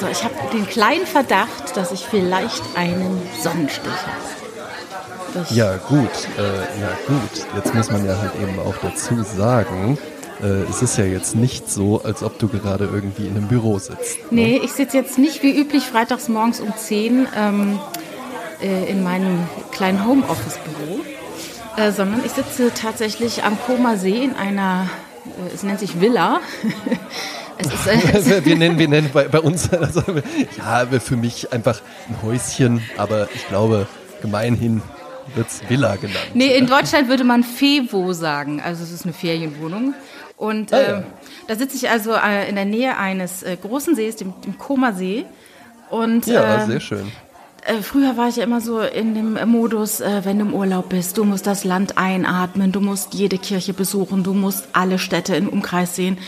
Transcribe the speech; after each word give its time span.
So, 0.00 0.06
ich 0.08 0.24
habe 0.24 0.34
den 0.52 0.66
kleinen 0.66 1.06
Verdacht, 1.06 1.76
dass 1.76 1.92
ich 1.92 2.04
vielleicht 2.06 2.62
einen 2.76 3.22
Sonnenstich 3.40 3.92
habe. 4.06 4.34
Ja, 5.50 5.76
gut, 5.76 6.10
äh, 6.38 6.80
ja, 6.80 6.90
gut. 7.06 7.46
Jetzt 7.56 7.74
muss 7.74 7.90
man 7.90 8.06
ja 8.06 8.16
halt 8.16 8.32
eben 8.40 8.58
auch 8.60 8.76
dazu 8.80 9.22
sagen, 9.22 9.98
äh, 10.42 10.46
es 10.70 10.82
ist 10.82 10.96
ja 10.96 11.04
jetzt 11.04 11.34
nicht 11.34 11.70
so, 11.70 12.02
als 12.02 12.22
ob 12.22 12.38
du 12.38 12.48
gerade 12.48 12.84
irgendwie 12.84 13.26
in 13.26 13.36
einem 13.36 13.48
Büro 13.48 13.78
sitzt. 13.78 14.18
Ne? 14.30 14.42
Nee, 14.42 14.60
ich 14.62 14.72
sitze 14.72 14.96
jetzt 14.96 15.18
nicht 15.18 15.42
wie 15.42 15.58
üblich 15.58 15.84
freitags 15.84 16.28
morgens 16.28 16.60
um 16.60 16.72
10 16.76 17.26
ähm, 17.36 17.80
äh, 18.62 18.90
in 18.90 19.02
meinem 19.02 19.46
kleinen 19.72 20.06
Homeoffice-Büro, 20.06 21.00
äh, 21.76 21.90
sondern 21.90 22.24
ich 22.24 22.32
sitze 22.32 22.72
tatsächlich 22.72 23.42
am 23.42 23.58
Koma 23.66 23.96
See 23.96 24.22
in 24.22 24.34
einer, 24.34 24.88
äh, 25.26 25.54
es 25.54 25.62
nennt 25.62 25.80
sich 25.80 26.00
Villa. 26.00 26.40
Ist, 27.58 28.26
äh, 28.26 28.44
wir 28.44 28.56
nennen, 28.56 28.78
wir 28.78 28.88
nennen 28.88 29.10
bei, 29.12 29.28
bei 29.28 29.40
uns, 29.40 29.72
also, 29.72 30.02
ja, 30.58 30.86
für 31.00 31.16
mich 31.16 31.52
einfach 31.52 31.80
ein 32.08 32.22
Häuschen, 32.22 32.82
aber 32.96 33.28
ich 33.34 33.46
glaube, 33.48 33.86
gemeinhin 34.22 34.82
wird 35.34 35.48
es 35.48 35.68
Villa 35.68 35.96
genannt. 35.96 36.18
Nee, 36.34 36.56
in 36.56 36.66
Deutschland 36.66 37.08
würde 37.08 37.24
man 37.24 37.42
Fevo 37.42 38.12
sagen, 38.12 38.60
also 38.60 38.82
es 38.82 38.92
ist 38.92 39.04
eine 39.04 39.12
Ferienwohnung. 39.12 39.94
Und 40.36 40.72
ah, 40.72 40.82
ja. 40.82 40.98
äh, 40.98 41.02
da 41.46 41.54
sitze 41.54 41.76
ich 41.76 41.88
also 41.88 42.12
äh, 42.12 42.48
in 42.48 42.56
der 42.56 42.64
Nähe 42.64 42.98
eines 42.98 43.42
äh, 43.42 43.56
großen 43.56 43.94
Sees, 43.94 44.16
dem, 44.16 44.34
dem 44.44 44.58
Koma 44.58 44.92
See. 44.92 45.24
Und, 45.90 46.26
ja, 46.26 46.64
äh, 46.64 46.66
sehr 46.66 46.80
schön. 46.80 47.12
Äh, 47.66 47.80
früher 47.80 48.18
war 48.18 48.28
ich 48.28 48.36
ja 48.36 48.44
immer 48.44 48.60
so 48.60 48.80
in 48.80 49.14
dem 49.14 49.38
Modus, 49.48 50.00
äh, 50.00 50.20
wenn 50.24 50.38
du 50.38 50.44
im 50.44 50.52
Urlaub 50.52 50.90
bist, 50.90 51.16
du 51.16 51.24
musst 51.24 51.46
das 51.46 51.64
Land 51.64 51.96
einatmen, 51.96 52.72
du 52.72 52.80
musst 52.80 53.14
jede 53.14 53.38
Kirche 53.38 53.72
besuchen, 53.72 54.22
du 54.22 54.34
musst 54.34 54.68
alle 54.74 54.98
Städte 54.98 55.34
im 55.34 55.48
Umkreis 55.48 55.96
sehen. 55.96 56.18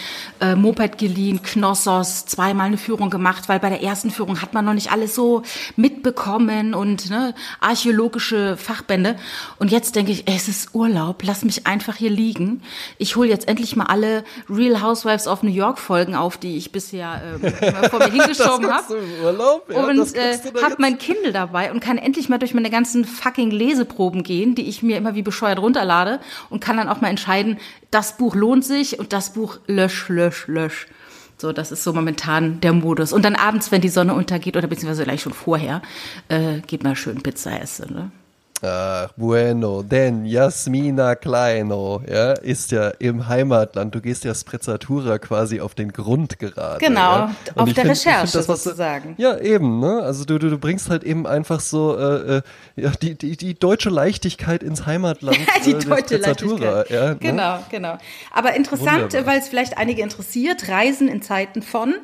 Äh, 0.40 0.54
Moped 0.54 0.96
geliehen, 0.96 1.42
Knossos, 1.42 2.24
zweimal 2.24 2.68
eine 2.68 2.78
Führung 2.78 3.10
gemacht, 3.10 3.50
weil 3.50 3.60
bei 3.60 3.68
der 3.68 3.82
ersten 3.82 4.10
Führung 4.10 4.40
hat 4.40 4.54
man 4.54 4.64
noch 4.64 4.72
nicht 4.72 4.92
alles 4.92 5.14
so 5.14 5.42
mitbekommen 5.76 6.72
und 6.72 7.10
ne, 7.10 7.34
archäologische 7.60 8.56
Fachbände. 8.56 9.16
Und 9.58 9.70
jetzt 9.70 9.94
denke 9.94 10.12
ich, 10.12 10.26
ey, 10.28 10.36
es 10.36 10.48
ist 10.48 10.74
Urlaub, 10.74 11.22
lass 11.22 11.44
mich 11.44 11.66
einfach 11.66 11.96
hier 11.96 12.10
liegen. 12.10 12.62
Ich 12.96 13.16
hole 13.16 13.28
jetzt 13.28 13.46
endlich 13.46 13.76
mal 13.76 13.86
alle 13.86 14.24
Real 14.48 14.80
Housewives 14.80 15.26
of 15.26 15.42
New 15.42 15.50
York 15.50 15.78
Folgen 15.78 16.14
auf, 16.14 16.38
die 16.38 16.56
ich 16.56 16.72
bisher 16.72 17.20
äh, 17.42 17.88
vor 17.90 17.98
mir 17.98 18.10
hingeschoben 18.10 18.70
habe. 18.72 19.02
Ja, 19.68 19.84
und 19.84 20.14
äh, 20.14 20.38
habe 20.62 20.76
mein 20.78 20.96
Kind 20.96 21.25
Kindle 21.26 21.32
dabei 21.32 21.72
und 21.72 21.80
kann 21.80 21.98
endlich 21.98 22.28
mal 22.28 22.38
durch 22.38 22.54
meine 22.54 22.70
ganzen 22.70 23.04
fucking 23.04 23.50
Leseproben 23.50 24.22
gehen, 24.22 24.54
die 24.54 24.68
ich 24.68 24.82
mir 24.82 24.96
immer 24.96 25.14
wie 25.14 25.22
bescheuert 25.22 25.58
runterlade 25.58 26.20
und 26.50 26.60
kann 26.60 26.76
dann 26.76 26.88
auch 26.88 27.00
mal 27.00 27.08
entscheiden, 27.08 27.58
das 27.90 28.16
Buch 28.16 28.34
lohnt 28.34 28.64
sich 28.64 28.98
und 28.98 29.12
das 29.12 29.32
Buch 29.32 29.58
lösch, 29.66 30.08
lösch, 30.08 30.46
lösch. 30.46 30.86
So, 31.38 31.52
das 31.52 31.70
ist 31.70 31.84
so 31.84 31.92
momentan 31.92 32.60
der 32.60 32.72
Modus. 32.72 33.12
Und 33.12 33.24
dann 33.24 33.34
abends, 33.34 33.70
wenn 33.70 33.82
die 33.82 33.90
Sonne 33.90 34.14
untergeht 34.14 34.56
oder 34.56 34.68
beziehungsweise 34.68 35.04
gleich 35.04 35.20
schon 35.20 35.34
vorher, 35.34 35.82
äh, 36.28 36.60
geht 36.66 36.82
mal 36.82 36.96
schön 36.96 37.20
Pizza 37.22 37.60
essen. 37.60 37.92
Ne? 37.92 38.10
Ach, 38.62 39.10
bueno, 39.16 39.82
denn 39.82 40.24
Jasmina 40.24 41.14
Kleino, 41.14 42.00
ja, 42.10 42.32
ist 42.32 42.70
ja 42.70 42.88
im 42.98 43.28
Heimatland. 43.28 43.94
Du 43.94 44.00
gehst 44.00 44.24
ja 44.24 44.34
Sprezzatura 44.34 45.18
quasi 45.18 45.60
auf 45.60 45.74
den 45.74 45.92
Grund 45.92 46.38
gerade. 46.38 46.78
Genau, 46.78 47.00
ja? 47.00 47.36
auf 47.54 47.72
der 47.72 47.84
find, 47.84 47.90
Recherche 47.90 48.32
das, 48.32 48.48
was, 48.48 48.64
sozusagen. 48.64 49.14
Ja, 49.18 49.38
eben, 49.38 49.80
ne? 49.80 50.02
Also 50.02 50.24
du, 50.24 50.38
du, 50.38 50.48
du 50.48 50.58
bringst 50.58 50.88
halt 50.88 51.04
eben 51.04 51.26
einfach 51.26 51.60
so 51.60 51.96
äh, 51.98 52.38
äh 52.38 52.42
ja, 52.76 52.90
die, 52.90 53.14
die, 53.14 53.36
die 53.36 53.54
deutsche 53.54 53.90
Leichtigkeit 53.90 54.62
ins 54.62 54.86
Heimatland. 54.86 55.38
die 55.66 55.72
äh, 55.72 55.78
deutsche 55.78 56.16
Leichtigkeit. 56.16 56.90
Ja, 56.90 57.10
ne? 57.10 57.16
Genau, 57.20 57.58
genau. 57.70 57.98
Aber 58.32 58.54
interessant, 58.54 59.12
weil 59.26 59.38
es 59.38 59.48
vielleicht 59.48 59.76
einige 59.76 60.02
interessiert, 60.02 60.68
Reisen 60.68 61.08
in 61.08 61.20
Zeiten 61.20 61.60
von. 61.60 61.94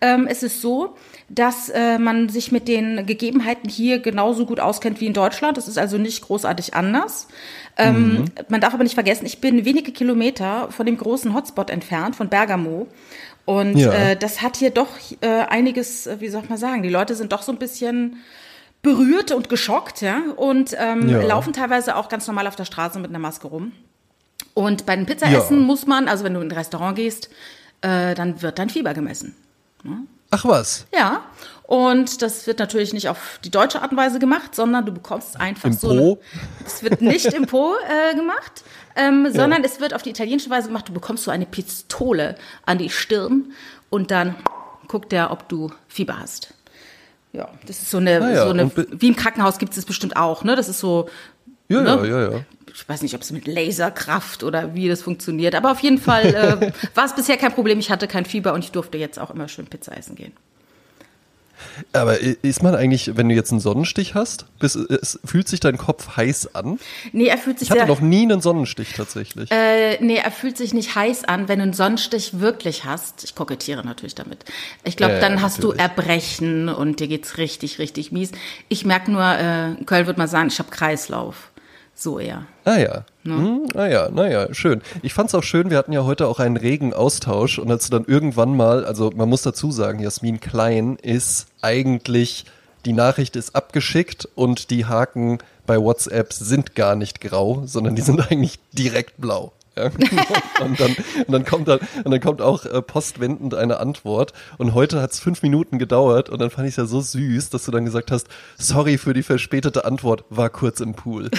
Ähm, 0.00 0.26
es 0.28 0.42
ist 0.42 0.60
so, 0.60 0.94
dass 1.28 1.70
äh, 1.70 1.98
man 1.98 2.28
sich 2.28 2.52
mit 2.52 2.68
den 2.68 3.06
Gegebenheiten 3.06 3.68
hier 3.68 4.00
genauso 4.00 4.44
gut 4.44 4.60
auskennt 4.60 5.00
wie 5.00 5.06
in 5.06 5.14
Deutschland. 5.14 5.56
Das 5.56 5.68
ist 5.68 5.78
also 5.78 6.01
nicht 6.02 6.22
großartig 6.22 6.74
anders. 6.74 7.28
Ähm, 7.76 8.14
mhm. 8.14 8.24
Man 8.48 8.60
darf 8.60 8.74
aber 8.74 8.82
nicht 8.82 8.94
vergessen, 8.94 9.24
ich 9.26 9.40
bin 9.40 9.64
wenige 9.64 9.92
Kilometer 9.92 10.70
von 10.70 10.86
dem 10.86 10.98
großen 10.98 11.34
Hotspot 11.34 11.70
entfernt, 11.70 12.16
von 12.16 12.28
Bergamo. 12.28 12.88
Und 13.44 13.76
ja. 13.76 13.92
äh, 13.92 14.16
das 14.16 14.42
hat 14.42 14.56
hier 14.56 14.70
doch 14.70 14.88
äh, 15.20 15.26
einiges, 15.26 16.06
äh, 16.06 16.20
wie 16.20 16.28
soll 16.28 16.42
man 16.48 16.58
sagen, 16.58 16.82
die 16.82 16.88
Leute 16.88 17.14
sind 17.14 17.32
doch 17.32 17.42
so 17.42 17.52
ein 17.52 17.58
bisschen 17.58 18.18
berührt 18.82 19.30
und 19.30 19.48
geschockt, 19.48 20.00
ja, 20.00 20.22
und 20.36 20.76
ähm, 20.78 21.08
ja. 21.08 21.22
laufen 21.22 21.52
teilweise 21.52 21.96
auch 21.96 22.08
ganz 22.08 22.26
normal 22.26 22.46
auf 22.48 22.56
der 22.56 22.64
Straße 22.64 22.98
mit 22.98 23.10
einer 23.10 23.20
Maske 23.20 23.46
rum. 23.46 23.72
Und 24.54 24.86
bei 24.86 24.96
den 24.96 25.06
Pizzaessen 25.06 25.60
ja. 25.60 25.66
muss 25.66 25.86
man, 25.86 26.08
also 26.08 26.24
wenn 26.24 26.34
du 26.34 26.40
in 26.40 26.48
ein 26.48 26.56
Restaurant 26.56 26.96
gehst, 26.96 27.30
äh, 27.80 28.14
dann 28.14 28.42
wird 28.42 28.58
dein 28.58 28.70
Fieber 28.70 28.92
gemessen. 28.92 29.34
Ne? 29.82 30.02
Ach 30.30 30.44
was? 30.44 30.86
Ja. 30.94 31.22
Und 31.72 32.20
das 32.20 32.46
wird 32.46 32.58
natürlich 32.58 32.92
nicht 32.92 33.08
auf 33.08 33.40
die 33.42 33.50
deutsche 33.50 33.80
Art 33.80 33.92
und 33.92 33.96
Weise 33.96 34.18
gemacht, 34.18 34.54
sondern 34.54 34.84
du 34.84 34.92
bekommst 34.92 35.40
einfach 35.40 35.70
Im 35.70 35.72
so. 35.72 35.88
Po? 35.88 36.20
Es 36.66 36.82
wird 36.82 37.00
nicht 37.00 37.32
im 37.32 37.46
Po 37.46 37.72
äh, 37.88 38.14
gemacht, 38.14 38.62
ähm, 38.94 39.24
ja. 39.24 39.32
sondern 39.32 39.64
es 39.64 39.80
wird 39.80 39.94
auf 39.94 40.02
die 40.02 40.10
italienische 40.10 40.50
Weise 40.50 40.66
gemacht. 40.66 40.90
Du 40.90 40.92
bekommst 40.92 41.24
so 41.24 41.30
eine 41.30 41.46
Pistole 41.46 42.34
an 42.66 42.76
die 42.76 42.90
Stirn 42.90 43.52
und 43.88 44.10
dann 44.10 44.34
guckt 44.86 45.12
der, 45.12 45.30
ob 45.30 45.48
du 45.48 45.72
Fieber 45.88 46.18
hast. 46.20 46.52
Ja, 47.32 47.48
das 47.66 47.80
ist 47.80 47.90
so 47.90 47.96
eine, 47.96 48.20
ah 48.20 48.30
ja, 48.30 48.44
so 48.44 48.50
eine 48.50 48.70
wie 48.76 49.08
im 49.08 49.16
Krankenhaus 49.16 49.56
gibt 49.56 49.70
es 49.70 49.76
das 49.76 49.86
bestimmt 49.86 50.14
auch, 50.14 50.44
ne? 50.44 50.56
Das 50.56 50.68
ist 50.68 50.78
so. 50.78 51.08
Ja, 51.70 51.80
ne? 51.80 51.88
ja, 51.88 52.04
ja, 52.04 52.32
ja. 52.32 52.40
Ich 52.74 52.86
weiß 52.86 53.00
nicht, 53.00 53.14
ob 53.14 53.22
es 53.22 53.30
mit 53.30 53.46
Laserkraft 53.46 54.44
oder 54.44 54.74
wie 54.74 54.88
das 54.88 55.00
funktioniert, 55.00 55.54
aber 55.54 55.72
auf 55.72 55.80
jeden 55.80 55.96
Fall 55.96 56.34
äh, 56.34 56.72
war 56.94 57.06
es 57.06 57.14
bisher 57.14 57.38
kein 57.38 57.54
Problem. 57.54 57.78
Ich 57.78 57.90
hatte 57.90 58.08
kein 58.08 58.26
Fieber 58.26 58.52
und 58.52 58.62
ich 58.62 58.72
durfte 58.72 58.98
jetzt 58.98 59.18
auch 59.18 59.30
immer 59.30 59.48
schön 59.48 59.64
Pizza 59.64 59.96
essen 59.96 60.16
gehen. 60.16 60.34
Aber 61.92 62.18
ist 62.20 62.62
man 62.62 62.74
eigentlich, 62.74 63.16
wenn 63.16 63.28
du 63.28 63.34
jetzt 63.34 63.50
einen 63.50 63.60
Sonnenstich 63.60 64.14
hast, 64.14 64.46
bis, 64.58 64.74
es, 64.74 65.18
fühlt 65.24 65.48
sich 65.48 65.60
dein 65.60 65.76
Kopf 65.76 66.16
heiß 66.16 66.54
an? 66.54 66.78
Nee, 67.12 67.26
er 67.26 67.38
fühlt 67.38 67.58
sich 67.58 67.70
Ich 67.70 67.76
hatte 67.76 67.86
noch 67.88 68.00
nie 68.00 68.22
einen 68.22 68.40
Sonnenstich 68.40 68.92
tatsächlich. 68.94 69.50
Äh, 69.50 70.02
nee, 70.02 70.16
er 70.16 70.30
fühlt 70.30 70.56
sich 70.56 70.74
nicht 70.74 70.94
heiß 70.94 71.24
an, 71.24 71.48
wenn 71.48 71.58
du 71.58 71.64
einen 71.64 71.72
Sonnenstich 71.72 72.40
wirklich 72.40 72.84
hast. 72.84 73.24
Ich 73.24 73.34
kokettiere 73.34 73.84
natürlich 73.84 74.14
damit. 74.14 74.44
Ich 74.84 74.96
glaube, 74.96 75.14
äh, 75.14 75.20
dann 75.20 75.42
hast 75.42 75.58
natürlich. 75.58 75.76
du 75.76 75.82
Erbrechen 75.82 76.68
und 76.68 77.00
dir 77.00 77.08
geht's 77.08 77.38
richtig, 77.38 77.78
richtig 77.78 78.12
mies. 78.12 78.32
Ich 78.68 78.84
merke 78.84 79.10
nur, 79.10 79.24
äh, 79.24 79.84
Köln 79.84 80.06
wird 80.06 80.18
mal 80.18 80.28
sagen, 80.28 80.48
ich 80.48 80.58
habe 80.58 80.70
Kreislauf. 80.70 81.52
So 81.94 82.18
eher. 82.18 82.46
Ah 82.64 82.78
ja. 82.78 83.04
Ne? 83.22 83.36
Hm, 83.36 83.68
ah 83.76 83.86
ja, 83.86 84.08
naja, 84.10 84.52
schön. 84.52 84.82
Ich 85.02 85.14
fand 85.14 85.28
es 85.28 85.34
auch 85.34 85.42
schön, 85.42 85.70
wir 85.70 85.76
hatten 85.78 85.92
ja 85.92 86.04
heute 86.04 86.26
auch 86.26 86.40
einen 86.40 86.56
regen 86.56 86.94
Austausch 86.94 87.58
und 87.58 87.70
als 87.70 87.88
du 87.88 87.96
dann 87.96 88.06
irgendwann 88.06 88.56
mal, 88.56 88.84
also 88.84 89.12
man 89.14 89.28
muss 89.28 89.42
dazu 89.42 89.70
sagen, 89.70 90.00
Jasmin 90.00 90.40
Klein 90.40 90.96
ist 90.96 91.46
eigentlich, 91.62 92.44
die 92.84 92.92
Nachricht 92.92 93.36
ist 93.36 93.54
abgeschickt 93.54 94.28
und 94.34 94.70
die 94.70 94.86
Haken 94.86 95.38
bei 95.66 95.78
WhatsApp 95.78 96.32
sind 96.32 96.74
gar 96.74 96.96
nicht 96.96 97.20
grau, 97.20 97.62
sondern 97.66 97.94
die 97.94 98.02
sind 98.02 98.20
eigentlich 98.30 98.58
direkt 98.72 99.20
blau. 99.20 99.52
Ja. 99.76 99.84
und, 100.60 100.78
dann, 100.80 100.96
und, 101.26 101.32
dann 101.32 101.44
kommt 101.44 101.68
dann, 101.68 101.80
und 102.04 102.10
dann 102.10 102.20
kommt 102.20 102.42
auch 102.42 102.66
äh, 102.66 102.82
postwendend 102.82 103.54
eine 103.54 103.80
Antwort. 103.80 104.32
Und 104.58 104.74
heute 104.74 105.00
hat 105.00 105.12
es 105.12 105.20
fünf 105.20 105.42
Minuten 105.42 105.78
gedauert 105.78 106.28
und 106.28 106.40
dann 106.40 106.50
fand 106.50 106.68
ich 106.68 106.72
es 106.72 106.76
ja 106.76 106.84
so 106.84 107.00
süß, 107.00 107.50
dass 107.50 107.64
du 107.64 107.70
dann 107.70 107.84
gesagt 107.84 108.10
hast, 108.10 108.26
sorry 108.58 108.98
für 108.98 109.14
die 109.14 109.22
verspätete 109.22 109.84
Antwort, 109.84 110.24
war 110.28 110.50
kurz 110.50 110.80
im 110.80 110.94
Pool. 110.94 111.30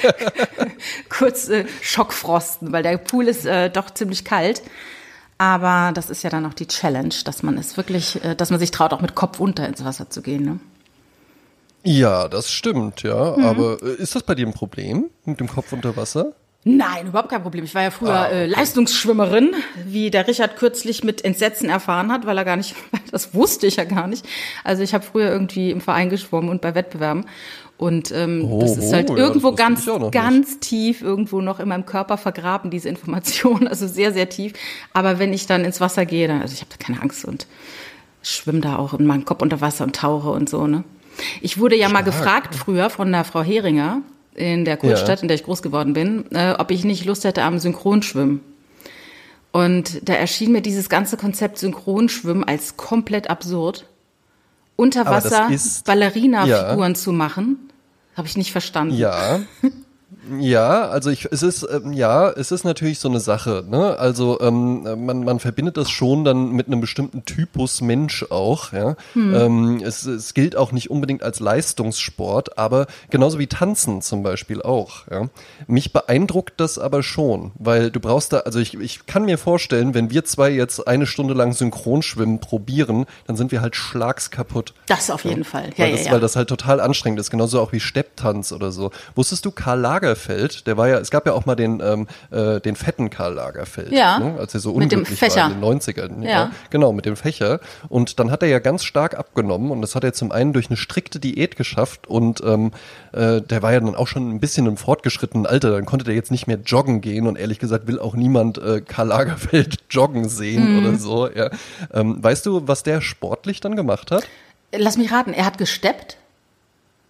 kurz 1.08 1.48
äh, 1.48 1.64
Schockfrosten, 1.80 2.72
weil 2.72 2.82
der 2.82 2.98
Pool 2.98 3.26
ist 3.26 3.46
äh, 3.46 3.70
doch 3.70 3.90
ziemlich 3.90 4.24
kalt. 4.24 4.62
Aber 5.38 5.92
das 5.92 6.08
ist 6.08 6.22
ja 6.22 6.30
dann 6.30 6.46
auch 6.46 6.54
die 6.54 6.66
Challenge, 6.66 7.14
dass 7.24 7.42
man 7.42 7.58
es 7.58 7.76
wirklich, 7.76 8.22
äh, 8.24 8.34
dass 8.34 8.50
man 8.50 8.58
sich 8.58 8.70
traut, 8.70 8.92
auch 8.92 9.00
mit 9.00 9.14
Kopf 9.14 9.38
unter 9.40 9.66
ins 9.66 9.84
Wasser 9.84 10.08
zu 10.08 10.22
gehen. 10.22 10.44
Ne? 10.44 10.60
Ja, 11.84 12.28
das 12.28 12.50
stimmt, 12.50 13.02
ja. 13.02 13.36
Mhm. 13.36 13.44
Aber 13.44 13.82
äh, 13.82 13.94
ist 13.94 14.14
das 14.14 14.22
bei 14.22 14.34
dir 14.34 14.46
ein 14.46 14.54
Problem 14.54 15.10
mit 15.24 15.40
dem 15.40 15.48
Kopf 15.48 15.72
unter 15.72 15.96
Wasser? 15.96 16.32
Nein, 16.68 17.06
überhaupt 17.06 17.28
kein 17.28 17.44
Problem. 17.44 17.62
Ich 17.62 17.76
war 17.76 17.82
ja 17.82 17.90
früher 17.92 18.12
ah, 18.12 18.26
okay. 18.26 18.42
äh, 18.42 18.46
Leistungsschwimmerin, 18.46 19.54
wie 19.84 20.10
der 20.10 20.26
Richard 20.26 20.56
kürzlich 20.56 21.04
mit 21.04 21.24
Entsetzen 21.24 21.68
erfahren 21.68 22.10
hat, 22.10 22.26
weil 22.26 22.36
er 22.36 22.44
gar 22.44 22.56
nicht, 22.56 22.74
das 23.12 23.34
wusste 23.34 23.68
ich 23.68 23.76
ja 23.76 23.84
gar 23.84 24.08
nicht. 24.08 24.26
Also 24.64 24.82
ich 24.82 24.92
habe 24.92 25.04
früher 25.04 25.30
irgendwie 25.30 25.70
im 25.70 25.80
Verein 25.80 26.10
geschwommen 26.10 26.50
und 26.50 26.60
bei 26.60 26.74
Wettbewerben. 26.74 27.26
Und 27.78 28.10
ähm, 28.12 28.46
oh, 28.50 28.60
das 28.60 28.78
ist 28.78 28.92
halt 28.92 29.10
oh, 29.10 29.16
irgendwo 29.16 29.50
ja, 29.50 29.54
ganz, 29.54 29.86
ganz 30.10 30.48
nicht. 30.48 30.60
tief 30.62 31.02
irgendwo 31.02 31.42
noch 31.42 31.60
in 31.60 31.68
meinem 31.68 31.84
Körper 31.84 32.16
vergraben, 32.16 32.70
diese 32.70 32.88
Information. 32.88 33.68
Also 33.76 33.86
sehr, 33.86 34.12
sehr 34.12 34.28
tief. 34.28 34.54
Aber 34.92 35.18
wenn 35.18 35.32
ich 35.32 35.46
dann 35.46 35.64
ins 35.64 35.80
Wasser 35.80 36.06
gehe, 36.06 36.28
dann, 36.28 36.40
also 36.40 36.54
ich 36.54 36.60
habe 36.60 36.70
da 36.70 36.82
keine 36.82 37.02
Angst 37.02 37.24
und 37.24 37.46
schwimme 38.22 38.60
da 38.60 38.76
auch 38.76 38.94
in 38.94 39.06
meinem 39.06 39.24
Kopf 39.24 39.42
unter 39.42 39.60
Wasser 39.60 39.84
und 39.84 39.96
tauche 39.96 40.30
und 40.30 40.48
so, 40.48 40.66
ne? 40.66 40.84
Ich 41.40 41.58
wurde 41.58 41.76
ja 41.76 41.88
Stark. 41.88 42.04
mal 42.04 42.10
gefragt 42.10 42.54
früher 42.54 42.90
von 42.90 43.10
der 43.10 43.24
Frau 43.24 43.42
Heringer, 43.42 44.02
in 44.34 44.64
der 44.64 44.76
Kurstadt, 44.76 45.18
ja. 45.18 45.22
in 45.22 45.28
der 45.28 45.36
ich 45.36 45.44
groß 45.44 45.62
geworden 45.62 45.94
bin, 45.94 46.24
äh, 46.32 46.54
ob 46.58 46.70
ich 46.70 46.84
nicht 46.84 47.04
Lust 47.04 47.24
hätte 47.24 47.42
am 47.42 47.58
Synchronschwimmen. 47.58 48.40
Und 49.52 50.06
da 50.08 50.12
erschien 50.12 50.52
mir 50.52 50.60
dieses 50.60 50.88
ganze 50.90 51.16
Konzept 51.16 51.58
Synchronschwimmen 51.58 52.44
als 52.44 52.76
komplett 52.76 53.30
absurd. 53.30 53.86
Unter 54.76 55.06
Wasser 55.06 55.48
Ballerina-Figuren 55.86 56.92
ja. 56.92 56.94
zu 56.94 57.12
machen, 57.12 57.65
habe 58.16 58.26
ich 58.26 58.36
nicht 58.36 58.52
verstanden. 58.52 58.94
Ja. 58.94 59.40
Ja, 60.38 60.88
also 60.88 61.10
ich, 61.10 61.28
es 61.30 61.42
ist 61.42 61.66
ähm, 61.70 61.92
ja, 61.92 62.30
es 62.30 62.50
ist 62.50 62.64
natürlich 62.64 62.98
so 62.98 63.08
eine 63.08 63.20
Sache. 63.20 63.64
Ne? 63.68 63.98
Also 63.98 64.40
ähm, 64.40 65.04
man, 65.04 65.24
man 65.24 65.40
verbindet 65.40 65.76
das 65.76 65.90
schon 65.90 66.24
dann 66.24 66.52
mit 66.52 66.66
einem 66.66 66.80
bestimmten 66.80 67.24
Typus 67.24 67.80
Mensch 67.80 68.24
auch. 68.30 68.72
Ja? 68.72 68.96
Hm. 69.12 69.34
Ähm, 69.34 69.82
es, 69.84 70.04
es 70.04 70.34
gilt 70.34 70.56
auch 70.56 70.72
nicht 70.72 70.90
unbedingt 70.90 71.22
als 71.22 71.40
Leistungssport, 71.40 72.58
aber 72.58 72.86
genauso 73.10 73.38
wie 73.38 73.46
Tanzen 73.46 74.02
zum 74.02 74.22
Beispiel 74.22 74.62
auch. 74.62 75.06
Ja? 75.10 75.28
Mich 75.66 75.92
beeindruckt 75.92 76.54
das 76.58 76.78
aber 76.78 77.02
schon, 77.02 77.52
weil 77.58 77.90
du 77.90 78.00
brauchst 78.00 78.32
da, 78.32 78.38
also 78.40 78.58
ich, 78.58 78.74
ich 78.74 79.06
kann 79.06 79.24
mir 79.24 79.38
vorstellen, 79.38 79.94
wenn 79.94 80.10
wir 80.10 80.24
zwei 80.24 80.50
jetzt 80.50 80.86
eine 80.86 81.06
Stunde 81.06 81.34
lang 81.34 81.52
Synchronschwimmen 81.52 82.40
probieren, 82.40 83.06
dann 83.26 83.36
sind 83.36 83.52
wir 83.52 83.60
halt 83.60 83.76
schlagskaputt. 83.76 84.74
Das 84.86 85.10
auf 85.10 85.24
jeden 85.24 85.42
ja? 85.42 85.48
Fall. 85.48 85.70
Ja, 85.76 85.84
weil, 85.84 85.90
ja, 85.90 85.96
das, 85.96 86.06
ja. 86.06 86.12
weil 86.12 86.20
das 86.20 86.36
halt 86.36 86.48
total 86.48 86.80
anstrengend 86.80 87.20
ist, 87.20 87.30
genauso 87.30 87.60
auch 87.60 87.72
wie 87.72 87.80
Stepptanz 87.80 88.52
oder 88.52 88.72
so. 88.72 88.90
Wusstest 89.14 89.44
du 89.44 89.50
Karl 89.50 89.80
Lager 89.80 90.15
Lagerfeld, 90.16 90.66
der 90.66 90.76
war 90.76 90.88
ja, 90.88 90.98
es 90.98 91.10
gab 91.10 91.26
ja 91.26 91.32
auch 91.32 91.46
mal 91.46 91.54
den, 91.54 91.80
ähm, 91.80 92.06
äh, 92.30 92.60
den 92.60 92.76
fetten 92.76 93.10
Karl 93.10 93.34
Lagerfeld, 93.34 93.92
ja. 93.92 94.18
ne, 94.18 94.36
als 94.38 94.54
er 94.54 94.60
so 94.60 94.72
unglücklich 94.72 94.98
mit 94.98 95.08
dem 95.08 95.16
Fächer. 95.16 95.42
war 95.42 95.50
in 95.50 95.60
den 95.60 95.80
90ern. 95.80 96.22
Ja. 96.22 96.30
ja. 96.30 96.50
Genau, 96.70 96.92
mit 96.92 97.04
dem 97.04 97.16
Fächer. 97.16 97.60
Und 97.88 98.18
dann 98.18 98.30
hat 98.30 98.42
er 98.42 98.48
ja 98.48 98.58
ganz 98.58 98.84
stark 98.84 99.16
abgenommen 99.16 99.70
und 99.70 99.82
das 99.82 99.94
hat 99.94 100.04
er 100.04 100.12
zum 100.12 100.32
einen 100.32 100.52
durch 100.52 100.68
eine 100.68 100.76
strikte 100.76 101.20
Diät 101.20 101.56
geschafft 101.56 102.06
und 102.06 102.42
ähm, 102.44 102.72
äh, 103.12 103.40
der 103.42 103.62
war 103.62 103.72
ja 103.72 103.80
dann 103.80 103.94
auch 103.94 104.08
schon 104.08 104.30
ein 104.30 104.40
bisschen 104.40 104.66
im 104.66 104.76
fortgeschrittenen 104.76 105.46
Alter, 105.46 105.70
dann 105.70 105.84
konnte 105.84 106.04
der 106.04 106.14
jetzt 106.14 106.30
nicht 106.30 106.46
mehr 106.46 106.58
joggen 106.64 107.00
gehen 107.00 107.26
und 107.26 107.36
ehrlich 107.36 107.58
gesagt 107.58 107.86
will 107.86 107.98
auch 107.98 108.14
niemand 108.14 108.58
äh, 108.58 108.80
Karl 108.80 109.08
Lagerfeld 109.08 109.78
joggen 109.90 110.28
sehen 110.28 110.72
mhm. 110.72 110.78
oder 110.78 110.98
so. 110.98 111.28
Ja. 111.30 111.50
Ähm, 111.92 112.22
weißt 112.22 112.46
du, 112.46 112.66
was 112.66 112.82
der 112.82 113.00
sportlich 113.00 113.60
dann 113.60 113.76
gemacht 113.76 114.10
hat? 114.10 114.24
Lass 114.72 114.96
mich 114.96 115.12
raten, 115.12 115.32
er 115.32 115.44
hat 115.44 115.58
gesteppt? 115.58 116.16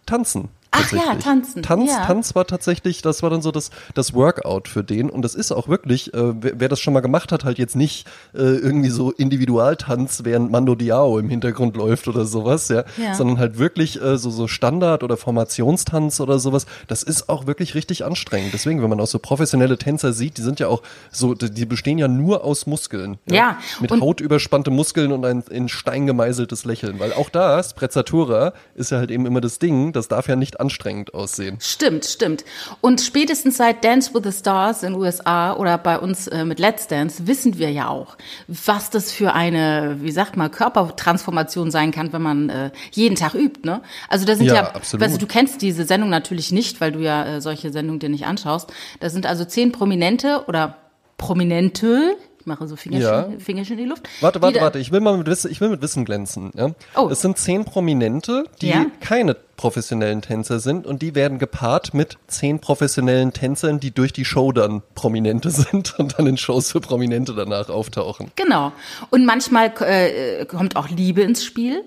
Tanzen. 0.05 0.49
Ach 0.76 0.93
ja, 0.93 1.14
tanzen. 1.17 1.62
Tanz, 1.62 1.90
ja. 1.90 2.05
Tanz 2.05 2.34
war 2.34 2.46
tatsächlich, 2.46 3.02
das 3.02 3.23
war 3.23 3.31
dann 3.31 3.43
so 3.43 3.50
das, 3.50 3.70
das 3.94 4.14
Workout 4.14 4.69
für 4.69 4.84
den. 4.84 5.11
Und 5.11 5.23
das 5.23 5.34
ist 5.34 5.52
auch 5.52 5.69
wirklich, 5.69 6.12
äh, 6.14 6.43
wer, 6.43 6.61
wer, 6.61 6.69
das 6.69 6.81
schon 6.81 6.94
mal 6.94 7.00
gemacht 7.00 7.32
hat, 7.32 7.44
halt 7.44 7.58
jetzt 7.58 7.76
nicht 7.76 8.06
äh, 8.34 8.38
irgendwie 8.38 8.90
so 8.90 9.11
Individualtanz, 9.11 10.23
während 10.25 10.50
Mando 10.50 10.75
Diao 10.75 11.19
im 11.19 11.28
Hintergrund 11.28 11.76
läuft 11.76 12.08
oder 12.08 12.25
sowas, 12.25 12.69
ja, 12.69 12.84
ja. 12.96 13.14
sondern 13.14 13.38
halt 13.38 13.58
wirklich 13.58 14.00
äh, 14.00 14.19
so, 14.19 14.31
so 14.31 14.49
Standard- 14.49 15.02
oder 15.02 15.17
Formationstanz 15.17 16.20
oder 16.20 16.38
sowas. 16.38 16.67
Das 16.88 17.02
ist 17.02 17.28
auch 17.28 17.46
wirklich 17.46 17.75
richtig 17.75 18.05
anstrengend. 18.05 18.52
Deswegen, 18.52 18.82
wenn 18.82 18.90
man 18.90 19.00
auch 19.00 19.06
so 19.06 19.19
professionelle 19.19 19.78
Tänzer 19.78 20.12
sieht, 20.12 20.38
die 20.38 20.43
sind 20.43 20.61
ja 20.61 20.69
auch 20.69 20.82
so, 21.11 21.34
die 21.34 21.67
bestehen 21.67 21.99
ja 21.99 22.08
nur 22.08 22.44
aus 22.44 22.67
Muskeln. 22.67 23.19
Ja. 23.28 23.34
ja. 23.34 23.58
Mit 23.81 23.90
Haut 23.93 24.20
überspannte 24.20 24.70
Muskeln 24.70 25.12
und 25.12 25.25
ein 25.25 25.43
in 25.50 25.69
Stein 25.69 26.06
gemeißeltes 26.06 26.64
Lächeln. 26.64 26.99
Weil 26.99 27.12
auch 27.12 27.31
das, 27.31 27.70
Sprezzatura, 27.70 28.52
ist 28.75 28.90
ja 28.90 28.99
halt 28.99 29.11
eben 29.11 29.26
immer 29.26 29.40
das 29.40 29.58
Ding, 29.58 29.93
das 29.93 30.08
darf 30.08 30.28
ja 30.28 30.37
nicht 30.37 30.61
anstrengend 30.67 31.15
aussehen. 31.15 31.57
Stimmt, 31.61 32.05
stimmt. 32.05 32.45
Und 32.81 33.01
spätestens 33.01 33.57
seit 33.57 33.85
Dance 33.85 34.13
with 34.13 34.23
the 34.25 34.33
Stars 34.33 34.83
in 34.83 34.95
USA 34.95 35.55
oder 35.55 35.79
bei 35.79 35.99
uns 35.99 36.27
äh, 36.29 36.45
mit 36.45 36.59
Let's 36.59 36.89
Dance 36.89 37.27
wissen 37.27 37.59
wir 37.59 37.71
ja 37.71 37.89
auch, 37.89 38.17
was 38.49 38.91
das 38.91 39.13
für 39.13 39.33
eine, 39.33 39.97
wie 40.01 40.11
sagt 40.11 40.37
man, 40.37 40.51
Körpertransformation 40.51 41.71
sein 41.71 41.93
kann, 41.93 42.13
wenn 42.13 42.23
man 42.23 42.49
äh, 42.49 42.71
jeden 42.93 43.17
Tag 43.17 43.35
übt. 43.35 43.61
Ne? 43.65 43.81
Also 44.09 44.27
da 44.27 44.35
sind 44.35 44.47
ja, 44.47 44.55
ja 44.55 44.71
absolut. 44.75 45.05
Weißt 45.05 45.15
du, 45.15 45.19
du 45.19 45.27
kennst 45.27 45.63
diese 45.63 45.85
Sendung 45.85 46.11
natürlich 46.11 46.53
nicht, 46.53 46.81
weil 46.81 46.93
du 46.93 47.01
ja 47.01 47.37
äh, 47.37 47.41
solche 47.41 47.71
Sendungen 47.71 48.01
dir 48.01 48.09
nicht 48.09 48.27
anschaust. 48.27 48.73
Da 49.01 49.11
sind 49.11 49.27
also 49.27 49.45
zehn 49.45 49.73
Prominente 49.73 50.45
oder 50.49 50.79
Prominente, 51.19 52.17
mache 52.47 52.67
so 52.67 52.77
Fingerchen, 52.77 53.33
ja. 53.33 53.39
Fingerchen 53.39 53.79
in 53.79 53.85
die 53.85 53.89
Luft. 53.89 54.09
Warte, 54.21 54.41
warte, 54.41 54.61
warte, 54.61 54.79
ich 54.79 54.93
will 54.93 55.01
mal 55.01 55.17
mit 55.17 55.27
Wissen, 55.27 55.51
ich 55.51 55.61
will 55.61 55.69
mit 55.69 55.83
Wissen 55.83 56.05
glänzen. 56.05 56.53
Ja? 56.55 56.71
Oh. 56.97 57.09
Es 57.11 57.21
sind 57.21 57.39
zehn 57.39 57.65
Prominente, 57.65 58.45
die 58.61 58.69
ja? 58.69 58.87
keine 59.01 59.35
professionellen 59.35 60.23
Tänzer 60.23 60.59
sind 60.59 60.87
und 60.87 61.03
die 61.03 61.15
werden 61.15 61.39
gepaart 61.39 61.95
mit 61.95 62.19
zehn 62.27 62.61
professionellen 62.61 63.33
Tänzern, 63.33 63.81
die 63.81 63.91
durch 63.91 64.13
die 64.13 64.25
Show 64.25 64.53
dann 64.53 64.83
Prominente 64.95 65.51
sind 65.51 65.99
und 65.99 66.19
dann 66.19 66.27
in 66.27 66.37
Shows 66.37 66.73
für 66.73 66.81
Prominente 66.81 67.35
danach 67.35 67.69
auftauchen. 67.69 68.31
Genau. 68.37 68.73
Und 69.11 69.27
manchmal 69.27 69.73
äh, 69.81 70.45
kommt 70.47 70.77
auch 70.77 70.89
Liebe 70.89 71.23
ins 71.23 71.45
Spiel. 71.45 71.85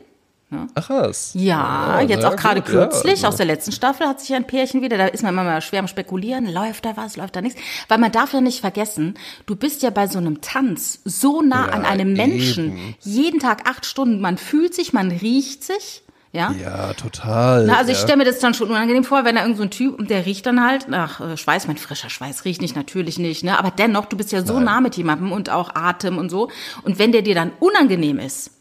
Ne? 0.51 0.65
Ach 0.73 0.89
was. 0.89 1.31
Ja, 1.35 1.99
ja 2.01 2.07
jetzt 2.07 2.25
auch 2.25 2.35
gerade 2.35 2.63
kürzlich, 2.63 3.21
ja, 3.21 3.29
aus 3.29 3.35
der 3.35 3.45
letzten 3.45 3.71
Staffel 3.71 4.07
hat 4.07 4.19
sich 4.19 4.33
ein 4.33 4.47
Pärchen 4.47 4.81
wieder, 4.81 4.97
da 4.97 5.05
ist 5.05 5.21
man 5.21 5.33
immer 5.33 5.43
mal 5.43 5.61
schwer 5.61 5.79
am 5.79 5.87
Spekulieren, 5.87 6.51
läuft 6.51 6.85
da 6.85 6.97
was, 6.97 7.17
läuft 7.17 7.35
da 7.35 7.41
nichts. 7.41 7.61
Weil 7.87 7.99
man 7.99 8.11
darf 8.11 8.33
ja 8.33 8.41
nicht 8.41 8.61
vergessen, 8.61 9.13
du 9.45 9.55
bist 9.55 9.83
ja 9.83 9.91
bei 9.91 10.07
so 10.07 10.17
einem 10.17 10.41
Tanz 10.41 11.01
so 11.05 11.43
nah 11.43 11.67
ja, 11.67 11.73
an 11.73 11.85
einem 11.85 12.13
Menschen, 12.13 12.77
eben. 12.77 12.95
jeden 13.01 13.39
Tag 13.39 13.69
acht 13.69 13.85
Stunden, 13.85 14.21
man 14.21 14.37
fühlt 14.37 14.73
sich, 14.73 14.91
man 14.91 15.11
riecht 15.11 15.63
sich. 15.63 16.03
Ja, 16.31 16.51
ja 16.51 16.93
total. 16.93 17.65
Na, 17.65 17.77
also 17.77 17.91
ich 17.91 17.97
stelle 17.97 18.17
mir 18.17 18.25
das 18.25 18.39
dann 18.39 18.53
schon 18.55 18.69
unangenehm 18.69 19.03
vor, 19.03 19.25
wenn 19.25 19.35
da 19.35 19.41
irgend 19.41 19.57
so 19.57 19.63
ein 19.63 19.71
Typ 19.71 19.97
und 19.97 20.09
der 20.09 20.25
riecht 20.25 20.45
dann 20.47 20.63
halt 20.63 20.87
nach 20.87 21.21
äh, 21.21 21.37
Schweiß, 21.37 21.67
mein 21.67 21.77
frischer 21.77 22.09
Schweiß 22.09 22.45
riecht 22.45 22.61
nicht, 22.61 22.75
natürlich 22.75 23.17
nicht, 23.17 23.43
ne? 23.43 23.57
Aber 23.57 23.71
dennoch, 23.71 24.05
du 24.05 24.17
bist 24.17 24.31
ja 24.31 24.43
so 24.43 24.55
Nein. 24.55 24.65
nah 24.65 24.81
mit 24.81 24.95
jemandem 24.95 25.31
und 25.31 25.49
auch 25.49 25.73
Atem 25.75 26.17
und 26.17 26.29
so. 26.29 26.49
Und 26.83 26.99
wenn 26.99 27.11
der 27.11 27.23
dir 27.23 27.33
dann 27.33 27.51
unangenehm 27.59 28.19
ist, 28.19 28.51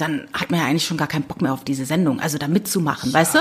dann 0.00 0.28
hat 0.32 0.50
man 0.50 0.60
ja 0.60 0.66
eigentlich 0.66 0.86
schon 0.86 0.96
gar 0.96 1.08
keinen 1.08 1.24
Bock 1.24 1.42
mehr 1.42 1.52
auf 1.52 1.64
diese 1.64 1.84
Sendung, 1.84 2.20
also 2.20 2.38
da 2.38 2.48
mitzumachen, 2.48 3.10
ja, 3.10 3.18
weißt 3.18 3.34
du? 3.34 3.38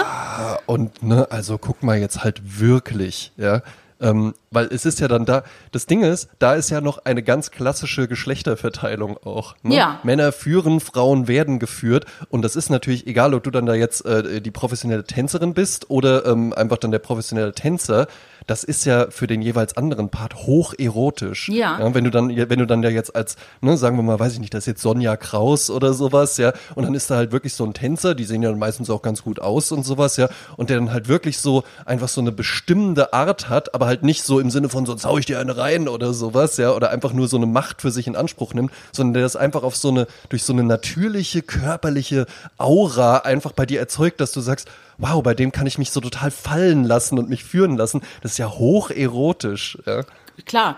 Und 0.65 1.03
ne, 1.03 1.27
also 1.29 1.57
guck 1.57 1.83
mal 1.83 1.97
jetzt 1.97 2.23
halt 2.23 2.59
wirklich, 2.59 3.31
ja. 3.37 3.61
Ähm, 3.99 4.35
weil 4.51 4.67
es 4.67 4.85
ist 4.85 4.99
ja 4.99 5.07
dann 5.07 5.25
da, 5.25 5.43
das 5.71 5.87
Ding 5.87 6.03
ist, 6.03 6.29
da 6.37 6.53
ist 6.53 6.69
ja 6.69 6.81
noch 6.81 6.99
eine 7.05 7.23
ganz 7.23 7.49
klassische 7.49 8.07
Geschlechterverteilung 8.07 9.17
auch. 9.17 9.55
Ne? 9.63 9.75
Ja. 9.75 9.99
Männer 10.03 10.31
führen, 10.31 10.79
Frauen 10.79 11.27
werden 11.27 11.57
geführt. 11.57 12.05
Und 12.29 12.43
das 12.43 12.55
ist 12.55 12.69
natürlich 12.69 13.07
egal, 13.07 13.33
ob 13.33 13.43
du 13.43 13.49
dann 13.49 13.65
da 13.65 13.73
jetzt 13.73 14.05
äh, 14.05 14.39
die 14.39 14.51
professionelle 14.51 15.03
Tänzerin 15.03 15.55
bist 15.55 15.89
oder 15.89 16.27
ähm, 16.27 16.53
einfach 16.53 16.77
dann 16.77 16.91
der 16.91 16.99
professionelle 16.99 17.53
Tänzer 17.53 18.07
das 18.47 18.63
ist 18.63 18.85
ja 18.85 19.11
für 19.11 19.27
den 19.27 19.41
jeweils 19.41 19.75
anderen 19.75 20.09
Part 20.09 20.35
hoch 20.35 20.73
erotisch. 20.77 21.49
Ja. 21.49 21.79
ja 21.79 21.93
wenn 21.93 22.05
du 22.05 22.09
dann, 22.09 22.29
wenn 22.29 22.59
du 22.59 22.65
dann 22.65 22.81
ja 22.81 22.89
jetzt 22.89 23.15
als, 23.15 23.35
ne, 23.61 23.77
sagen 23.77 23.97
wir 23.97 24.03
mal, 24.03 24.19
weiß 24.19 24.33
ich 24.33 24.39
nicht, 24.39 24.53
das 24.53 24.63
ist 24.63 24.67
jetzt 24.67 24.81
Sonja 24.81 25.17
Kraus 25.17 25.69
oder 25.69 25.93
sowas, 25.93 26.37
ja, 26.37 26.53
und 26.73 26.85
dann 26.85 26.95
ist 26.95 27.11
da 27.11 27.17
halt 27.17 27.33
wirklich 27.33 27.53
so 27.53 27.65
ein 27.65 27.73
Tänzer, 27.73 28.15
die 28.15 28.23
sehen 28.23 28.41
ja 28.41 28.51
meistens 28.55 28.89
auch 28.89 29.01
ganz 29.01 29.21
gut 29.21 29.39
aus 29.39 29.71
und 29.73 29.83
sowas, 29.83 30.15
ja, 30.15 30.29
und 30.55 30.69
der 30.69 30.77
dann 30.77 30.91
halt 30.91 31.09
wirklich 31.09 31.39
so 31.39 31.63
einfach 31.85 32.07
so 32.07 32.21
eine 32.21 32.31
bestimmende 32.31 33.13
Art 33.13 33.49
hat, 33.49 33.75
aber 33.75 33.85
halt 33.85 34.03
nicht 34.03 34.23
so 34.23 34.39
im 34.39 34.49
Sinne 34.49 34.69
von, 34.69 34.85
sonst 34.85 35.05
hau 35.05 35.17
ich 35.17 35.25
dir 35.25 35.39
eine 35.39 35.57
rein 35.57 35.89
oder 35.89 36.13
sowas, 36.13 36.55
ja, 36.55 36.71
oder 36.71 36.89
einfach 36.89 37.11
nur 37.11 37.27
so 37.27 37.35
eine 37.35 37.47
Macht 37.47 37.81
für 37.81 37.91
sich 37.91 38.07
in 38.07 38.15
Anspruch 38.15 38.53
nimmt, 38.53 38.71
sondern 38.93 39.15
der 39.15 39.23
das 39.23 39.35
einfach 39.35 39.63
auf 39.63 39.75
so 39.75 39.89
eine, 39.89 40.07
durch 40.29 40.43
so 40.43 40.53
eine 40.53 40.63
natürliche, 40.63 41.41
körperliche 41.41 42.25
Aura 42.57 43.17
einfach 43.17 43.51
bei 43.51 43.65
dir 43.65 43.79
erzeugt, 43.79 44.21
dass 44.21 44.31
du 44.31 44.39
sagst, 44.39 44.69
wow, 44.97 45.21
bei 45.21 45.33
dem 45.33 45.51
kann 45.51 45.67
ich 45.67 45.77
mich 45.77 45.91
so 45.91 45.99
total 45.99 46.31
fallen 46.31 46.83
lassen 46.83 47.17
und 47.17 47.29
mich 47.29 47.43
führen 47.43 47.77
lassen. 47.77 48.01
Das 48.21 48.33
ist 48.33 48.37
ja 48.37 48.49
hoch 48.49 48.89
erotisch. 48.89 49.77
Ja. 49.85 50.03
Klar. 50.45 50.77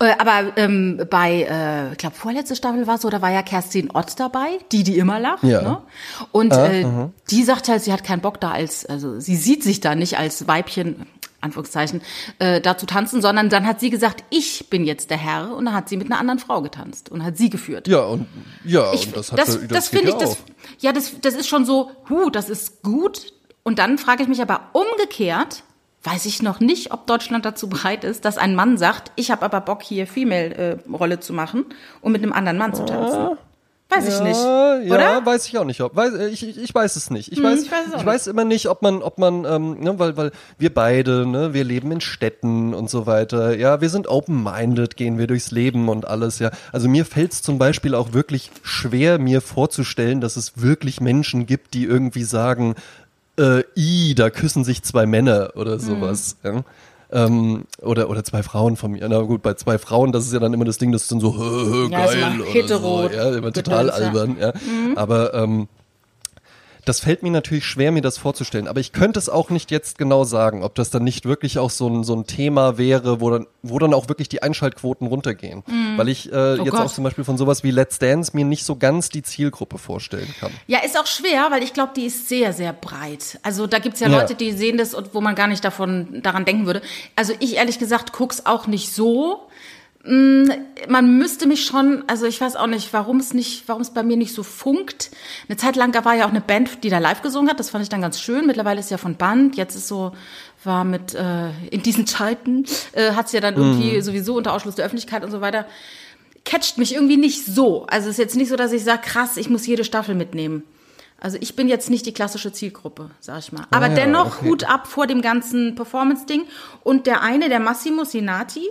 Äh, 0.00 0.12
aber 0.18 0.56
ähm, 0.56 1.00
bei, 1.08 1.46
äh, 1.48 1.92
ich 1.92 1.98
glaube, 1.98 2.16
vorletzte 2.16 2.56
Staffel 2.56 2.86
war 2.86 2.96
es 2.96 3.02
so, 3.02 3.10
da 3.10 3.22
war 3.22 3.30
ja 3.30 3.42
Kerstin 3.42 3.90
Ott 3.92 4.18
dabei, 4.18 4.58
die, 4.72 4.82
die 4.82 4.98
immer 4.98 5.20
lacht. 5.20 5.44
Ja. 5.44 5.62
Ne? 5.62 5.78
Und 6.32 6.52
ah, 6.52 6.66
äh, 6.66 6.84
uh 6.84 7.10
die 7.30 7.44
sagt 7.44 7.68
halt, 7.68 7.82
sie 7.82 7.92
hat 7.92 8.04
keinen 8.04 8.20
Bock 8.20 8.40
da 8.40 8.50
als, 8.50 8.86
also 8.86 9.20
sie 9.20 9.36
sieht 9.36 9.62
sich 9.62 9.80
da 9.80 9.94
nicht 9.94 10.18
als 10.18 10.48
Weibchen, 10.48 11.06
Anführungszeichen, 11.40 12.00
äh, 12.40 12.60
da 12.60 12.76
zu 12.76 12.86
tanzen, 12.86 13.22
sondern 13.22 13.48
dann 13.48 13.66
hat 13.66 13.78
sie 13.78 13.90
gesagt, 13.90 14.24
ich 14.30 14.68
bin 14.70 14.84
jetzt 14.84 15.10
der 15.10 15.18
Herr 15.18 15.54
und 15.54 15.66
dann 15.66 15.74
hat 15.74 15.88
sie 15.88 15.96
mit 15.96 16.10
einer 16.10 16.18
anderen 16.18 16.40
Frau 16.40 16.62
getanzt 16.62 17.10
und 17.10 17.22
hat 17.22 17.36
sie 17.36 17.50
geführt. 17.50 17.86
Ja, 17.86 18.04
und 18.04 18.26
ja, 18.64 18.92
ich, 18.92 19.06
und 19.06 19.16
das 19.16 19.30
hat 19.30 19.38
das, 19.38 19.58
das, 19.60 19.68
das 19.68 19.88
finde 19.88 20.10
ich, 20.10 20.16
das, 20.16 20.38
ja, 20.80 20.92
das, 20.92 21.12
das 21.20 21.34
ist 21.34 21.46
schon 21.46 21.64
so, 21.64 21.92
hu, 22.08 22.30
das 22.30 22.48
ist 22.48 22.82
gut, 22.82 23.32
und 23.68 23.78
dann 23.78 23.98
frage 23.98 24.22
ich 24.22 24.30
mich 24.30 24.40
aber 24.40 24.62
umgekehrt, 24.72 25.62
weiß 26.02 26.24
ich 26.24 26.40
noch 26.40 26.58
nicht, 26.58 26.90
ob 26.90 27.06
Deutschland 27.06 27.44
dazu 27.44 27.68
bereit 27.68 28.02
ist, 28.02 28.24
dass 28.24 28.38
ein 28.38 28.54
Mann 28.54 28.78
sagt, 28.78 29.12
ich 29.14 29.30
habe 29.30 29.44
aber 29.44 29.60
Bock 29.60 29.82
hier 29.82 30.06
Female-Rolle 30.06 31.16
äh, 31.16 31.20
zu 31.20 31.34
machen 31.34 31.66
und 32.00 32.12
mit 32.12 32.22
einem 32.22 32.32
anderen 32.32 32.56
Mann 32.56 32.72
zu 32.72 32.86
tanzen. 32.86 33.36
Weiß 33.90 34.08
ja, 34.08 34.14
ich 34.14 34.22
nicht. 34.22 34.40
Oder? 34.90 35.00
Ja, 35.00 35.26
weiß 35.26 35.48
ich 35.48 35.58
auch 35.58 35.64
nicht. 35.64 35.82
Ob, 35.82 35.94
weiß, 35.94 36.14
ich, 36.30 36.48
ich, 36.48 36.58
ich 36.58 36.74
weiß 36.74 36.96
es 36.96 37.10
nicht. 37.10 37.30
Ich, 37.30 37.38
hm, 37.38 37.44
weiß, 37.44 37.62
ich, 37.62 37.70
weiß, 37.70 37.86
ich 37.98 38.06
weiß 38.06 38.26
immer 38.28 38.44
nicht, 38.44 38.68
ob 38.68 38.80
man, 38.80 39.02
ob 39.02 39.18
man, 39.18 39.44
ähm, 39.44 39.80
ne, 39.80 39.98
weil, 39.98 40.16
weil 40.16 40.32
wir 40.58 40.72
beide, 40.72 41.26
ne, 41.26 41.52
wir 41.52 41.64
leben 41.64 41.92
in 41.92 42.00
Städten 42.00 42.72
und 42.72 42.88
so 42.88 43.06
weiter. 43.06 43.54
Ja, 43.54 43.82
wir 43.82 43.90
sind 43.90 44.08
open-minded, 44.08 44.96
gehen 44.96 45.18
wir 45.18 45.26
durchs 45.26 45.50
Leben 45.50 45.90
und 45.90 46.06
alles. 46.06 46.38
Ja, 46.38 46.50
also 46.72 46.88
mir 46.88 47.04
fällt 47.04 47.32
es 47.32 47.42
zum 47.42 47.58
Beispiel 47.58 47.94
auch 47.94 48.14
wirklich 48.14 48.50
schwer, 48.62 49.18
mir 49.18 49.42
vorzustellen, 49.42 50.22
dass 50.22 50.36
es 50.36 50.60
wirklich 50.62 51.02
Menschen 51.02 51.44
gibt, 51.44 51.74
die 51.74 51.84
irgendwie 51.84 52.24
sagen, 52.24 52.74
äh, 53.38 53.62
i, 53.76 54.14
da 54.14 54.30
küssen 54.30 54.64
sich 54.64 54.82
zwei 54.82 55.06
Männer 55.06 55.50
oder 55.54 55.74
mhm. 55.74 55.80
sowas. 55.80 56.36
Mhm. 56.42 56.50
Ja. 56.50 56.64
Ähm, 57.10 57.64
oder, 57.80 58.10
oder 58.10 58.22
zwei 58.22 58.42
Frauen 58.42 58.76
von 58.76 58.92
mir. 58.92 59.08
Na 59.08 59.20
gut, 59.22 59.42
bei 59.42 59.54
zwei 59.54 59.78
Frauen, 59.78 60.12
das 60.12 60.26
ist 60.26 60.32
ja 60.34 60.40
dann 60.40 60.52
immer 60.52 60.66
das 60.66 60.76
Ding, 60.76 60.92
das 60.92 61.02
ist 61.02 61.12
dann 61.12 61.20
so 61.20 61.34
hö, 61.38 61.66
hö, 61.66 61.88
geil 61.88 62.18
ja, 62.20 62.34
oder 62.34 62.44
hetero 62.44 63.02
so. 63.02 63.14
Ja, 63.14 63.34
immer 63.34 63.52
total 63.52 63.90
albern. 63.90 64.36
Ja. 64.38 64.52
Mhm. 64.52 64.96
Aber 64.96 65.32
ähm, 65.34 65.68
das 66.88 67.00
fällt 67.00 67.22
mir 67.22 67.30
natürlich 67.30 67.66
schwer, 67.66 67.92
mir 67.92 68.00
das 68.00 68.16
vorzustellen. 68.16 68.66
Aber 68.66 68.80
ich 68.80 68.92
könnte 68.92 69.18
es 69.18 69.28
auch 69.28 69.50
nicht 69.50 69.70
jetzt 69.70 69.98
genau 69.98 70.24
sagen, 70.24 70.62
ob 70.62 70.74
das 70.74 70.88
dann 70.88 71.04
nicht 71.04 71.26
wirklich 71.26 71.58
auch 71.58 71.68
so 71.68 71.86
ein, 71.88 72.02
so 72.02 72.14
ein 72.14 72.26
Thema 72.26 72.78
wäre, 72.78 73.20
wo 73.20 73.30
dann, 73.30 73.46
wo 73.62 73.78
dann 73.78 73.92
auch 73.92 74.08
wirklich 74.08 74.28
die 74.30 74.42
Einschaltquoten 74.42 75.06
runtergehen. 75.06 75.62
Mhm. 75.66 75.98
Weil 75.98 76.08
ich 76.08 76.32
äh, 76.32 76.34
oh 76.34 76.64
jetzt 76.64 76.70
Gott. 76.70 76.80
auch 76.80 76.92
zum 76.92 77.04
Beispiel 77.04 77.24
von 77.24 77.36
sowas 77.36 77.62
wie 77.62 77.70
Let's 77.70 77.98
Dance 77.98 78.32
mir 78.34 78.46
nicht 78.46 78.64
so 78.64 78.76
ganz 78.76 79.10
die 79.10 79.22
Zielgruppe 79.22 79.76
vorstellen 79.76 80.34
kann. 80.40 80.50
Ja, 80.66 80.78
ist 80.78 80.98
auch 80.98 81.06
schwer, 81.06 81.48
weil 81.50 81.62
ich 81.62 81.74
glaube, 81.74 81.92
die 81.94 82.06
ist 82.06 82.28
sehr, 82.28 82.54
sehr 82.54 82.72
breit. 82.72 83.38
Also 83.42 83.66
da 83.66 83.78
gibt's 83.78 84.00
ja, 84.00 84.08
ja 84.08 84.20
Leute, 84.20 84.34
die 84.34 84.52
sehen 84.52 84.78
das 84.78 84.94
und 84.94 85.14
wo 85.14 85.20
man 85.20 85.34
gar 85.34 85.46
nicht 85.46 85.64
davon 85.64 86.22
daran 86.22 86.46
denken 86.46 86.64
würde. 86.64 86.80
Also 87.16 87.34
ich 87.38 87.56
ehrlich 87.56 87.78
gesagt 87.78 88.12
guck's 88.12 88.46
auch 88.46 88.66
nicht 88.66 88.94
so. 88.94 89.47
Mm, 90.08 90.50
man 90.88 91.18
müsste 91.18 91.46
mich 91.46 91.66
schon, 91.66 92.02
also 92.06 92.24
ich 92.24 92.40
weiß 92.40 92.56
auch 92.56 92.66
nicht, 92.66 92.94
warum 92.94 93.18
es 93.18 93.34
nicht, 93.34 93.64
warum 93.66 93.82
es 93.82 93.90
bei 93.90 94.02
mir 94.02 94.16
nicht 94.16 94.34
so 94.34 94.42
funkt. 94.42 95.10
Eine 95.48 95.58
Zeit 95.58 95.76
lang 95.76 95.92
da 95.92 96.06
war 96.06 96.14
ja 96.14 96.24
auch 96.24 96.30
eine 96.30 96.40
Band, 96.40 96.82
die 96.82 96.88
da 96.88 96.98
live 96.98 97.20
gesungen 97.20 97.50
hat. 97.50 97.60
Das 97.60 97.68
fand 97.68 97.82
ich 97.82 97.90
dann 97.90 98.00
ganz 98.00 98.18
schön. 98.18 98.46
Mittlerweile 98.46 98.80
ist 98.80 98.90
ja 98.90 98.96
von 98.96 99.16
Band. 99.16 99.56
Jetzt 99.56 99.74
ist 99.74 99.86
so, 99.86 100.12
war 100.64 100.84
mit 100.84 101.14
äh, 101.14 101.50
in 101.70 101.82
diesen 101.82 102.06
Zeiten 102.06 102.64
äh, 102.92 103.12
hat 103.12 103.26
es 103.26 103.32
ja 103.32 103.40
dann 103.40 103.56
irgendwie 103.56 103.98
mm. 103.98 104.02
sowieso 104.02 104.36
unter 104.36 104.54
Ausschluss 104.54 104.76
der 104.76 104.86
Öffentlichkeit 104.86 105.24
und 105.24 105.30
so 105.30 105.42
weiter. 105.42 105.66
Catcht 106.46 106.78
mich 106.78 106.94
irgendwie 106.94 107.18
nicht 107.18 107.44
so. 107.44 107.84
Also 107.84 108.08
es 108.08 108.12
ist 108.12 108.18
jetzt 108.18 108.36
nicht 108.36 108.48
so, 108.48 108.56
dass 108.56 108.72
ich 108.72 108.84
sage, 108.84 109.02
krass, 109.02 109.36
ich 109.36 109.50
muss 109.50 109.66
jede 109.66 109.84
Staffel 109.84 110.14
mitnehmen. 110.14 110.62
Also 111.20 111.36
ich 111.40 111.56
bin 111.56 111.66
jetzt 111.66 111.90
nicht 111.90 112.06
die 112.06 112.12
klassische 112.12 112.52
Zielgruppe, 112.52 113.10
sag 113.18 113.40
ich 113.40 113.50
mal. 113.50 113.66
Aber 113.70 113.86
ah, 113.86 113.88
dennoch 113.88 114.38
okay. 114.38 114.48
Hut 114.48 114.70
ab 114.70 114.86
vor 114.86 115.08
dem 115.08 115.20
ganzen 115.20 115.74
Performance-Ding. 115.74 116.44
Und 116.84 117.06
der 117.06 117.22
eine, 117.22 117.48
der 117.48 117.58
Massimo 117.58 118.04
Sinati, 118.04 118.68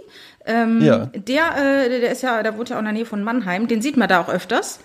ähm, 0.47 0.81
ja. 0.81 1.05
der, 1.07 1.85
äh, 1.85 2.01
der 2.01 2.11
ist 2.11 2.23
ja, 2.23 2.41
der 2.41 2.57
wohnt 2.57 2.69
ja 2.69 2.77
auch 2.77 2.79
in 2.79 2.85
der 2.85 2.93
Nähe 2.93 3.05
von 3.05 3.23
Mannheim, 3.23 3.67
den 3.67 3.81
sieht 3.81 3.97
man 3.97 4.09
da 4.09 4.21
auch 4.21 4.29
öfters. 4.29 4.79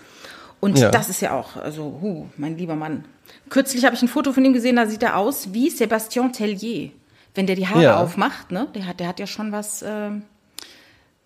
Und 0.59 0.79
ja. 0.79 0.91
das 0.91 1.09
ist 1.09 1.21
ja 1.21 1.33
auch, 1.33 1.57
also, 1.57 1.99
hu, 2.01 2.27
mein 2.37 2.57
lieber 2.57 2.75
Mann. 2.75 3.03
Kürzlich 3.49 3.83
habe 3.85 3.95
ich 3.95 4.01
ein 4.01 4.07
Foto 4.07 4.31
von 4.31 4.45
ihm 4.45 4.53
gesehen, 4.53 4.75
da 4.75 4.85
sieht 4.85 5.03
er 5.03 5.17
aus 5.17 5.53
wie 5.53 5.69
Sébastien 5.69 6.31
Tellier. 6.31 6.91
Wenn 7.35 7.47
der 7.47 7.55
die 7.55 7.67
Haare 7.67 7.83
ja. 7.83 7.97
aufmacht, 7.97 8.51
ne? 8.51 8.67
Der 8.75 8.85
hat, 8.85 8.99
der 8.99 9.07
hat 9.07 9.19
ja 9.19 9.27
schon 9.27 9.51
was. 9.51 9.81
Äh, 9.81 10.11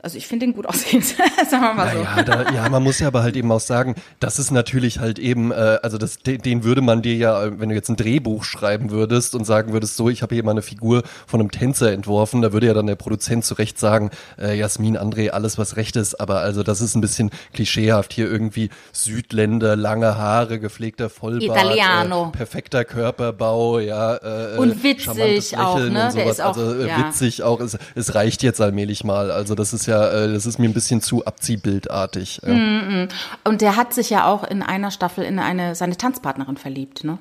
also 0.07 0.17
ich 0.17 0.27
finde 0.27 0.45
den 0.45 0.55
gut 0.55 0.65
aussehend, 0.69 1.05
sagen 1.05 1.63
wir 1.63 1.73
mal 1.73 1.91
so. 1.91 1.99
Ja, 1.99 2.23
da, 2.23 2.51
ja, 2.53 2.69
man 2.69 2.81
muss 2.81 2.99
ja 2.99 3.07
aber 3.07 3.23
halt 3.23 3.35
eben 3.35 3.51
auch 3.51 3.59
sagen, 3.59 3.95
das 4.21 4.39
ist 4.39 4.51
natürlich 4.51 4.99
halt 4.99 5.19
eben, 5.19 5.51
äh, 5.51 5.79
also 5.83 5.97
das, 5.97 6.19
den, 6.19 6.63
würde 6.63 6.81
man 6.81 7.01
dir 7.01 7.15
ja, 7.15 7.59
wenn 7.59 7.67
du 7.67 7.75
jetzt 7.75 7.89
ein 7.89 7.97
Drehbuch 7.97 8.45
schreiben 8.45 8.89
würdest 8.89 9.35
und 9.35 9.43
sagen 9.43 9.73
würdest, 9.73 9.97
so, 9.97 10.09
ich 10.09 10.21
habe 10.21 10.33
hier 10.33 10.45
mal 10.45 10.51
eine 10.51 10.61
Figur 10.61 11.03
von 11.25 11.41
einem 11.41 11.51
Tänzer 11.51 11.91
entworfen, 11.91 12.41
da 12.41 12.53
würde 12.53 12.67
ja 12.67 12.73
dann 12.73 12.87
der 12.87 12.95
Produzent 12.95 13.43
zu 13.43 13.55
Recht 13.55 13.77
sagen, 13.79 14.11
äh, 14.39 14.57
Jasmin, 14.57 14.97
André, 14.97 15.31
alles 15.31 15.57
was 15.57 15.75
recht 15.75 15.97
ist, 15.97 16.15
aber 16.21 16.39
also 16.39 16.63
das 16.63 16.79
ist 16.79 16.95
ein 16.95 17.01
bisschen 17.01 17.29
klischeehaft, 17.53 18.13
hier 18.13 18.31
irgendwie 18.31 18.69
Südländer, 18.93 19.75
lange 19.75 20.17
Haare, 20.17 20.57
gepflegter 20.59 21.09
Vollbart. 21.09 21.75
Äh, 21.75 22.31
perfekter 22.31 22.85
Körperbau, 22.85 23.79
ja. 23.79 24.15
Äh, 24.15 24.57
und 24.57 24.83
witzig 24.83 25.57
auch, 25.57 25.79
ne? 25.79 26.11
Der 26.15 26.29
ist 26.29 26.41
auch, 26.41 26.55
also 26.55 26.79
äh, 26.81 26.87
ja. 26.87 26.99
witzig 26.99 27.43
auch, 27.43 27.59
es, 27.59 27.77
es 27.95 28.15
reicht 28.15 28.41
jetzt 28.41 28.61
allmählich 28.61 29.03
mal, 29.03 29.31
also 29.31 29.53
das 29.53 29.73
ist 29.73 29.85
ja, 29.85 29.96
äh, 30.05 30.33
das 30.33 30.45
ist 30.45 30.59
mir 30.59 30.67
ein 30.69 30.73
bisschen 30.73 31.01
zu 31.01 31.25
abziehbildartig. 31.25 32.41
Ja. 32.45 32.53
Mm 32.53 32.57
-mm. 32.57 33.09
Und 33.43 33.61
der 33.61 33.75
hat 33.75 33.93
sich 33.93 34.09
ja 34.09 34.25
auch 34.25 34.43
in 34.43 34.63
einer 34.63 34.91
Staffel 34.91 35.23
in 35.23 35.39
eine 35.39 35.75
seine 35.75 35.97
Tanzpartnerin 35.97 36.57
verliebt, 36.57 37.03
ne? 37.03 37.17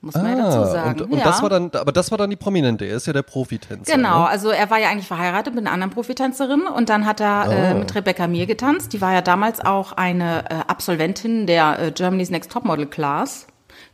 Muss 0.00 0.14
man 0.14 0.26
ah, 0.26 0.30
ja 0.30 0.36
dazu 0.36 0.70
sagen. 0.70 1.00
Und, 1.02 1.10
und 1.10 1.18
ja. 1.18 1.24
das 1.24 1.42
war 1.42 1.50
dann, 1.50 1.70
aber 1.74 1.90
das 1.90 2.10
war 2.12 2.18
dann 2.18 2.30
die 2.30 2.36
Prominente, 2.36 2.84
er 2.84 2.96
ist 2.96 3.06
ja 3.06 3.12
der 3.12 3.22
Profitänzer. 3.22 3.92
Genau, 3.92 4.20
ne? 4.20 4.28
also 4.28 4.50
er 4.50 4.70
war 4.70 4.78
ja 4.78 4.90
eigentlich 4.90 5.08
verheiratet 5.08 5.54
mit 5.54 5.66
einer 5.66 5.72
anderen 5.72 5.92
Profitänzerin 5.92 6.62
und 6.66 6.88
dann 6.88 7.04
hat 7.04 7.20
er 7.20 7.46
oh. 7.48 7.52
äh, 7.52 7.74
mit 7.74 7.94
Rebecca 7.94 8.28
Mir 8.28 8.46
getanzt. 8.46 8.92
Die 8.92 9.00
war 9.00 9.12
ja 9.12 9.22
damals 9.22 9.60
auch 9.60 9.92
eine 9.92 10.44
äh, 10.50 10.54
Absolventin 10.68 11.46
der 11.46 11.78
äh, 11.80 11.90
Germany's 11.90 12.30
Next 12.30 12.52
Topmodel 12.52 12.86
Class. 12.86 13.48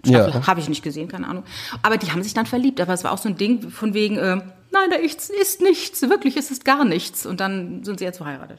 Staffel 0.06 0.40
ja. 0.40 0.46
habe 0.46 0.60
ich 0.60 0.68
nicht 0.68 0.82
gesehen, 0.82 1.08
keine 1.08 1.26
Ahnung. 1.26 1.44
Aber 1.82 1.96
die 1.96 2.12
haben 2.12 2.22
sich 2.22 2.34
dann 2.34 2.46
verliebt. 2.46 2.80
Aber 2.80 2.92
es 2.92 3.04
war 3.04 3.12
auch 3.12 3.18
so 3.18 3.28
ein 3.28 3.36
Ding 3.36 3.70
von 3.70 3.94
wegen, 3.94 4.18
äh, 4.18 4.40
nein, 4.74 4.90
da 4.90 4.96
ist, 4.96 5.30
ist 5.30 5.62
nichts, 5.62 6.02
wirklich, 6.02 6.36
es 6.36 6.50
ist 6.50 6.64
gar 6.64 6.84
nichts. 6.84 7.24
Und 7.24 7.40
dann 7.40 7.82
sind 7.84 8.00
sie 8.00 8.04
jetzt 8.04 8.18
verheiratet. 8.18 8.58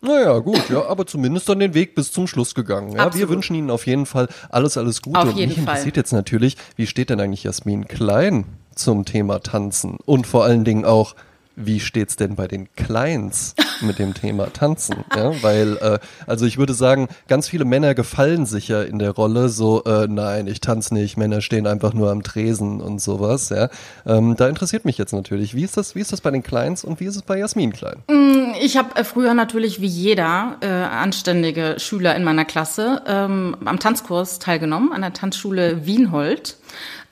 Naja, 0.00 0.38
gut, 0.38 0.68
ja, 0.68 0.86
aber 0.86 1.06
zumindest 1.06 1.48
dann 1.48 1.58
den 1.58 1.74
Weg 1.74 1.94
bis 1.94 2.12
zum 2.12 2.26
Schluss 2.26 2.54
gegangen. 2.54 2.92
Ja, 2.92 3.12
wir 3.14 3.28
wünschen 3.28 3.56
Ihnen 3.56 3.70
auf 3.70 3.86
jeden 3.86 4.06
Fall 4.06 4.28
alles, 4.50 4.76
alles 4.76 5.02
Gute. 5.02 5.18
Auf 5.18 5.32
jeden 5.32 5.38
Und 5.38 5.48
mich 5.48 5.56
Fall. 5.56 5.74
interessiert 5.74 5.96
jetzt 5.96 6.12
natürlich, 6.12 6.56
wie 6.76 6.86
steht 6.86 7.10
denn 7.10 7.20
eigentlich 7.20 7.44
Jasmin 7.44 7.88
Klein 7.88 8.44
zum 8.74 9.04
Thema 9.04 9.40
Tanzen? 9.40 9.98
Und 10.04 10.26
vor 10.26 10.44
allen 10.44 10.64
Dingen 10.64 10.84
auch, 10.84 11.14
wie 11.56 11.80
steht's 11.80 12.16
denn 12.16 12.36
bei 12.36 12.46
den 12.46 12.68
Clients 12.74 13.54
mit 13.80 13.98
dem 13.98 14.14
Thema 14.14 14.52
Tanzen? 14.52 15.04
Ja, 15.14 15.42
weil, 15.42 15.76
äh, 15.78 15.98
also 16.26 16.46
ich 16.46 16.58
würde 16.58 16.74
sagen, 16.74 17.08
ganz 17.28 17.48
viele 17.48 17.64
Männer 17.64 17.94
gefallen 17.94 18.46
sich 18.46 18.68
ja 18.68 18.82
in 18.82 18.98
der 18.98 19.10
Rolle 19.10 19.48
so, 19.48 19.82
äh, 19.84 20.06
nein, 20.06 20.46
ich 20.46 20.60
tanze 20.60 20.94
nicht, 20.94 21.16
Männer 21.16 21.40
stehen 21.40 21.66
einfach 21.66 21.94
nur 21.94 22.10
am 22.10 22.22
Tresen 22.22 22.80
und 22.80 23.00
sowas. 23.00 23.48
Ja, 23.48 23.70
ähm, 24.06 24.36
da 24.36 24.48
interessiert 24.48 24.84
mich 24.84 24.98
jetzt 24.98 25.12
natürlich, 25.12 25.54
wie 25.54 25.64
ist 25.64 25.76
das, 25.76 25.94
wie 25.94 26.00
ist 26.00 26.12
das 26.12 26.20
bei 26.20 26.30
den 26.30 26.42
Clients 26.42 26.84
und 26.84 27.00
wie 27.00 27.06
ist 27.06 27.16
es 27.16 27.22
bei 27.22 27.38
Jasmin 27.38 27.72
Klein? 27.72 28.02
Mm, 28.08 28.52
ich 28.60 28.76
habe 28.76 28.94
äh, 28.96 29.04
früher 29.04 29.34
natürlich 29.34 29.80
wie 29.80 29.86
jeder 29.86 30.56
äh, 30.60 30.66
anständige 30.66 31.76
Schüler 31.78 32.14
in 32.14 32.24
meiner 32.24 32.44
Klasse 32.44 33.02
ähm, 33.06 33.56
am 33.64 33.78
Tanzkurs 33.78 34.38
teilgenommen 34.38 34.92
an 34.92 35.00
der 35.00 35.14
Tanzschule 35.14 35.86
Wienhold. 35.86 36.56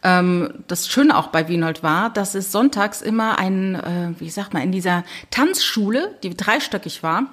Ähm, 0.04 0.64
das 0.68 0.86
Schöne 0.86 1.16
auch 1.16 1.28
bei 1.28 1.48
Wienold 1.48 1.82
war, 1.82 2.10
dass 2.10 2.34
es 2.34 2.52
sonntags 2.52 3.00
immer 3.00 3.38
ein, 3.38 3.74
äh, 3.74 4.20
wie 4.20 4.28
sagt 4.28 4.52
man, 4.52 4.62
in 4.62 4.70
dieser 4.70 5.02
Tanzschule, 5.30 6.16
die 6.22 6.36
dreistöckig 6.36 7.02
war, 7.02 7.26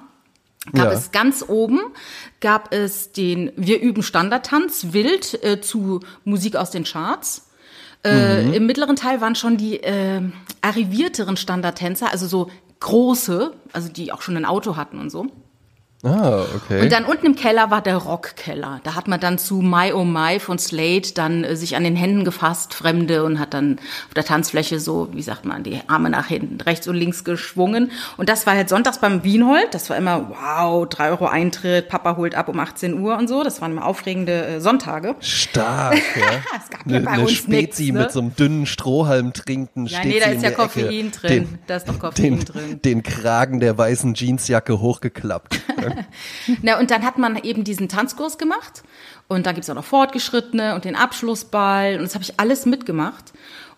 gab 0.72 0.86
ja. 0.86 0.92
es 0.92 1.12
ganz 1.12 1.44
oben, 1.46 1.80
gab 2.40 2.72
es 2.72 3.12
den 3.12 3.52
Wir 3.56 3.80
üben 3.80 4.02
Standardtanz, 4.02 4.88
wild 4.92 5.44
äh, 5.44 5.60
zu 5.60 6.00
Musik 6.24 6.56
aus 6.56 6.70
den 6.70 6.84
Charts. 6.84 7.50
Äh, 8.04 8.44
mhm. 8.44 8.52
Im 8.54 8.66
mittleren 8.66 8.96
Teil 8.96 9.20
waren 9.20 9.34
schon 9.34 9.58
die 9.58 9.82
äh, 9.82 10.22
arrivierteren 10.62 11.36
Standardtänzer, 11.36 12.10
also 12.10 12.26
so 12.26 12.50
große, 12.80 13.52
also 13.72 13.88
die 13.88 14.12
auch 14.12 14.22
schon 14.22 14.36
ein 14.36 14.46
Auto 14.46 14.76
hatten 14.76 14.98
und 14.98 15.10
so. 15.10 15.26
Ah, 16.04 16.44
okay. 16.56 16.82
Und 16.82 16.90
dann 16.90 17.04
unten 17.04 17.26
im 17.26 17.36
Keller 17.36 17.70
war 17.70 17.80
der 17.80 17.96
Rockkeller. 17.96 18.80
Da 18.82 18.96
hat 18.96 19.06
man 19.06 19.20
dann 19.20 19.38
zu 19.38 19.60
My 19.62 19.92
Oh 19.92 20.02
My 20.02 20.40
von 20.40 20.58
Slate 20.58 21.14
dann 21.14 21.44
äh, 21.44 21.54
sich 21.54 21.76
an 21.76 21.84
den 21.84 21.94
Händen 21.94 22.24
gefasst, 22.24 22.74
Fremde, 22.74 23.22
und 23.22 23.38
hat 23.38 23.54
dann 23.54 23.78
auf 24.08 24.14
der 24.14 24.24
Tanzfläche 24.24 24.80
so, 24.80 25.08
wie 25.12 25.22
sagt 25.22 25.44
man, 25.44 25.62
die 25.62 25.78
Arme 25.86 26.10
nach 26.10 26.26
hinten, 26.26 26.60
rechts 26.60 26.88
und 26.88 26.96
links 26.96 27.22
geschwungen. 27.22 27.92
Und 28.16 28.28
das 28.28 28.46
war 28.46 28.54
halt 28.54 28.68
sonntags 28.68 28.98
beim 28.98 29.22
Wienhold. 29.22 29.68
Das 29.72 29.90
war 29.90 29.96
immer, 29.96 30.30
wow, 30.30 30.88
drei 30.88 31.10
Euro 31.10 31.26
Eintritt, 31.26 31.88
Papa 31.88 32.16
holt 32.16 32.34
ab 32.34 32.48
um 32.48 32.58
18 32.58 32.98
Uhr 32.98 33.16
und 33.16 33.28
so. 33.28 33.44
Das 33.44 33.60
waren 33.60 33.70
immer 33.70 33.86
aufregende 33.86 34.44
äh, 34.44 34.60
Sonntage. 34.60 35.14
Stark, 35.20 35.94
ja. 36.16 36.58
es 36.60 36.68
gab 36.68 36.84
ja 36.84 36.98
bei 36.98 37.10
eine 37.12 37.22
uns 37.22 37.30
Spezi 37.30 37.82
nix, 37.84 37.92
ne? 37.92 38.00
mit 38.00 38.10
so 38.10 38.18
einem 38.18 38.34
dünnen 38.34 38.66
Strohhalm 38.66 39.32
trinken. 39.32 39.86
Ja, 39.86 40.00
nee, 40.04 40.18
da 40.18 40.26
ist 40.26 40.42
ja 40.42 40.50
Koffein 40.50 41.06
Ecke. 41.06 41.10
drin. 41.10 41.30
Den, 41.30 41.58
da 41.68 41.76
ist 41.76 41.88
doch 41.88 41.98
Koffein 42.00 42.38
den, 42.38 42.44
drin. 42.44 42.82
Den 42.82 43.02
Kragen 43.04 43.60
der 43.60 43.78
weißen 43.78 44.14
Jeansjacke 44.14 44.80
hochgeklappt. 44.80 45.60
Na, 46.62 46.78
und 46.78 46.90
dann 46.90 47.02
hat 47.04 47.18
man 47.18 47.36
eben 47.36 47.64
diesen 47.64 47.88
Tanzkurs 47.88 48.38
gemacht. 48.38 48.82
Und 49.28 49.46
da 49.46 49.52
gibt's 49.52 49.70
auch 49.70 49.74
noch 49.74 49.84
Fortgeschrittene 49.84 50.74
und 50.74 50.84
den 50.84 50.96
Abschlussball. 50.96 51.96
Und 51.96 52.02
das 52.02 52.14
habe 52.14 52.24
ich 52.24 52.38
alles 52.38 52.66
mitgemacht. 52.66 53.32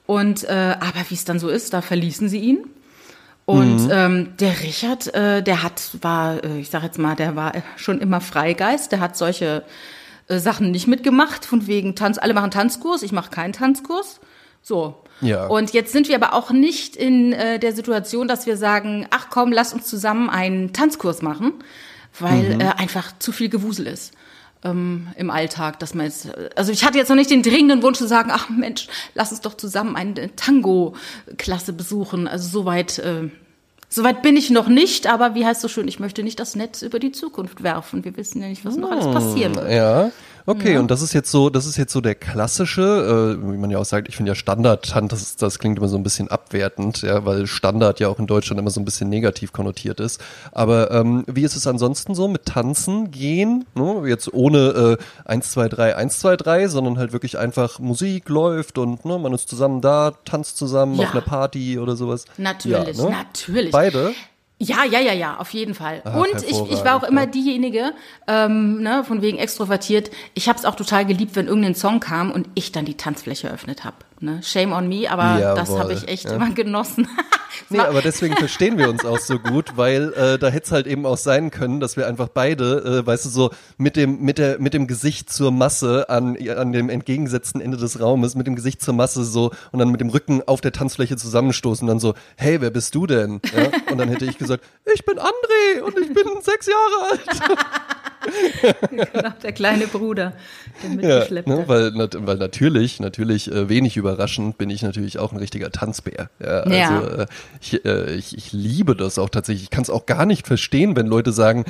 Und 0.06 0.44
äh, 0.44 0.76
aber 0.80 1.04
wie 1.09 1.14
es 1.14 1.25
dann 1.25 1.38
so 1.38 1.49
ist, 1.49 1.73
da 1.73 1.80
verließen 1.80 2.28
sie 2.28 2.40
ihn. 2.40 2.64
Und 3.47 3.85
mhm. 3.85 3.90
ähm, 3.90 4.37
der 4.38 4.62
Richard, 4.62 5.12
äh, 5.14 5.42
der 5.42 5.62
hat, 5.62 5.99
war, 6.00 6.42
äh, 6.42 6.61
ich 6.61 6.71
sag 6.71 6.83
jetzt 6.83 6.99
mal, 6.99 7.14
der 7.14 7.37
war 7.37 7.52
schon 7.76 8.00
immer 8.00 8.21
Freigeist, 8.21 8.90
der 8.90 9.00
hat 9.00 9.16
solche 9.16 9.64
äh, 10.28 10.38
Sachen 10.38 10.71
nicht 10.71 10.87
mitgemacht, 10.87 11.44
von 11.44 11.66
wegen 11.66 11.94
Tanz, 11.94 12.16
alle 12.16 12.33
machen 12.33 12.50
Tanzkurs, 12.50 13.02
ich 13.02 13.12
mache 13.12 13.30
keinen 13.30 13.52
Tanzkurs. 13.52 14.21
So. 14.62 15.02
Ja. 15.21 15.47
Und 15.47 15.75
jetzt 15.75 15.92
sind 15.92 16.09
wir 16.09 16.16
aber 16.16 16.33
auch 16.33 16.50
nicht 16.50 16.97
in 16.97 17.35
äh, 17.35 17.59
der 17.59 17.73
Situation, 17.73 18.28
dass 18.28 18.47
wir 18.47 18.56
sagen, 18.56 19.06
ach 19.11 19.26
komm, 19.28 19.52
lass 19.52 19.75
uns 19.75 19.87
zusammen 19.87 20.30
einen 20.30 20.73
Tanzkurs 20.73 21.21
machen, 21.21 21.52
weil 22.18 22.54
mhm. 22.54 22.61
äh, 22.61 22.64
einfach 22.76 23.18
zu 23.18 23.33
viel 23.33 23.49
Gewusel 23.49 23.87
ist 23.87 24.12
ähm, 24.64 25.09
im 25.16 25.30
Alltag, 25.30 25.78
dass 25.78 25.94
man 25.94 26.06
jetzt, 26.06 26.28
also 26.56 26.73
ich 26.73 26.85
hatte 26.85 26.99
jetzt 26.99 27.09
noch 27.09 27.16
nicht 27.16 27.30
den 27.30 27.42
dringenden 27.42 27.83
Wunsch 27.83 27.99
zu 27.99 28.09
sagen, 28.09 28.30
ach 28.33 28.49
Mensch, 28.49 28.88
lass 29.14 29.30
uns 29.30 29.42
doch 29.42 29.54
zusammen 29.54 29.94
eine 29.94 30.35
Tango-Klasse 30.35 31.73
besuchen. 31.75 32.26
Also 32.26 32.49
soweit, 32.49 32.99
äh, 32.99 33.28
soweit 33.88 34.23
bin 34.23 34.37
ich 34.37 34.50
noch 34.50 34.68
nicht, 34.68 35.06
aber 35.06 35.35
wie 35.35 35.44
heißt 35.44 35.61
so 35.61 35.68
schön, 35.68 35.87
ich 35.87 36.00
möchte 36.00 36.23
nicht 36.23 36.40
das 36.40 36.56
Netz 36.56 36.83
über 36.83 36.99
die 36.99 37.12
Zukunft 37.12 37.62
werfen. 37.62 38.04
Wir 38.04 38.16
wissen 38.16 38.40
ja 38.40 38.49
nicht, 38.49 38.64
was 38.64 38.76
noch 38.76 38.90
alles 38.90 39.06
passieren 39.06 39.54
wird. 39.54 39.71
Ja. 39.71 40.11
Okay, 40.46 40.74
ja. 40.74 40.80
und 40.80 40.90
das 40.90 41.00
ist 41.00 41.14
jetzt 41.14 41.30
so, 41.30 41.48
das 41.48 41.64
ist 41.64 41.78
jetzt 41.78 41.92
so 41.92 42.02
der 42.02 42.14
klassische, 42.14 43.38
äh, 43.40 43.52
wie 43.52 43.56
man 43.56 43.70
ja 43.70 43.78
auch 43.78 43.84
sagt, 43.84 44.08
ich 44.08 44.16
finde 44.16 44.32
ja 44.32 44.34
Standard, 44.34 44.94
das, 45.10 45.36
das 45.36 45.58
klingt 45.58 45.78
immer 45.78 45.88
so 45.88 45.96
ein 45.96 46.02
bisschen 46.02 46.28
abwertend, 46.28 47.00
ja, 47.00 47.24
weil 47.24 47.46
Standard 47.46 47.98
ja 47.98 48.08
auch 48.08 48.18
in 48.18 48.26
Deutschland 48.26 48.60
immer 48.60 48.70
so 48.70 48.80
ein 48.80 48.84
bisschen 48.84 49.08
negativ 49.08 49.52
konnotiert 49.52 50.00
ist. 50.00 50.22
Aber 50.52 50.90
ähm, 50.90 51.24
wie 51.26 51.44
ist 51.44 51.56
es 51.56 51.66
ansonsten 51.66 52.14
so 52.14 52.28
mit 52.28 52.44
Tanzen 52.44 53.10
gehen? 53.10 53.64
Ne? 53.74 54.02
Jetzt 54.06 54.32
ohne 54.34 54.98
äh, 54.98 55.04
1, 55.24 55.52
2, 55.52 55.68
3, 55.68 55.96
1, 55.96 56.18
2, 56.18 56.36
3, 56.36 56.68
sondern 56.68 56.98
halt 56.98 57.12
wirklich 57.12 57.38
einfach 57.38 57.78
Musik 57.78 58.28
läuft 58.28 58.76
und 58.76 59.04
ne, 59.06 59.18
man 59.18 59.32
ist 59.32 59.48
zusammen 59.48 59.80
da, 59.80 60.12
tanzt 60.26 60.58
zusammen 60.58 60.96
ja. 60.96 61.06
auf 61.06 61.12
einer 61.12 61.22
Party 61.22 61.78
oder 61.78 61.96
sowas. 61.96 62.26
Natürlich, 62.36 62.98
ja, 62.98 63.04
ne? 63.04 63.10
natürlich. 63.10 63.70
Beide? 63.70 64.12
Ja, 64.58 64.84
ja, 64.84 65.00
ja, 65.00 65.12
ja, 65.12 65.37
auf 65.38 65.50
jeden 65.50 65.75
Fall. 65.75 66.00
Ach, 66.04 66.14
und 66.14 66.42
ich, 66.42 66.58
ich 66.70 66.84
war 66.84 66.96
auch 66.96 67.02
immer 67.02 67.26
diejenige, 67.26 67.92
ähm, 68.28 68.82
ne, 68.82 69.02
von 69.04 69.20
wegen 69.20 69.37
extrovertiert. 69.37 70.11
Ich 70.34 70.49
habe 70.49 70.58
es 70.58 70.64
auch 70.64 70.76
total 70.76 71.04
geliebt, 71.04 71.34
wenn 71.34 71.49
irgendein 71.49 71.75
Song 71.75 71.99
kam 71.99 72.30
und 72.30 72.49
ich 72.54 72.70
dann 72.70 72.84
die 72.84 72.96
Tanzfläche 72.96 73.49
eröffnet 73.49 73.84
habe. 73.84 73.96
Ne? 74.21 74.40
Shame 74.42 74.73
on 74.73 74.88
me, 74.88 75.11
aber 75.11 75.54
das 75.56 75.68
Jawohl, 75.68 75.80
habe 75.80 75.92
ich 75.92 76.09
echt 76.09 76.25
ja. 76.25 76.33
immer 76.37 76.50
genossen. 76.52 77.09
Nee, 77.71 77.78
aber 77.78 78.02
deswegen 78.02 78.37
verstehen 78.37 78.78
wir 78.78 78.88
uns 78.90 79.04
auch 79.04 79.21
so 79.21 79.38
gut, 79.38 79.76
weil 79.76 80.12
äh, 80.14 80.38
da 80.40 80.49
hätte 80.49 80.66
es 80.66 80.73
halt 80.73 80.88
eben 80.88 81.06
auch 81.06 81.16
sein 81.16 81.52
können, 81.52 81.78
dass 81.78 81.97
wir 81.97 82.09
einfach 82.09 82.26
beide, 82.26 83.02
äh, 83.04 83.06
weißt 83.06 83.26
du, 83.26 83.28
so 83.28 83.50
mit 83.78 83.94
dem, 83.94 84.21
mit 84.23 84.38
der, 84.38 84.59
mit 84.59 84.75
dem 84.75 84.88
Gesicht 84.88 85.33
zur 85.33 85.52
Masse 85.52 86.09
an, 86.11 86.37
an 86.49 86.73
dem 86.73 86.90
entgegengesetzten 86.90 87.61
Ende 87.61 87.76
des 87.76 88.00
Raumes, 88.00 88.35
mit 88.35 88.49
dem 88.49 88.56
Gesicht 88.56 88.83
zur 88.83 88.94
Masse 88.94 89.25
so 89.25 89.52
und 89.71 89.78
dann 89.78 89.90
mit 89.90 90.00
dem 90.00 90.09
Rücken 90.11 90.42
auf 90.47 90.62
der 90.62 90.73
Tanzfläche 90.73 91.16
zusammenstoßen 91.16 91.85
und 91.87 91.88
dann 91.94 92.00
so, 92.00 92.14
hey, 92.37 92.61
wer 92.61 92.71
bist 92.71 92.92
du 92.97 93.06
denn? 93.06 93.40
Ja? 93.56 93.68
Und 93.92 93.99
dann 93.99 94.09
hätte 94.09 94.25
ich 94.25 94.37
gesagt, 94.37 94.64
ich 94.92 95.04
bin 95.04 95.18
André 95.21 95.80
und 95.80 95.97
ich 95.97 96.12
bin 96.12 96.25
sechs 96.42 96.66
Jahre 96.66 97.11
alt. 97.12 97.61
genau, 98.90 99.30
der 99.42 99.52
kleine 99.52 99.87
Bruder, 99.87 100.33
der 100.83 100.90
Ja, 100.90 100.97
mitgeschleppte. 100.97 101.50
ne, 101.50 101.64
weil, 101.68 101.90
nat- 101.92 102.16
weil 102.26 102.37
natürlich, 102.37 102.99
natürlich 103.00 103.50
äh, 103.50 103.68
wenig 103.68 103.97
überraschend 104.04 104.58
bin 104.58 104.68
ich 104.68 104.82
natürlich 104.82 105.18
auch 105.18 105.32
ein 105.32 105.38
richtiger 105.38 105.70
Tanzbär. 105.70 106.28
Ja, 106.38 106.46
also 106.46 106.75
Ja. 106.75 107.00
Äh, 107.00 107.26
ich, 107.61 107.84
äh, 107.84 108.14
ich, 108.14 108.37
ich 108.37 108.52
liebe 108.52 108.94
das 108.94 109.18
auch 109.18 109.30
tatsächlich. 109.30 109.64
Ich 109.64 109.70
kann 109.70 109.82
es 109.82 109.90
auch 109.90 110.06
gar 110.06 110.26
nicht 110.26 110.46
verstehen, 110.46 110.94
wenn 110.94 111.06
Leute 111.06 111.32
sagen, 111.32 111.64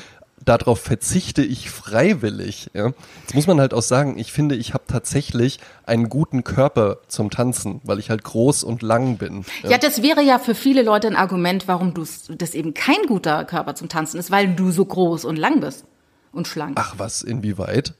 darauf 0.45 0.81
verzichte 0.81 1.43
ich 1.43 1.71
freiwillig. 1.71 2.71
Ja. 2.75 2.93
Jetzt 3.23 3.35
muss 3.35 3.47
man 3.47 3.61
halt 3.61 3.73
auch 3.73 3.83
sagen, 3.83 4.19
ich 4.19 4.33
finde, 4.33 4.57
ich 4.57 4.75
habe 4.75 4.85
tatsächlich 4.87 5.61
einen 5.87 6.09
guten 6.09 6.45
Körper 6.45 6.99
zum 7.09 7.31
Tanzen, 7.31 7.81
weil 7.85 7.99
ich 7.99 8.11
halt 8.11 8.25
groß 8.25 8.65
und 8.65 8.83
lang 8.83 9.17
bin. 9.17 9.45
Ja, 9.63 9.79
das 9.79 10.03
wäre 10.03 10.23
ja 10.23 10.39
für 10.39 10.55
viele 10.55 10.83
Leute 10.83 11.07
ein 11.07 11.17
Argument, 11.17 11.69
warum 11.69 11.95
du 11.95 12.05
das 12.37 12.55
eben 12.55 12.75
kein 12.75 13.03
guter 13.07 13.45
Körper 13.45 13.75
zum 13.75 13.89
Tanzen 13.89 14.19
ist, 14.19 14.31
weil 14.31 14.55
du 14.55 14.71
so 14.71 14.85
groß 14.85 15.25
und 15.25 15.37
lang 15.37 15.61
bist 15.61 15.85
und 16.33 16.49
schlank. 16.49 16.77
Ach 16.81 16.95
was, 16.99 17.23
inwieweit? 17.23 17.95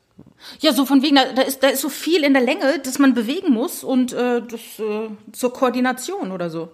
Ja, 0.61 0.73
so 0.73 0.85
von 0.85 1.03
wegen, 1.03 1.17
da, 1.17 1.33
da, 1.35 1.43
ist, 1.43 1.63
da 1.63 1.69
ist 1.69 1.81
so 1.81 1.89
viel 1.89 2.23
in 2.23 2.35
der 2.35 2.43
Länge, 2.43 2.79
dass 2.83 2.99
man 2.99 3.15
bewegen 3.15 3.53
muss 3.53 3.83
und 3.83 4.13
äh, 4.13 4.43
das 4.43 4.61
äh, 4.79 5.09
zur 5.33 5.53
Koordination 5.53 6.33
oder 6.33 6.51
so. 6.51 6.71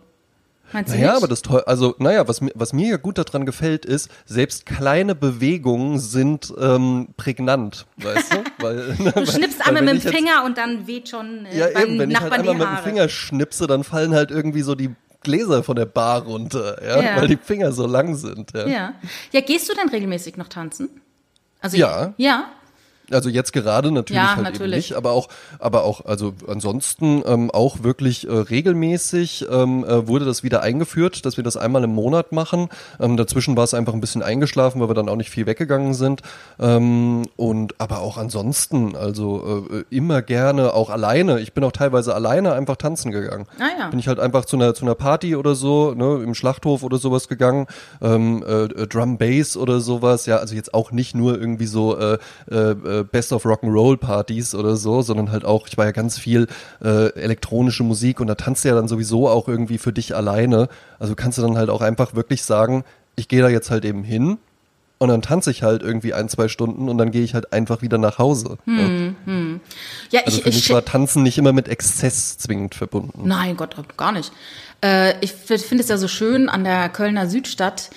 Meinst 0.72 0.92
du 0.92 0.98
Naja, 0.98 1.16
aber 1.16 1.26
das 1.26 1.42
toll, 1.42 1.62
also 1.66 1.96
naja, 1.98 2.28
was 2.28 2.40
mir, 2.40 2.52
was 2.54 2.72
mir 2.72 2.90
ja 2.90 2.96
gut 2.96 3.18
daran 3.18 3.44
gefällt, 3.44 3.84
ist, 3.84 4.08
selbst 4.24 4.66
kleine 4.66 5.14
Bewegungen 5.14 5.98
sind 5.98 6.52
ähm, 6.60 7.08
prägnant, 7.16 7.86
weißt 7.96 8.34
du? 8.34 8.36
Weil, 8.58 8.96
du 9.14 9.26
schnippst 9.26 9.66
einmal 9.66 9.82
mit 9.82 10.04
dem 10.04 10.12
Finger 10.12 10.44
und 10.44 10.58
dann 10.58 10.86
weht 10.86 11.08
schon 11.08 11.46
äh, 11.46 11.58
ja, 11.58 11.66
beim 11.74 11.88
eben, 11.88 11.98
wenn 11.98 12.10
ich 12.10 12.20
halt 12.20 12.30
Nachbarn 12.30 12.48
einmal 12.48 12.70
mit 12.70 12.78
dem. 12.78 12.84
Finger 12.84 13.08
schnipse, 13.08 13.66
dann 13.66 13.82
fallen 13.82 14.14
halt 14.14 14.30
irgendwie 14.30 14.62
so 14.62 14.74
die 14.74 14.90
Gläser 15.22 15.62
von 15.64 15.76
der 15.76 15.86
Bar 15.86 16.22
runter, 16.22 16.82
ja, 16.82 17.02
Ja. 17.02 17.16
weil 17.20 17.28
die 17.28 17.36
Finger 17.36 17.72
so 17.72 17.86
lang 17.86 18.14
sind. 18.14 18.52
Ja. 18.54 18.66
ja. 18.66 18.94
ja, 19.32 19.40
gehst 19.40 19.68
du 19.68 19.74
denn 19.74 19.88
regelmäßig 19.88 20.36
noch 20.36 20.48
tanzen? 20.48 20.88
Also 21.60 21.76
Ja. 21.76 22.14
Ja. 22.16 22.46
Also 23.10 23.28
jetzt 23.28 23.52
gerade 23.52 23.90
natürlich 23.90 24.22
Ja, 24.22 24.28
halt 24.36 24.38
eben 24.38 24.52
natürlich. 24.52 24.76
nicht, 24.76 24.94
aber 24.94 25.12
auch, 25.12 25.28
aber 25.58 25.84
auch, 25.84 26.04
also 26.04 26.34
ansonsten 26.46 27.22
ähm, 27.26 27.50
auch 27.50 27.82
wirklich 27.82 28.28
äh, 28.28 28.32
regelmäßig 28.32 29.46
ähm, 29.50 29.84
äh, 29.84 30.06
wurde 30.08 30.24
das 30.24 30.42
wieder 30.42 30.62
eingeführt, 30.62 31.24
dass 31.26 31.36
wir 31.36 31.44
das 31.44 31.56
einmal 31.56 31.84
im 31.84 31.94
Monat 31.94 32.32
machen. 32.32 32.68
Ähm, 33.00 33.16
dazwischen 33.16 33.56
war 33.56 33.64
es 33.64 33.74
einfach 33.74 33.92
ein 33.94 34.00
bisschen 34.00 34.22
eingeschlafen, 34.22 34.80
weil 34.80 34.88
wir 34.88 34.94
dann 34.94 35.08
auch 35.08 35.16
nicht 35.16 35.30
viel 35.30 35.46
weggegangen 35.46 35.94
sind. 35.94 36.22
Ähm, 36.58 37.26
und 37.36 37.80
aber 37.80 38.00
auch 38.00 38.16
ansonsten, 38.16 38.94
also 38.96 39.66
äh, 39.70 39.84
immer 39.94 40.22
gerne 40.22 40.74
auch 40.74 40.90
alleine. 40.90 41.40
Ich 41.40 41.52
bin 41.52 41.64
auch 41.64 41.72
teilweise 41.72 42.14
alleine 42.14 42.52
einfach 42.52 42.76
tanzen 42.76 43.10
gegangen. 43.10 43.46
Ah 43.58 43.64
ja. 43.78 43.88
Bin 43.88 43.98
ich 43.98 44.08
halt 44.08 44.20
einfach 44.20 44.44
zu 44.44 44.56
einer 44.56 44.74
zu 44.74 44.84
einer 44.84 44.94
Party 44.94 45.36
oder 45.36 45.54
so, 45.54 45.94
ne, 45.94 46.22
im 46.22 46.34
Schlachthof 46.34 46.82
oder 46.82 46.98
sowas 46.98 47.28
gegangen, 47.28 47.66
ähm, 48.00 48.44
äh, 48.46 48.64
äh, 48.64 48.86
Drum 48.86 49.18
Bass 49.18 49.56
oder 49.56 49.80
sowas. 49.80 50.26
Ja, 50.26 50.36
also 50.36 50.54
jetzt 50.54 50.74
auch 50.74 50.92
nicht 50.92 51.14
nur 51.14 51.38
irgendwie 51.40 51.66
so 51.66 51.96
äh, 51.96 52.18
äh, 52.50 52.99
äh, 53.00 53.04
Best 53.04 53.32
of 53.32 53.44
Rock'n'Roll 53.44 53.96
Partys 53.96 54.54
oder 54.54 54.76
so, 54.76 55.02
sondern 55.02 55.30
halt 55.30 55.44
auch, 55.44 55.66
ich 55.66 55.76
war 55.78 55.86
ja 55.86 55.92
ganz 55.92 56.18
viel 56.18 56.46
äh, 56.82 57.12
elektronische 57.14 57.82
Musik 57.82 58.20
und 58.20 58.26
da 58.26 58.34
tanzt 58.34 58.64
du 58.64 58.68
ja 58.68 58.74
dann 58.74 58.88
sowieso 58.88 59.28
auch 59.28 59.48
irgendwie 59.48 59.78
für 59.78 59.92
dich 59.92 60.14
alleine. 60.14 60.68
Also 60.98 61.14
kannst 61.14 61.38
du 61.38 61.42
dann 61.42 61.56
halt 61.56 61.70
auch 61.70 61.80
einfach 61.80 62.14
wirklich 62.14 62.44
sagen, 62.44 62.84
ich 63.16 63.28
gehe 63.28 63.42
da 63.42 63.48
jetzt 63.48 63.70
halt 63.70 63.84
eben 63.84 64.04
hin 64.04 64.38
und 64.98 65.08
dann 65.08 65.22
tanze 65.22 65.50
ich 65.50 65.62
halt 65.62 65.82
irgendwie 65.82 66.12
ein, 66.12 66.28
zwei 66.28 66.48
Stunden 66.48 66.88
und 66.90 66.98
dann 66.98 67.10
gehe 67.10 67.22
ich 67.22 67.32
halt 67.32 67.54
einfach 67.54 67.80
wieder 67.80 67.96
nach 67.96 68.18
Hause. 68.18 68.58
Hm. 68.66 69.16
Ja. 70.10 70.20
Ja, 70.20 70.26
Also 70.26 70.38
ich, 70.38 70.42
für 70.42 70.48
ich 70.50 70.56
mich 70.56 70.70
war 70.70 70.84
Tanzen 70.84 71.22
nicht 71.22 71.38
immer 71.38 71.54
mit 71.54 71.68
Exzess 71.68 72.36
zwingend 72.36 72.74
verbunden. 72.74 73.22
Nein, 73.26 73.56
Gott, 73.56 73.74
gar 73.96 74.12
nicht. 74.12 74.30
Äh, 74.84 75.14
ich 75.20 75.32
finde 75.32 75.82
es 75.82 75.88
ja 75.88 75.96
so 75.96 76.06
schön 76.06 76.50
an 76.50 76.64
der 76.64 76.90
Kölner 76.90 77.28
Südstadt. 77.28 77.90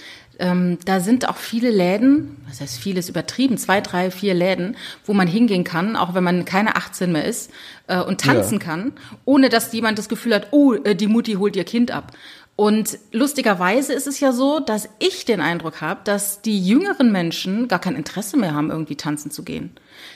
Ähm, 0.44 0.78
da 0.84 1.00
sind 1.00 1.30
auch 1.30 1.38
viele 1.38 1.70
Läden, 1.72 2.36
das 2.50 2.60
heißt 2.60 2.78
vieles 2.78 3.08
übertrieben, 3.08 3.58
zwei, 3.58 3.80
drei, 3.80 4.12
vier 4.12 4.34
Läden, 4.34 4.76
wo 5.06 5.14
man 5.14 5.26
hingehen 5.28 5.64
kann, 5.64 5.96
auch 5.96 6.14
wenn 6.16 6.24
man 6.24 6.44
keine 6.44 6.76
18 6.76 7.12
mehr 7.14 7.24
ist, 7.24 7.50
äh, 7.88 8.02
und 8.02 8.20
tanzen 8.20 8.56
Ja. 8.60 8.66
kann, 8.66 8.92
ohne 9.24 9.48
dass 9.48 9.72
jemand 9.72 9.98
das 9.98 10.10
Gefühl 10.10 10.36
hat, 10.36 10.48
oh, 10.52 10.74
äh, 10.74 10.96
die 10.96 11.08
Mutti 11.08 11.34
holt 11.36 11.56
ihr 11.56 11.64
Kind 11.64 11.92
ab. 11.92 12.12
Und 12.58 13.00
lustigerweise 13.12 13.94
ist 13.94 14.06
es 14.06 14.20
ja 14.20 14.32
so, 14.34 14.60
dass 14.60 14.90
ich 15.00 15.24
den 15.26 15.40
Eindruck 15.42 15.80
habe, 15.82 16.02
dass 16.04 16.42
die 16.42 16.60
jüngeren 16.60 17.12
Menschen 17.12 17.68
gar 17.70 17.80
kein 17.80 17.96
Interesse 17.96 18.36
mehr 18.38 18.54
haben, 18.54 18.70
irgendwie 18.70 18.96
tanzen 18.98 19.32
zu 19.32 19.44
gehen. 19.44 19.72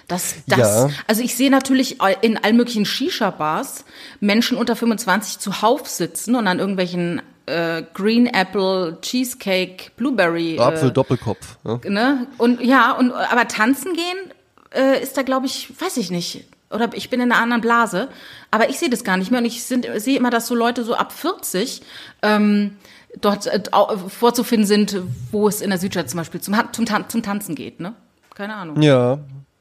Das, 0.09 0.35
das, 0.45 0.59
Ja. 0.59 0.89
also 1.07 1.23
ich 1.23 1.35
sehe 1.35 1.49
natürlich 1.49 1.97
in 2.21 2.37
allen 2.37 2.57
möglichen 2.57 2.85
Shisha-Bars 2.85 3.85
Menschen 4.19 4.57
unter 4.57 4.75
25 4.75 5.39
zuhauf 5.39 5.87
sitzen 5.87 6.35
und 6.35 6.47
an 6.47 6.59
irgendwelchen 6.59 7.21
äh, 7.47 7.83
Green 7.93 8.27
Apple, 8.27 8.99
Cheesecake, 9.01 9.91
Blueberry. 9.95 10.60
Apfel 10.60 10.89
Äh, 10.89 10.93
Doppelkopf. 10.93 11.57
Ne? 11.63 11.79
ne? 11.88 12.27
Und 12.38 12.62
ja, 12.62 12.91
und 12.91 13.12
aber 13.12 13.47
tanzen 13.47 13.93
gehen 13.93 14.17
äh, 14.71 15.01
ist 15.01 15.17
da, 15.17 15.23
glaube 15.23 15.47
ich, 15.47 15.73
weiß 15.81 15.97
ich 15.97 16.12
nicht. 16.12 16.45
Oder 16.69 16.89
ich 16.93 17.10
bin 17.10 17.21
in 17.21 17.31
einer 17.31 17.41
anderen 17.41 17.62
Blase. 17.62 18.10
Aber 18.51 18.69
ich 18.69 18.77
sehe 18.77 18.89
das 18.89 19.03
gar 19.03 19.17
nicht 19.17 19.31
mehr. 19.31 19.39
Und 19.39 19.45
ich 19.45 19.63
sehe 19.63 20.17
immer, 20.17 20.29
dass 20.29 20.47
so 20.47 20.55
Leute 20.55 20.83
so 20.83 20.95
ab 20.95 21.13
40 21.13 21.81
ähm, 22.21 22.75
dort 23.21 23.47
äh, 23.47 23.62
vorzufinden 24.10 24.67
sind, 24.67 25.01
wo 25.31 25.47
es 25.47 25.62
in 25.62 25.69
der 25.69 25.79
Südstadt 25.79 26.10
zum 26.10 26.17
Beispiel 26.17 26.41
zum, 26.41 26.55
zum, 26.73 26.86
zum 27.07 27.23
Tanzen 27.23 27.55
geht. 27.55 27.79
Ne? 27.79 27.93
Keine 28.36 28.55
Ahnung. 28.55 28.81
Ja. 28.81 29.19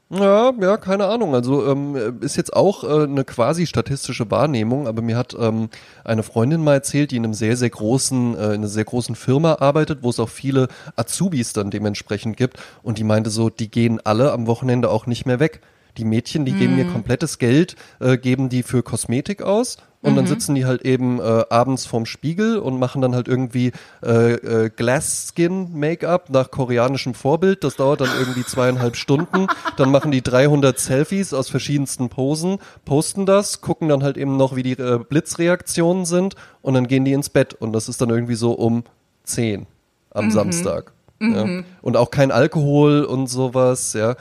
Ja, 0.09 0.53
ja, 0.61 0.77
keine 0.77 1.05
Ahnung. 1.07 1.35
Also 1.35 1.67
ähm, 1.67 2.21
ist 2.21 2.37
jetzt 2.37 2.55
auch 2.55 2.85
äh, 2.85 3.03
eine 3.03 3.25
quasi 3.25 3.67
statistische 3.67 4.31
Wahrnehmung, 4.31 4.87
aber 4.87 5.01
mir 5.01 5.17
hat 5.17 5.35
ähm, 5.37 5.69
eine 6.05 6.23
Freundin 6.23 6.63
mal 6.63 6.75
erzählt, 6.75 7.11
die 7.11 7.17
in 7.17 7.25
einem 7.25 7.33
sehr, 7.33 7.57
sehr 7.57 7.69
großen, 7.69 8.35
äh, 8.35 8.45
in 8.47 8.53
einer 8.53 8.67
sehr 8.69 8.85
großen 8.85 9.15
Firma 9.15 9.55
arbeitet, 9.55 10.03
wo 10.03 10.09
es 10.09 10.19
auch 10.21 10.29
viele 10.29 10.69
Azubis 10.95 11.51
dann 11.51 11.71
dementsprechend 11.71 12.37
gibt. 12.37 12.57
Und 12.83 12.99
die 12.99 13.03
meinte 13.03 13.29
so, 13.29 13.49
die 13.49 13.69
gehen 13.69 13.99
alle 14.01 14.31
am 14.31 14.47
Wochenende 14.47 14.89
auch 14.89 15.07
nicht 15.07 15.25
mehr 15.25 15.41
weg. 15.41 15.59
Die 15.97 16.05
Mädchen, 16.05 16.45
die 16.45 16.53
geben 16.53 16.77
ihr 16.77 16.85
komplettes 16.85 17.37
Geld, 17.39 17.75
äh, 17.99 18.17
geben 18.17 18.49
die 18.49 18.63
für 18.63 18.83
Kosmetik 18.83 19.41
aus 19.41 19.77
und 20.01 20.15
dann 20.15 20.27
sitzen 20.27 20.55
die 20.55 20.65
halt 20.65 20.83
eben 20.83 21.19
äh, 21.19 21.43
abends 21.49 21.85
vorm 21.85 22.05
Spiegel 22.05 22.59
und 22.59 22.79
machen 22.79 23.01
dann 23.01 23.15
halt 23.15 23.27
irgendwie 23.27 23.71
äh, 24.03 24.33
äh, 24.33 24.69
Glass 24.69 25.33
Skin 25.33 25.77
Make-up 25.77 26.29
nach 26.29 26.51
koreanischem 26.51 27.13
Vorbild. 27.13 27.63
Das 27.63 27.75
dauert 27.75 28.01
dann 28.01 28.09
irgendwie 28.17 28.43
zweieinhalb 28.43 28.95
Stunden. 28.95 29.47
Dann 29.75 29.91
machen 29.91 30.11
die 30.11 30.21
300 30.21 30.79
Selfies 30.79 31.33
aus 31.33 31.49
verschiedensten 31.49 32.09
Posen, 32.09 32.59
posten 32.85 33.25
das, 33.25 33.61
gucken 33.61 33.89
dann 33.89 34.03
halt 34.03 34.17
eben 34.17 34.37
noch, 34.37 34.55
wie 34.55 34.63
die 34.63 34.73
äh, 34.73 34.99
Blitzreaktionen 34.99 36.05
sind 36.05 36.35
und 36.61 36.75
dann 36.75 36.87
gehen 36.87 37.03
die 37.03 37.13
ins 37.13 37.29
Bett 37.29 37.55
und 37.55 37.73
das 37.73 37.89
ist 37.89 37.99
dann 37.99 38.09
irgendwie 38.09 38.35
so 38.35 38.53
um 38.53 38.83
10 39.23 39.65
am 40.11 40.31
Samstag. 40.31 40.93
Ja. 41.19 41.63
Und 41.81 41.97
auch 41.97 42.11
kein 42.11 42.31
Alkohol 42.31 43.03
und 43.03 43.27
sowas, 43.27 43.93
ja. 43.93 44.15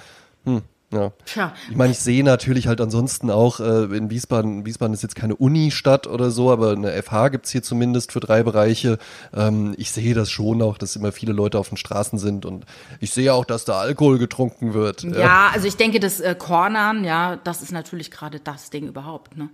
Hm, 0.44 0.62
ja. 0.92 1.12
Tja. 1.24 1.52
Ich 1.68 1.76
meine, 1.76 1.92
ich 1.92 1.98
sehe 1.98 2.22
natürlich 2.22 2.68
halt 2.68 2.80
ansonsten 2.80 3.30
auch 3.30 3.58
äh, 3.60 3.84
in 3.96 4.08
Wiesbaden, 4.10 4.64
Wiesbaden 4.66 4.94
ist 4.94 5.02
jetzt 5.02 5.16
keine 5.16 5.34
Uni-Stadt 5.34 6.06
oder 6.06 6.30
so, 6.30 6.50
aber 6.50 6.72
eine 6.72 7.02
FH 7.02 7.28
gibt's 7.28 7.50
hier 7.50 7.62
zumindest 7.62 8.12
für 8.12 8.20
drei 8.20 8.42
Bereiche. 8.42 8.98
Ähm, 9.34 9.74
ich 9.78 9.90
sehe 9.90 10.14
das 10.14 10.30
schon 10.30 10.62
auch, 10.62 10.78
dass 10.78 10.94
immer 10.94 11.12
viele 11.12 11.32
Leute 11.32 11.58
auf 11.58 11.68
den 11.68 11.76
Straßen 11.76 12.18
sind 12.18 12.46
und 12.46 12.66
ich 13.00 13.12
sehe 13.12 13.34
auch, 13.34 13.44
dass 13.44 13.64
da 13.64 13.80
Alkohol 13.80 14.18
getrunken 14.18 14.74
wird. 14.74 15.02
Ja, 15.02 15.50
also 15.52 15.66
ich 15.66 15.76
denke, 15.76 15.98
das 15.98 16.20
äh, 16.20 16.34
Cornern, 16.38 17.04
ja, 17.04 17.36
das 17.36 17.62
ist 17.62 17.72
natürlich 17.72 18.10
gerade 18.10 18.38
das 18.38 18.70
Ding 18.70 18.86
überhaupt, 18.86 19.36
ne? 19.36 19.50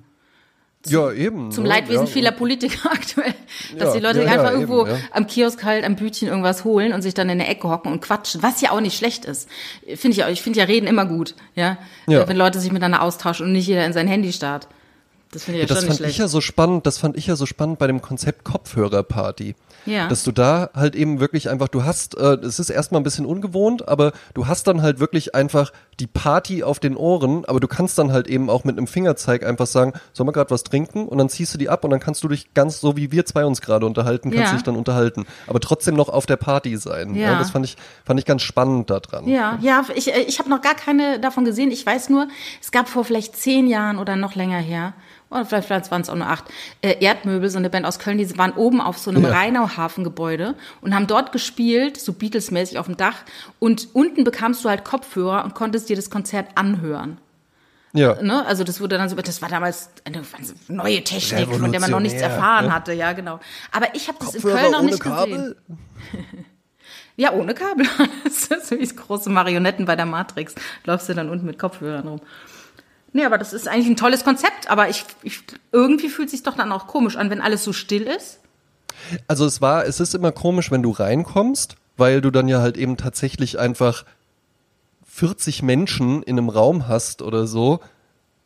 Ja 0.87 1.13
eben. 1.13 1.51
Zum 1.51 1.65
ne? 1.65 1.71
Leidwesen 1.71 2.07
ja, 2.07 2.13
vieler 2.13 2.33
Politiker 2.33 2.91
aktuell, 2.93 3.35
dass 3.77 3.89
Ja, 3.89 3.95
die 3.95 4.01
Leute 4.01 4.19
ja, 4.19 4.25
sich 4.25 4.33
einfach 4.33 4.51
ja, 4.51 4.53
irgendwo 4.53 4.83
eben, 4.83 4.91
ja. 4.91 4.99
am 5.13 5.27
Kiosk 5.27 5.65
halt 5.65 5.85
am 5.85 5.97
Bütchen 5.97 6.29
irgendwas 6.29 6.65
holen 6.65 6.93
und 6.93 7.03
sich 7.03 7.15
dann 7.15 7.29
in 7.29 7.39
der 7.39 7.49
Ecke 7.49 7.69
hocken 7.69 7.93
und 7.93 8.01
quatschen, 8.01 8.43
was 8.43 8.61
ja 8.61 8.71
auch 8.71 8.81
nicht 8.81 8.97
schlecht 8.97 9.25
ist. 9.25 9.49
Finde 9.95 10.17
ich 10.17 10.25
auch, 10.25 10.29
ich 10.29 10.43
finde 10.43 10.59
ja 10.59 10.65
Reden 10.65 10.87
immer 10.87 11.07
gut, 11.07 11.35
ja? 11.55 11.79
Ja. 12.07 12.27
Wenn 12.29 12.37
Leute 12.37 12.61
sich 12.61 12.73
miteinander 12.73 13.03
austauschen 13.03 13.47
und 13.47 13.53
nicht 13.53 13.67
jeder 13.67 13.85
in 13.85 13.93
sein 13.93 14.09
Handy 14.09 14.33
starrt. 14.33 14.69
Das 15.31 15.45
finde 15.45 15.61
ich 15.61 15.69
ja 15.69 15.75
das 15.75 15.79
schon 15.79 15.89
nicht 15.89 15.99
fand 15.99 16.11
ich 16.11 16.19
ja 16.19 16.29
so 16.29 16.41
spannend, 16.41 16.87
das 16.87 16.99
fand 16.99 17.17
ich 17.17 17.27
ja 17.27 17.37
so 17.37 17.47
spannend 17.47 17.79
bei 17.79 17.87
dem 17.87 18.03
Konzept 18.03 18.45
Kopfhörerparty. 18.45 19.55
Ja. 19.87 20.09
Dass 20.09 20.25
du 20.25 20.33
da 20.33 20.71
halt 20.75 20.95
eben 20.95 21.21
wirklich 21.21 21.51
einfach, 21.51 21.69
du 21.69 21.85
hast, 21.85 22.17
äh, 22.17 22.35
es 22.43 22.59
ist 22.59 22.71
erstmal 22.71 23.01
ein 23.01 23.05
bisschen 23.05 23.27
ungewohnt, 23.27 23.89
aber 23.89 24.13
du 24.35 24.47
hast 24.47 24.67
dann 24.67 24.83
halt 24.83 25.01
wirklich 25.01 25.35
einfach 25.35 25.73
die 26.01 26.07
Party 26.07 26.63
auf 26.63 26.79
den 26.81 26.97
Ohren, 26.97 27.45
aber 27.45 27.61
du 27.61 27.69
kannst 27.69 27.99
dann 27.99 28.13
halt 28.13 28.27
eben 28.27 28.49
auch 28.51 28.65
mit 28.65 28.77
einem 28.79 28.87
Fingerzeig 28.87 29.45
einfach 29.45 29.67
sagen, 29.67 29.93
soll 30.13 30.25
man 30.27 30.33
gerade 30.33 30.51
was 30.51 30.65
trinken? 30.65 31.07
Und 31.07 31.19
dann 31.19 31.29
ziehst 31.29 31.53
du 31.55 31.59
die 31.59 31.69
ab 31.69 31.85
und 31.85 31.91
dann 31.91 32.01
kannst 32.01 32.23
du 32.25 32.29
dich 32.29 32.55
ganz 32.55 32.81
so 32.81 32.97
wie 32.97 33.13
wir 33.13 33.25
zwei 33.27 33.45
uns 33.45 33.61
gerade 33.61 33.87
unterhalten, 33.87 34.31
kannst 34.31 34.51
Ja. 34.51 34.55
dich 34.55 34.63
dann 34.63 34.77
unterhalten, 34.77 35.27
aber 35.47 35.61
trotzdem 35.61 35.95
noch 35.95 36.09
auf 36.09 36.27
der 36.27 36.37
Party 36.37 36.77
sein. 36.77 37.15
Ja. 37.15 37.39
das 37.39 37.51
fand 37.51 37.65
ich, 37.65 37.77
fand 38.05 38.19
ich 38.21 38.27
ganz 38.27 38.43
spannend 38.43 38.91
daran. 38.91 39.27
Ja, 39.29 39.59
ja, 39.61 39.85
ich, 39.95 40.15
äh, 40.15 40.21
ich 40.23 40.39
habe 40.39 40.49
noch 40.49 40.61
gar 40.63 40.75
keine 40.75 41.19
davon 41.21 41.45
gesehen. 41.45 41.71
Ich 41.71 41.85
weiß 41.85 42.09
nur, 42.09 42.29
es 42.61 42.71
gab 42.73 42.89
vor 42.89 43.05
vielleicht 43.05 43.37
zehn 43.37 43.67
Jahren 43.67 43.99
oder 43.99 44.17
noch 44.17 44.35
länger 44.35 44.59
her, 44.59 44.95
oder 45.33 45.45
vielleicht, 45.47 45.67
vielleicht 45.67 45.91
waren 45.91 46.03
es 46.03 46.11
auch 46.11 46.15
nur 46.15 46.27
acht, 46.29 46.45
äh, 46.83 47.03
Erdmöbel, 47.03 47.49
so 47.51 47.59
eine 47.59 47.71
Band 47.71 47.87
aus 47.87 47.99
Köln, 47.99 48.19
die 48.19 48.39
waren 48.39 48.53
oben 48.53 48.81
auf 48.81 48.99
so 48.99 49.11
einem 49.11 49.25
Ja. 49.25 49.31
Rheinau-Hafengebäude 49.31 50.55
und 50.81 50.95
haben 50.95 51.07
dort 51.07 51.33
gespielt, 51.33 52.01
so 52.01 52.13
Beatles-mäßig 52.13 52.79
auf 52.79 52.87
dem 52.87 52.97
Dach. 52.97 53.17
Und 53.59 53.89
unten 53.95 54.25
bekamst 54.25 54.65
du 54.65 54.69
halt 54.69 54.85
Kopfhörer 54.85 55.45
und 55.45 55.55
konntest 55.55 55.89
dir 55.89 55.97
das 55.97 56.11
Konzert 56.11 56.49
anhören. 56.55 57.19
Ja. 57.95 58.21
Ne? 58.23 58.47
Also 58.47 58.65
das 58.65 58.81
wurde 58.81 58.97
dann 58.97 59.09
so, 59.09 59.17
das 59.17 59.43
war 59.43 59.49
damals 59.49 59.91
eine 60.05 60.23
neue 60.69 61.05
Technik, 61.05 61.55
von 61.55 61.73
der 61.73 61.81
man 61.81 61.91
noch 61.91 62.01
nichts 62.01 62.23
erfahren 62.23 62.67
ne? 62.67 62.75
hatte, 62.75 62.93
ja 62.93 63.13
genau. 63.13 63.39
Aber 63.71 63.95
ich 63.95 64.09
habe 64.09 64.19
das 64.19 64.35
in 64.35 64.41
Kopfhörer 64.43 64.61
Köln 64.61 64.73
noch 64.73 64.81
ohne 64.81 64.91
nicht 64.91 65.01
Kabel? 65.01 65.57
gesehen. 66.13 66.47
Ja, 67.17 67.33
ohne 67.33 67.55
Kabel. 67.55 67.87
Das 68.25 68.45
ist 68.47 68.69
so 68.69 68.79
wie 68.79 68.87
große 68.87 69.29
Marionetten 69.29 69.85
bei 69.85 69.97
der 69.97 70.07
Matrix. 70.07 70.55
Läufst 70.85 71.09
du 71.09 71.15
dann 71.15 71.29
unten 71.29 71.45
mit 71.45 71.59
Kopfhörern 71.59 72.09
rum. 72.09 72.21
Nee, 73.13 73.25
aber 73.25 73.39
das 73.39 73.53
ist 73.53 73.69
eigentlich 73.69 73.89
ein 73.89 73.97
tolles 73.97 74.25
Konzept, 74.25 74.71
aber 74.71 74.89
ich, 74.89 75.05
ich 75.23 75.41
irgendwie 75.71 76.09
fühlt 76.09 76.31
sich 76.31 76.43
doch 76.43 76.57
dann 76.57 76.73
auch 76.73 76.87
komisch 76.87 77.17
an, 77.17 77.29
wenn 77.31 77.41
alles 77.41 77.63
so 77.63 77.73
still 77.73 78.03
ist. 78.03 78.39
Also 79.29 79.45
es 79.45 79.61
war, 79.61 79.87
es 79.87 80.01
ist 80.01 80.15
immer 80.15 80.33
komisch, 80.33 80.71
wenn 80.71 80.83
du 80.83 80.91
reinkommst, 80.91 81.77
weil 81.97 82.21
du 82.21 82.31
dann 82.31 82.49
ja 82.49 82.61
halt 82.61 82.77
eben 82.77 82.97
tatsächlich 82.97 83.59
einfach 83.59 84.05
40 85.07 85.63
Menschen 85.63 86.23
in 86.23 86.39
einem 86.39 86.49
Raum 86.49 86.89
hast 86.89 87.21
oder 87.21 87.47
so 87.47 87.81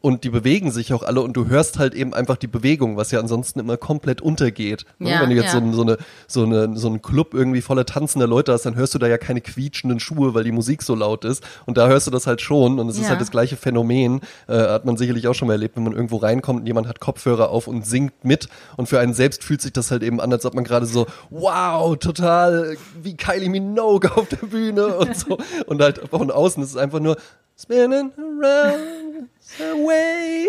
und 0.06 0.22
die 0.22 0.30
bewegen 0.30 0.70
sich 0.70 0.92
auch 0.92 1.02
alle 1.02 1.20
und 1.20 1.32
du 1.36 1.48
hörst 1.48 1.80
halt 1.80 1.92
eben 1.92 2.14
einfach 2.14 2.36
die 2.36 2.46
Bewegung, 2.46 2.96
was 2.96 3.10
ja 3.10 3.18
ansonsten 3.18 3.58
immer 3.58 3.76
komplett 3.76 4.20
untergeht. 4.20 4.84
Ne? 5.00 5.10
Ja, 5.10 5.20
Wenn 5.20 5.30
du 5.30 5.34
jetzt 5.34 5.52
ja. 5.52 5.60
so, 5.60 5.72
so, 5.72 5.82
eine, 5.82 5.96
so, 6.28 6.44
eine, 6.44 6.76
so 6.76 6.86
einen 6.86 7.02
Club 7.02 7.34
irgendwie 7.34 7.60
voller 7.60 7.84
tanzender 7.84 8.28
Leute 8.28 8.52
hast, 8.52 8.64
dann 8.66 8.76
hörst 8.76 8.94
du 8.94 9.00
da 9.00 9.08
ja 9.08 9.18
keine 9.18 9.40
quietschenden 9.40 9.98
Schuhe, 9.98 10.32
weil 10.32 10.44
die 10.44 10.52
Musik 10.52 10.84
so 10.84 10.94
laut 10.94 11.24
ist. 11.24 11.42
Und 11.64 11.76
da 11.76 11.88
hörst 11.88 12.06
du 12.06 12.12
das 12.12 12.28
halt 12.28 12.40
schon 12.40 12.78
und 12.78 12.88
es 12.88 12.98
ist 12.98 13.02
Ja. 13.02 13.08
halt 13.08 13.20
das 13.20 13.32
gleiche 13.32 13.56
Phänomen, 13.56 14.20
äh, 14.46 14.56
hat 14.56 14.84
man 14.84 14.96
sicherlich 14.96 15.26
auch 15.26 15.34
schon 15.34 15.48
mal 15.48 15.54
erlebt, 15.54 15.74
wenn 15.74 15.82
man 15.82 15.92
irgendwo 15.92 16.18
reinkommt 16.18 16.60
und 16.60 16.66
jemand 16.68 16.86
hat 16.86 17.00
Kopfhörer 17.00 17.50
auf 17.50 17.66
und 17.66 17.84
singt 17.84 18.24
mit 18.24 18.48
und 18.76 18.88
für 18.88 19.00
einen 19.00 19.12
selbst 19.12 19.42
fühlt 19.42 19.60
sich 19.60 19.72
das 19.72 19.90
halt 19.90 20.04
eben 20.04 20.20
an, 20.20 20.32
als 20.32 20.46
ob 20.46 20.54
man 20.54 20.62
gerade 20.62 20.86
so, 20.86 21.08
wow, 21.30 21.96
total 21.98 22.76
wie 23.02 23.16
Kylie 23.16 23.50
Minogue 23.50 24.08
auf 24.14 24.28
der 24.28 24.46
Bühne 24.46 24.86
und 24.86 25.16
so. 25.16 25.36
Und 25.66 25.82
halt 25.82 26.00
von 26.10 26.30
außen 26.30 26.62
ist 26.62 26.70
es 26.70 26.76
einfach 26.76 27.00
nur 27.00 27.16
spinning 27.58 28.12
around 28.18 29.28
the 29.58 29.74
way, 29.84 30.46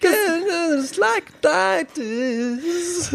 just 0.00 0.96
like 0.96 1.32
this. 1.94 3.10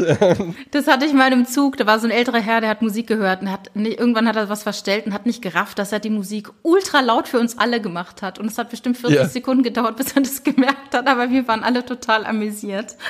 Das 0.71 0.87
hatte 0.87 1.05
ich 1.05 1.13
mal 1.13 1.31
im 1.31 1.45
Zug, 1.45 1.77
da 1.77 1.85
war 1.85 1.99
so 1.99 2.07
ein 2.07 2.11
älterer 2.11 2.39
Herr, 2.39 2.61
der 2.61 2.69
hat 2.69 2.81
Musik 2.81 3.07
gehört 3.07 3.41
und 3.41 3.51
hat 3.51 3.75
nicht, 3.75 3.99
irgendwann 3.99 4.27
hat 4.27 4.35
er 4.35 4.49
was 4.49 4.63
verstellt 4.63 5.05
und 5.05 5.13
hat 5.13 5.25
nicht 5.25 5.41
gerafft, 5.41 5.79
dass 5.79 5.91
er 5.91 5.99
die 5.99 6.09
Musik 6.09 6.49
ultra 6.63 7.01
laut 7.01 7.27
für 7.27 7.39
uns 7.39 7.57
alle 7.57 7.81
gemacht 7.81 8.21
hat. 8.21 8.39
Und 8.39 8.47
es 8.47 8.57
hat 8.57 8.69
bestimmt 8.69 8.97
40 8.97 9.15
Ja. 9.17 9.27
Sekunden 9.27 9.63
gedauert, 9.63 9.97
bis 9.97 10.13
er 10.13 10.21
das 10.21 10.43
gemerkt 10.43 10.93
hat, 10.93 11.07
aber 11.07 11.29
wir 11.29 11.47
waren 11.47 11.63
alle 11.63 11.85
total 11.85 12.25
amüsiert. 12.25 12.95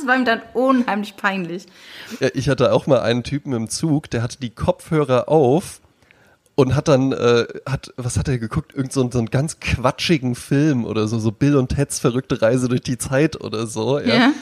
Es 0.00 0.06
war 0.06 0.14
ihm 0.14 0.24
dann 0.24 0.40
unheimlich 0.54 1.16
peinlich. 1.16 1.66
Ja, 2.20 2.28
ich 2.32 2.48
hatte 2.48 2.72
auch 2.72 2.86
mal 2.86 3.00
einen 3.00 3.24
Typen 3.24 3.52
im 3.52 3.68
Zug, 3.68 4.08
der 4.08 4.22
hatte 4.22 4.38
die 4.38 4.50
Kopfhörer 4.54 5.28
auf 5.28 5.80
und 6.58 6.74
hat 6.74 6.88
dann, 6.88 7.12
äh, 7.12 7.46
hat, 7.66 7.92
was 7.96 8.18
hat 8.18 8.26
er 8.26 8.36
geguckt? 8.38 8.74
Irgend 8.74 8.92
so, 8.92 9.00
einen- 9.02 9.12
so 9.12 9.18
einen 9.18 9.30
ganz 9.30 9.60
quatschigen 9.60 10.34
Film 10.34 10.84
oder 10.84 11.06
so, 11.06 11.20
so 11.20 11.30
Bill 11.30 11.54
und 11.56 11.68
Teds 11.68 12.00
verrückte 12.00 12.42
Reise 12.42 12.68
durch 12.68 12.80
die 12.80 12.98
Zeit 12.98 13.40
oder 13.40 13.68
so. 13.68 14.00
Ja. 14.00 14.06
Ja. 14.14 14.32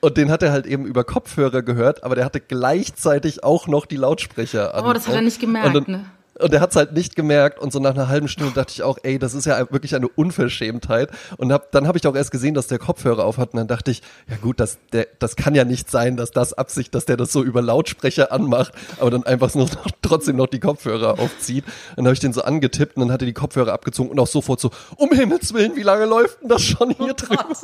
Und 0.00 0.16
den 0.16 0.30
hat 0.30 0.42
er 0.42 0.52
halt 0.52 0.64
eben 0.64 0.86
über 0.86 1.04
Kopfhörer 1.04 1.60
gehört, 1.60 2.02
aber 2.02 2.14
der 2.14 2.24
hatte 2.24 2.40
gleichzeitig 2.40 3.44
auch 3.44 3.66
noch 3.66 3.84
die 3.84 3.96
Lautsprecher 3.96 4.74
an. 4.74 4.86
Oh, 4.86 4.92
das 4.94 5.06
hat 5.06 5.16
er 5.16 5.20
nicht 5.20 5.38
gemerkt, 5.38 5.74
dann, 5.74 5.84
ne? 5.86 6.04
Und 6.38 6.52
er 6.52 6.60
hat 6.60 6.70
es 6.70 6.76
halt 6.76 6.92
nicht 6.92 7.16
gemerkt 7.16 7.60
und 7.60 7.72
so 7.72 7.78
nach 7.78 7.94
einer 7.94 8.08
halben 8.08 8.28
Stunde 8.28 8.52
dachte 8.52 8.72
ich 8.72 8.82
auch, 8.82 8.98
ey, 9.02 9.18
das 9.18 9.34
ist 9.34 9.46
ja 9.46 9.58
wirklich 9.70 9.94
eine 9.94 10.08
Unverschämtheit. 10.08 11.10
Und 11.38 11.52
hab, 11.52 11.72
dann 11.72 11.86
habe 11.86 11.98
ich 11.98 12.06
auch 12.06 12.14
erst 12.14 12.30
gesehen, 12.30 12.54
dass 12.54 12.66
der 12.66 12.78
Kopfhörer 12.78 13.24
auf 13.24 13.38
hat 13.38 13.52
und 13.52 13.58
dann 13.58 13.68
dachte 13.68 13.90
ich, 13.90 14.02
ja 14.28 14.36
gut, 14.36 14.60
das, 14.60 14.78
der, 14.92 15.06
das 15.18 15.36
kann 15.36 15.54
ja 15.54 15.64
nicht 15.64 15.90
sein, 15.90 16.16
dass 16.16 16.30
das 16.30 16.52
Absicht, 16.52 16.94
dass 16.94 17.06
der 17.06 17.16
das 17.16 17.32
so 17.32 17.42
über 17.42 17.62
Lautsprecher 17.62 18.32
anmacht, 18.32 18.72
aber 18.98 19.10
dann 19.10 19.24
einfach 19.24 19.54
nur 19.54 19.66
noch, 19.66 19.90
trotzdem 20.02 20.36
noch 20.36 20.46
die 20.46 20.60
Kopfhörer 20.60 21.18
aufzieht. 21.18 21.64
Und 21.90 21.98
dann 21.98 22.06
habe 22.06 22.14
ich 22.14 22.20
den 22.20 22.32
so 22.32 22.42
angetippt 22.42 22.96
und 22.96 23.02
dann 23.02 23.12
hat 23.12 23.22
er 23.22 23.26
die 23.26 23.32
Kopfhörer 23.32 23.72
abgezogen 23.72 24.10
und 24.10 24.20
auch 24.20 24.26
sofort 24.26 24.60
so, 24.60 24.70
um 24.96 25.12
Himmels 25.12 25.54
Willen, 25.54 25.76
wie 25.76 25.82
lange 25.82 26.04
läuft 26.04 26.42
denn 26.42 26.48
das 26.48 26.62
schon 26.62 26.90
hier? 26.90 27.14
Oh 27.30 27.34
Gott. 27.34 27.56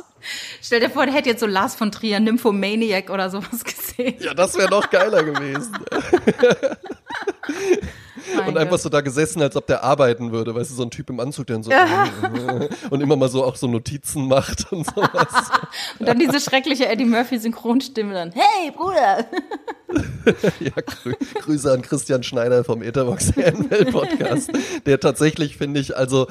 Stell 0.61 0.79
dir 0.79 0.89
vor, 0.89 1.05
der 1.05 1.13
hätte 1.13 1.29
jetzt 1.29 1.41
so 1.41 1.45
Lars 1.45 1.75
von 1.75 1.91
Trier, 1.91 2.19
Nymphomaniac 2.19 3.09
oder 3.09 3.29
sowas 3.29 3.63
gesehen. 3.63 4.15
Ja, 4.19 4.33
das 4.33 4.57
wäre 4.57 4.69
noch 4.69 4.89
geiler 4.89 5.23
gewesen. 5.23 5.73
Und 8.47 8.57
einfach 8.63 8.79
so 8.79 8.89
da 8.89 9.01
gesessen, 9.01 9.41
als 9.41 9.55
ob 9.55 9.67
der 9.67 9.83
arbeiten 9.83 10.31
würde, 10.31 10.53
weißt 10.55 10.71
du, 10.71 10.75
so 10.75 10.83
ein 10.83 10.91
Typ 10.91 11.09
im 11.09 11.19
Anzug, 11.19 11.47
der 11.47 11.63
so 11.63 11.71
und 12.89 13.01
immer 13.01 13.15
mal 13.15 13.29
so 13.29 13.43
auch 13.43 13.55
so 13.55 13.67
Notizen 13.67 14.27
macht 14.27 14.71
und 14.71 14.85
sowas. 14.85 15.27
Und 15.99 16.07
dann 16.07 16.19
diese 16.19 16.39
schreckliche 16.39 16.87
Eddie 16.87 17.05
Murphy 17.05 17.37
Synchronstimme 17.37 18.13
dann. 18.13 18.31
Hey, 18.31 18.71
Bruder! 18.71 19.25
ja, 20.59 20.71
grü 20.85 21.13
Grüße 21.41 21.71
an 21.71 21.81
Christian 21.81 22.23
Schneider 22.23 22.63
vom 22.63 22.81
Etherbox 22.81 23.33
Podcast, 23.91 24.51
der 24.85 24.99
tatsächlich 24.99 25.57
finde 25.57 25.79
ich, 25.79 25.95
also 25.95 26.27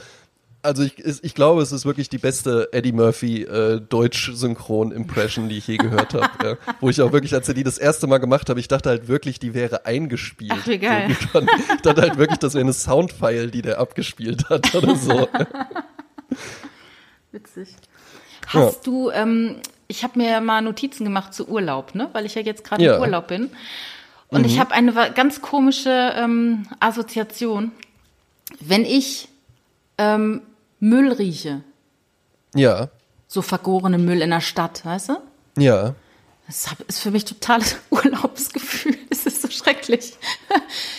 also 0.63 0.83
ich, 0.83 0.95
ich 1.23 1.35
glaube, 1.35 1.63
es 1.63 1.73
ist 1.73 1.85
wirklich 1.85 2.09
die 2.09 2.19
beste 2.19 2.69
Eddie 2.73 2.93
Murphy 2.93 3.43
äh, 3.43 3.81
Deutsch-Synchron-Impression, 3.81 5.49
die 5.49 5.59
ich 5.59 5.67
je 5.67 5.77
gehört 5.77 6.15
habe. 6.15 6.49
Ja. 6.49 6.57
Wo 6.81 6.89
ich 6.89 7.01
auch 7.03 7.13
wirklich, 7.13 7.35
als 7.35 7.49
er 7.49 7.55
die 7.55 7.65
das 7.65 7.79
erste 7.79 8.07
Mal 8.07 8.19
gemacht 8.19 8.49
habe, 8.49 8.61
ich 8.61 8.69
dachte 8.69 8.89
halt 8.91 9.09
wirklich, 9.09 9.39
die 9.39 9.55
wäre 9.55 9.87
eingespielt. 9.87 10.53
Ach, 10.55 10.67
wie 10.67 10.79
geil. 10.79 11.17
So, 11.21 11.29
fand- 11.29 11.51
ich 11.75 11.81
dachte 11.83 12.01
halt 12.03 12.17
wirklich, 12.19 12.39
das 12.39 12.55
wäre 12.55 12.63
eine 12.63 12.73
Soundfile, 12.73 13.49
die 13.49 13.63
der 13.63 13.79
abgespielt 13.81 14.49
hat 14.51 14.75
oder 14.75 14.97
so. 14.97 15.29
Witzig. 17.33 17.69
Hast 18.49 18.87
du, 18.87 19.11
ähm, 19.11 19.57
ich 19.89 20.05
habe 20.05 20.19
mir 20.19 20.41
mal 20.41 20.61
Notizen 20.63 21.05
gemacht 21.05 21.33
zu 21.35 21.49
Urlaub, 21.49 21.95
ne? 21.95 22.09
Weil 22.13 22.27
ich 22.27 22.35
ja 22.35 22.43
jetzt 22.43 22.65
gerade 22.65 22.83
Ja. 22.85 22.97
im 22.97 23.01
Urlaub 23.03 23.29
bin. 23.29 23.51
Und 24.29 24.47
ich 24.47 24.59
habe 24.59 24.73
eine 24.73 24.93
ganz 25.15 25.43
komische 25.43 26.13
ähm, 26.17 26.67
Assoziation. 26.81 27.71
Wenn 28.61 28.87
ich 28.87 29.29
ähm, 29.99 30.41
Müll 30.85 31.13
rieche, 31.13 31.63
Ja, 32.57 32.89
so 33.29 33.41
vergorenen 33.41 34.05
Müll 34.05 34.21
in 34.21 34.31
der 34.31 34.41
Stadt, 34.41 34.85
weißt 34.85 35.11
du? 35.11 35.17
ja. 35.59 35.95
Das 36.49 36.67
ist 36.89 36.99
für 36.99 37.13
mich 37.13 37.25
totales 37.25 37.77
Urlaubsgefühl. 37.91 38.97
Es 39.11 39.25
ist 39.27 39.41
so 39.43 39.49
schrecklich. 39.49 40.15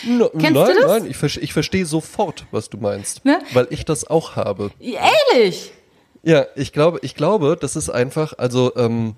No, 0.07 0.29
Kennst 0.29 0.53
nein, 0.53 0.67
du 0.67 0.81
das? 0.81 0.85
nein, 0.87 1.05
ich, 1.11 1.17
ver- 1.17 1.41
ich 1.43 1.51
verstehe 1.51 1.85
sofort, 1.85 2.45
was 2.51 2.69
du 2.69 2.77
meinst, 2.77 3.25
Ne? 3.25 3.39
weil 3.51 3.67
ich 3.69 3.83
das 3.83 4.07
auch 4.09 4.37
habe. 4.37 4.71
Ehrlich? 4.79 5.73
Ja, 6.23 6.45
ich 6.55 6.71
glaube, 6.71 6.99
ich 7.01 7.13
glaube, 7.15 7.57
das 7.59 7.75
ist 7.75 7.89
einfach, 7.89 8.33
also 8.37 8.73
ähm, 8.77 9.15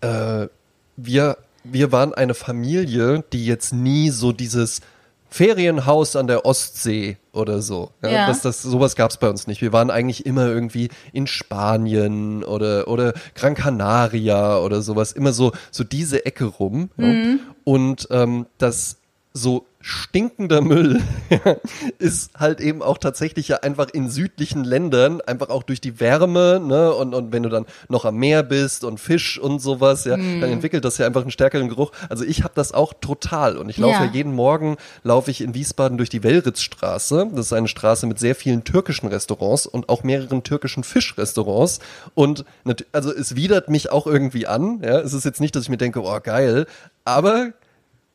äh, 0.00 0.48
wir, 0.96 1.38
wir 1.62 1.92
waren 1.92 2.12
eine 2.12 2.34
Familie, 2.34 3.22
die 3.32 3.46
jetzt 3.46 3.72
nie 3.72 4.10
so 4.10 4.32
dieses 4.32 4.80
Ferienhaus 5.28 6.16
an 6.16 6.26
der 6.26 6.44
Ostsee 6.44 7.16
oder 7.32 7.60
so. 7.60 7.90
Ja, 8.02 8.10
Ja. 8.10 8.26
Das, 8.28 8.42
das, 8.42 8.62
sowas 8.62 8.96
gab's 8.96 9.18
bei 9.18 9.28
uns 9.28 9.46
nicht. 9.46 9.60
Wir 9.60 9.72
waren 9.72 9.90
eigentlich 9.90 10.24
immer 10.24 10.46
irgendwie 10.46 10.88
in 11.12 11.26
Spanien 11.26 12.44
oder, 12.44 12.88
oder 12.88 13.12
Gran 13.34 13.54
Canaria 13.54 14.58
oder 14.58 14.82
sowas. 14.82 15.12
Immer 15.12 15.32
so, 15.32 15.52
so 15.70 15.84
diese 15.84 16.24
Ecke 16.24 16.44
rum. 16.44 16.90
Ja. 16.96 17.36
Und 17.64 18.08
ähm, 18.10 18.46
das 18.58 18.98
so 19.32 19.66
stinkender 19.86 20.62
Müll 20.62 21.00
ist 22.00 22.32
halt 22.36 22.60
eben 22.60 22.82
auch 22.82 22.98
tatsächlich 22.98 23.46
ja 23.46 23.58
einfach 23.58 23.88
in 23.90 24.10
südlichen 24.10 24.64
Ländern, 24.64 25.20
einfach 25.20 25.48
auch 25.48 25.62
durch 25.62 25.80
die 25.80 26.00
Wärme, 26.00 26.60
ne, 26.60 26.92
und, 26.92 27.14
und 27.14 27.32
wenn 27.32 27.44
du 27.44 27.48
dann 27.48 27.66
noch 27.88 28.04
am 28.04 28.16
Meer 28.16 28.42
bist 28.42 28.82
und 28.82 28.98
Fisch 28.98 29.38
und 29.38 29.60
sowas, 29.60 30.04
ja, 30.04 30.16
dann 30.16 30.42
entwickelt 30.42 30.84
das 30.84 30.98
ja 30.98 31.06
einfach 31.06 31.20
einen 31.20 31.30
stärkeren 31.30 31.68
Geruch. 31.68 31.92
Also 32.08 32.24
ich 32.24 32.42
habe 32.42 32.52
das 32.56 32.72
auch 32.72 32.94
total 33.00 33.56
und 33.56 33.68
ich 33.68 33.78
laufe 33.78 33.92
Ja. 33.92 34.04
ja 34.06 34.10
jeden 34.10 34.34
Morgen, 34.34 34.76
laufe 35.04 35.30
ich 35.30 35.40
in 35.40 35.54
Wiesbaden 35.54 35.98
durch 35.98 36.08
die 36.08 36.24
Wellritzstraße. 36.24 37.28
Das 37.32 37.46
ist 37.46 37.52
eine 37.52 37.68
Straße 37.68 38.08
mit 38.08 38.18
sehr 38.18 38.34
vielen 38.34 38.64
türkischen 38.64 39.06
Restaurants 39.06 39.66
und 39.66 39.88
auch 39.88 40.02
mehreren 40.02 40.42
türkischen 40.42 40.82
Fischrestaurants 40.82 41.78
und 42.14 42.44
also 42.90 43.12
es 43.12 43.36
widert 43.36 43.68
mich 43.68 43.92
auch 43.92 44.08
irgendwie 44.08 44.48
an, 44.48 44.80
ja, 44.82 44.98
es 44.98 45.12
ist 45.12 45.24
jetzt 45.24 45.40
nicht, 45.40 45.54
dass 45.54 45.62
ich 45.62 45.68
mir 45.68 45.76
denke, 45.76 46.02
oh 46.02 46.18
geil, 46.20 46.66
aber 47.04 47.52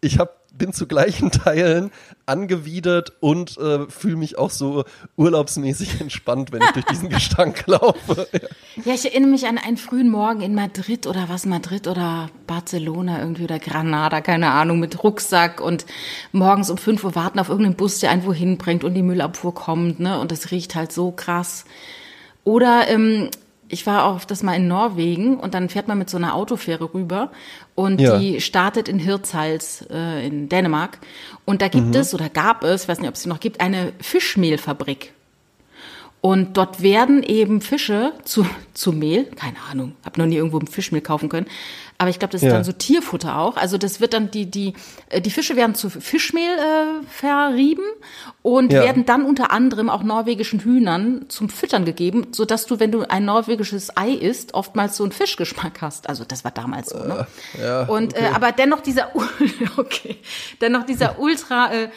ich 0.01 0.19
habe 0.19 0.31
bin 0.51 0.73
zu 0.73 0.85
gleichen 0.85 1.31
Teilen 1.31 1.91
angewidert 2.25 3.13
und 3.19 3.57
äh, 3.57 3.87
fühle 3.89 4.17
mich 4.17 4.37
auch 4.37 4.49
so 4.49 4.83
urlaubsmäßig 5.17 6.01
entspannt, 6.01 6.51
wenn 6.51 6.61
ich 6.61 6.71
durch 6.71 6.85
diesen 6.85 7.09
Gestank 7.09 7.65
laufe. 7.67 8.27
Ja. 8.31 8.39
ja, 8.85 8.93
ich 8.93 9.05
erinnere 9.05 9.31
mich 9.31 9.47
an 9.47 9.57
einen 9.57 9.77
frühen 9.77 10.09
Morgen 10.09 10.41
in 10.41 10.53
Madrid 10.53 11.07
oder 11.07 11.29
was, 11.29 11.45
Madrid 11.45 11.87
oder 11.87 12.29
Barcelona 12.47 13.19
irgendwie 13.19 13.43
oder 13.43 13.59
Granada, 13.59 14.21
keine 14.21 14.51
Ahnung, 14.51 14.79
mit 14.79 15.03
Rucksack 15.03 15.61
und 15.61 15.85
morgens 16.31 16.69
um 16.69 16.77
fünf 16.77 17.03
Uhr 17.03 17.15
warten 17.15 17.39
auf 17.39 17.49
irgendeinen 17.49 17.75
Bus, 17.75 17.99
der 17.99 18.11
einen 18.11 18.25
wohin 18.25 18.57
bringt 18.57 18.83
und 18.83 18.93
die 18.93 19.03
Müllabfuhr 19.03 19.53
kommt, 19.53 19.99
ne? 19.99 20.19
Und 20.19 20.31
das 20.31 20.51
riecht 20.51 20.75
halt 20.75 20.91
so 20.91 21.11
krass. 21.11 21.65
Oder 22.43 22.87
ähm, 22.87 23.29
ich 23.71 23.85
war 23.87 24.05
auch 24.05 24.23
das 24.25 24.43
mal 24.43 24.55
in 24.55 24.67
Norwegen 24.67 25.37
und 25.37 25.53
dann 25.53 25.69
fährt 25.69 25.87
man 25.87 25.97
mit 25.97 26.09
so 26.09 26.17
einer 26.17 26.35
Autofähre 26.35 26.93
rüber 26.93 27.31
und 27.75 28.01
ja. 28.01 28.17
die 28.17 28.41
startet 28.41 28.87
in 28.87 28.99
Hirtshals 28.99 29.85
äh, 29.89 30.27
in 30.27 30.49
Dänemark 30.49 30.99
und 31.45 31.61
da 31.61 31.67
gibt 31.67 31.87
mhm. 31.87 31.95
es 31.95 32.13
oder 32.13 32.29
gab 32.29 32.63
es, 32.63 32.83
ich 32.83 32.89
weiß 32.89 32.99
nicht, 32.99 33.09
ob 33.09 33.15
es 33.15 33.23
sie 33.23 33.29
noch 33.29 33.39
gibt, 33.39 33.61
eine 33.61 33.93
Fischmehlfabrik. 34.01 35.13
Und 36.21 36.55
dort 36.55 36.83
werden 36.83 37.23
eben 37.23 37.61
Fische 37.61 38.13
zu, 38.25 38.45
zu 38.75 38.91
Mehl, 38.91 39.23
keine 39.23 39.57
Ahnung, 39.71 39.95
habe 40.05 40.19
noch 40.19 40.27
nie 40.27 40.35
irgendwo 40.35 40.59
Fischmehl 40.59 41.01
kaufen 41.01 41.29
können, 41.29 41.47
aber 42.01 42.09
ich 42.09 42.17
glaube, 42.17 42.31
das 42.31 42.41
ist 42.41 42.47
ja. 42.47 42.53
dann 42.53 42.63
so 42.63 42.71
Tierfutter 42.71 43.37
auch. 43.37 43.57
Also 43.57 43.77
das 43.77 44.01
wird 44.01 44.15
dann 44.15 44.31
die 44.31 44.49
die 44.49 44.73
äh, 45.09 45.21
die 45.21 45.29
Fische 45.29 45.55
werden 45.55 45.75
zu 45.75 45.91
Fischmehl 45.91 46.57
äh, 46.57 47.05
verrieben 47.07 47.83
und 48.41 48.73
ja. 48.73 48.81
werden 48.81 49.05
dann 49.05 49.23
unter 49.23 49.51
anderem 49.51 49.87
auch 49.87 50.01
norwegischen 50.01 50.61
Hühnern 50.61 51.25
zum 51.27 51.47
Füttern 51.47 51.85
gegeben, 51.85 52.29
so 52.31 52.43
dass 52.43 52.65
du, 52.65 52.79
wenn 52.79 52.91
du 52.91 53.03
ein 53.07 53.23
norwegisches 53.23 53.95
Ei 53.95 54.13
isst, 54.13 54.55
oftmals 54.55 54.97
so 54.97 55.03
einen 55.03 55.11
Fischgeschmack 55.11 55.83
hast. 55.83 56.09
Also 56.09 56.25
das 56.25 56.43
war 56.43 56.49
damals 56.49 56.89
so. 56.89 56.97
Ne? 56.97 57.27
Äh, 57.59 57.63
ja, 57.63 57.83
und 57.83 58.15
okay. 58.15 58.25
äh, 58.25 58.33
aber 58.33 58.51
dennoch 58.51 58.81
dieser 58.81 59.11
okay, 59.77 60.17
dennoch 60.59 60.87
dieser 60.87 61.19
ultra 61.19 61.71
äh, 61.71 61.89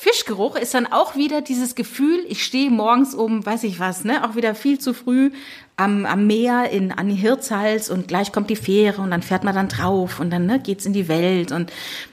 Fischgeruch 0.00 0.56
ist 0.56 0.72
dann 0.72 0.90
auch 0.90 1.14
wieder 1.14 1.42
dieses 1.42 1.74
Gefühl, 1.74 2.24
ich 2.26 2.42
stehe 2.42 2.70
morgens 2.70 3.14
um, 3.14 3.44
weiß 3.44 3.64
ich 3.64 3.80
was, 3.80 4.02
ne, 4.02 4.26
auch 4.26 4.34
wieder 4.34 4.54
viel 4.54 4.78
zu 4.78 4.94
früh 4.94 5.30
am, 5.76 6.06
am 6.06 6.26
Meer 6.26 6.70
in, 6.70 6.90
an 6.90 7.10
Hirtshals 7.10 7.90
und 7.90 8.08
gleich 8.08 8.32
kommt 8.32 8.48
die 8.48 8.56
Fähre 8.56 9.02
und 9.02 9.10
dann 9.10 9.20
fährt 9.20 9.44
man 9.44 9.54
dann 9.54 9.68
drauf 9.68 10.18
und 10.18 10.30
dann 10.30 10.46
ne, 10.46 10.58
geht's 10.58 10.86
in 10.86 10.94
die 10.94 11.06
Welt 11.06 11.52
und 11.52 11.70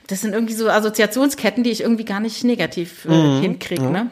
das 0.08 0.19
sind 0.19 0.34
irgendwie 0.34 0.54
so 0.54 0.69
Assoziationsketten, 0.69 1.63
die 1.63 1.69
ich 1.69 1.80
irgendwie 1.80 2.04
gar 2.04 2.19
nicht 2.19 2.43
negativ 2.43 3.06
äh, 3.06 3.08
mhm, 3.08 3.39
hinkriege, 3.39 3.84
ja. 3.84 3.89
ne? 3.89 4.10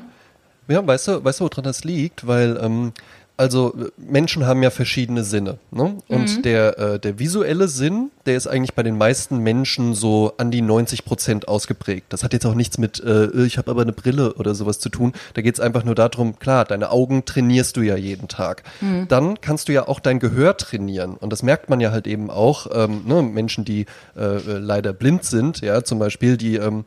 Ja, 0.69 0.88
weißt 0.88 1.09
du, 1.09 1.25
weißt 1.25 1.41
du, 1.41 1.43
woran 1.43 1.65
das 1.65 1.83
liegt? 1.83 2.25
Weil 2.25 2.57
ähm, 2.63 2.93
also 3.38 3.76
Menschen 3.98 4.45
haben 4.45 4.63
ja 4.63 4.69
verschiedene 4.69 5.24
Sinne. 5.24 5.58
Ne? 5.71 5.98
Und 6.08 6.38
mhm. 6.38 6.41
der, 6.43 6.80
äh, 6.80 7.00
der 7.00 7.19
visuelle 7.19 7.67
Sinn, 7.67 8.12
der 8.26 8.38
ist 8.38 8.48
eigentlich 8.48 8.74
bei 8.74 8.84
den 8.84 8.98
meisten 8.98 9.39
Menschen 9.39 9.93
so 9.93 10.34
an 10.38 10.52
die 10.52 10.62
90 10.62 11.06
Prozent 11.06 11.48
ausgeprägt. 11.48 12.08
Das 12.10 12.24
hat 12.24 12.34
jetzt 12.34 12.45
auch 12.45 12.56
nichts 12.56 12.78
mit, 12.78 13.04
äh, 13.04 13.30
ich 13.43 13.58
habe 13.58 13.71
aber 13.71 13.82
eine 13.82 13.91
Brille 13.91 14.34
oder 14.36 14.56
sowas 14.56 14.80
zu 14.80 14.89
tun. 14.89 15.13
Da 15.34 15.41
geht 15.41 15.56
es 15.56 15.60
einfach 15.60 15.84
nur 15.84 15.95
darum, 15.95 16.39
klar, 16.39 16.65
deine 16.65 16.91
Augen 16.91 17.26
trainierst 17.26 17.76
du 17.76 17.82
ja 17.82 17.98
jeden 17.98 18.28
Tag. 18.28 18.63
Mhm. 18.80 19.08
Dann 19.10 19.41
kannst 19.41 19.67
du 19.67 19.74
ja 19.74 19.88
auch 19.88 20.00
dein 20.00 20.19
Gehör 20.19 20.56
trainieren. 20.56 21.15
Und 21.15 21.32
das 21.32 21.43
merkt 21.43 21.69
man 21.69 21.82
ja 21.82 21.91
halt 21.91 22.08
eben 22.08 22.30
auch. 22.30 22.67
Ähm, 22.74 23.04
ne? 23.06 23.21
Menschen, 23.21 23.65
die 23.65 23.86
äh, 24.15 24.38
äh 24.38 24.58
leider 24.58 24.93
blind 24.93 25.26
sind, 25.26 25.62
ja, 25.62 25.84
zum 25.84 26.00
Beispiel, 26.00 26.38
die 26.38 26.56
ähm, 26.56 26.86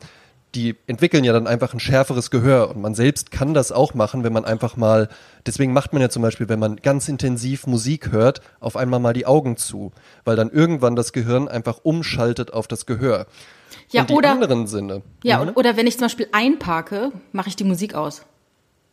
die 0.55 0.75
entwickeln 0.87 1.23
ja 1.23 1.33
dann 1.33 1.45
einfach 1.45 1.73
ein 1.73 1.79
schärferes 1.79 2.31
Gehör 2.31 2.69
und 2.69 2.81
man 2.81 2.95
selbst 2.95 3.29
kann 3.31 3.53
das 3.53 3.71
auch 3.71 3.93
machen, 3.93 4.23
wenn 4.23 4.33
man 4.33 4.45
einfach 4.45 4.77
mal, 4.77 5.09
deswegen 5.45 5.73
macht 5.73 5.93
man 5.93 6.01
ja 6.01 6.09
zum 6.09 6.23
Beispiel, 6.23 6.49
wenn 6.49 6.59
man 6.59 6.77
ganz 6.77 7.07
intensiv 7.07 7.67
Musik 7.67 8.11
hört, 8.11 8.41
auf 8.59 8.75
einmal 8.75 8.99
mal 8.99 9.13
die 9.13 9.27
Augen 9.27 9.57
zu, 9.57 9.91
weil 10.23 10.35
dann 10.35 10.49
irgendwann 10.49 10.95
das 10.95 11.13
Gehirn 11.13 11.47
einfach 11.47 11.79
umschaltet 11.83 12.51
auf 12.51 12.67
das 12.67 12.85
Gehör. 12.87 13.27
Ja, 13.91 14.01
und 14.01 14.09
die 14.09 14.13
oder, 14.13 14.31
anderen 14.31 14.65
Sinne. 14.65 15.03
Ja, 15.23 15.43
mhm. 15.43 15.51
oder 15.53 15.77
wenn 15.77 15.85
ich 15.85 15.97
zum 15.97 16.05
Beispiel 16.05 16.27
einparke, 16.31 17.11
mache 17.31 17.49
ich 17.49 17.55
die 17.55 17.63
Musik 17.63 17.93
aus. 17.93 18.25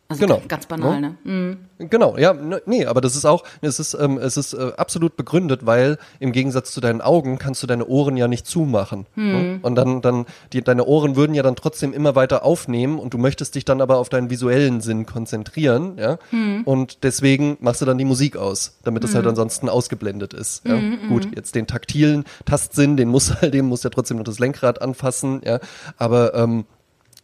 Also 0.09 0.25
genau. 0.25 0.41
ganz 0.47 0.65
banal, 0.65 0.93
ja. 0.93 0.99
ne? 0.99 1.17
Mhm. 1.23 1.57
Genau, 1.89 2.17
ja, 2.17 2.33
nee, 2.65 2.85
aber 2.85 3.01
das 3.01 3.15
ist 3.15 3.25
auch, 3.25 3.43
es 3.61 3.79
ist, 3.79 3.93
ähm, 3.93 4.17
es 4.17 4.37
ist 4.37 4.53
äh, 4.53 4.71
absolut 4.77 5.17
begründet, 5.17 5.65
weil 5.65 5.97
im 6.19 6.31
Gegensatz 6.31 6.71
zu 6.71 6.79
deinen 6.79 7.01
Augen 7.01 7.37
kannst 7.37 7.61
du 7.61 7.67
deine 7.67 7.85
Ohren 7.85 8.15
ja 8.15 8.27
nicht 8.27 8.47
zumachen. 8.47 9.05
Mhm. 9.15 9.31
Ne? 9.31 9.59
Und 9.61 9.75
dann, 9.75 10.01
dann, 10.01 10.25
die, 10.53 10.61
deine 10.63 10.85
Ohren 10.85 11.17
würden 11.17 11.35
ja 11.35 11.43
dann 11.43 11.55
trotzdem 11.55 11.93
immer 11.93 12.15
weiter 12.15 12.45
aufnehmen 12.45 12.99
und 12.99 13.13
du 13.13 13.17
möchtest 13.17 13.55
dich 13.55 13.65
dann 13.65 13.81
aber 13.81 13.97
auf 13.97 14.07
deinen 14.07 14.29
visuellen 14.29 14.79
Sinn 14.79 15.05
konzentrieren, 15.05 15.97
ja. 15.97 16.17
Mhm. 16.31 16.63
Und 16.63 17.03
deswegen 17.03 17.57
machst 17.59 17.81
du 17.81 17.85
dann 17.85 17.97
die 17.97 18.05
Musik 18.05 18.37
aus, 18.37 18.77
damit 18.83 19.03
es 19.03 19.13
halt 19.13 19.25
mhm. 19.25 19.31
ansonsten 19.31 19.67
ausgeblendet 19.67 20.33
ist. 20.33 20.65
Ja? 20.65 20.75
Mhm, 20.77 20.99
mhm. 21.03 21.07
Gut, 21.09 21.35
jetzt 21.35 21.53
den 21.53 21.67
taktilen 21.67 22.23
Tastsinn, 22.45 22.95
den 22.95 23.09
muss 23.09 23.35
halt, 23.41 23.53
dem 23.53 23.65
muss 23.65 23.83
ja 23.83 23.89
trotzdem 23.89 24.17
noch 24.17 24.23
das 24.23 24.39
Lenkrad 24.39 24.81
anfassen, 24.81 25.41
ja. 25.43 25.59
Aber 25.97 26.33
ähm, 26.33 26.65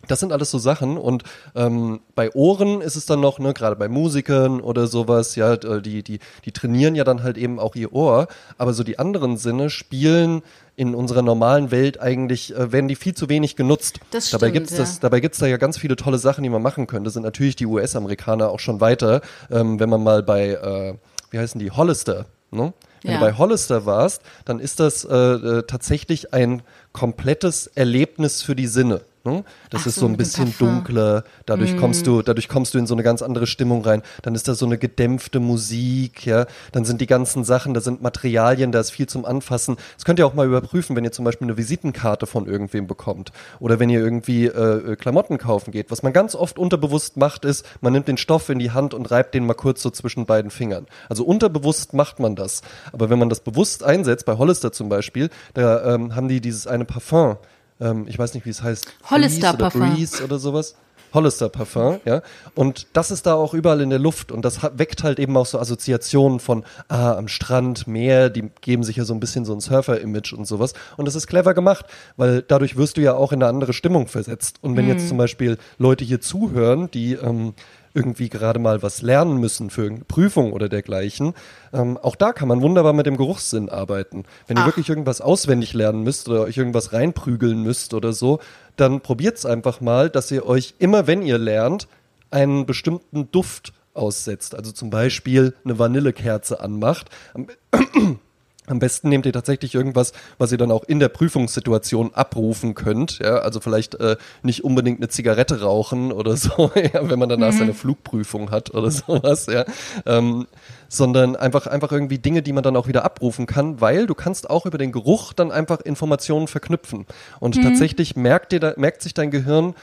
das 0.08 0.20
sind 0.20 0.32
alles 0.32 0.52
so 0.52 0.58
Sachen 0.58 0.98
und 0.98 1.24
ähm, 1.56 2.02
bei 2.16 2.32
Ohren 2.34 2.82
ist 2.82 2.96
es 2.96 3.06
dann 3.06 3.22
noch, 3.22 3.40
ne, 3.40 3.54
gerade 3.54 3.76
bei 3.76 3.88
Musikern 3.88 4.60
oder 4.60 4.88
sowas, 4.88 5.36
ja, 5.36 5.56
die, 5.56 6.04
die, 6.04 6.20
die 6.46 6.52
trainieren 6.52 6.96
ja 6.96 7.04
dann 7.04 7.24
halt 7.24 7.38
eben 7.38 7.60
auch 7.60 7.76
ihr 7.76 7.94
Ohr, 7.94 8.28
aber 8.58 8.74
so 8.74 8.84
die 8.84 9.00
anderen 9.00 9.38
Sinne 9.38 9.70
spielen 9.70 10.42
in 10.76 10.96
unserer 10.96 11.22
normalen 11.22 11.72
Welt 11.72 12.02
eigentlich, 12.02 12.56
äh, 12.56 12.72
werden 12.72 12.88
die 12.88 12.96
viel 12.96 13.14
zu 13.14 13.30
wenig 13.30 13.56
genutzt. 13.56 14.00
Das 14.12 14.30
dabei 14.32 14.48
stimmt, 14.48 14.54
gibt's 14.54 14.72
ja. 14.74 14.80
das, 14.80 15.00
dabei 15.00 15.20
gibt's 15.20 15.38
da 15.38 15.46
ja 15.46 15.58
ganz 15.58 15.78
viele 15.78 15.96
tolle 15.96 16.18
Sachen, 16.18 16.44
die 16.44 16.50
man 16.50 16.62
machen 16.62 16.88
könnte. 16.88 17.10
Sind 17.10 17.24
natürlich 17.24 17.56
die 17.56 17.66
US-Amerikaner 17.66 18.50
auch 18.50 18.60
schon 18.60 18.82
weiter, 18.82 19.22
ähm, 19.52 19.80
wenn 19.80 19.90
man 19.90 20.04
mal 20.04 20.24
bei, 20.24 20.50
äh, 20.50 20.96
wie 21.32 21.40
heißen 21.40 21.60
die, 21.60 21.72
Hollister, 21.72 22.26
ne? 22.52 22.74
Wenn 23.04 23.12
ja. 23.12 23.20
du 23.20 23.26
bei 23.26 23.38
Hollister 23.38 23.86
warst, 23.86 24.22
dann 24.46 24.60
ist 24.60 24.80
das 24.80 25.04
äh, 25.04 25.14
äh, 25.14 25.64
tatsächlich 25.64 26.34
ein 26.34 26.62
komplettes 26.94 27.68
Erlebnis 27.68 28.42
für 28.42 28.56
die 28.56 28.68
Sinne. 28.68 29.02
Ne? 29.26 29.46
Das 29.70 29.84
Ach 29.84 29.88
ist 29.88 29.96
so, 29.96 30.02
so 30.02 30.08
ein 30.08 30.18
bisschen 30.18 30.54
dunkler, 30.60 31.24
dadurch 31.46 31.76
mm. 31.76 31.78
kommst 31.78 32.06
du, 32.06 32.22
dadurch 32.22 32.50
kommst 32.50 32.74
du 32.74 32.78
in 32.78 32.88
so 32.88 32.94
eine 32.94 33.04
ganz 33.04 33.22
andere 33.22 33.48
Stimmung 33.48 33.82
rein. 33.86 34.02
Dann 34.22 34.36
ist 34.36 34.50
da 34.50 34.54
so 34.54 34.66
eine 34.66 34.78
gedämpfte 34.78 35.40
Musik, 35.40 36.26
ja. 36.26 36.46
Dann 36.74 36.84
sind 36.84 37.00
die 37.00 37.08
ganzen 37.08 37.46
Sachen, 37.46 37.74
da 37.74 37.80
sind 37.80 38.02
Materialien, 38.02 38.74
da 38.74 38.82
ist 38.82 38.92
viel 38.92 39.08
zum 39.08 39.24
Anfassen. 39.24 39.78
Das 39.96 40.04
könnt 40.04 40.20
ihr 40.20 40.28
auch 40.28 40.34
mal 40.34 40.46
überprüfen, 40.46 40.98
wenn 40.98 41.06
ihr 41.06 41.14
zum 41.14 41.24
Beispiel 41.24 41.48
eine 41.48 41.56
Visitenkarte 41.56 42.26
von 42.26 42.48
irgendwem 42.48 42.86
bekommt 42.86 43.32
oder 43.62 43.80
wenn 43.80 43.90
ihr 43.90 44.02
irgendwie 44.02 44.48
äh, 44.48 44.92
äh, 44.92 44.96
Klamotten 44.98 45.38
kaufen 45.38 45.72
geht. 45.72 45.90
Was 45.90 46.04
man 46.04 46.12
ganz 46.12 46.36
oft 46.36 46.60
unterbewusst 46.60 47.16
macht, 47.16 47.46
ist, 47.46 47.66
man 47.80 47.94
nimmt 47.94 48.10
den 48.10 48.18
Stoff 48.18 48.50
in 48.50 48.60
die 48.60 48.72
Hand 48.72 48.94
und 48.94 49.10
reibt 49.10 49.36
den 49.36 49.46
mal 49.46 49.54
kurz 49.54 49.82
so 49.82 49.90
zwischen 49.90 50.26
beiden 50.26 50.52
Fingern. 50.52 50.86
Also 51.08 51.24
unterbewusst 51.24 51.94
macht 51.94 52.20
man 52.20 52.36
das. 52.36 52.62
Aber 52.92 53.10
wenn 53.10 53.20
man 53.20 53.30
das 53.30 53.40
bewusst 53.40 53.86
einsetzt, 53.86 54.26
bei 54.26 54.38
Hollister 54.38 54.74
zum 54.74 54.90
Beispiel, 54.90 55.30
da 55.54 55.96
ähm, 55.96 56.14
haben 56.14 56.28
die 56.28 56.42
dieses 56.42 56.68
eine 56.68 56.84
Parfum 56.84 57.38
ähm, 57.84 58.06
ich 58.08 58.18
weiß 58.18 58.34
nicht, 58.34 58.46
wie 58.46 58.50
es 58.50 58.64
heißt. 58.64 58.88
Hollister 59.10 59.54
Parfum. 59.54 59.94
Breeze 59.94 60.24
oder 60.24 60.40
sowas. 60.40 60.76
Hollister 61.14 61.50
Parfum, 61.50 62.00
ja. 62.06 62.22
Und 62.56 62.88
das 62.94 63.12
ist 63.12 63.26
da 63.26 63.36
auch 63.36 63.54
überall 63.54 63.82
in 63.82 63.92
der 63.92 64.00
Luft 64.00 64.32
und 64.32 64.44
das 64.44 64.64
weckt 64.64 65.04
halt 65.04 65.20
eben 65.20 65.38
auch 65.38 65.46
so 65.46 65.60
Assoziationen 65.60 66.40
von, 66.40 66.64
ah, 66.88 67.14
am 67.14 67.28
Strand, 67.28 67.86
Meer, 67.88 68.30
die 68.30 68.50
geben 68.62 68.84
sich 68.84 68.96
ja 68.96 69.06
so 69.06 69.14
ein 69.14 69.20
bisschen 69.20 69.46
so 69.46 69.54
ein 69.54 69.60
Surfer-Image 69.60 70.34
und 70.34 70.46
sowas. 70.46 70.74
Und 70.98 71.06
das 71.06 71.16
ist 71.16 71.28
clever 71.28 71.54
gemacht, 71.54 71.86
weil 72.18 72.42
dadurch 72.42 72.78
wirst 72.78 72.98
du 72.98 73.02
ja 73.02 73.14
auch 73.14 73.32
in 73.32 73.44
eine 73.44 73.50
andere 73.50 73.74
Stimmung 73.74 74.08
versetzt. 74.08 74.58
Und 74.62 74.76
wenn 74.76 74.86
mhm. 74.86 74.92
jetzt 74.92 75.08
zum 75.08 75.18
Beispiel 75.18 75.58
Leute 75.78 76.04
hier 76.04 76.20
zuhören, 76.20 76.90
die 76.92 77.14
ähm, 77.14 77.54
irgendwie 77.94 78.30
gerade 78.30 78.60
mal 78.60 78.82
was 78.82 79.02
lernen 79.02 79.38
müssen 79.38 79.70
für 79.70 79.86
eine 79.86 80.04
Prüfung 80.06 80.54
oder 80.54 80.70
dergleichen. 80.70 81.34
Ähm, 81.72 81.98
auch 81.98 82.16
da 82.16 82.34
kann 82.34 82.48
man 82.48 82.62
wunderbar 82.62 82.94
mit 82.94 83.06
dem 83.06 83.18
Geruchssinn 83.18 83.70
arbeiten. 83.70 84.24
Wenn 84.48 84.58
Ach. 84.58 84.64
ihr 84.64 84.66
wirklich 84.68 84.90
irgendwas 84.90 85.22
auswendig 85.22 85.74
lernen 85.74 86.04
müsst 86.04 86.28
oder 86.30 86.42
euch 86.42 86.58
irgendwas 86.58 86.94
reinprügeln 86.94 87.62
müsst 87.62 87.94
oder 87.94 88.14
so, 88.14 88.40
dann 88.76 89.02
probiert's 89.02 89.46
einfach 89.46 89.82
mal, 89.82 90.10
dass 90.10 90.32
ihr 90.32 90.46
euch 90.46 90.76
immer, 90.80 91.08
wenn 91.08 91.22
ihr 91.22 91.38
lernt, 91.38 91.88
einen 92.32 92.66
bestimmten 92.66 93.30
Duft 93.32 93.74
aussetzt. 93.94 94.56
Also 94.56 94.72
zum 94.72 94.90
Beispiel 94.90 95.54
eine 95.64 95.78
Vanillekerze 95.78 96.60
anmacht. 96.60 97.10
Am 98.68 98.80
besten 98.80 99.10
nehmt 99.10 99.26
ihr 99.26 99.34
tatsächlich 99.34 99.76
irgendwas, 99.76 100.14
was 100.38 100.52
ihr 100.54 100.58
dann 100.58 100.72
auch 100.72 100.86
in 100.86 101.00
der 101.00 101.10
Prüfungssituation 101.10 102.14
abrufen 102.14 102.76
könnt. 102.76 103.20
Ja, 103.20 103.40
also 103.40 103.60
vielleicht 103.60 103.96
äh, 103.96 104.16
nicht 104.42 104.64
unbedingt 104.64 105.00
eine 105.00 105.10
Zigarette 105.10 105.62
rauchen 105.62 106.12
oder 106.14 106.38
so, 106.38 106.72
ja, 106.76 107.10
wenn 107.10 107.20
man 107.20 107.30
danach 107.30 107.52
mhm. 107.52 107.58
seine 107.58 107.74
Flugprüfung 107.74 108.52
hat 108.52 108.74
oder 108.74 108.90
sowas, 108.90 109.48
ja. 109.48 109.66
Ähm, 110.06 110.48
sondern 110.88 111.36
einfach, 111.36 111.68
einfach 111.68 111.92
irgendwie 111.92 112.20
Dinge, 112.20 112.42
die 112.42 112.54
man 112.54 112.64
dann 112.64 112.78
auch 112.78 112.88
wieder 112.88 113.04
abrufen 113.04 113.48
kann, 113.48 113.82
weil 113.82 114.06
du 114.06 114.14
kannst 114.14 114.50
auch 114.50 114.66
über 114.66 114.78
den 114.78 114.92
Geruch 114.92 115.34
dann 115.34 115.52
einfach 115.52 115.82
Informationen 115.82 116.48
verknüpfen. 116.48 117.06
Und 117.40 117.58
mhm. 117.58 117.64
tatsächlich 117.64 118.16
merkt 118.16 118.52
dir, 118.52 118.76
merkt 118.78 119.02
sich 119.02 119.14
dein 119.14 119.32
Gehirn, 119.32 119.74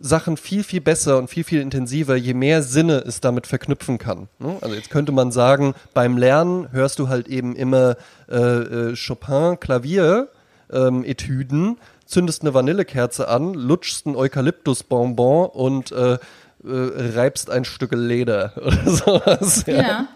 Sachen 0.00 0.36
viel, 0.36 0.64
viel 0.64 0.80
besser 0.80 1.18
und 1.18 1.28
viel, 1.28 1.44
viel 1.44 1.60
intensiver, 1.60 2.16
je 2.16 2.34
mehr 2.34 2.62
Sinne 2.62 3.04
es 3.06 3.20
damit 3.20 3.46
verknüpfen 3.46 3.98
kann. 3.98 4.28
Ne? 4.38 4.56
Also 4.60 4.74
jetzt 4.74 4.90
könnte 4.90 5.12
man 5.12 5.32
sagen, 5.32 5.74
beim 5.94 6.18
Lernen 6.18 6.70
hörst 6.72 6.98
du 6.98 7.08
halt 7.08 7.28
eben 7.28 7.54
immer 7.54 7.96
äh, 8.28 8.36
äh, 8.36 8.96
Chopin 8.96 9.58
Klavier 9.60 10.28
ähm, 10.72 11.04
Etüden, 11.04 11.78
zündest 12.06 12.42
eine 12.42 12.54
Vanillekerze 12.54 13.28
an, 13.28 13.54
lutschst 13.54 14.06
ein 14.06 14.16
Eukalyptusbonbon 14.16 15.48
und 15.48 15.92
äh, 15.92 16.14
äh, 16.14 16.18
reibst 16.64 17.50
ein 17.50 17.64
Stück 17.64 17.92
Leder 17.92 18.52
oder 18.56 18.90
sowas. 18.90 19.64
Ja. 19.66 19.74
ja. 19.74 20.08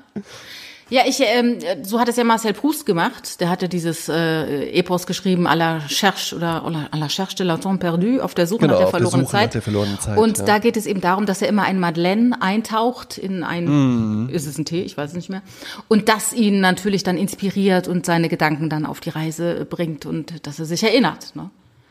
Ja, 0.91 1.03
ich, 1.07 1.21
ähm, 1.21 1.59
so 1.83 2.01
hat 2.01 2.09
es 2.09 2.17
ja 2.17 2.25
Marcel 2.25 2.55
Proust 2.55 2.87
gemacht. 2.87 3.41
Der 3.41 3.51
hatte 3.51 3.69
dieses 3.69 4.09
äh, 4.09 4.71
Epos 4.71 5.07
geschrieben, 5.07 5.47
à 5.47 5.55
la 5.55 5.81
Cherche 5.87 6.35
oder 6.35 6.65
à 6.65 6.97
la 6.99 7.09
Cherche 7.09 7.37
de 7.37 7.45
la 7.47 7.59
temps 7.59 7.79
perdu, 7.79 8.21
auf 8.21 8.35
der 8.35 8.47
Suche 8.47 8.61
Genau, 8.63 8.73
nach 8.73 8.79
der 8.79 8.87
auf 8.87 8.93
der 8.93 9.01
verlorenen 9.01 9.27
Suche 9.27 9.37
nach 9.37 9.41
Zeit. 9.43 9.55
der 9.55 9.63
verlorenen 9.63 9.99
Zeit, 10.01 10.17
Und 10.17 10.39
ja. 10.39 10.45
da 10.45 10.59
geht 10.59 10.77
es 10.79 10.87
eben 10.87 11.01
darum, 11.03 11.27
dass 11.27 11.43
er 11.43 11.49
immer 11.49 11.65
ein 11.65 11.79
Madeleine 11.79 12.41
eintaucht 12.41 13.19
in 13.19 13.43
ein, 13.45 13.67
Mhm. 13.67 14.29
ist 14.31 14.47
es 14.47 14.57
ein 14.57 14.65
Tee, 14.65 14.83
ich 14.83 14.97
weiß 14.97 15.11
es 15.11 15.17
nicht 15.17 15.29
mehr. 15.29 15.43
Und 15.89 16.09
das 16.09 16.33
ihn 16.33 16.61
natürlich 16.61 17.03
dann 17.03 17.19
inspiriert 17.19 17.87
und 17.87 18.07
seine 18.07 18.29
Gedanken 18.31 18.71
dann 18.71 18.87
auf 18.87 19.01
die 19.01 19.11
Reise 19.11 19.67
bringt 19.69 20.07
und 20.07 20.47
dass 20.47 20.59
er 20.59 20.65
sich 20.65 20.83
erinnert. 20.83 21.37
Ne? 21.37 21.51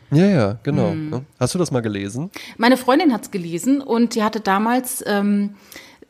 Ja, 0.09 0.25
ja, 0.25 0.57
genau. 0.63 0.91
Hm. 0.91 1.11
Ja. 1.13 1.21
Hast 1.39 1.53
du 1.53 1.59
das 1.59 1.69
mal 1.69 1.81
gelesen? 1.81 2.31
Meine 2.57 2.77
Freundin 2.77 3.13
hat's 3.13 3.29
gelesen 3.29 3.81
und 3.81 4.15
die 4.15 4.23
hatte 4.23 4.39
damals, 4.39 5.03
ähm, 5.05 5.55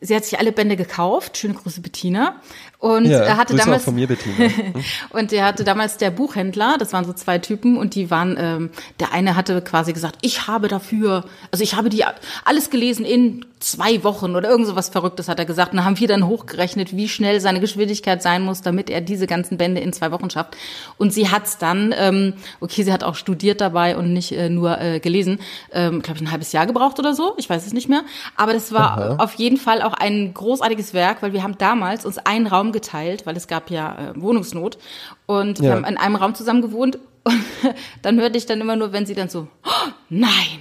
sie 0.00 0.14
hat 0.14 0.24
sich 0.24 0.38
alle 0.38 0.52
Bände 0.52 0.76
gekauft. 0.76 1.36
Schöne 1.36 1.54
Grüße 1.54 1.80
Bettina. 1.80 2.36
Und 2.78 3.06
Ja, 3.06 3.20
er 3.20 3.36
hatte 3.36 3.54
Grüße 3.54 3.64
damals 3.64 3.84
von 3.84 3.94
mir, 3.96 4.06
Bettina. 4.06 4.50
und 5.10 5.32
der 5.32 5.44
hatte 5.44 5.64
damals 5.64 5.96
der 5.96 6.12
Buchhändler, 6.12 6.76
das 6.78 6.92
waren 6.92 7.04
so 7.04 7.12
zwei 7.12 7.38
Typen 7.38 7.76
und 7.76 7.96
die 7.96 8.08
waren, 8.08 8.36
ähm, 8.38 8.70
der 9.00 9.12
eine 9.12 9.34
hatte 9.34 9.60
quasi 9.62 9.92
gesagt, 9.92 10.18
ich 10.22 10.46
habe 10.46 10.68
dafür, 10.68 11.24
also 11.50 11.64
ich 11.64 11.74
habe 11.74 11.88
die 11.88 12.04
alles 12.44 12.70
gelesen 12.70 13.04
in 13.04 13.44
zwei 13.60 14.04
Wochen 14.04 14.36
oder 14.36 14.48
irgend 14.50 14.66
so 14.66 14.76
was 14.76 14.88
Verrücktes 14.88 15.28
hat 15.28 15.38
er 15.38 15.44
gesagt. 15.44 15.72
Und 15.72 15.78
da 15.78 15.84
haben 15.84 15.98
wir 15.98 16.08
dann 16.08 16.26
hochgerechnet, 16.26 16.96
wie 16.96 17.08
schnell 17.08 17.40
seine 17.40 17.60
Geschwindigkeit 17.60 18.22
sein 18.22 18.42
muss, 18.42 18.62
damit 18.62 18.88
er 18.90 19.00
diese 19.00 19.26
ganzen 19.26 19.58
Bände 19.58 19.80
in 19.80 19.92
zwei 19.92 20.10
Wochen 20.12 20.30
schafft. 20.30 20.56
Und 20.96 21.12
sie 21.12 21.28
hat's 21.30 21.58
dann, 21.58 21.94
ähm, 21.96 22.34
okay, 22.60 22.82
sie 22.84 22.92
hat 22.92 23.02
auch 23.04 23.14
studiert 23.14 23.60
dabei 23.60 23.96
und 23.96 24.12
nicht 24.12 24.32
äh, 24.32 24.48
nur 24.48 24.80
äh, 24.80 25.00
gelesen, 25.00 25.40
ähm, 25.72 26.02
glaube 26.02 26.18
ich, 26.18 26.22
ein 26.24 26.30
halbes 26.30 26.52
Jahr 26.52 26.66
gebraucht 26.66 26.98
oder 26.98 27.14
so, 27.14 27.34
ich 27.36 27.48
weiß 27.50 27.66
es 27.66 27.72
nicht 27.72 27.88
mehr. 27.88 28.02
Aber 28.36 28.52
das 28.52 28.72
war 28.72 29.20
auf 29.20 29.34
jeden 29.34 29.56
Fall 29.56 29.82
auch 29.82 29.92
ein 29.94 30.32
großartiges 30.34 30.94
Werk, 30.94 31.22
weil 31.22 31.32
wir 31.32 31.42
haben 31.42 31.58
damals 31.58 32.04
uns 32.06 32.18
einen 32.18 32.46
Raum 32.46 32.72
geteilt, 32.72 33.26
weil 33.26 33.36
es 33.36 33.48
gab 33.48 33.70
ja 33.70 34.12
äh, 34.14 34.20
Wohnungsnot. 34.20 34.78
Und 35.26 35.60
wir 35.60 35.68
Ja. 35.70 35.74
haben 35.74 35.84
in 35.84 35.96
einem 35.96 36.16
Raum 36.16 36.34
zusammen 36.34 36.62
gewohnt. 36.62 36.98
Und 37.24 37.38
dann 38.02 38.18
hörte 38.20 38.38
ich 38.38 38.46
dann 38.46 38.60
immer 38.60 38.76
nur, 38.76 38.92
wenn 38.92 39.04
sie 39.04 39.14
dann 39.14 39.28
so, 39.28 39.48
oh, 39.66 39.90
nein, 40.08 40.60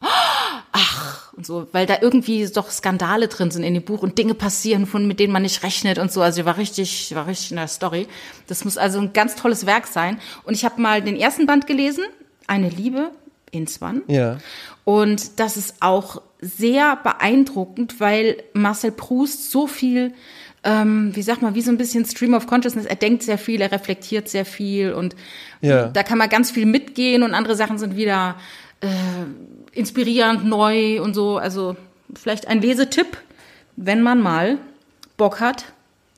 oh, 0.00 0.06
ach, 0.72 1.13
und 1.36 1.44
so, 1.44 1.66
weil 1.72 1.86
da 1.86 1.96
irgendwie 2.00 2.46
doch 2.46 2.70
Skandale 2.70 3.28
drin 3.28 3.50
sind 3.50 3.64
in 3.64 3.74
dem 3.74 3.82
Buch 3.82 4.02
und 4.02 4.18
Dinge 4.18 4.34
passieren, 4.34 4.86
von 4.86 5.06
mit 5.06 5.18
denen 5.18 5.32
man 5.32 5.42
nicht 5.42 5.62
rechnet 5.62 5.98
und 5.98 6.12
so. 6.12 6.22
Also 6.22 6.40
ich 6.40 6.46
war 6.46 6.56
richtig, 6.58 7.10
ich 7.10 7.14
war 7.16 7.26
richtig 7.26 7.50
in 7.50 7.56
der 7.56 7.68
Story. 7.68 8.06
Das 8.46 8.64
muss 8.64 8.78
also 8.78 9.00
ein 9.00 9.12
ganz 9.12 9.34
tolles 9.34 9.66
Werk 9.66 9.86
sein. 9.86 10.18
Und 10.44 10.54
ich 10.54 10.64
habe 10.64 10.80
mal 10.80 11.02
den 11.02 11.16
ersten 11.16 11.46
Band 11.46 11.66
gelesen, 11.66 12.04
Eine 12.46 12.68
Liebe 12.68 13.10
in 13.50 13.66
Swan. 13.66 14.02
Ja. 14.06 14.38
Und 14.84 15.40
das 15.40 15.56
ist 15.56 15.76
auch 15.80 16.20
sehr 16.40 16.96
beeindruckend, 16.96 18.00
weil 18.00 18.42
Marcel 18.52 18.92
Proust 18.92 19.50
so 19.50 19.66
viel, 19.66 20.12
ähm, 20.62 21.10
wie 21.14 21.22
sag 21.22 21.40
mal, 21.40 21.54
wie 21.54 21.62
so 21.62 21.70
ein 21.70 21.78
bisschen 21.78 22.04
Stream 22.04 22.34
of 22.34 22.46
Consciousness, 22.46 22.84
er 22.86 22.96
denkt 22.96 23.22
sehr 23.22 23.38
viel, 23.38 23.60
er 23.62 23.72
reflektiert 23.72 24.28
sehr 24.28 24.44
viel 24.44 24.92
und 24.92 25.16
Ja. 25.62 25.86
da 25.88 26.02
kann 26.02 26.18
man 26.18 26.28
ganz 26.28 26.50
viel 26.50 26.66
mitgehen 26.66 27.22
und 27.22 27.32
andere 27.34 27.56
Sachen 27.56 27.78
sind 27.78 27.96
wieder 27.96 28.36
äh, 28.82 28.88
inspirierend, 29.74 30.44
neu 30.44 31.02
und 31.02 31.14
so. 31.14 31.36
Also 31.36 31.76
vielleicht 32.14 32.48
ein 32.48 32.60
Lesetipp, 32.60 33.16
wenn 33.76 34.02
man 34.02 34.20
mal 34.20 34.58
Bock 35.16 35.40
hat, 35.40 35.66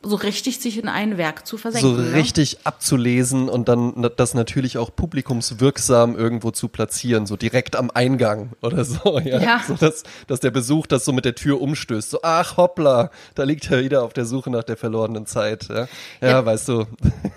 so 0.02 0.14
richtig 0.16 0.60
sich 0.60 0.78
in 0.78 0.88
ein 0.88 1.18
Werk 1.18 1.46
zu 1.46 1.56
so 1.56 1.62
versenken. 1.62 2.10
ne? 2.10 2.14
richtig 2.14 2.58
abzulesen 2.64 3.48
und 3.48 3.68
dann 3.68 4.08
das 4.16 4.34
natürlich 4.34 4.78
auch 4.78 4.90
publikumswirksam 4.94 6.16
irgendwo 6.16 6.50
zu 6.50 6.68
platzieren, 6.68 7.26
so 7.26 7.36
direkt 7.36 7.76
am 7.76 7.90
Eingang 7.92 8.50
oder 8.62 8.84
so, 8.84 9.18
ja. 9.24 9.40
Ja. 9.40 9.60
So, 9.66 9.74
dass, 9.74 10.04
dass 10.26 10.40
der 10.40 10.50
Besuch 10.50 10.86
das 10.86 11.04
so 11.04 11.12
mit 11.12 11.24
der 11.24 11.34
Tür 11.34 11.60
umstößt. 11.60 12.10
So, 12.10 12.20
ach 12.22 12.56
hoppla, 12.56 13.10
da 13.34 13.42
liegt 13.44 13.70
er 13.70 13.82
wieder 13.82 14.02
auf 14.04 14.12
der 14.12 14.26
Suche 14.26 14.50
nach 14.50 14.64
der 14.64 14.76
verlorenen 14.76 15.26
Zeit. 15.26 15.68
Ja, 15.68 15.88
ja, 16.20 16.28
Ja. 16.28 16.46
weißt 16.46 16.68
du. 16.68 16.86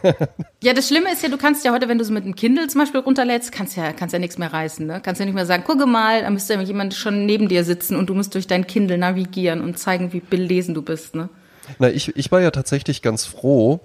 Ja, 0.62 0.74
das 0.74 0.90
Schlimme 0.90 1.10
ist 1.14 1.24
ja, 1.24 1.30
du 1.30 1.38
kannst 1.38 1.64
ja 1.64 1.72
heute, 1.72 1.88
wenn 1.88 1.98
du 1.98 2.04
so 2.04 2.12
mit 2.12 2.26
einem 2.26 2.36
Kindle 2.36 2.68
zum 2.68 2.82
Beispiel 2.82 3.00
runterlädst, 3.00 3.54
kannst 3.54 3.78
ja, 3.78 3.94
kannst 3.94 4.12
ja 4.12 4.20
nichts 4.20 4.38
mehr 4.38 4.52
reißen, 4.52 4.86
ne? 4.86 5.00
Kannst 5.02 5.20
ja 5.20 5.26
nicht 5.26 5.34
mehr 5.36 5.46
sagen, 5.46 5.64
gucke 5.64 5.86
mal, 5.86 6.22
da 6.22 6.30
müsste 6.30 6.54
ja 6.56 6.62
jemand 6.62 6.94
schon 6.94 7.26
neben 7.26 7.48
dir 7.48 7.64
sitzen 7.64 7.96
und 7.96 8.10
du 8.10 8.14
musst 8.14 8.36
durch 8.36 8.46
dein 8.46 8.68
Kindle 8.68 8.98
navigieren 8.98 9.62
und 9.62 9.80
zeigen, 9.80 10.12
wie 10.12 10.20
belesen 10.20 10.74
du 10.74 10.82
bist, 10.82 11.16
ne? 11.16 11.30
Na, 11.78 11.90
ich, 11.90 12.16
ich 12.16 12.32
war 12.32 12.42
ja 12.42 12.52
tatsächlich 12.52 13.02
ganz 13.02 13.26
froh. 13.26 13.80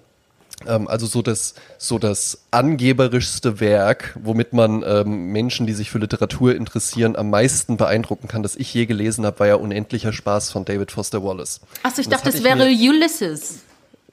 Ähm, 0.66 0.86
also 0.88 1.06
so 1.06 1.20
das, 1.20 1.54
so 1.78 1.98
das 1.98 2.44
angeberischste 2.50 3.60
Werk, 3.60 4.16
womit 4.22 4.52
man 4.52 4.82
ähm, 4.86 5.32
Menschen, 5.32 5.66
die 5.66 5.72
sich 5.72 5.90
für 5.90 5.98
Literatur 5.98 6.54
interessieren, 6.54 7.16
am 7.16 7.28
meisten 7.30 7.76
beeindrucken 7.76 8.28
kann, 8.28 8.42
das 8.42 8.54
ich 8.56 8.72
je 8.72 8.86
gelesen 8.86 9.26
habe, 9.26 9.40
war 9.40 9.46
ja 9.48 9.56
Unendlicher 9.56 10.12
Spaß 10.12 10.50
von 10.52 10.64
David 10.64 10.92
Foster 10.92 11.22
Wallace. 11.24 11.60
Achso, 11.82 12.00
ich 12.00 12.08
das 12.08 12.22
dachte, 12.22 12.32
das 12.36 12.44
wäre 12.44 12.66
Ulysses. 12.66 13.60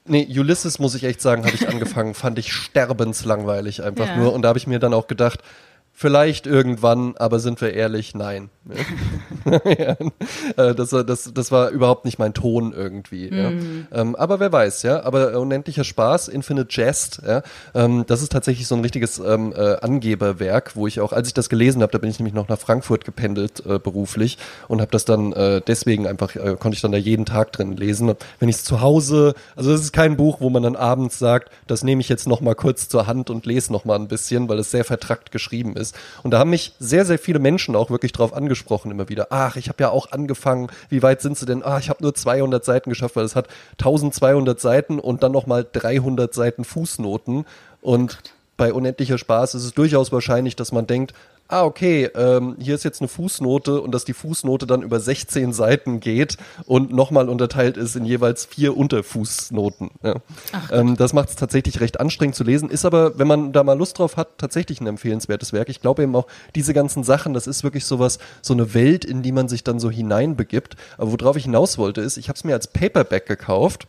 Nee, 0.04 0.26
Ulysses, 0.36 0.80
muss 0.80 0.96
ich 0.96 1.04
echt 1.04 1.22
sagen, 1.22 1.44
habe 1.44 1.54
ich 1.54 1.68
angefangen, 1.72 2.14
fand 2.14 2.38
ich 2.38 2.52
sterbenslangweilig 2.52 3.82
einfach 3.82 4.08
Ja. 4.08 4.16
nur. 4.16 4.32
Und 4.32 4.42
da 4.42 4.48
habe 4.48 4.58
ich 4.58 4.66
mir 4.66 4.80
dann 4.80 4.94
auch 4.94 5.06
gedacht, 5.06 5.40
vielleicht 5.94 6.46
irgendwann, 6.46 7.14
aber 7.16 7.38
sind 7.38 7.60
wir 7.60 7.74
ehrlich, 7.74 8.14
nein. 8.14 8.50
ja, 9.44 9.96
äh, 10.56 10.74
das, 10.74 10.92
war- 10.92 11.04
das, 11.04 11.32
das 11.34 11.50
war 11.50 11.70
überhaupt 11.70 12.04
nicht 12.04 12.18
mein 12.18 12.32
Ton 12.34 12.72
irgendwie. 12.72 13.28
Ja. 13.28 13.50
Ähm, 13.92 14.14
aber 14.16 14.38
wer 14.40 14.52
weiß, 14.52 14.82
ja. 14.84 15.02
Aber 15.02 15.32
äh, 15.32 15.36
unendlicher 15.36 15.84
Spaß, 15.84 16.28
Infinite 16.28 16.68
Jest, 16.70 17.22
ja. 17.26 17.42
Ähm, 17.74 18.04
das 18.06 18.22
ist 18.22 18.30
tatsächlich 18.32 18.66
so 18.68 18.74
ein 18.76 18.80
richtiges 18.82 19.18
ähm, 19.18 19.52
äh, 19.56 19.76
Angeberwerk, 19.80 20.76
wo 20.76 20.86
ich 20.86 21.00
auch, 21.00 21.12
als 21.12 21.28
ich 21.28 21.34
das 21.34 21.48
gelesen 21.48 21.82
habe, 21.82 21.92
da 21.92 21.98
bin 21.98 22.10
ich 22.10 22.18
nämlich 22.18 22.34
noch 22.34 22.48
nach 22.48 22.58
Frankfurt 22.58 23.04
gependelt 23.04 23.64
äh, 23.66 23.78
beruflich 23.78 24.38
und 24.68 24.80
habe 24.80 24.90
das 24.92 25.04
dann 25.04 25.32
äh, 25.32 25.60
deswegen 25.66 26.06
einfach, 26.06 26.36
äh, 26.36 26.56
konnte 26.58 26.76
ich 26.76 26.82
dann 26.82 26.92
da 26.92 26.98
jeden 26.98 27.26
Tag 27.26 27.52
drin 27.52 27.76
lesen. 27.76 28.12
Wenn 28.38 28.48
ich 28.48 28.56
es 28.56 28.64
zu 28.64 28.80
Hause, 28.80 29.34
also 29.56 29.72
das 29.72 29.80
ist 29.80 29.92
kein 29.92 30.16
Buch, 30.16 30.40
wo 30.40 30.50
man 30.50 30.62
dann 30.62 30.76
abends 30.76 31.18
sagt, 31.18 31.50
das 31.66 31.82
nehme 31.82 32.00
ich 32.00 32.08
jetzt 32.08 32.28
noch 32.28 32.40
mal 32.40 32.54
kurz 32.54 32.88
zur 32.88 33.06
Hand 33.06 33.28
und 33.30 33.44
lese 33.46 33.72
noch 33.72 33.84
mal 33.84 33.96
ein 33.96 34.08
bisschen, 34.08 34.48
weil 34.48 34.58
es 34.60 34.70
sehr 34.70 34.84
vertrackt 34.84 35.32
geschrieben 35.32 35.76
ist. 35.76 35.81
Und 36.22 36.32
da 36.32 36.38
haben 36.38 36.50
mich 36.50 36.74
sehr, 36.78 37.04
sehr 37.04 37.18
viele 37.18 37.38
Menschen 37.38 37.74
auch 37.76 37.90
wirklich 37.90 38.12
drauf 38.12 38.32
angesprochen 38.32 38.90
immer 38.90 39.08
wieder. 39.08 39.28
Ach, 39.30 39.56
ich 39.56 39.68
habe 39.68 39.82
ja 39.82 39.90
auch 39.90 40.12
angefangen. 40.12 40.68
Wie 40.88 41.02
weit 41.02 41.20
sind 41.20 41.36
sie 41.36 41.46
denn? 41.46 41.62
Ah, 41.62 41.78
ich 41.78 41.90
habe 41.90 42.02
nur 42.02 42.14
200 42.14 42.64
Seiten 42.64 42.90
geschafft, 42.90 43.16
weil 43.16 43.24
es 43.24 43.36
hat 43.36 43.48
1200 43.72 44.60
Seiten 44.60 44.98
und 44.98 45.22
dann 45.22 45.32
noch 45.32 45.46
mal 45.46 45.66
300 45.70 46.32
Seiten 46.32 46.64
Fußnoten. 46.64 47.44
Und 47.80 48.18
bei 48.56 48.72
unendlicher 48.72 49.18
Spaß 49.18 49.54
ist 49.54 49.64
es 49.64 49.74
durchaus 49.74 50.12
wahrscheinlich, 50.12 50.56
dass 50.56 50.72
man 50.72 50.86
denkt, 50.86 51.14
ah, 51.48 51.64
okay, 51.64 52.08
ähm, 52.14 52.56
hier 52.58 52.74
ist 52.74 52.84
jetzt 52.84 53.00
eine 53.00 53.08
Fußnote 53.08 53.80
und 53.80 53.92
dass 53.92 54.04
die 54.04 54.14
Fußnote 54.14 54.66
dann 54.66 54.82
über 54.82 55.00
16 55.00 55.52
Seiten 55.52 56.00
geht 56.00 56.36
und 56.66 56.92
nochmal 56.92 57.28
unterteilt 57.28 57.76
ist 57.76 57.94
in 57.94 58.04
jeweils 58.04 58.46
vier 58.46 58.76
Unterfußnoten. 58.76 59.90
Ja. 60.02 60.16
Ähm, 60.70 60.96
das 60.96 61.12
macht 61.12 61.28
es 61.28 61.36
tatsächlich 61.36 61.80
recht 61.80 62.00
anstrengend 62.00 62.36
zu 62.36 62.44
lesen, 62.44 62.70
ist 62.70 62.84
aber, 62.84 63.18
wenn 63.18 63.26
man 63.26 63.52
da 63.52 63.64
mal 63.64 63.76
Lust 63.76 63.98
drauf 63.98 64.16
hat, 64.16 64.38
tatsächlich 64.38 64.80
ein 64.80 64.86
empfehlenswertes 64.86 65.52
Werk. 65.52 65.68
Ich 65.68 65.80
glaube 65.80 66.02
eben 66.02 66.16
auch, 66.16 66.26
diese 66.54 66.72
ganzen 66.72 67.04
Sachen, 67.04 67.34
das 67.34 67.46
ist 67.46 67.64
wirklich 67.64 67.84
sowas, 67.84 68.18
so 68.40 68.54
eine 68.54 68.74
Welt, 68.74 69.04
in 69.04 69.22
die 69.22 69.32
man 69.32 69.48
sich 69.48 69.64
dann 69.64 69.78
so 69.78 69.90
hineinbegibt. 69.90 70.76
Aber 70.96 71.12
worauf 71.12 71.36
ich 71.36 71.44
hinaus 71.44 71.78
wollte, 71.78 72.00
ist, 72.00 72.16
ich 72.16 72.28
habe 72.28 72.36
es 72.36 72.44
mir 72.44 72.54
als 72.54 72.66
Paperback 72.66 73.26
gekauft. 73.26 73.86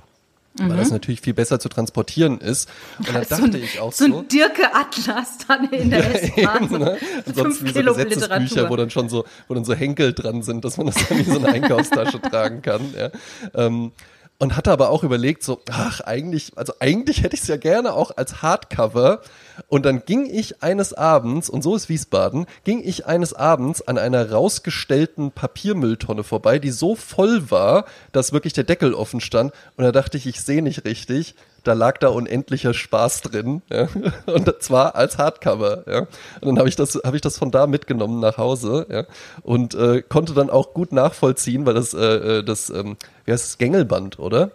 Weil 0.55 0.77
das 0.77 0.91
natürlich 0.91 1.21
viel 1.21 1.33
besser 1.33 1.59
zu 1.59 1.67
transportieren 1.67 2.39
ist. 2.39 2.69
Und 2.99 3.09
dann 3.09 3.23
so 3.23 3.29
dachte 3.29 3.57
ein, 3.57 3.63
ich 3.63 3.79
auch 3.79 3.91
so 3.91 4.05
ein 4.05 4.27
Dirke 4.27 4.73
Atlas 4.73 5.39
dann 5.47 5.65
in 5.69 5.89
der 5.89 6.23
S-Bahn. 6.23 6.69
so 6.69 6.77
ne? 6.77 6.97
fünf 7.25 7.27
Ansonsten 7.27 7.67
so 7.67 7.73
Kilo 7.73 7.93
Gesetzesbücher, 7.95 8.69
wo 8.69 8.75
dann 8.75 8.89
schon 8.91 9.09
so, 9.09 9.25
wo 9.47 9.55
dann 9.55 9.65
so 9.65 9.73
Henkel 9.73 10.13
dran 10.13 10.43
sind, 10.43 10.63
dass 10.63 10.77
man 10.77 10.87
das 10.87 10.95
dann 11.07 11.17
wie 11.17 11.23
so 11.23 11.39
eine 11.39 11.47
Einkaufstasche 11.47 12.21
tragen 12.21 12.61
kann. 12.61 12.93
Ja. 12.95 13.09
Ähm, 13.55 13.91
und 14.39 14.57
hatte 14.57 14.71
aber 14.71 14.89
auch 14.89 15.03
überlegt, 15.03 15.43
so, 15.43 15.61
ach, 15.69 16.01
eigentlich, 16.01 16.51
also 16.55 16.73
eigentlich 16.79 17.23
hätte 17.23 17.35
ich 17.35 17.43
es 17.43 17.47
ja 17.47 17.57
gerne 17.57 17.93
auch 17.93 18.17
als 18.17 18.41
Hardcover. 18.41 19.21
Und 19.67 19.85
dann 19.85 20.03
ging 20.05 20.25
ich 20.25 20.61
eines 20.61 20.93
Abends, 20.93 21.49
und 21.49 21.61
so 21.61 21.75
ist 21.75 21.87
Wiesbaden, 21.87 22.45
ging 22.63 22.81
ich 22.83 23.05
eines 23.05 23.33
Abends 23.33 23.81
an 23.81 23.97
einer 23.97 24.31
rausgestellten 24.31 25.31
Papiermülltonne 25.31 26.23
vorbei, 26.23 26.59
die 26.59 26.71
so 26.71 26.95
voll 26.95 27.51
war, 27.51 27.85
dass 28.11 28.33
wirklich 28.33 28.53
der 28.53 28.65
Deckel 28.65 28.93
offen 28.93 29.21
stand. 29.21 29.53
Und 29.77 29.83
da 29.83 29.91
dachte 29.91 30.17
ich, 30.17 30.25
ich 30.25 30.41
sehe 30.41 30.61
nicht 30.61 30.83
richtig. 30.83 31.35
Da 31.63 31.73
lag 31.73 31.97
da 31.99 32.09
unendlicher 32.09 32.73
Spaß 32.73 33.21
drin. 33.21 33.61
Ja. 33.71 33.87
Und 34.25 34.53
zwar 34.61 34.95
als 34.95 35.17
Hardcover. 35.17 35.83
Ja. 35.87 35.99
Und 36.41 36.47
dann 36.47 36.59
habe 36.59 36.67
ich 36.67 36.75
das, 36.75 36.99
habe 37.05 37.15
ich 37.15 37.21
das 37.21 37.37
von 37.37 37.51
da 37.51 37.67
mitgenommen 37.67 38.19
nach 38.19 38.37
Hause. 38.37 38.85
Ja. 38.89 39.05
Und 39.43 39.73
äh, 39.75 40.01
konnte 40.01 40.33
dann 40.33 40.49
auch 40.49 40.73
gut 40.73 40.91
nachvollziehen, 40.91 41.65
weil 41.65 41.73
das, 41.73 41.93
äh, 41.93 41.99
äh, 42.39 42.43
das, 42.43 42.69
ähm, 42.69 42.97
wie 43.25 43.31
heißt 43.31 43.45
das, 43.45 43.57
Gängelband, 43.57 44.19
oder? 44.19 44.51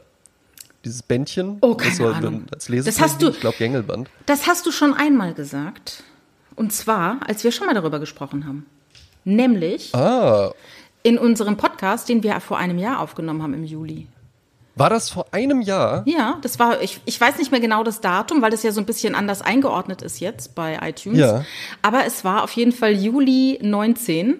Dieses 0.84 1.02
Bändchen? 1.02 1.58
Oh, 1.62 1.74
keine 1.74 1.90
das 1.90 1.98
soll 1.98 2.12
Ahnung. 2.14 2.46
als 2.52 2.66
Das 2.84 3.00
hast 3.00 3.22
du- 3.22 3.30
Ich 3.30 3.40
glaube 3.40 3.56
Gängelband. 3.58 4.08
Das 4.26 4.46
hast 4.46 4.66
du 4.66 4.70
schon 4.70 4.92
einmal 4.94 5.32
gesagt. 5.34 6.02
Und 6.56 6.72
zwar, 6.72 7.20
als 7.26 7.42
wir 7.42 7.52
schon 7.52 7.66
mal 7.66 7.74
darüber 7.74 7.98
gesprochen 8.00 8.46
haben. 8.46 8.66
Nämlich 9.24 9.94
Ah, 9.94 10.52
in 11.02 11.18
unserem 11.18 11.56
Podcast, 11.56 12.08
den 12.08 12.22
wir 12.22 12.38
vor 12.40 12.58
einem 12.58 12.78
Jahr 12.78 13.00
aufgenommen 13.00 13.42
haben 13.42 13.54
im 13.54 13.64
Juli. 13.64 14.06
War 14.78 14.90
das 14.90 15.10
vor 15.10 15.26
einem 15.32 15.60
Jahr? 15.60 16.02
Ja, 16.06 16.38
das 16.42 16.58
war, 16.58 16.80
ich, 16.80 17.00
ich 17.04 17.20
weiß 17.20 17.38
nicht 17.38 17.50
mehr 17.50 17.60
genau 17.60 17.84
das 17.84 18.00
Datum, 18.00 18.42
weil 18.42 18.50
das 18.50 18.62
ja 18.62 18.72
so 18.72 18.80
ein 18.80 18.86
bisschen 18.86 19.14
anders 19.14 19.42
eingeordnet 19.42 20.02
ist 20.02 20.20
jetzt 20.20 20.54
bei 20.54 20.78
iTunes. 20.82 21.18
Ja. 21.18 21.44
Aber 21.82 22.04
es 22.06 22.24
war 22.24 22.44
auf 22.44 22.52
jeden 22.52 22.72
Fall 22.72 22.92
Juli 22.92 23.58
19. 23.62 24.36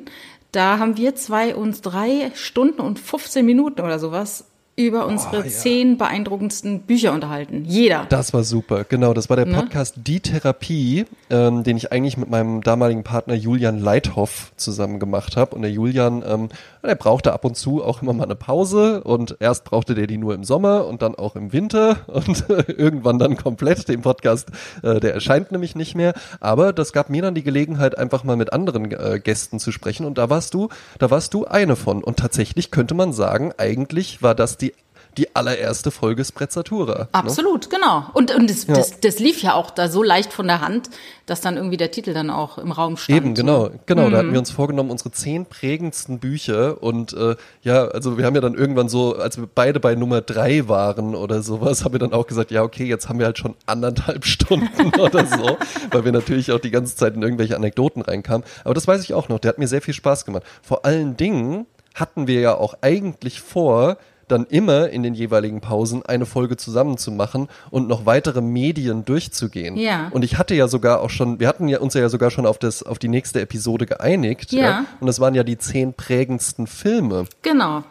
Da 0.53 0.79
haben 0.79 0.97
wir 0.97 1.15
zwei 1.15 1.55
uns 1.55 1.83
drei 1.83 2.31
Stunden 2.35 2.81
und 2.81 2.99
15 2.99 3.45
Minuten 3.45 3.81
oder 3.81 3.99
sowas 3.99 4.45
über 4.79 5.07
unsere 5.07 5.41
oh, 5.41 5.43
ja. 5.43 5.49
zehn 5.49 5.99
beeindruckendsten 5.99 6.83
Bücher 6.83 7.13
unterhalten. 7.13 7.65
Jeder. 7.67 8.07
Das 8.09 8.33
war 8.33 8.45
super, 8.45 8.85
genau. 8.85 9.13
Das 9.13 9.29
war 9.29 9.37
der 9.37 9.47
ne? 9.47 9.55
Podcast 9.55 9.97
ne? 9.97 10.03
Die 10.05 10.21
Therapie, 10.21 11.05
ähm, 11.31 11.65
den 11.65 11.77
ich 11.77 11.91
eigentlich 11.91 12.17
mit 12.17 12.31
meinem 12.31 12.63
damaligen 12.63 13.03
Partner 13.03 13.35
Julian 13.35 13.81
Leithoff 13.81 14.53
zusammen 14.57 15.01
gemacht 15.01 15.37
habe. 15.37 15.57
Und 15.57 15.63
der 15.63 15.73
Julian, 15.73 16.23
ähm, 16.25 16.49
der 16.83 16.95
brauchte 16.95 17.33
ab 17.33 17.45
und 17.45 17.57
zu 17.57 17.83
auch 17.83 18.03
immer 18.03 18.13
mal 18.13 18.25
eine 18.25 18.35
Pause. 18.35 19.03
Und 19.03 19.37
erst 19.41 19.65
brauchte 19.65 19.95
der 19.95 20.07
die 20.07 20.19
nur 20.19 20.35
im 20.35 20.45
Sommer 20.45 20.87
und 20.87 21.03
dann 21.03 21.15
auch 21.15 21.37
im 21.37 21.53
Winter 21.53 21.99
und 22.07 22.45
irgendwann 22.69 23.19
dann 23.19 23.37
komplett. 23.37 23.89
Den 23.89 24.03
Podcast, 24.03 24.49
äh, 24.83 25.01
der 25.01 25.15
erscheint 25.15 25.53
nämlich 25.53 25.75
nicht 25.75 25.95
mehr. 25.95 26.15
Aber 26.41 26.73
das 26.73 26.93
gab 26.93 27.11
mir 27.11 27.23
dann 27.23 27.35
die 27.35 27.43
Gelegenheit, 27.43 27.97
einfach 27.97 28.25
mal 28.25 28.37
mit 28.37 28.53
anderen 28.53 28.91
äh, 28.91 29.21
Gästen 29.23 29.59
zu 29.59 29.73
sprechen. 29.73 30.07
Und 30.07 30.19
da 30.19 30.31
warst 30.31 30.55
du, 30.55 30.69
da 30.99 31.11
warst 31.11 31.35
du 31.35 31.45
eine 31.45 31.77
von. 31.77 32.03
Und 32.03 32.19
tatsächlich 32.19 32.71
könnte 32.71 32.95
man 32.95 33.13
sagen, 33.13 33.53
eigentlich 33.57 34.23
war 34.23 34.35
das 34.35 34.57
die 34.57 34.75
die 35.19 35.35
allererste 35.35 35.91
Folge 35.91 36.25
Sprezzatura. 36.25 36.99
Ne? 36.99 37.09
Absolut, 37.13 37.65
ne? 37.65 37.79
genau. 37.79 38.07
Und, 38.15 38.35
und 38.35 38.49
das, 38.49 38.67
ja. 38.67 38.75
das, 38.75 39.01
das 39.01 39.19
lief 39.19 39.43
ja 39.43 39.55
auch 39.55 39.71
da 39.71 39.89
so 39.89 40.03
leicht 40.03 40.33
von 40.33 40.47
der 40.47 40.61
Hand, 40.61 40.89
dass 41.27 41.41
dann 41.41 41.57
irgendwie 41.57 41.77
der 41.77 41.91
Titel 41.91 42.15
dann 42.15 42.31
auch 42.31 42.57
im 42.57 42.73
Raum 42.73 42.97
stand. 42.97 43.17
Eben, 43.17 43.35
genau, 43.35 43.71
genau. 43.87 44.07
Mhm. 44.07 44.11
Da 44.13 44.19
hatten 44.19 44.33
wir 44.33 44.39
uns 44.39 44.51
vorgenommen, 44.51 44.91
unsere 44.91 45.11
zehn 45.11 45.45
prägendsten 45.45 46.21
Bücher 46.21 46.83
und 46.83 47.13
äh, 47.13 47.37
ja, 47.63 47.85
also 47.89 48.17
wir 48.17 48.25
haben 48.25 48.35
ja 48.35 48.41
dann 48.41 48.55
irgendwann 48.55 48.89
so, 48.89 49.17
als 49.17 49.39
wir 49.39 49.49
beide 49.53 49.81
bei 49.81 49.95
Nummer 49.95 50.21
drei 50.21 50.69
waren 50.69 51.15
oder 51.15 51.43
sowas, 51.43 51.85
haben 51.85 51.93
wir 51.93 51.99
dann 51.99 52.13
auch 52.13 52.27
gesagt, 52.27 52.51
ja, 52.51 52.63
okay, 52.63 52.85
jetzt 52.85 53.09
haben 53.09 53.19
wir 53.19 53.27
halt 53.27 53.39
schon 53.39 53.55
anderthalb 53.67 54.25
Stunden 54.25 54.95
oder 54.99 55.27
so, 55.27 55.59
weil 55.91 56.05
wir 56.05 56.13
natürlich 56.13 56.53
auch 56.53 56.61
die 56.61 56.71
ganze 56.71 56.97
Zeit 56.97 57.15
in 57.15 57.23
irgendwelche 57.23 57.57
Anekdoten 57.57 58.03
reinkamen. 58.03 58.47
Aber 58.65 58.75
das 58.75 58.87
weiß 58.87 59.03
ich 59.03 59.15
auch 59.15 59.29
noch, 59.29 59.41
der 59.41 59.51
hat 59.51 59.59
mir 59.59 59.69
sehr 59.69 59.83
viel 59.83 59.95
Spaß 59.95 60.25
gemacht. 60.25 60.45
Vor 60.63 60.85
allen 60.85 61.17
Dingen 61.17 61.67
hatten 61.95 62.27
wir 62.27 62.41
ja 62.41 62.55
auch 62.55 62.75
eigentlich 62.81 63.41
vor, 63.41 63.99
dann 64.29 64.47
immer 64.47 64.89
in 64.91 65.03
den 65.03 65.15
jeweiligen 65.15 65.61
Pausen 65.61 66.05
eine 66.05 66.27
Folge 66.27 66.57
zusammen 66.57 66.99
zu 66.99 67.11
machen 67.11 67.49
und 67.71 67.89
noch 67.89 68.07
weitere 68.07 68.41
Medien 68.41 69.05
durchzugehen. 69.05 69.77
Ja. 69.77 70.09
Und 70.11 70.25
ich 70.25 70.39
hatte 70.39 70.55
ja 70.55 70.69
sogar 70.69 71.01
auch 71.01 71.11
schon, 71.11 71.41
wir 71.41 71.49
hatten 71.49 71.69
ja 71.69 71.81
uns 71.81 71.95
ja 71.95 72.09
sogar 72.09 72.31
schon 72.31 72.47
auf 72.47 72.59
das, 72.59 72.83
auf 72.83 72.99
die 72.99 73.09
nächste 73.09 73.41
Episode 73.41 73.87
geeinigt. 73.87 74.53
Ja. 74.53 74.61
ja 74.61 74.85
und 75.01 75.07
das 75.07 75.21
waren 75.21 75.35
ja 75.35 75.45
die 75.45 75.59
zehn 75.59 75.95
prägendsten 75.95 76.67
Filme. 76.67 77.25
Genau. 77.43 77.85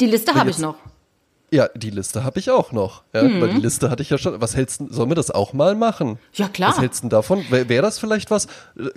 Die 0.00 0.06
Liste 0.06 0.34
habe 0.34 0.50
ich 0.50 0.58
noch. 0.58 0.76
Ja, 1.54 1.68
die 1.76 1.90
Liste 1.90 2.24
habe 2.24 2.40
ich 2.40 2.50
auch 2.50 2.72
noch. 2.72 3.04
Ja, 3.12 3.22
mhm. 3.22 3.40
Weil 3.40 3.50
die 3.50 3.60
Liste 3.60 3.88
hatte 3.88 4.02
ich 4.02 4.10
ja 4.10 4.18
schon. 4.18 4.40
Was 4.40 4.56
hältst 4.56 4.80
du, 4.80 4.92
sollen 4.92 5.08
wir 5.08 5.14
das 5.14 5.30
auch 5.30 5.52
mal 5.52 5.76
machen? 5.76 6.18
Ja, 6.32 6.48
klar. 6.48 6.70
Was 6.70 6.80
hältst 6.80 7.04
du 7.04 7.08
davon? 7.08 7.44
Wäre 7.48 7.68
wär 7.68 7.80
das 7.80 8.00
vielleicht 8.00 8.32
was, 8.32 8.48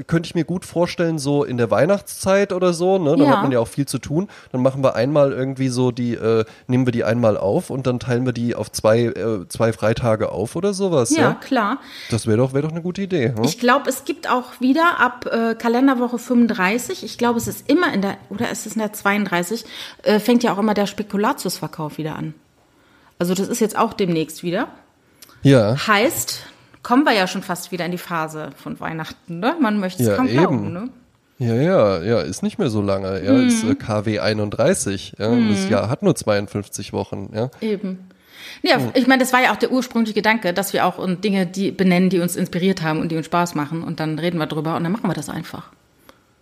könnte 0.08 0.26
ich 0.26 0.34
mir 0.34 0.43
gut 0.43 0.66
vorstellen, 0.66 1.20
so 1.20 1.43
in 1.43 1.58
der 1.58 1.70
Weihnachtszeit 1.70 2.53
oder 2.53 2.74
so, 2.74 2.97
ne? 2.97 3.12
Dann 3.12 3.28
ja. 3.28 3.36
hat 3.36 3.43
man 3.43 3.51
ja 3.51 3.60
auch 3.60 3.68
viel 3.68 3.86
zu 3.86 3.99
tun. 3.99 4.28
Dann 4.51 4.64
machen 4.64 4.84
wir 4.84 4.95
einmal 4.95 5.34
irgendwie 5.34 5.68
so 5.68 5.91
die, 5.91 6.16
äh, 6.16 6.45
nehmen 6.66 6.88
wir 6.88 6.91
die 6.91 7.03
einmal 7.03 7.38
auf 7.38 7.70
und 7.70 7.86
dann 7.86 7.99
teilen 7.99 8.26
wir 8.26 8.34
die 8.34 8.55
auf 8.55 8.72
zwei, 8.72 9.01
äh, 9.01 9.47
zwei 9.49 9.72
Freitage 9.72 10.32
auf 10.32 10.55
oder 10.55 10.74
sowas. 10.74 11.12
Ja, 11.12 11.22
ja? 11.22 11.34
klar. 11.36 11.78
Das 12.10 12.26
wäre 12.26 12.38
doch, 12.38 12.55
wär 12.55 12.64
doch 12.64 12.72
eine 12.72 12.82
gute 12.82 13.03
Idee. 13.03 13.36
Hm? 13.36 13.43
Ich 13.43 13.60
glaube, 13.60 13.88
es 13.88 14.03
gibt 14.03 14.28
auch 14.28 14.60
wieder 14.60 14.99
ab 14.99 15.28
äh, 15.32 15.53
Kalenderwoche 15.53 16.18
35, 16.18 17.03
ich 17.03 17.20
glaube, 17.20 17.38
es 17.38 17.47
ist 17.47 17.70
immer 17.70 17.93
in 17.93 18.01
der, 18.01 18.18
oder 18.32 18.49
ist 18.49 18.66
es 18.66 18.74
in 18.74 18.80
der 18.80 18.93
32, 18.93 19.64
äh, 20.01 20.20
fängt 20.20 20.41
ja 20.41 20.55
auch 20.55 20.58
immer 20.58 20.74
der 20.74 20.88
Spekulatiusverkauf 20.88 21.99
wieder 21.99 22.16
an. 22.16 22.34
Also 23.20 23.34
das 23.34 23.47
ist 23.47 23.59
jetzt 23.59 23.78
auch 23.78 23.93
demnächst 23.93 24.43
wieder. 24.43 24.68
Ja. 25.43 25.76
Heißt, 25.88 26.41
kommen 26.84 27.03
wir 27.03 27.13
ja 27.13 27.28
schon 27.28 27.43
fast 27.43 27.72
wieder 27.72 27.86
in 27.86 27.91
die 27.91 27.97
Phase 27.97 28.51
von 28.55 28.80
Weihnachten, 28.80 29.39
ne? 29.39 29.55
Man 29.59 29.80
möchte 29.80 30.03
es 30.03 30.09
ja, 30.09 30.15
kaum 30.15 30.28
eben. 30.28 30.38
glauben, 30.38 30.74
ne? 30.74 30.89
Ja, 31.39 31.53
ja, 31.53 32.01
ja, 32.01 32.22
ist 32.22 32.41
nicht 32.41 32.57
mehr 32.57 32.70
so 32.70 32.82
lange. 32.82 33.24
Ja, 33.24 33.34
mhm. 33.34 33.47
ist 33.47 33.63
äh, 33.63 33.76
KW 33.76 34.20
31. 34.20 35.13
Ja, 35.20 35.30
mhm. 35.30 35.49
das 35.49 35.70
Jahr 35.70 35.89
hat 35.89 36.01
nur 36.01 36.15
52 36.15 36.93
Wochen. 36.93 37.30
Ja, 37.34 37.51
eben. 37.61 38.09
Ja, 38.63 38.80
ich 38.95 39.07
meine, 39.07 39.22
das 39.22 39.34
war 39.34 39.41
ja 39.41 39.51
auch 39.51 39.57
der 39.57 39.72
ursprüngliche 39.72 40.15
Gedanke, 40.15 40.53
dass 40.53 40.74
wir 40.74 40.86
auch 40.86 41.05
Dinge 41.22 41.45
die 41.45 41.72
benennen, 41.72 42.09
die 42.09 42.20
uns 42.20 42.36
inspiriert 42.36 42.82
haben 42.82 43.01
und 43.01 43.11
die 43.11 43.18
uns 43.18 43.28
Spaß 43.28 43.55
machen. 43.55 43.84
Und 43.84 43.99
dann 43.99 44.18
reden 44.18 44.39
wir 44.39 44.47
drüber 44.47 44.76
und 44.76 44.84
dann 44.84 44.91
machen 44.91 45.07
wir 45.07 45.13
das 45.13 45.30
einfach. 45.30 45.72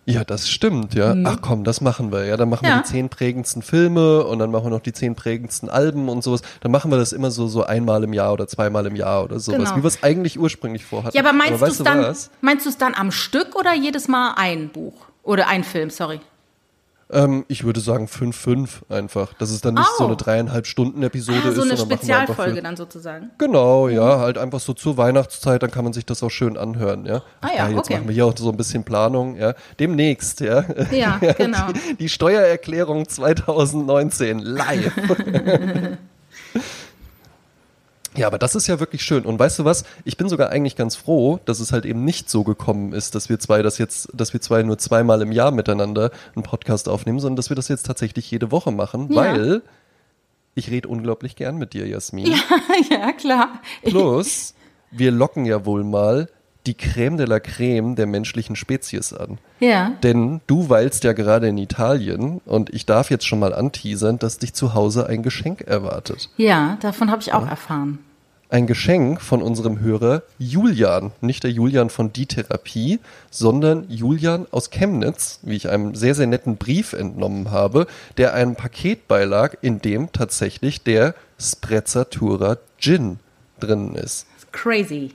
Ja, 0.05 0.23
das 0.23 0.47
stimmt, 0.49 0.93
ja. 0.93 1.15
Mhm. 1.15 1.25
Ach 1.25 1.37
komm, 1.41 1.63
das 1.63 1.81
machen 1.81 2.11
wir. 2.11 2.25
Ja, 2.25 2.37
dann 2.37 2.49
machen 2.49 2.65
ja. 2.65 2.75
wir 2.75 2.81
die 2.83 2.89
zehn 2.89 3.09
prägendsten 3.09 3.63
Filme 3.63 4.23
und 4.23 4.37
dann 4.37 4.51
machen 4.51 4.65
wir 4.65 4.69
noch 4.69 4.81
die 4.81 4.93
zehn 4.93 5.15
prägendsten 5.15 5.67
Alben 5.69 6.09
und 6.09 6.23
sowas. 6.23 6.41
Dann 6.61 6.71
machen 6.71 6.91
wir 6.91 6.97
das 6.97 7.11
immer 7.11 7.31
so, 7.31 7.47
so 7.47 7.63
einmal 7.63 8.03
im 8.03 8.13
Jahr 8.13 8.31
oder 8.33 8.47
zweimal 8.47 8.85
im 8.85 8.95
Jahr 8.95 9.23
oder 9.23 9.39
sowas, 9.39 9.69
genau. 9.69 9.77
wie 9.77 9.83
wir 9.83 9.87
es 9.87 10.03
eigentlich 10.03 10.39
ursprünglich 10.39 10.85
vorhatten. 10.85 11.17
Ja, 11.17 11.23
aber 11.23 11.33
meinst 11.33 11.61
du 11.61 11.65
es 11.65 11.77
dann, 11.79 12.15
meinst 12.41 12.65
du 12.65 12.69
es 12.69 12.77
dann 12.77 12.93
am 12.93 13.11
Stück 13.11 13.55
oder 13.55 13.73
jedes 13.73 14.07
Mal 14.07 14.33
ein 14.37 14.69
Buch? 14.69 14.93
Oder 15.23 15.47
ein 15.47 15.63
Film, 15.63 15.89
sorry. 15.89 16.19
Ähm, 17.15 17.45
ich 17.47 17.63
würde 17.63 17.79
sagen 17.79 18.07
5-5 18.07 18.89
einfach. 18.89 19.33
Dass 19.33 19.49
es 19.49 19.61
dann 19.61 19.75
nicht 19.75 19.89
oh. 19.95 19.97
so 19.99 20.05
eine 20.07 20.17
dreieinhalb 20.17 20.67
Stunden 20.67 21.01
Episode 21.01 21.39
ah, 21.39 21.43
so 21.43 21.49
ist. 21.49 21.55
So 21.55 21.61
eine 21.63 21.77
Spezialfolge 21.77 22.61
dann 22.61 22.75
sozusagen. 22.75 23.31
Genau, 23.37 23.87
ja, 23.87 24.19
halt 24.19 24.37
einfach 24.37 24.59
so 24.59 24.73
zur 24.73 24.97
Weihnachtszeit, 24.97 25.63
dann 25.63 25.71
kann 25.71 25.85
man 25.85 25.93
sich 25.93 26.05
das 26.05 26.21
auch 26.21 26.29
schön 26.29 26.57
anhören, 26.57 27.05
ja. 27.05 27.23
Ah 27.41 27.47
ja, 27.47 27.55
ja 27.55 27.69
jetzt 27.69 27.79
okay. 27.79 27.93
machen 27.95 28.07
wir 28.07 28.13
hier 28.13 28.25
auch 28.25 28.37
so 28.37 28.49
ein 28.49 28.57
bisschen 28.57 28.83
Planung, 28.83 29.37
ja. 29.37 29.53
Demnächst, 29.79 30.41
ja. 30.41 30.65
Ja, 30.91 31.17
genau. 31.37 31.71
Die, 31.71 31.95
die 31.95 32.09
Steuererklärung 32.09 33.07
2019 33.07 34.39
live. 34.39 34.91
Ja, 38.17 38.27
aber 38.27 38.37
das 38.37 38.55
ist 38.55 38.67
ja 38.67 38.79
wirklich 38.79 39.03
schön. 39.03 39.25
Und 39.25 39.37
weißt 39.39 39.59
du 39.59 39.65
was? 39.65 39.83
Ich 40.03 40.17
bin 40.17 40.29
sogar 40.29 40.49
eigentlich 40.49 40.75
ganz 40.75 40.95
froh, 40.95 41.39
dass 41.45 41.59
es 41.59 41.71
halt 41.71 41.85
eben 41.85 42.03
nicht 42.03 42.29
so 42.29 42.43
gekommen 42.43 42.93
ist, 42.93 43.15
dass 43.15 43.29
wir 43.29 43.39
zwei 43.39 43.61
das 43.61 43.77
jetzt, 43.77 44.09
dass 44.13 44.33
wir 44.33 44.41
zwei 44.41 44.63
nur 44.63 44.77
zweimal 44.77 45.21
im 45.21 45.31
Jahr 45.31 45.51
miteinander 45.51 46.11
einen 46.35 46.43
Podcast 46.43 46.89
aufnehmen, 46.89 47.19
sondern 47.19 47.35
dass 47.35 47.49
wir 47.49 47.55
das 47.55 47.67
jetzt 47.67 47.85
tatsächlich 47.85 48.29
jede 48.29 48.51
Woche 48.51 48.71
machen, 48.71 49.11
ja. 49.11 49.15
weil 49.15 49.61
ich 50.55 50.71
rede 50.71 50.87
unglaublich 50.87 51.35
gern 51.35 51.57
mit 51.57 51.73
dir, 51.73 51.87
Jasmin. 51.87 52.27
Ja, 52.27 52.37
ja, 52.89 53.11
klar. 53.11 53.61
Plus, 53.83 54.53
wir 54.91 55.11
locken 55.11 55.45
ja 55.45 55.65
wohl 55.65 55.83
mal 55.83 56.29
die 56.65 56.73
Creme 56.73 57.17
de 57.17 57.25
la 57.25 57.39
Creme 57.39 57.95
der 57.95 58.07
menschlichen 58.07 58.55
Spezies 58.55 59.13
an. 59.13 59.37
Ja. 59.59 59.93
Denn 60.03 60.41
du 60.47 60.69
weilst 60.69 61.03
ja 61.03 61.13
gerade 61.13 61.47
in 61.47 61.57
Italien 61.57 62.41
und 62.45 62.73
ich 62.73 62.85
darf 62.85 63.09
jetzt 63.09 63.25
schon 63.25 63.39
mal 63.39 63.53
anteasern, 63.53 64.19
dass 64.19 64.37
dich 64.37 64.53
zu 64.53 64.73
Hause 64.73 65.07
ein 65.07 65.23
Geschenk 65.23 65.61
erwartet. 65.61 66.29
Ja, 66.37 66.77
davon 66.81 67.11
habe 67.11 67.21
ich 67.21 67.33
auch 67.33 67.43
ja. 67.43 67.49
erfahren. 67.49 67.99
Ein 68.47 68.67
Geschenk 68.67 69.21
von 69.21 69.41
unserem 69.41 69.79
Hörer 69.79 70.21
Julian, 70.37 71.11
nicht 71.19 71.43
der 71.43 71.51
Julian 71.51 71.89
von 71.89 72.13
Die 72.13 72.27
Therapie, 72.27 72.99
sondern 73.31 73.85
Julian 73.89 74.45
aus 74.51 74.69
Chemnitz, 74.69 75.39
wie 75.41 75.55
ich 75.55 75.67
einem 75.69 75.95
sehr, 75.95 76.13
sehr 76.13 76.27
netten 76.27 76.57
Brief 76.57 76.93
entnommen 76.93 77.49
habe, 77.49 77.87
der 78.17 78.35
einem 78.35 78.55
Paket 78.55 79.07
beilag, 79.07 79.55
in 79.61 79.81
dem 79.81 80.11
tatsächlich 80.11 80.83
der 80.83 81.15
Sprezzatura 81.39 82.57
Gin 82.77 83.17
drin 83.59 83.95
ist. 83.95 84.27
Crazy. 84.51 85.11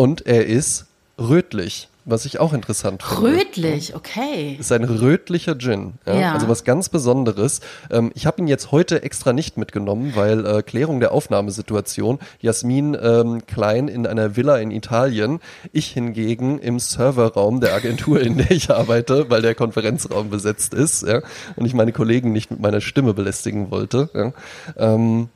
Und 0.00 0.26
er 0.26 0.46
ist 0.46 0.86
rötlich, 1.18 1.90
was 2.06 2.24
ich 2.24 2.40
auch 2.40 2.54
interessant 2.54 3.02
finde. 3.02 3.36
Rötlich, 3.36 3.94
okay. 3.94 4.56
Ist 4.58 4.72
ein 4.72 4.84
rötlicher 4.84 5.58
Gin. 5.58 5.92
Ja? 6.06 6.18
ja. 6.18 6.32
Also 6.32 6.48
was 6.48 6.64
ganz 6.64 6.88
Besonderes. 6.88 7.60
Ähm, 7.90 8.10
ich 8.14 8.24
habe 8.24 8.40
ihn 8.40 8.48
jetzt 8.48 8.72
heute 8.72 9.02
extra 9.02 9.34
nicht 9.34 9.58
mitgenommen, 9.58 10.12
weil 10.14 10.46
äh, 10.46 10.62
Klärung 10.62 11.00
der 11.00 11.12
Aufnahmesituation. 11.12 12.18
Jasmin 12.40 12.96
ähm, 12.98 13.44
Klein 13.44 13.88
in 13.88 14.06
einer 14.06 14.36
Villa 14.36 14.56
in 14.56 14.70
Italien. 14.70 15.38
Ich 15.70 15.88
hingegen 15.88 16.58
im 16.60 16.78
Serverraum 16.78 17.60
der 17.60 17.74
Agentur, 17.74 18.22
in 18.22 18.38
der 18.38 18.52
ich 18.52 18.70
arbeite, 18.70 19.28
weil 19.28 19.42
der 19.42 19.54
Konferenzraum 19.54 20.30
besetzt 20.30 20.72
ist. 20.72 21.06
Ja? 21.06 21.20
Und 21.56 21.66
ich 21.66 21.74
meine 21.74 21.92
Kollegen 21.92 22.32
nicht 22.32 22.50
mit 22.50 22.60
meiner 22.60 22.80
Stimme 22.80 23.12
belästigen 23.12 23.70
wollte. 23.70 24.08
Ja? 24.14 24.32
Ähm, 24.78 25.28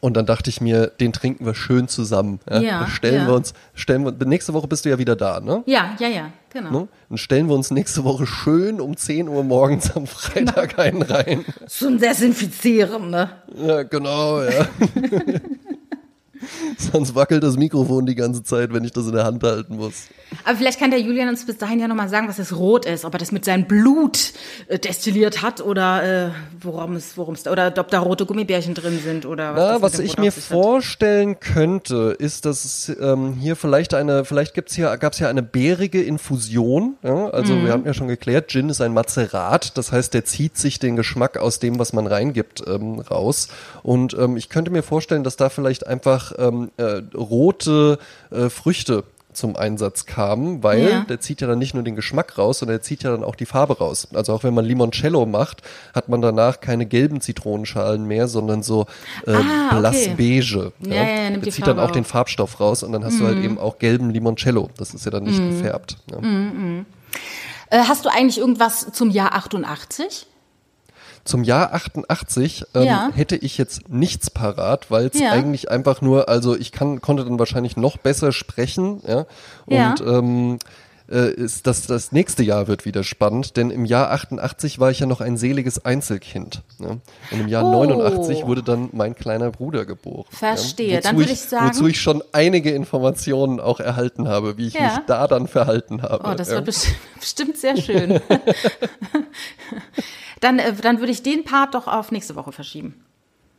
und 0.00 0.16
dann 0.16 0.26
dachte 0.26 0.50
ich 0.50 0.60
mir, 0.60 0.88
den 0.88 1.12
trinken 1.12 1.44
wir 1.44 1.54
schön 1.54 1.88
zusammen. 1.88 2.40
Ja? 2.48 2.60
ja 2.60 2.86
stellen 2.88 3.22
ja. 3.22 3.26
wir 3.26 3.34
uns, 3.34 3.54
stellen 3.74 4.04
wir, 4.04 4.12
nächste 4.26 4.54
Woche 4.54 4.66
bist 4.66 4.84
du 4.84 4.90
ja 4.90 4.98
wieder 4.98 5.16
da, 5.16 5.40
ne? 5.40 5.62
Ja, 5.66 5.94
ja, 5.98 6.08
ja, 6.08 6.30
genau. 6.50 6.70
Ne? 6.70 6.88
Dann 7.08 7.18
stellen 7.18 7.48
wir 7.48 7.54
uns 7.54 7.70
nächste 7.70 8.04
Woche 8.04 8.26
schön 8.26 8.80
um 8.80 8.96
10 8.96 9.28
Uhr 9.28 9.44
morgens 9.44 9.94
am 9.94 10.06
Freitag 10.06 10.78
einen 10.78 11.02
rein. 11.02 11.44
Zum 11.66 11.98
Desinfizieren, 11.98 13.10
ne? 13.10 13.30
Ja, 13.56 13.82
genau, 13.82 14.42
ja. 14.42 14.66
Sonst 16.78 17.14
wackelt 17.14 17.42
das 17.42 17.56
Mikrofon 17.56 18.06
die 18.06 18.14
ganze 18.14 18.42
Zeit, 18.42 18.72
wenn 18.72 18.84
ich 18.84 18.92
das 18.92 19.06
in 19.06 19.12
der 19.12 19.24
Hand 19.24 19.42
halten 19.42 19.76
muss. 19.76 20.08
Aber 20.44 20.56
vielleicht 20.56 20.80
kann 20.80 20.90
der 20.90 21.00
Julian 21.00 21.28
uns 21.28 21.46
bis 21.46 21.58
dahin 21.58 21.78
ja 21.78 21.88
nochmal 21.88 22.08
sagen, 22.08 22.28
was 22.28 22.36
das 22.36 22.56
rot 22.56 22.86
ist. 22.86 23.04
Ob 23.04 23.14
er 23.14 23.18
das 23.18 23.32
mit 23.32 23.44
seinem 23.44 23.66
Blut 23.66 24.32
äh, 24.68 24.78
destilliert 24.78 25.42
hat 25.42 25.60
oder 25.60 26.28
äh, 26.28 26.30
worum 26.60 26.96
es, 26.96 27.16
worum 27.16 27.34
es, 27.34 27.46
oder 27.46 27.72
ob 27.76 27.88
da 27.88 28.00
rote 28.00 28.26
Gummibärchen 28.26 28.74
drin 28.74 28.98
sind 29.02 29.26
oder 29.26 29.54
was. 29.54 29.58
Na, 29.58 29.82
was 29.82 29.98
ich 29.98 30.18
mir 30.18 30.32
vorstellen 30.32 31.38
könnte, 31.40 32.16
ist, 32.18 32.44
dass 32.44 32.64
es 32.64 32.96
ähm, 33.00 33.34
hier 33.34 33.56
vielleicht 33.56 33.94
eine, 33.94 34.24
vielleicht 34.24 34.54
gibt's 34.54 34.74
hier, 34.74 34.96
gab's 34.96 35.18
hier 35.18 35.28
eine 35.28 35.42
bärige 35.42 36.02
Infusion. 36.02 36.96
Ja? 37.02 37.28
Also 37.28 37.54
mhm. 37.54 37.64
wir 37.64 37.72
haben 37.72 37.86
ja 37.86 37.94
schon 37.94 38.08
geklärt, 38.08 38.50
Gin 38.50 38.68
ist 38.68 38.80
ein 38.80 38.92
Mazerat. 38.92 39.76
Das 39.78 39.92
heißt, 39.92 40.14
der 40.14 40.24
zieht 40.24 40.56
sich 40.56 40.78
den 40.78 40.96
Geschmack 40.96 41.38
aus 41.38 41.58
dem, 41.58 41.78
was 41.78 41.92
man 41.92 42.06
reingibt, 42.06 42.62
ähm, 42.66 42.98
raus. 42.98 43.48
Und 43.82 44.14
ähm, 44.14 44.36
ich 44.36 44.48
könnte 44.48 44.70
mir 44.70 44.82
vorstellen, 44.82 45.24
dass 45.24 45.36
da 45.36 45.48
vielleicht 45.48 45.86
einfach 45.86 46.32
ähm, 46.38 46.70
äh, 46.76 47.02
rote 47.16 47.98
äh, 48.30 48.48
Früchte 48.48 49.04
zum 49.32 49.56
Einsatz 49.56 50.06
kam, 50.06 50.62
weil 50.62 50.88
Ja. 50.88 51.00
der 51.08 51.18
zieht 51.20 51.40
ja 51.40 51.48
dann 51.48 51.58
nicht 51.58 51.74
nur 51.74 51.82
den 51.82 51.96
Geschmack 51.96 52.38
raus, 52.38 52.60
sondern 52.60 52.76
der 52.76 52.82
zieht 52.82 53.02
ja 53.02 53.10
dann 53.10 53.24
auch 53.24 53.34
die 53.34 53.46
Farbe 53.46 53.78
raus. 53.78 54.06
Also 54.14 54.32
auch 54.32 54.44
wenn 54.44 54.54
man 54.54 54.64
Limoncello 54.64 55.26
macht, 55.26 55.62
hat 55.92 56.08
man 56.08 56.22
danach 56.22 56.60
keine 56.60 56.86
gelben 56.86 57.20
Zitronenschalen 57.20 58.06
mehr, 58.06 58.28
sondern 58.28 58.62
so 58.62 58.86
äh, 59.26 59.32
Ah, 59.32 59.66
okay. 59.70 59.78
blass 59.80 60.08
beige. 60.16 60.72
Ja, 60.78 60.94
ja, 60.94 61.04
ja, 61.24 61.30
nimmt 61.30 61.44
der 61.46 61.52
zieht 61.52 61.66
dann 61.66 61.80
auch 61.80 61.90
den 61.90 62.02
auf. 62.04 62.08
Mhm. 62.08 62.12
Farbstoff 62.12 62.60
raus 62.60 62.84
und 62.84 62.92
dann 62.92 63.04
hast 63.04 63.18
du 63.18 63.26
halt 63.26 63.42
eben 63.42 63.58
auch 63.58 63.78
gelben 63.78 64.10
Limoncello. 64.10 64.70
Das 64.76 64.94
ist 64.94 65.04
ja 65.04 65.10
dann 65.10 65.24
nicht 65.24 65.40
gefärbt. 65.40 65.96
Ne? 66.12 66.84
Äh, 67.70 67.78
hast 67.88 68.04
du 68.04 68.10
eigentlich 68.10 68.38
irgendwas 68.38 68.92
zum 68.92 69.10
Jahr 69.10 69.34
88? 69.34 70.28
Zum 71.24 71.42
Jahr 71.44 71.72
88 71.72 72.64
ähm, 72.74 72.82
Ja. 72.82 73.10
hätte 73.14 73.36
ich 73.36 73.56
jetzt 73.58 73.88
nichts 73.88 74.30
parat, 74.30 74.90
weil 74.90 75.06
es 75.06 75.18
Ja. 75.18 75.30
eigentlich 75.30 75.70
einfach 75.70 76.00
nur, 76.02 76.28
also 76.28 76.54
ich 76.56 76.70
kann, 76.70 77.00
konnte 77.00 77.24
dann 77.24 77.38
wahrscheinlich 77.38 77.76
noch 77.76 77.96
besser 77.96 78.30
sprechen, 78.32 79.00
ja. 79.06 79.26
Und 79.66 80.00
ähm, 80.06 80.58
äh, 81.10 81.30
ist 81.34 81.66
das, 81.66 81.86
das 81.86 82.12
nächste 82.12 82.42
Jahr 82.42 82.66
wird 82.66 82.86
wieder 82.86 83.04
spannend, 83.04 83.58
denn 83.58 83.68
im 83.70 83.84
Jahr 83.84 84.10
88 84.10 84.78
war 84.80 84.90
ich 84.90 85.00
ja 85.00 85.06
noch 85.06 85.20
ein 85.20 85.36
seliges 85.36 85.84
Einzelkind. 85.84 86.62
Ja? 86.78 86.88
Und 87.30 87.40
im 87.40 87.48
Jahr 87.48 87.62
Oh. 87.64 87.72
89 87.72 88.46
wurde 88.46 88.62
dann 88.62 88.88
mein 88.92 89.14
kleiner 89.14 89.50
Bruder 89.50 89.84
geboren. 89.84 90.24
Verstehe. 90.30 90.94
Ja? 90.94 91.00
Dann 91.02 91.18
würde 91.18 91.32
ich 91.32 91.42
sagen- 91.42 91.68
Wozu 91.68 91.88
ich 91.88 92.00
schon 92.00 92.22
einige 92.32 92.70
Informationen 92.70 93.60
auch 93.60 93.80
erhalten 93.80 94.28
habe, 94.28 94.56
wie 94.56 94.68
ich 94.68 94.74
Ja. 94.74 94.80
mich 94.82 94.92
da 95.06 95.26
dann 95.28 95.46
verhalten 95.46 96.00
habe. 96.02 96.26
Oh, 96.26 96.34
das 96.34 96.48
ja? 96.48 96.54
wird 96.54 96.68
besti- 96.68 96.94
bestimmt 97.20 97.58
sehr 97.58 97.76
schön. 97.76 98.20
dann, 100.40 100.58
äh, 100.58 100.72
dann 100.74 100.98
würde 101.00 101.12
ich 101.12 101.22
den 101.22 101.44
Part 101.44 101.74
doch 101.74 101.86
auf 101.86 102.10
nächste 102.12 102.34
Woche 102.36 102.52
verschieben. 102.52 103.04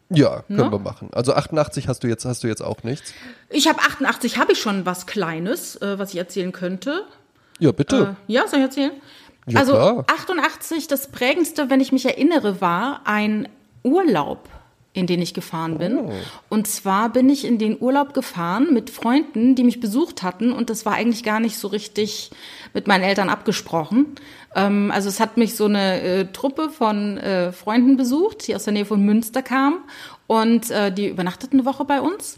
ja, 0.09 0.41
können 0.43 0.59
Ne? 0.59 0.71
wir 0.71 0.79
machen. 0.79 1.09
Also 1.13 1.33
88 1.33 1.87
hast 1.87 2.03
du 2.03 2.07
jetzt, 2.07 2.25
hast 2.25 2.43
du 2.43 2.47
jetzt 2.47 2.61
auch 2.61 2.83
nichts. 2.83 3.13
Ich 3.49 3.67
habe 3.67 3.79
88, 3.79 4.37
habe 4.37 4.51
ich 4.53 4.59
schon 4.59 4.85
was 4.85 5.07
Kleines, 5.07 5.75
äh, 5.81 5.97
was 5.97 6.11
ich 6.13 6.17
erzählen 6.19 6.51
könnte. 6.51 7.05
Ja, 7.59 7.71
bitte. 7.71 8.15
Äh, 8.27 8.31
ja, 8.33 8.47
soll 8.47 8.59
ich 8.59 8.65
erzählen? 8.65 8.91
Ja, 9.47 9.59
also 9.59 9.73
klar. 9.73 10.05
88, 10.07 10.87
das 10.87 11.07
prägendste, 11.07 11.69
wenn 11.69 11.79
ich 11.79 11.91
mich 11.91 12.05
erinnere, 12.05 12.61
war 12.61 13.01
ein 13.05 13.47
Urlaub, 13.83 14.47
in 14.95 15.07
den 15.07 15.21
ich 15.21 15.33
gefahren 15.33 15.77
bin. 15.77 15.99
Oh. 15.99 16.11
Und 16.49 16.67
zwar 16.67 17.09
bin 17.09 17.29
ich 17.29 17.45
in 17.45 17.57
den 17.57 17.77
Urlaub 17.79 18.13
gefahren 18.13 18.73
mit 18.73 18.89
Freunden, 18.89 19.53
die 19.55 19.63
mich 19.63 19.79
besucht 19.79 20.23
hatten. 20.23 20.53
Und 20.53 20.69
das 20.69 20.85
war 20.85 20.93
eigentlich 20.93 21.23
gar 21.23 21.39
nicht 21.39 21.57
so 21.57 21.67
richtig 21.67 22.31
mit 22.73 22.87
meinen 22.87 23.03
Eltern 23.03 23.29
abgesprochen. 23.29 24.15
Ähm, 24.55 24.91
also 24.91 25.09
es 25.09 25.19
hat 25.19 25.37
mich 25.37 25.55
so 25.55 25.65
eine 25.65 26.01
äh, 26.01 26.25
Truppe 26.31 26.69
von 26.69 27.17
äh, 27.17 27.51
Freunden 27.51 27.97
besucht, 27.97 28.47
die 28.47 28.55
aus 28.55 28.63
der 28.63 28.73
Nähe 28.73 28.85
von 28.85 29.01
Münster 29.03 29.41
kamen. 29.41 29.79
Und 30.27 30.71
äh, 30.71 30.91
die 30.91 31.09
übernachteten 31.09 31.59
eine 31.59 31.67
Woche 31.67 31.83
bei 31.83 31.99
uns. 31.99 32.37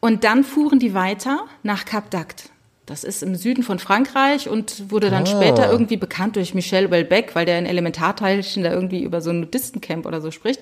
Und 0.00 0.24
dann 0.24 0.44
fuhren 0.44 0.78
die 0.78 0.92
weiter 0.92 1.46
nach 1.62 1.86
Cap 1.86 2.12
d'Agde. 2.12 2.53
Das 2.86 3.02
ist 3.02 3.22
im 3.22 3.34
Süden 3.34 3.62
von 3.62 3.78
Frankreich 3.78 4.48
und 4.48 4.90
wurde 4.90 5.08
dann 5.10 5.22
Ah. 5.22 5.26
später 5.26 5.70
irgendwie 5.70 5.96
bekannt 5.96 6.36
durch 6.36 6.52
Michel 6.54 6.86
Houellebecq, 6.90 7.34
weil 7.34 7.46
der 7.46 7.58
in 7.58 7.64
Elementarteilchen 7.64 8.62
da 8.62 8.72
irgendwie 8.72 9.02
über 9.02 9.22
so 9.22 9.30
ein 9.30 9.40
Nudistencamp 9.40 10.04
oder 10.04 10.20
so 10.20 10.30
spricht. 10.30 10.60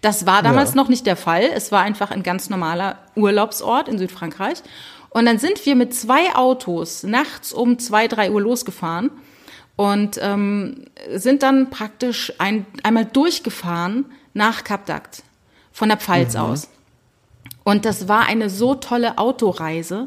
Das 0.00 0.24
war 0.24 0.42
damals 0.44 0.70
Ja. 0.70 0.76
noch 0.76 0.88
nicht 0.88 1.04
der 1.04 1.16
Fall. 1.16 1.42
Es 1.52 1.72
war 1.72 1.82
einfach 1.82 2.12
ein 2.12 2.22
ganz 2.22 2.48
normaler 2.48 2.98
Urlaubsort 3.16 3.88
in 3.88 3.98
Südfrankreich. 3.98 4.58
Und 5.10 5.26
dann 5.26 5.38
sind 5.38 5.64
wir 5.66 5.74
mit 5.74 5.94
zwei 5.94 6.34
Autos 6.36 7.02
nachts 7.02 7.52
um 7.52 7.78
zwei, 7.80 8.06
drei 8.06 8.30
Uhr 8.30 8.40
losgefahren 8.40 9.10
und 9.76 10.18
ähm, 10.22 10.84
sind 11.12 11.42
dann 11.42 11.70
praktisch 11.70 12.32
ein, 12.38 12.66
einmal 12.84 13.04
durchgefahren 13.06 14.06
nach 14.32 14.62
Cap 14.62 14.88
d'Agde 14.88 15.22
von 15.72 15.88
der 15.88 15.98
Pfalz 15.98 16.36
aus. 16.36 16.68
Und 17.64 17.84
das 17.84 18.06
war 18.06 18.26
eine 18.26 18.48
so 18.50 18.74
tolle 18.76 19.18
Autoreise. 19.18 20.06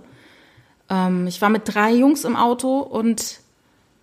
Ähm, 0.90 1.28
ich 1.28 1.42
war 1.42 1.50
mit 1.50 1.64
drei 1.66 1.94
Jungs 1.94 2.24
im 2.24 2.36
Auto 2.36 2.80
und 2.80 3.40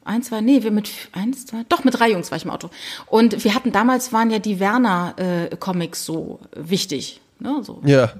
eins 0.05 0.31
war, 0.31 0.41
nee, 0.41 0.63
wir 0.63 0.71
mit 0.71 0.91
eins, 1.13 1.47
zwei, 1.47 1.65
doch 1.69 1.85
mit 1.85 1.99
drei 1.99 2.11
Jungs 2.11 2.31
war 2.31 2.37
ich 2.37 2.45
im 2.45 2.51
Auto. 2.51 2.71
Und 3.07 3.45
wir 3.45 3.55
hatten 3.55 3.73
damals 3.73 4.13
waren 4.13 4.31
ja 4.31 4.39
die 4.39 4.61
Werner-Comics 4.61 6.05
so 6.05 6.41
wichtig. 6.55 7.21
Ne, 7.41 7.61
so. 7.63 7.81
Ja. 7.85 8.13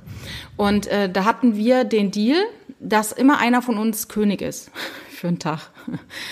Und 0.57 0.87
äh, 0.89 1.09
da 1.09 1.25
hatten 1.25 1.57
wir 1.57 1.85
den 1.85 2.11
Deal, 2.11 2.37
dass 2.81 3.13
immer 3.13 3.39
einer 3.39 3.63
von 3.63 3.79
uns 3.79 4.09
König 4.09 4.43
ist 4.43 4.71
für 5.11 5.29
einen 5.29 5.39
Tag. 5.39 5.71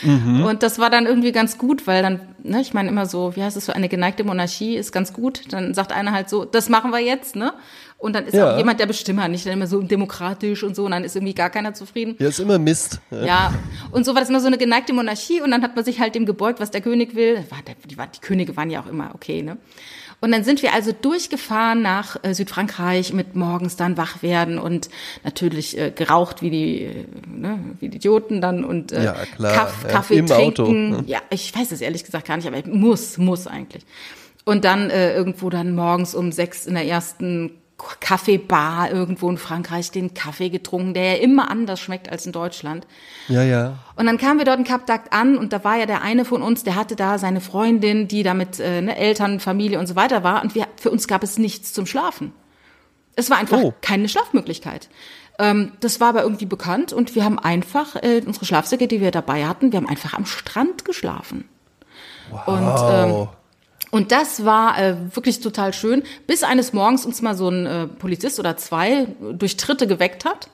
Und 0.03 0.63
das 0.63 0.79
war 0.79 0.91
dann 0.91 1.07
irgendwie 1.07 1.33
ganz 1.33 1.59
gut, 1.59 1.87
weil 1.87 2.03
dann, 2.03 2.21
ne, 2.43 2.61
ich 2.61 2.75
meine 2.75 2.89
immer 2.89 3.07
so, 3.07 3.37
wie 3.37 3.43
heißt 3.43 3.57
es 3.57 3.67
so, 3.67 3.73
eine 3.73 3.89
geneigte 3.89 4.25
Monarchie 4.25 4.77
ist 4.77 4.93
ganz 4.93 5.13
gut. 5.13 5.53
Dann 5.53 5.75
sagt 5.75 5.93
einer 5.93 6.13
halt 6.13 6.29
so, 6.29 6.45
das 6.45 6.69
machen 6.69 6.91
wir 6.91 6.99
jetzt, 6.99 7.37
ne? 7.37 7.53
Und 8.03 8.15
dann 8.15 8.27
ist 8.27 8.35
Ja. 8.35 8.55
auch 8.55 8.59
jemand 8.59 8.81
der 8.81 8.87
Bestimmer, 8.87 9.29
nicht 9.29 9.47
dann 9.47 9.53
immer 9.53 9.69
so 9.69 9.81
demokratisch 9.81 10.65
und 10.65 10.75
so, 10.75 10.87
und 10.87 10.91
dann 10.91 11.05
ist 11.05 11.15
irgendwie 11.15 11.35
gar 11.35 11.51
keiner 11.51 11.73
zufrieden. 11.73 12.17
Ja, 12.19 12.29
ist 12.29 12.41
immer 12.41 12.59
Mist. 12.59 13.01
Ja, 13.13 13.55
und 13.93 14.05
so 14.05 14.13
war 14.15 14.21
das 14.21 14.29
immer 14.29 14.41
so 14.41 14.49
eine 14.49 14.59
geneigte 14.59 14.93
Monarchie 14.93 15.41
und 15.41 15.53
dann 15.53 15.63
hat 15.63 15.77
man 15.77 15.85
sich 15.85 16.01
halt 16.01 16.17
dem 16.17 16.27
gebeugt, 16.27 16.59
was 16.59 16.73
der 16.73 16.81
König 16.81 17.15
will. 17.15 17.45
Die, 17.89 17.97
Könige 18.21 18.57
waren 18.57 18.71
ja 18.71 18.81
auch 18.83 18.89
immer 18.89 19.13
okay, 19.15 19.43
ne? 19.43 19.57
Und 20.21 20.33
dann 20.33 20.43
sind 20.43 20.63
wir 20.63 20.73
also 20.73 20.91
durchgefahren 20.93 21.81
nach 21.83 22.17
äh, 22.23 22.35
Südfrankreich 22.35 23.13
mit 23.13 23.37
morgens 23.37 23.77
dann 23.77 23.97
wach 23.97 24.21
werden 24.23 24.59
und 24.59 24.89
natürlich 25.23 25.79
äh, 25.79 25.91
geraucht 25.93 26.43
wie 26.43 26.51
die, 26.51 26.83
äh, 26.83 27.05
ne, 27.29 27.59
wie 27.79 27.89
die 27.89 27.97
Idioten 27.99 28.41
dann 28.41 28.65
und 28.65 28.91
äh, 28.93 29.05
Ja, 29.05 29.15
klar, 29.37 29.53
Kaff, 29.55 29.83
ja, 29.85 29.89
Kaffee 29.91 30.19
im 30.19 30.27
trinken. 30.27 30.61
Auto, 30.63 30.73
ne? 30.73 31.05
Ja, 31.07 31.21
ich 31.31 31.55
weiß 31.57 31.71
es 31.71 31.81
ehrlich 31.81 32.05
gesagt 32.05 32.27
gar 32.27 32.37
nicht, 32.37 32.47
aber 32.49 32.59
ich 32.59 32.67
muss, 32.67 33.17
muss 33.19 33.47
eigentlich. 33.47 33.85
Und 34.45 34.65
dann 34.65 34.91
äh, 34.91 35.15
irgendwo 35.15 35.51
dann 35.51 35.75
morgens 35.77 36.17
um 36.17 36.33
sechs 36.33 36.67
in 36.67 36.75
der 36.75 36.85
ersten 36.87 37.53
Kaffeebar 38.01 38.91
irgendwo 38.91 39.29
in 39.31 39.39
Frankreich 39.39 39.91
den 39.91 40.15
Kaffee 40.15 40.51
getrunken, 40.51 40.95
der 40.95 41.17
ja 41.17 41.23
immer 41.23 41.51
anders 41.51 41.81
schmeckt 41.81 42.11
als 42.11 42.27
in 42.27 42.33
Deutschland. 42.33 42.87
Ja, 43.29 43.43
ja. 43.43 43.79
Und 43.97 44.07
dann 44.07 44.19
kamen 44.19 44.39
wir 44.39 44.45
dort 44.45 44.59
in 44.59 44.65
Cap 44.65 44.83
an 45.11 45.37
und 45.39 45.53
da 45.53 45.65
war 45.65 45.77
ja 45.79 45.87
der 45.87 46.03
eine 46.03 46.25
von 46.25 46.43
uns, 46.43 46.65
der 46.65 46.77
hatte 46.77 46.97
da 46.97 47.19
seine 47.19 47.41
Freundin, 47.41 48.09
die 48.09 48.23
da 48.23 48.35
mit 48.35 48.61
äh, 48.61 48.81
ne, 48.83 48.97
Eltern, 48.97 49.41
Familie 49.41 49.79
und 49.79 49.87
so 49.87 49.97
weiter 49.97 50.23
war 50.23 50.43
und 50.43 50.55
wir, 50.55 50.67
für 50.81 50.91
uns 50.91 51.09
gab 51.09 51.23
es 51.23 51.39
nichts 51.39 51.73
zum 51.73 51.87
Schlafen. 51.87 52.33
Es 53.17 53.31
war 53.31 53.39
einfach 53.39 53.59
Oh. 53.59 53.75
keine 53.83 54.09
Schlafmöglichkeit. 54.09 54.89
Ähm, 55.39 55.73
das 55.81 56.01
war 56.01 56.11
aber 56.11 56.23
irgendwie 56.23 56.47
bekannt 56.47 56.93
und 56.93 57.15
wir 57.15 57.25
haben 57.25 57.39
einfach, 57.39 57.97
äh, 57.97 58.23
unsere 58.27 58.45
Schlafsäcke, 58.45 58.87
die 58.89 59.01
wir 59.01 59.11
dabei 59.11 59.47
hatten, 59.47 59.73
wir 59.73 59.79
haben 59.79 59.89
einfach 59.89 60.15
am 60.15 60.27
Strand 60.27 60.85
geschlafen. 60.85 61.49
Und, 62.47 62.75
ähm, 62.91 63.29
und 63.93 64.11
das 64.11 64.47
war 64.47 64.79
äh, 64.79 64.97
wirklich 65.15 65.41
total 65.41 65.75
schön, 65.75 66.03
bis 66.27 66.43
eines 66.43 66.73
Morgens 66.73 67.05
uns 67.05 67.21
mal 67.21 67.37
so 67.37 67.51
ein 67.51 67.67
äh, 67.67 67.87
Polizist 67.87 68.41
oder 68.41 68.57
zwei 68.57 69.07
durch 69.35 69.59
Tritte 69.59 69.87
geweckt 69.87 70.25
hat. 70.25 70.49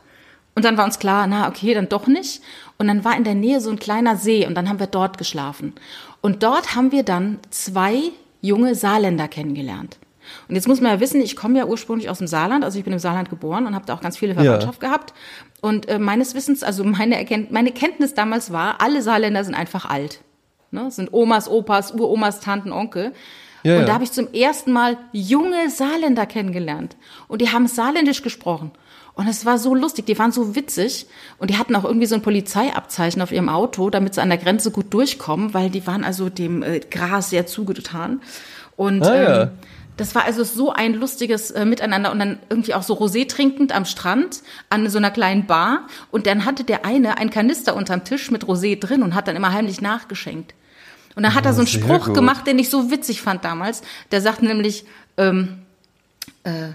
Und 0.57 0.65
dann 0.65 0.77
war 0.77 0.85
uns 0.85 0.99
klar, 0.99 1.29
na 1.29 1.49
okay, 1.49 1.73
dann 1.73 1.89
doch 1.89 2.09
nicht. 2.09 2.43
Und 2.79 2.89
dann 2.89 3.05
war 3.05 3.17
in 3.17 3.23
der 3.23 3.37
Nähe 3.37 3.61
so 3.61 3.71
ein 3.71 3.79
kleiner 3.79 4.17
See 4.17 4.45
und 4.45 4.57
dann 4.57 4.69
haben 4.69 4.81
wir 4.81 4.89
dort 4.89 5.19
geschlafen. 5.19 5.75
Und 6.21 6.43
dort 6.43 6.75
haben 6.75 6.91
wir 6.91 7.05
dann 7.05 7.39
zwei 7.51 8.11
junge 8.41 8.75
Saarländer 8.75 9.29
kennengelernt. 9.29 9.99
Und 10.49 10.57
jetzt 10.57 10.67
muss 10.67 10.81
man 10.81 10.91
ja 10.91 11.01
wissen, 11.01 11.21
ich 11.21 11.37
komme 11.37 11.59
ja 11.59 11.67
ursprünglich 11.67 12.11
aus 12.11 12.19
dem 12.19 12.27
Saarland, 12.27 12.65
also 12.65 12.77
ich 12.77 12.85
bin 12.85 12.93
im 12.93 12.99
Saarland 12.99 13.31
geboren 13.31 13.69
und 13.69 13.77
habe 13.77 13.87
da 13.87 13.95
auch 13.95 14.01
ganz 14.01 14.19
viele 14.19 14.35
Verwandtschaft 14.35 14.81
gehabt. 14.81 15.15
Und 15.61 15.89
äh, 15.89 16.01
meines 16.01 16.35
Wissens, 16.35 16.65
also 16.65 16.83
meine, 16.83 17.17
Erkennt 17.17 17.53
meine 17.53 17.71
Kenntnis 17.71 18.15
damals 18.15 18.53
war, 18.53 18.81
alle 18.81 19.01
Saarländer 19.01 19.45
sind 19.45 19.55
einfach 19.55 19.85
alt. 19.85 20.23
Ne? 20.71 20.85
Das 20.85 20.97
sind 20.97 21.13
Omas, 21.13 21.49
Opas, 21.49 21.93
Uromas, 21.93 22.41
Tanten, 22.41 22.73
Onkel. 22.73 23.13
Ja, 23.63 23.75
und 23.75 23.81
ja. 23.81 23.87
da 23.87 23.95
habe 23.95 24.05
ich 24.05 24.13
zum 24.13 24.33
ersten 24.33 24.73
Mal 24.73 24.97
junge 25.13 25.69
Saarländer 25.71 26.27
kennengelernt. 26.27 26.97
Und 27.27 27.43
die 27.43 27.51
haben 27.51 27.67
Saarländisch 27.67 28.23
gesprochen. 28.23 28.71
Und 29.15 29.27
es 29.27 29.45
war 29.45 29.59
so 29.59 29.75
lustig, 29.75 30.07
die 30.07 30.17
waren 30.19 30.31
so 30.31 30.55
witzig. 30.55 31.07
Und 31.39 31.51
die 31.51 31.59
hatten 31.59 31.75
auch 31.75 31.85
irgendwie 31.85 32.07
so 32.07 32.15
ein 32.15 32.23
Polizeiabzeichen 32.23 33.21
auf 33.21 33.33
ihrem 33.33 33.49
Auto, 33.49 33.91
damit 33.91 34.15
sie 34.15 34.23
an 34.23 34.29
der 34.29 34.39
Grenze 34.39 34.71
gut 34.71 34.95
durchkommen, 34.95 35.55
weil 35.55 35.71
die 35.71 35.87
waren 35.89 36.05
also 36.05 36.29
dem 36.29 36.63
äh, 36.63 36.79
Gras 36.79 37.31
sehr 37.31 37.47
zugetan. 37.47 38.21
Und 38.77 39.05
Ah, 39.05 39.23
ja. 39.23 39.51
Das 39.99 40.15
war 40.15 40.25
also 40.25 40.45
so 40.45 40.73
ein 40.73 40.95
lustiges 40.95 41.51
äh, 41.51 41.65
Miteinander 41.65 42.13
und 42.13 42.21
dann 42.21 42.39
irgendwie 42.49 42.73
auch 42.73 42.85
so 42.85 42.95
Rosé 42.95 43.29
trinkend 43.29 43.75
am 43.75 43.85
Strand 43.85 44.43
an 44.71 44.89
so 44.89 44.97
einer 44.97 45.11
kleinen 45.11 45.47
Bar. 45.47 45.89
Und 46.13 46.27
dann 46.27 46.45
hatte 46.45 46.63
der 46.63 46.85
eine 46.85 47.19
einen 47.19 47.31
Kanister 47.31 47.75
unterm 47.75 48.05
Tisch 48.05 48.31
mit 48.31 48.45
Rosé 48.45 48.79
drin 48.79 49.03
und 49.03 49.17
hat 49.17 49.27
dann 49.27 49.35
immer 49.35 49.53
heimlich 49.53 49.81
nachgeschenkt. 49.81 50.55
Und 51.17 51.25
dann 51.25 51.35
hat 51.35 51.47
er 51.47 51.53
so 51.53 51.59
einen 51.59 51.67
Spruch 51.67 52.13
gemacht, 52.13 52.47
den 52.47 52.61
ich 52.61 52.71
so 52.71 52.93
witzig 52.93 53.23
fand 53.23 53.45
damals. 53.45 53.83
Der 54.13 54.21
sagt 54.21 54.41
nämlich, 54.41 54.85
ähm, 55.17 55.59
äh, 56.45 56.69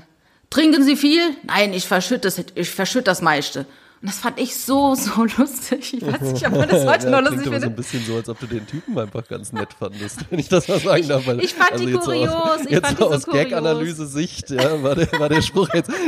trinken 0.49 0.83
Sie 0.83 0.97
viel? 0.97 1.21
Nein, 1.43 1.71
ich 1.71 1.87
verschütte 1.87 2.27
das, 2.27 2.43
ich 2.55 2.69
verschütte 2.69 3.05
das 3.05 3.21
meiste. 3.21 3.65
Und 4.03 4.09
das 4.09 4.19
fand 4.19 4.37
ich 4.37 4.55
so, 4.57 4.95
so 4.95 5.23
lustig. 5.37 5.93
Ich 5.93 6.05
weiß 6.05 6.33
nicht, 6.33 6.45
ob 6.45 6.57
man 6.57 6.67
das 6.67 6.85
heute 6.85 7.09
ja, 7.09 7.21
noch 7.21 7.21
lustig 7.31 7.47
aber 7.47 7.59
so 7.61 7.67
ein 7.67 7.73
findet. 7.73 7.75
bisschen 7.77 8.05
so, 8.05 8.15
als 8.17 8.27
ob 8.27 8.37
du 8.39 8.47
den 8.47 8.67
Typen 8.67 8.99
einfach 8.99 9.25
ganz 9.27 9.53
nett 9.53 9.69
fandest, 9.73 10.19
wenn 10.29 10.39
ich 10.39 10.49
das 10.49 10.67
mal 10.67 10.79
sagen 10.79 11.07
darf. 11.07 11.25
Weil, 11.25 11.39
ich 11.41 11.53
fand 11.53 11.79
die 11.79 11.85
jetzt 11.85 12.03
so 12.03 12.11
kurios, 12.11 12.29
Aus, 12.33 12.61
ich 12.65 12.71
jetzt 12.71 12.85
fand 12.85 12.97
so 12.99 13.05
die 13.05 13.09
so 13.11 13.15
aus. 13.15 13.25
Gag-Analyse-Sicht, 13.33 14.49
ja, 14.49 14.83
war 14.83 14.95
der, 14.95 15.09
war 15.19 15.29
der 15.29 15.41
Spruch 15.41 15.69
jetzt. 15.73 15.89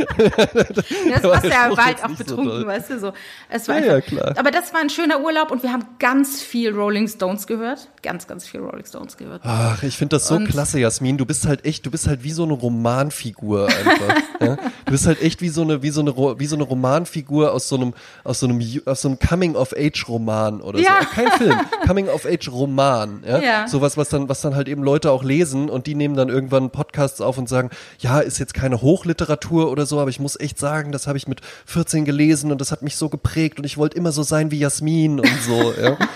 Das 1.16 1.24
war 1.24 1.46
ja 1.46 1.74
bald 1.74 2.04
auch 2.04 2.10
so 2.10 2.16
betrunken, 2.16 2.46
doll. 2.48 2.68
weißt 2.68 2.90
du 2.90 3.00
so. 3.00 3.14
Es 3.50 3.68
war 3.68 3.80
Ja, 3.80 3.86
ja, 3.86 3.96
einfach, 3.96 4.08
klar. 4.10 4.34
Aber 4.38 4.52
das 4.52 4.74
war 4.74 4.82
ein 4.82 4.90
schöner 4.90 5.22
Urlaub 5.22 5.52
und 5.52 5.64
wir 5.64 5.72
haben 5.72 5.86
ganz 6.00 6.42
viel 6.42 6.74
Rolling 6.76 7.08
Stones 7.08 7.48
gehört. 7.48 7.90
Ganz, 8.04 8.28
ganz 8.28 8.46
viel 8.48 8.60
Rolling 8.62 8.86
Stones 8.86 9.18
gehört. 9.18 9.42
Ach, 9.46 9.82
ich 9.84 9.98
finde 9.98 10.16
das 10.18 10.28
so 10.28 10.36
Und- 10.36 10.48
klasse, 10.48 10.80
Jasmin. 10.80 11.18
Du 11.18 11.26
bist 11.26 11.46
halt 11.48 11.64
echt, 11.66 11.86
du 11.86 11.92
bist 11.92 12.08
halt 12.08 12.24
wie 12.24 12.32
so 12.32 12.44
eine 12.44 12.54
Romanfigur 12.54 13.68
einfach. 13.68 14.16
ja? 14.42 14.56
Du 14.86 14.92
bist 14.92 15.08
halt 15.08 15.22
echt 15.22 15.42
wie 15.42 15.50
so 15.50 15.62
eine, 15.62 15.82
wie 15.82 15.90
so 15.90 16.02
eine, 16.02 16.16
wie 16.40 16.46
so 16.46 16.56
eine 16.56 16.64
Romanfigur 16.64 17.52
aus 17.54 17.68
so 17.70 17.76
einem, 17.76 17.85
aus 18.24 18.40
so 18.40 18.48
einem, 18.48 18.62
aus 18.86 19.02
so 19.02 19.10
einem 19.10 19.20
Coming-of-Age-Roman 19.20 20.62
oder 20.62 20.80
Ja. 20.80 21.00
so. 21.02 21.08
Kein 21.10 21.32
Film, 21.38 21.60
Coming-of-Age-Roman. 21.88 23.24
Ja? 23.28 23.40
Ja. 23.40 23.68
Sowas, 23.68 23.98
was 23.98 24.10
dann, 24.10 24.30
was 24.30 24.42
dann 24.42 24.56
halt 24.56 24.68
eben 24.68 24.84
Leute 24.84 25.12
auch 25.12 25.24
lesen 25.24 25.70
und 25.70 25.88
die 25.88 25.96
nehmen 25.96 26.16
dann 26.16 26.30
irgendwann 26.30 26.70
Podcasts 26.70 27.22
auf 27.22 27.38
und 27.38 27.50
sagen, 27.50 27.70
ja, 28.00 28.20
ist 28.20 28.40
jetzt 28.40 28.54
keine 28.54 28.82
Hochliteratur 28.82 29.72
oder 29.72 29.86
so, 29.86 30.00
aber 30.00 30.10
ich 30.10 30.20
muss 30.20 30.40
echt 30.40 30.58
sagen, 30.60 30.92
das 30.92 31.08
habe 31.08 31.18
ich 31.18 31.28
mit 31.28 31.42
14 31.66 32.06
gelesen 32.06 32.52
und 32.52 32.62
das 32.62 32.72
hat 32.72 32.82
mich 32.82 32.96
so 32.98 33.10
geprägt 33.10 33.58
und 33.60 33.66
ich 33.66 33.78
wollte 33.78 33.98
immer 33.98 34.12
so 34.12 34.24
sein 34.24 34.52
wie 34.52 34.60
Jasmin 34.60 35.20
und 35.20 35.42
so. 35.46 35.74
Ja? 35.82 35.98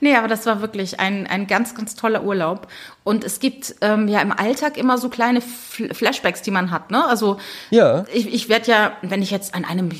Nee, 0.00 0.14
aber 0.16 0.28
das 0.28 0.46
war 0.46 0.60
wirklich 0.60 1.00
ein, 1.00 1.26
ein 1.26 1.46
ganz, 1.46 1.74
ganz 1.74 1.94
toller 1.94 2.24
Urlaub. 2.24 2.68
Und 3.04 3.24
es 3.24 3.40
gibt 3.40 3.76
ähm, 3.80 4.08
ja 4.08 4.20
im 4.20 4.32
Alltag 4.32 4.76
immer 4.76 4.98
so 4.98 5.08
kleine 5.08 5.40
Fl 5.40 5.94
Flashbacks, 5.94 6.42
die 6.42 6.50
man 6.50 6.70
hat. 6.70 6.90
Ne? 6.90 7.04
Also 7.06 7.38
Ja. 7.70 8.04
ich, 8.12 8.32
ich 8.32 8.48
werde 8.48 8.70
ja, 8.70 8.92
wenn 9.02 9.22
ich 9.22 9.30
jetzt 9.30 9.54
an 9.54 9.64
einem 9.64 9.90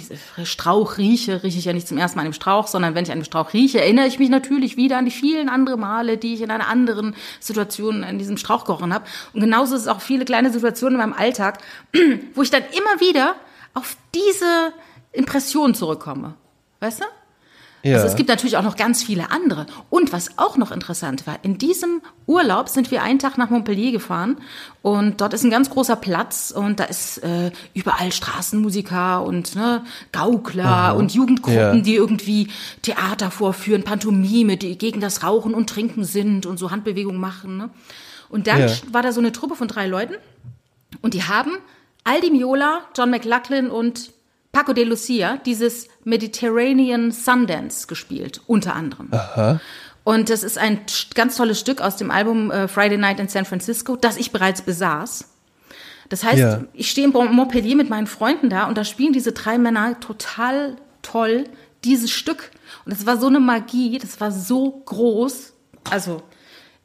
Strauch 0.45 0.99
rieche, 0.99 1.43
rieche 1.43 1.59
ich 1.59 1.65
ja 1.65 1.73
nicht 1.73 1.87
zum 1.87 1.99
ersten 1.99 2.17
Mal 2.17 2.23
an 2.23 2.27
einem 2.27 2.33
Strauch, 2.33 2.67
sondern 2.67 2.95
wenn 2.95 3.05
ich 3.05 3.11
an 3.11 3.19
einem 3.19 3.25
Strauch 3.25 3.53
rieche, 3.53 3.81
erinnere 3.81 4.07
ich 4.07 4.19
mich 4.19 4.29
natürlich 4.29 4.77
wieder 4.77 4.99
an 4.99 5.05
die 5.05 5.11
vielen 5.11 5.49
andere 5.49 5.77
Male, 5.77 6.19
die 6.19 6.35
ich 6.35 6.41
in 6.43 6.51
einer 6.51 6.69
anderen 6.69 7.15
Situation 7.41 8.03
in 8.03 8.19
diesem 8.19 8.37
Strauch 8.37 8.65
gerochen 8.65 8.93
habe. 8.93 9.05
Und 9.33 9.41
genauso 9.41 9.77
ist 9.77 9.83
es 9.83 9.89
auch 9.89 10.01
viele 10.01 10.25
kleine 10.25 10.51
Situationen 10.51 11.01
in 11.01 11.09
meinem 11.09 11.19
Alltag, 11.19 11.59
wo 12.35 12.43
ich 12.43 12.51
dann 12.51 12.63
immer 12.73 13.01
wieder 13.01 13.37
auf 13.75 13.97
diese 14.15 14.73
Impression 15.13 15.75
zurückkomme. 15.75 16.35
Weißt 16.81 17.01
du? 17.01 17.05
Ja. 17.87 17.97
Also 17.97 18.07
es 18.09 18.17
gibt 18.17 18.29
natürlich 18.29 18.57
auch 18.57 18.63
noch 18.63 18.77
ganz 18.77 19.03
viele 19.03 19.31
andere. 19.31 19.67
Und 19.91 20.13
was 20.13 20.39
auch 20.39 20.57
noch 20.57 20.71
interessant 20.73 21.27
war, 21.27 21.39
in 21.43 21.59
diesem 21.59 22.03
Urlaub 22.27 22.69
sind 22.69 22.91
wir 22.91 23.03
einen 23.03 23.19
Tag 23.19 23.39
nach 23.39 23.51
Montpellier 23.51 23.93
gefahren 23.93 24.39
und 24.83 25.21
dort 25.21 25.33
ist 25.35 25.45
ein 25.45 25.51
ganz 25.51 25.71
großer 25.71 25.97
Platz 25.97 26.53
und 26.57 26.81
da 26.81 26.85
ist 26.85 27.19
äh, 27.19 27.51
überall 27.75 28.11
Straßenmusiker 28.13 29.23
und 29.25 29.55
ne, 29.55 29.85
Gaukler 30.13 30.97
und 30.97 31.13
Jugendgruppen, 31.15 31.59
Ja. 31.59 31.75
die 31.77 31.95
irgendwie 31.95 32.49
Theater 32.83 33.31
vorführen, 33.31 33.83
Pantomime, 33.85 34.57
die 34.57 34.77
gegen 34.79 35.01
das 35.01 35.23
Rauchen 35.23 35.55
und 35.55 35.69
Trinken 35.71 36.05
sind 36.05 36.47
und 36.47 36.59
so 36.59 36.71
Handbewegungen 36.71 37.21
machen. 37.21 37.57
Ne? 37.57 37.71
Und 38.29 38.47
dann 38.47 38.61
Ja. 38.61 38.69
war 38.93 39.03
da 39.03 39.13
so 39.13 39.21
eine 39.21 39.33
Truppe 39.33 39.55
von 39.55 39.69
drei 39.69 39.87
Leuten 39.87 40.15
und 41.03 41.15
die 41.15 41.23
haben 41.25 41.53
Aldi 42.05 42.31
Miola, 42.31 42.81
John 42.97 43.11
McLaughlin 43.11 43.69
und 43.71 44.11
Paco 44.57 44.73
de 44.73 44.85
Lucia 44.85 45.37
dieses 45.45 45.87
Mediterranean 46.05 47.13
Sundance 47.13 47.87
gespielt, 47.87 48.41
unter 48.47 48.75
anderem. 48.75 49.11
Und 50.03 50.31
das 50.31 50.43
ist 50.43 50.57
ein 50.57 50.81
ganz 51.15 51.37
tolles 51.37 51.61
Stück 51.61 51.83
aus 51.83 51.97
dem 51.97 52.11
Album 52.11 52.51
äh, 52.51 52.67
Friday 52.67 52.97
Night 52.97 53.21
in 53.21 53.29
San 53.29 53.45
Francisco, 53.45 53.97
das 53.97 54.17
ich 54.17 54.33
bereits 54.33 54.63
besaß. 54.63 55.29
Das 56.09 56.25
heißt, 56.25 56.39
Ja. 56.39 56.65
ich 56.73 56.91
stehe 56.91 57.07
in 57.07 57.13
Montpellier 57.13 57.77
mit 57.77 57.91
meinen 57.91 58.07
Freunden 58.07 58.49
da 58.49 58.67
und 58.67 58.79
da 58.79 58.85
spielen 58.85 59.13
diese 59.13 59.33
drei 59.33 59.59
Männer 59.59 60.01
total 60.01 60.77
toll 61.03 61.45
dieses 61.85 62.11
Stück. 62.11 62.51
Und 62.87 62.95
das 62.95 63.05
war 63.05 63.19
so 63.19 63.27
eine 63.27 63.41
Magie, 63.41 63.99
das 63.99 64.19
war 64.23 64.33
so 64.33 64.71
groß. 64.87 65.53
Also, 65.91 66.23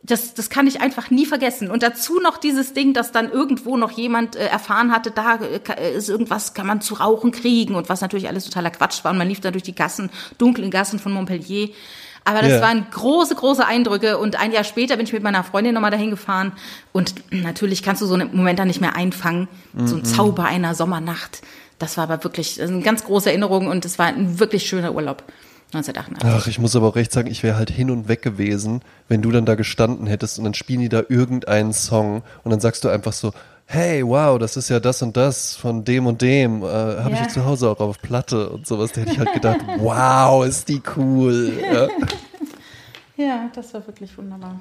das, 0.04 0.34
das 0.34 0.50
kann 0.50 0.66
ich 0.66 0.82
einfach 0.82 1.12
nie 1.12 1.26
vergessen. 1.26 1.70
Und 1.70 1.84
dazu 1.84 2.20
noch 2.20 2.38
dieses 2.38 2.74
Ding, 2.74 2.94
dass 2.94 3.12
dann 3.12 3.30
irgendwo 3.32 3.78
noch 3.78 3.92
jemand 3.92 4.36
äh, 4.36 4.48
erfahren 4.48 4.92
hatte, 4.92 5.12
da 5.12 5.36
äh, 5.36 5.60
äh, 5.78 5.96
ist 5.96 6.10
irgendwas, 6.10 6.54
kann 6.54 6.66
man 6.66 6.82
zu 6.82 6.96
rauchen 6.96 7.32
kriegen 7.32 7.76
und 7.76 7.88
was 7.88 8.02
natürlich 8.02 8.28
alles 8.28 8.46
totaler 8.46 8.72
Quatsch 8.72 9.04
war. 9.04 9.12
Und 9.12 9.20
man 9.20 9.28
lief 9.28 9.42
da 9.42 9.52
durch 9.52 9.64
die 9.64 9.76
Gassen, 9.76 10.10
dunklen 10.38 10.72
Gassen 10.72 10.98
von 10.98 11.12
Montpellier. 11.12 11.70
Aber 12.24 12.42
das 12.42 12.52
Ja. 12.52 12.62
waren 12.62 12.86
große, 12.92 13.36
große 13.36 13.66
Eindrücke. 13.66 14.18
Und 14.18 14.40
ein 14.40 14.52
Jahr 14.52 14.64
später 14.64 14.98
bin 14.98 15.06
ich 15.06 15.14
mit 15.14 15.24
meiner 15.24 15.44
Freundin 15.44 15.74
nochmal 15.74 15.92
dahin 15.92 16.10
gefahren. 16.12 16.52
Und 16.92 17.16
natürlich 17.32 17.84
kannst 17.84 18.02
du 18.02 18.06
so 18.06 18.14
einen 18.16 18.36
Moment 18.36 18.60
dann 18.60 18.68
nicht 18.68 18.82
mehr 18.82 18.96
einfangen. 18.96 19.48
So 19.86 19.96
ein 19.98 20.06
Zauber 20.06 20.46
einer 20.46 20.76
Sommernacht. 20.76 21.42
Das 21.80 21.98
war 21.98 22.04
aber 22.04 22.24
wirklich 22.24 22.60
ist 22.60 22.70
eine 22.70 22.82
ganz 22.82 23.04
große 23.04 23.30
Erinnerung 23.30 23.68
und 23.68 23.86
es 23.86 23.98
war 23.98 24.06
ein 24.06 24.40
wirklich 24.40 24.68
schöner 24.68 24.94
Urlaub. 24.94 25.24
1988. 25.74 26.30
Ach, 26.30 26.48
ich 26.48 26.60
muss 26.60 26.76
aber 26.76 26.88
auch 26.88 26.96
recht 26.96 27.12
sagen, 27.12 27.30
ich 27.30 27.44
wäre 27.44 27.56
halt 27.58 27.70
hin 27.70 27.90
und 27.92 28.08
weg 28.08 28.22
gewesen, 28.22 28.82
wenn 29.08 29.22
du 29.22 29.32
dann 29.32 29.46
da 29.46 29.56
gestanden 29.56 30.08
hättest 30.08 30.38
und 30.38 30.44
dann 30.46 30.54
spielen 30.54 30.82
die 30.82 30.90
da 30.90 31.04
irgendeinen 31.08 31.74
Song 31.74 32.24
und 32.44 32.52
dann 32.52 32.60
sagst 32.60 32.84
du 32.84 32.90
einfach 32.90 33.14
so, 33.14 33.32
hey, 33.66 34.06
wow, 34.06 34.38
das 34.38 34.58
ist 34.58 34.70
ja 34.70 34.82
das 34.82 35.02
und 35.02 35.16
das 35.16 35.56
von 35.56 35.86
dem 35.86 36.06
und 36.06 36.22
dem, 36.22 36.62
äh, 36.62 36.66
habe 36.68 37.14
ich 37.14 37.20
Ja. 37.22 37.28
zu 37.30 37.46
Hause 37.46 37.70
auch 37.70 37.80
auf 37.80 38.02
Platte 38.02 38.50
und 38.50 38.68
sowas. 38.68 38.92
Da 38.92 39.02
hätte 39.02 39.14
ich 39.14 39.20
halt 39.20 39.32
gedacht, 39.34 39.60
wow, 39.80 40.46
ist 40.46 40.68
die 40.70 40.82
cool. 40.98 41.54
Ja. 41.74 41.88
Ja, 43.18 43.50
das 43.54 43.72
war 43.76 43.86
wirklich 43.86 44.18
wunderbar. 44.18 44.60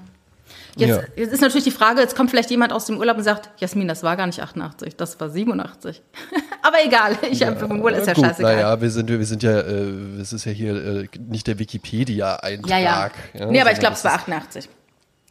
Jetzt, 0.80 0.88
Ja. 0.90 1.02
jetzt 1.16 1.32
ist 1.32 1.40
natürlich 1.40 1.64
die 1.64 1.70
Frage, 1.70 2.00
jetzt 2.00 2.16
kommt 2.16 2.30
vielleicht 2.30 2.50
jemand 2.50 2.72
aus 2.72 2.86
dem 2.86 2.98
Urlaub 2.98 3.16
und 3.18 3.22
sagt, 3.24 3.50
Jasmin, 3.60 3.86
das 3.88 4.02
war 4.02 4.16
gar 4.16 4.26
nicht 4.26 4.40
88, 4.40 4.96
das 4.96 5.18
war 5.20 5.30
87. 5.30 6.02
Aber 6.62 6.76
egal, 6.84 7.16
ich 7.30 7.42
habe 7.46 7.64
im 7.64 7.80
Urlaub 7.80 8.00
ist 8.00 8.06
ja 8.06 8.14
Gut, 8.14 8.24
scheißegal. 8.24 8.54
naja, 8.56 8.80
wir 8.80 8.90
sind, 8.90 9.08
wir 9.08 9.24
sind 9.24 9.42
ja, 9.42 9.60
äh, 9.60 10.20
es 10.20 10.32
ist 10.32 10.44
ja 10.44 10.52
hier 10.52 10.74
äh, 10.74 11.08
nicht 11.28 11.46
der 11.46 11.58
Wikipedia-Eintrag. 11.58 12.70
ja, 13.34 13.40
ja. 13.40 13.46
nee, 13.46 13.60
aber 13.60 13.72
ich 13.72 13.78
glaube, 13.78 13.94
es 13.94 14.04
war 14.04 14.12
das 14.12 14.20
88. 14.22 14.68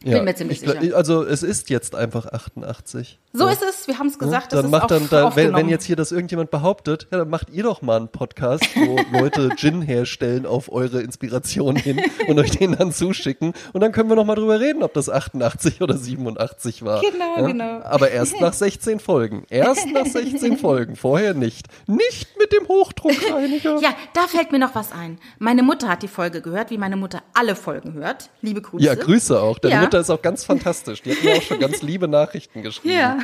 bin 0.04 0.24
mir 0.24 0.34
ziemlich 0.34 0.62
glaub- 0.62 0.80
sicher. 0.80 0.96
Also 0.96 1.24
es 1.24 1.42
ist 1.42 1.68
jetzt 1.70 1.94
einfach 1.94 2.26
88. 2.26 3.18
So 3.32 3.46
Ja. 3.46 3.52
ist 3.52 3.62
es, 3.62 3.86
wir 3.86 3.98
haben 3.98 4.08
es 4.08 4.14
Ja, 4.14 4.18
gesagt, 4.20 4.52
das 4.52 4.62
dann 4.62 4.70
macht 4.70 4.90
dann, 4.90 5.08
da, 5.08 5.36
wenn, 5.36 5.54
wenn 5.54 5.68
jetzt 5.68 5.84
hier 5.84 5.94
das 5.94 6.10
irgendjemand 6.10 6.50
behauptet, 6.50 7.06
ja, 7.12 7.18
dann 7.18 7.28
macht 7.30 7.50
ihr 7.50 7.62
doch 7.62 7.80
mal 7.82 7.96
einen 7.96 8.08
Podcast, 8.08 8.64
wo 8.74 8.98
Leute 9.18 9.50
Gin 9.56 9.82
herstellen 9.82 10.46
auf 10.46 10.72
eure 10.72 11.00
Inspiration 11.02 11.76
hin 11.76 12.00
und 12.26 12.38
euch 12.40 12.50
den 12.50 12.72
dann 12.76 12.92
zuschicken 12.92 13.52
und 13.72 13.80
dann 13.82 13.92
können 13.92 14.08
wir 14.08 14.16
noch 14.16 14.24
mal 14.24 14.34
drüber 14.34 14.58
reden, 14.58 14.82
ob 14.82 14.94
das 14.94 15.08
88 15.08 15.80
oder 15.80 15.96
87 15.96 16.84
war. 16.84 17.00
Genau, 17.02 17.36
ja? 17.36 17.46
genau. 17.46 17.80
Aber 17.82 18.10
erst 18.10 18.40
nach 18.40 18.52
16 18.52 18.98
Folgen. 19.00 19.44
Erst 19.48 19.86
nach 19.92 20.06
16 20.06 20.56
Folgen, 20.58 20.96
vorher 20.96 21.34
nicht. 21.34 21.66
Nicht 21.86 22.36
mit 22.38 22.52
dem 22.52 22.66
Hochdruckreiniger. 22.66 23.78
Ja, 23.80 23.90
da 24.14 24.22
fällt 24.26 24.50
mir 24.52 24.58
noch 24.58 24.74
was 24.74 24.92
ein. 24.92 25.18
Meine 25.38 25.62
Mutter 25.62 25.88
hat 25.88 26.02
die 26.02 26.08
Folge 26.08 26.40
gehört, 26.40 26.70
wie 26.70 26.78
meine 26.78 26.96
Mutter 26.96 27.22
alle 27.34 27.54
Folgen 27.54 27.92
hört. 27.94 28.30
Liebe 28.42 28.60
Grüße. 28.60 28.84
Ja, 28.84 28.94
Grüße 28.94 29.40
auch. 29.40 29.58
Deine 29.58 29.74
Ja. 29.74 29.89
Mutter 29.90 30.00
ist 30.00 30.10
auch 30.10 30.22
ganz 30.22 30.44
fantastisch. 30.44 31.02
Die 31.02 31.10
hat 31.10 31.24
mir 31.24 31.36
auch 31.36 31.42
schon 31.42 31.58
ganz 31.58 31.82
liebe 31.82 32.06
Nachrichten 32.06 32.62
geschrieben. 32.62 32.94
Ja. 32.94 33.18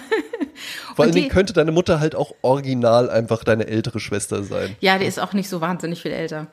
Vor 0.97 1.05
allen 1.05 1.15
Dingen 1.15 1.29
könnte 1.29 1.53
deine 1.53 1.71
Mutter 1.71 2.01
halt 2.01 2.17
auch 2.17 2.35
original 2.43 3.09
einfach 3.09 3.45
deine 3.45 3.69
ältere 3.69 4.01
Schwester 4.01 4.43
sein. 4.43 4.75
Ja, 4.81 4.99
die 4.99 5.07
ist 5.07 5.21
auch 5.21 5.33
nicht 5.33 5.49
so 5.49 5.61
wahnsinnig 5.61 6.03
viel 6.03 6.11
älter. 6.11 6.49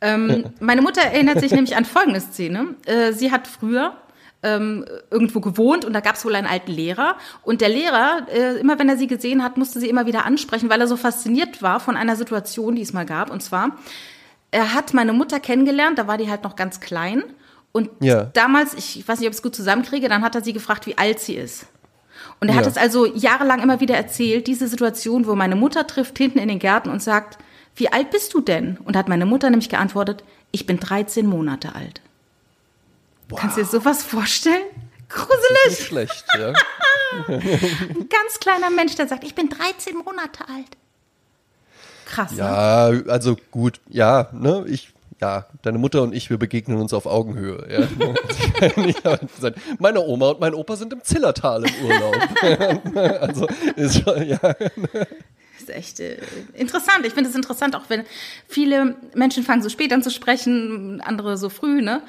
Ähm, 0.00 0.52
meine 0.60 0.82
Mutter 0.82 1.00
erinnert 1.00 1.40
sich 1.40 1.52
nämlich 1.52 1.76
an 1.76 1.86
folgende 1.86 2.20
Szene. 2.20 2.74
Äh, 2.84 3.12
sie 3.12 3.32
hat 3.32 3.46
früher 3.46 3.96
ähm, 4.42 4.84
irgendwo 5.10 5.40
gewohnt 5.40 5.86
und 5.86 5.94
da 5.94 6.00
gab 6.00 6.16
es 6.16 6.24
wohl 6.26 6.34
einen 6.34 6.46
alten 6.46 6.72
Lehrer. 6.72 7.16
Und 7.42 7.62
der 7.62 7.70
Lehrer, 7.70 8.26
äh, 8.30 8.58
immer 8.58 8.78
wenn 8.78 8.90
er 8.90 8.98
sie 8.98 9.06
gesehen 9.06 9.42
hat, 9.42 9.56
musste 9.56 9.80
sie 9.80 9.88
immer 9.88 10.04
wieder 10.04 10.26
ansprechen, 10.26 10.68
weil 10.68 10.80
er 10.80 10.88
so 10.88 10.98
fasziniert 10.98 11.62
war 11.62 11.80
von 11.80 11.96
einer 11.96 12.16
Situation, 12.16 12.74
die 12.74 12.82
es 12.82 12.92
mal 12.92 13.06
gab. 13.06 13.30
Und 13.30 13.42
zwar, 13.42 13.78
er 14.50 14.74
hat 14.74 14.92
meine 14.92 15.14
Mutter 15.14 15.40
kennengelernt, 15.40 15.98
da 15.98 16.06
war 16.06 16.18
die 16.18 16.28
halt 16.28 16.44
noch 16.44 16.54
ganz 16.54 16.80
klein. 16.80 17.22
Und 17.74 17.90
Ja. 18.00 18.26
damals, 18.34 18.72
ich 18.74 19.06
weiß 19.06 19.18
nicht, 19.18 19.26
ob 19.26 19.32
ich 19.32 19.38
es 19.38 19.42
gut 19.42 19.56
zusammenkriege, 19.56 20.08
dann 20.08 20.22
hat 20.22 20.36
er 20.36 20.42
sie 20.44 20.52
gefragt, 20.52 20.86
wie 20.86 20.96
alt 20.96 21.18
sie 21.18 21.34
ist. 21.34 21.66
Und 22.40 22.48
er 22.48 22.54
hat 22.54 22.64
Ja. 22.66 22.70
es 22.70 22.76
also 22.76 23.04
jahrelang 23.04 23.60
immer 23.60 23.80
wieder 23.80 23.96
erzählt, 23.96 24.46
diese 24.46 24.68
Situation, 24.68 25.26
wo 25.26 25.34
meine 25.34 25.56
Mutter 25.56 25.84
trifft 25.86 26.16
hinten 26.16 26.38
in 26.38 26.46
den 26.48 26.60
Garten 26.60 26.88
und 26.88 27.02
sagt, 27.02 27.36
wie 27.74 27.92
alt 27.92 28.12
bist 28.12 28.32
du 28.32 28.40
denn? 28.40 28.78
Und 28.84 28.96
hat 28.96 29.08
meine 29.08 29.26
Mutter 29.26 29.50
nämlich 29.50 29.68
geantwortet, 29.68 30.22
ich 30.52 30.66
bin 30.66 30.78
13 30.78 31.26
Monate 31.26 31.74
alt. 31.74 32.00
Kannst 33.34 33.56
du 33.56 33.62
dir 33.62 33.66
sowas 33.66 34.04
vorstellen? 34.04 34.62
Nicht 34.66 35.08
Gruselig. 35.08 35.78
schlecht, 35.86 36.24
ja. 36.38 36.52
Ein 37.28 38.08
ganz 38.08 38.38
kleiner 38.40 38.70
Mensch, 38.70 38.94
der 38.94 39.08
sagt, 39.08 39.24
ich 39.24 39.34
bin 39.34 39.48
13 39.48 39.96
Monate 39.96 40.48
alt. 40.48 40.76
Krass, 42.06 42.30
ne? 42.32 42.38
Ja, 42.38 42.86
also 43.10 43.36
gut, 43.50 43.80
ja, 43.88 44.28
ne, 44.32 44.64
ich, 44.68 44.93
ja, 45.24 45.46
deine 45.62 45.78
Mutter 45.78 46.02
und 46.02 46.14
ich, 46.14 46.28
wir 46.28 46.36
begegnen 46.36 46.76
uns 46.76 46.92
auf 46.92 47.06
Augenhöhe. 47.06 47.66
Ja. 47.70 49.50
Meine 49.78 50.02
Oma 50.02 50.32
und 50.32 50.40
mein 50.40 50.52
Opa 50.52 50.76
sind 50.76 50.92
im 50.92 51.02
Zillertal 51.02 51.64
im 51.64 51.86
Urlaub. 51.86 52.16
also 53.22 53.48
ist 53.76 54.02
schon, 54.02 54.28
ja. 54.28 54.36
ist 55.58 55.70
echt 55.70 56.00
äh, 56.00 56.18
interessant. 56.52 57.06
Ich 57.06 57.14
finde 57.14 57.30
es 57.30 57.36
interessant, 57.36 57.74
auch 57.74 57.88
wenn 57.88 58.04
viele 58.48 58.96
Menschen 59.14 59.44
fangen 59.44 59.62
so 59.62 59.70
spät 59.70 59.94
an 59.94 60.02
zu 60.02 60.10
sprechen, 60.10 61.00
andere 61.00 61.38
so 61.38 61.48
früh, 61.48 61.80
ne? 61.80 62.02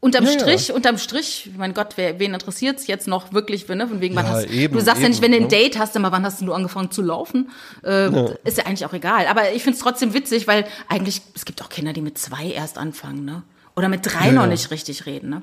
Unterm 0.00 0.24
Ja, 0.24 0.30
ja. 0.30 0.38
Strich, 0.38 0.72
unterm 0.72 0.96
Strich, 0.96 1.50
mein 1.56 1.74
Gott, 1.74 1.94
wer, 1.96 2.20
wen 2.20 2.32
interessiert's 2.32 2.86
jetzt 2.86 3.08
noch 3.08 3.32
wirklich, 3.32 3.66
ne? 3.66 3.88
Von 3.88 4.00
wegen, 4.00 4.14
wann 4.14 4.26
Ja, 4.26 4.32
hast, 4.32 4.46
eben, 4.50 4.74
du 4.74 4.80
sagst 4.80 5.02
ja 5.02 5.08
nicht, 5.08 5.18
eben, 5.22 5.24
wenn 5.24 5.32
du 5.32 5.36
ein 5.38 5.42
ne? 5.44 5.48
Date 5.48 5.76
hast, 5.78 5.96
immer, 5.96 6.12
wann 6.12 6.24
hast 6.24 6.40
du 6.40 6.52
angefangen 6.52 6.90
zu 6.92 7.02
laufen? 7.02 7.50
Äh, 7.84 8.08
Ist 8.44 8.58
ja 8.58 8.66
eigentlich 8.66 8.86
auch 8.86 8.92
egal. 8.92 9.26
Aber 9.26 9.52
ich 9.52 9.62
finde 9.64 9.76
es 9.76 9.82
trotzdem 9.82 10.14
witzig, 10.14 10.46
weil 10.46 10.66
eigentlich, 10.88 11.22
es 11.34 11.44
gibt 11.44 11.60
auch 11.62 11.68
Kinder, 11.68 11.92
die 11.92 12.00
mit 12.00 12.16
zwei 12.16 12.46
erst 12.46 12.78
anfangen, 12.78 13.24
ne? 13.24 13.42
Oder 13.76 13.88
mit 13.88 14.00
drei 14.06 14.26
Ja, 14.26 14.32
noch 14.32 14.42
ja. 14.42 14.48
nicht 14.48 14.70
richtig 14.70 15.04
reden, 15.06 15.30
ne? 15.30 15.42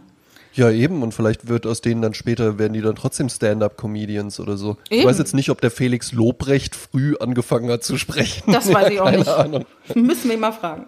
Ja, 0.54 0.72
eben. 0.72 1.04
Und 1.04 1.14
vielleicht 1.14 1.50
wird 1.50 1.68
aus 1.68 1.82
denen 1.82 2.02
dann 2.02 2.14
später, 2.14 2.58
werden 2.58 2.72
die 2.72 2.82
dann 2.82 2.96
trotzdem 2.96 3.28
Stand-Up-Comedians 3.28 4.40
oder 4.40 4.56
so. 4.56 4.78
Ich 4.90 5.00
Eben. 5.00 5.10
weiß 5.10 5.18
jetzt 5.18 5.34
nicht, 5.34 5.50
ob 5.50 5.60
der 5.60 5.70
Felix 5.70 6.14
Lobrecht 6.14 6.78
früh 6.78 7.18
angefangen 7.20 7.70
hat 7.70 7.84
zu 7.84 7.98
sprechen. 7.98 8.54
Das 8.54 8.74
weiß 8.74 8.90
ich 8.92 9.02
auch 9.02 9.12
nicht. 9.12 9.28
Ahnung. 9.28 9.66
Müssen 9.96 10.30
wir 10.30 10.36
ihn 10.36 10.40
mal 10.40 10.54
fragen. 10.54 10.86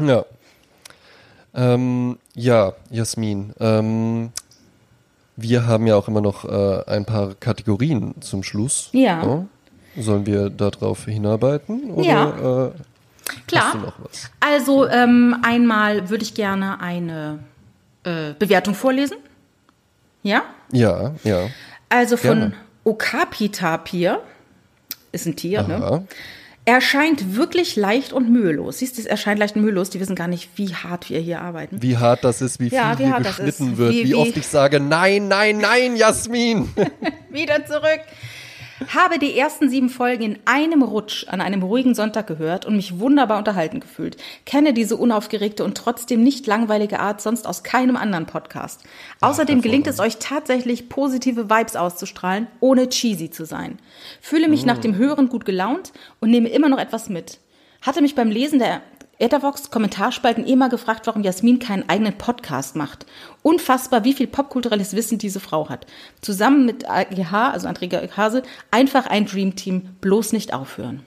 Ja. 0.00 0.24
Ähm, 1.56 2.18
ja, 2.34 2.74
Jasmin. 2.90 3.52
Ähm, 3.58 4.30
wir 5.36 5.66
haben 5.66 5.86
ja 5.86 5.96
auch 5.96 6.08
immer 6.08 6.20
noch 6.20 6.44
äh, 6.44 6.82
ein 6.86 7.04
paar 7.04 7.34
Kategorien 7.34 8.14
zum 8.20 8.42
Schluss. 8.42 8.90
Ja. 8.92 9.44
Sollen 9.98 10.26
wir 10.26 10.50
darauf 10.50 11.06
hinarbeiten? 11.06 11.90
Oder, 11.90 12.06
Ja. 12.06 12.66
Äh, 12.66 12.70
Klar. 13.48 13.64
Hast 13.64 13.74
du 13.74 13.78
noch 13.78 13.94
was? 14.02 14.30
Also 14.40 14.86
ähm, 14.88 15.36
einmal 15.42 16.08
würde 16.10 16.22
ich 16.22 16.34
gerne 16.34 16.80
eine 16.80 17.40
äh, 18.04 18.34
Bewertung 18.38 18.74
vorlesen. 18.74 19.16
Ja? 20.22 20.42
Ja, 20.72 21.12
ja. 21.24 21.48
Also 21.88 22.16
von 22.16 22.38
Gerne. 22.38 22.54
Okapitapir, 22.84 24.20
ist 25.12 25.26
ein 25.26 25.34
Tier, 25.36 25.62
ne? 25.62 25.76
Aha. 25.76 25.96
Er 25.96 26.04
scheint 26.80 27.36
wirklich 27.36 27.76
leicht 27.76 28.12
und 28.12 28.28
mühelos. 28.30 28.78
Siehst 28.80 28.98
du, 28.98 29.08
er 29.08 29.16
scheint 29.16 29.38
leicht 29.38 29.54
und 29.54 29.62
mühelos. 29.62 29.88
Die 29.90 30.00
wissen 30.00 30.16
gar 30.16 30.26
nicht, 30.26 30.50
wie 30.56 30.74
hart 30.74 31.08
wir 31.10 31.20
hier 31.20 31.40
arbeiten. 31.40 31.80
Wie 31.80 31.96
hart 31.96 32.24
das 32.24 32.42
ist, 32.42 32.58
wie 32.58 32.70
viel 32.70 32.78
Ja, 32.78 32.98
wie 32.98 33.04
hier 33.04 33.20
geschnitten 33.20 33.78
wird, 33.78 33.92
Wie- 33.92 34.04
wie, 34.04 34.08
wie- 34.08 34.14
oft 34.16 34.36
ich 34.36 34.46
sage, 34.48 34.80
nein, 34.80 35.28
nein, 35.28 35.58
nein, 35.58 35.94
Jasmin. 35.96 36.68
Wieder 37.30 37.64
zurück. 37.66 38.00
Habe 38.88 39.18
die 39.18 39.38
ersten 39.38 39.70
sieben 39.70 39.88
Folgen 39.88 40.22
in 40.22 40.38
einem 40.44 40.82
Rutsch 40.82 41.26
an 41.28 41.40
einem 41.40 41.62
ruhigen 41.62 41.94
Sonntag 41.94 42.26
gehört 42.26 42.66
und 42.66 42.76
mich 42.76 42.98
wunderbar 42.98 43.38
unterhalten 43.38 43.80
gefühlt. 43.80 44.18
Kenne 44.44 44.74
diese 44.74 44.96
unaufgeregte 44.96 45.64
und 45.64 45.76
trotzdem 45.76 46.22
nicht 46.22 46.46
langweilige 46.46 47.00
Art 47.00 47.22
sonst 47.22 47.46
aus 47.46 47.62
keinem 47.62 47.96
anderen 47.96 48.26
Podcast. 48.26 48.82
Außerdem 49.20 49.62
gelingt 49.62 49.86
es 49.86 49.98
euch 49.98 50.18
tatsächlich, 50.18 50.90
positive 50.90 51.48
Vibes 51.48 51.74
auszustrahlen, 51.74 52.48
ohne 52.60 52.90
cheesy 52.90 53.30
zu 53.30 53.46
sein. 53.46 53.78
Fühle 54.20 54.48
mich 54.48 54.66
nach 54.66 54.78
dem 54.78 54.96
Hören 54.96 55.30
gut 55.30 55.46
gelaunt 55.46 55.92
und 56.20 56.30
nehme 56.30 56.50
immer 56.50 56.68
noch 56.68 56.78
etwas 56.78 57.08
mit. 57.08 57.38
Hatte 57.80 58.02
mich 58.02 58.14
beim 58.14 58.30
Lesen 58.30 58.58
der 58.58 58.82
Ethervox-Kommentarspalten 59.18 60.46
eh 60.46 60.56
mal 60.56 60.68
gefragt, 60.68 61.06
warum 61.06 61.22
Jasmin 61.22 61.58
keinen 61.58 61.88
eigenen 61.88 62.16
Podcast 62.18 62.76
macht. 62.76 63.06
Unfassbar, 63.42 64.04
wie 64.04 64.12
viel 64.12 64.26
popkulturelles 64.26 64.94
Wissen 64.94 65.18
diese 65.18 65.40
Frau 65.40 65.68
hat. 65.68 65.86
Zusammen 66.20 66.66
mit 66.66 66.88
AGH, 66.88 67.50
also 67.52 67.68
Andrea 67.68 68.02
Hase, 68.16 68.42
einfach 68.70 69.06
ein 69.06 69.26
Dreamteam, 69.26 69.82
bloß 70.00 70.32
nicht 70.32 70.52
aufhören. 70.52 71.02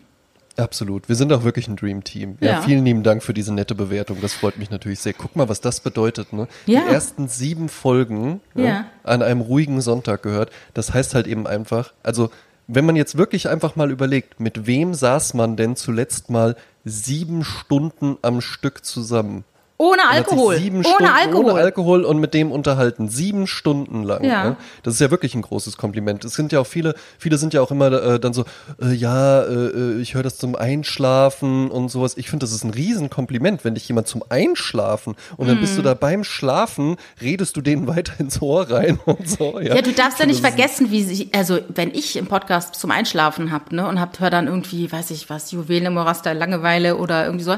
Absolut. 0.58 1.08
Wir 1.08 1.16
sind 1.16 1.32
auch 1.32 1.44
wirklich 1.46 1.70
ein 1.70 1.78
Dream 1.78 2.04
Team. 2.04 2.38
Ja, 2.42 2.48
Ja. 2.52 2.62
vielen 2.62 2.84
lieben 2.84 3.04
Dank 3.04 3.24
für 3.24 3.34
diese 3.34 3.54
nette 3.54 3.76
Bewertung. 3.76 4.18
Das 4.22 4.34
freut 4.34 4.58
mich 4.58 4.70
natürlich 4.70 5.00
sehr. 5.00 5.14
Guck 5.14 5.38
mal, 5.38 5.48
was 5.48 5.62
das 5.62 5.80
bedeutet. 5.80 6.34
Ne? 6.34 6.50
Ja. 6.66 6.82
Die 6.82 6.94
ersten 6.94 7.30
sieben 7.30 7.70
Folgen 7.70 8.42
ne, 8.56 8.66
Ja. 8.66 8.86
an 9.04 9.22
einem 9.22 9.40
ruhigen 9.40 9.80
Sonntag 9.80 10.22
gehört. 10.22 10.52
Das 10.74 10.94
heißt 10.94 11.16
halt 11.16 11.28
eben 11.28 11.48
einfach, 11.48 11.94
also 12.04 12.30
wenn 12.68 12.86
man 12.86 12.98
jetzt 12.98 13.18
wirklich 13.18 13.48
einfach 13.48 13.78
mal 13.78 13.90
überlegt, 13.90 14.40
mit 14.42 14.68
wem 14.68 14.94
saß 14.94 15.34
man 15.34 15.56
denn 15.56 15.78
zuletzt 15.78 16.30
mal 16.30 16.58
sieben 16.86 17.44
Stunden 17.44 18.18
am 18.22 18.42
Stück 18.42 18.86
zusammen? 18.86 19.44
Ohne 19.82 20.02
sich 20.02 20.12
Alkohol. 20.12 20.56
Ohne 20.58 20.84
Stunden, 20.84 21.06
Alkohol. 21.06 21.46
Ohne 21.46 21.54
Alkohol 21.54 22.04
und 22.04 22.20
mit 22.20 22.34
dem 22.34 22.52
unterhalten. 22.52 23.08
Sieben 23.08 23.48
Stunden 23.48 24.04
lang. 24.04 24.26
Ja. 24.26 24.44
Ne? 24.50 24.56
Das 24.84 24.94
ist 24.96 25.00
ja 25.00 25.10
wirklich 25.10 25.36
ein 25.36 25.42
großes 25.42 25.78
Kompliment. 25.78 26.26
Es 26.26 26.34
sind 26.34 26.52
ja 26.52 26.60
auch 26.60 26.68
viele, 26.68 26.96
viele 27.18 27.38
sind 27.38 27.54
ja 27.54 27.62
auch 27.62 27.72
immer 27.72 27.90
äh, 27.92 28.20
dann 28.20 28.34
so, 28.34 28.44
äh, 28.82 28.92
ja, 28.94 29.42
äh, 29.42 29.46
äh, 29.54 30.02
ich 30.02 30.16
höre 30.16 30.24
das 30.24 30.38
zum 30.38 30.56
Einschlafen 30.56 31.72
und 31.72 31.88
sowas. 31.90 32.18
Ich 32.18 32.30
finde, 32.30 32.44
das 32.44 32.52
ist 32.52 32.66
ein 32.66 32.72
Riesenkompliment, 32.72 33.64
wenn 33.64 33.74
dich 33.76 33.88
jemand 33.88 34.08
zum 34.10 34.22
Einschlafen 34.28 35.16
und 35.38 35.48
dann 35.48 35.56
Mhm. 35.58 35.62
bist 35.62 35.78
du 35.78 35.82
da 35.82 35.94
beim 35.94 36.26
Schlafen, 36.26 36.98
redest 37.22 37.56
du 37.56 37.62
denen 37.62 37.88
weiter 37.88 38.14
ins 38.20 38.42
Ohr 38.42 38.70
rein 38.70 39.00
und 39.06 39.30
so. 39.30 39.60
Ja, 39.62 39.76
Ja, 39.76 39.82
du 39.82 39.94
darfst 39.94 40.20
ja 40.20 40.26
Ich 40.26 40.32
nicht 40.32 40.42
vergessen, 40.42 40.92
wie 40.92 41.04
sie, 41.04 41.30
also 41.34 41.60
wenn 41.70 41.92
ich 41.94 42.18
im 42.18 42.28
Podcast 42.28 42.76
zum 42.76 42.92
Einschlafen 42.92 43.52
hab, 43.52 43.72
ne, 43.72 43.88
und 43.88 44.00
hab, 44.02 44.20
hör 44.20 44.30
dann 44.30 44.48
irgendwie, 44.48 44.92
weiß 44.92 45.12
ich 45.12 45.30
was, 45.30 45.52
Juwelen 45.52 45.86
im 45.86 45.94
Moraster, 45.94 46.34
Langeweile 46.34 46.98
oder 46.98 47.24
irgendwie 47.26 47.46
so, 47.46 47.56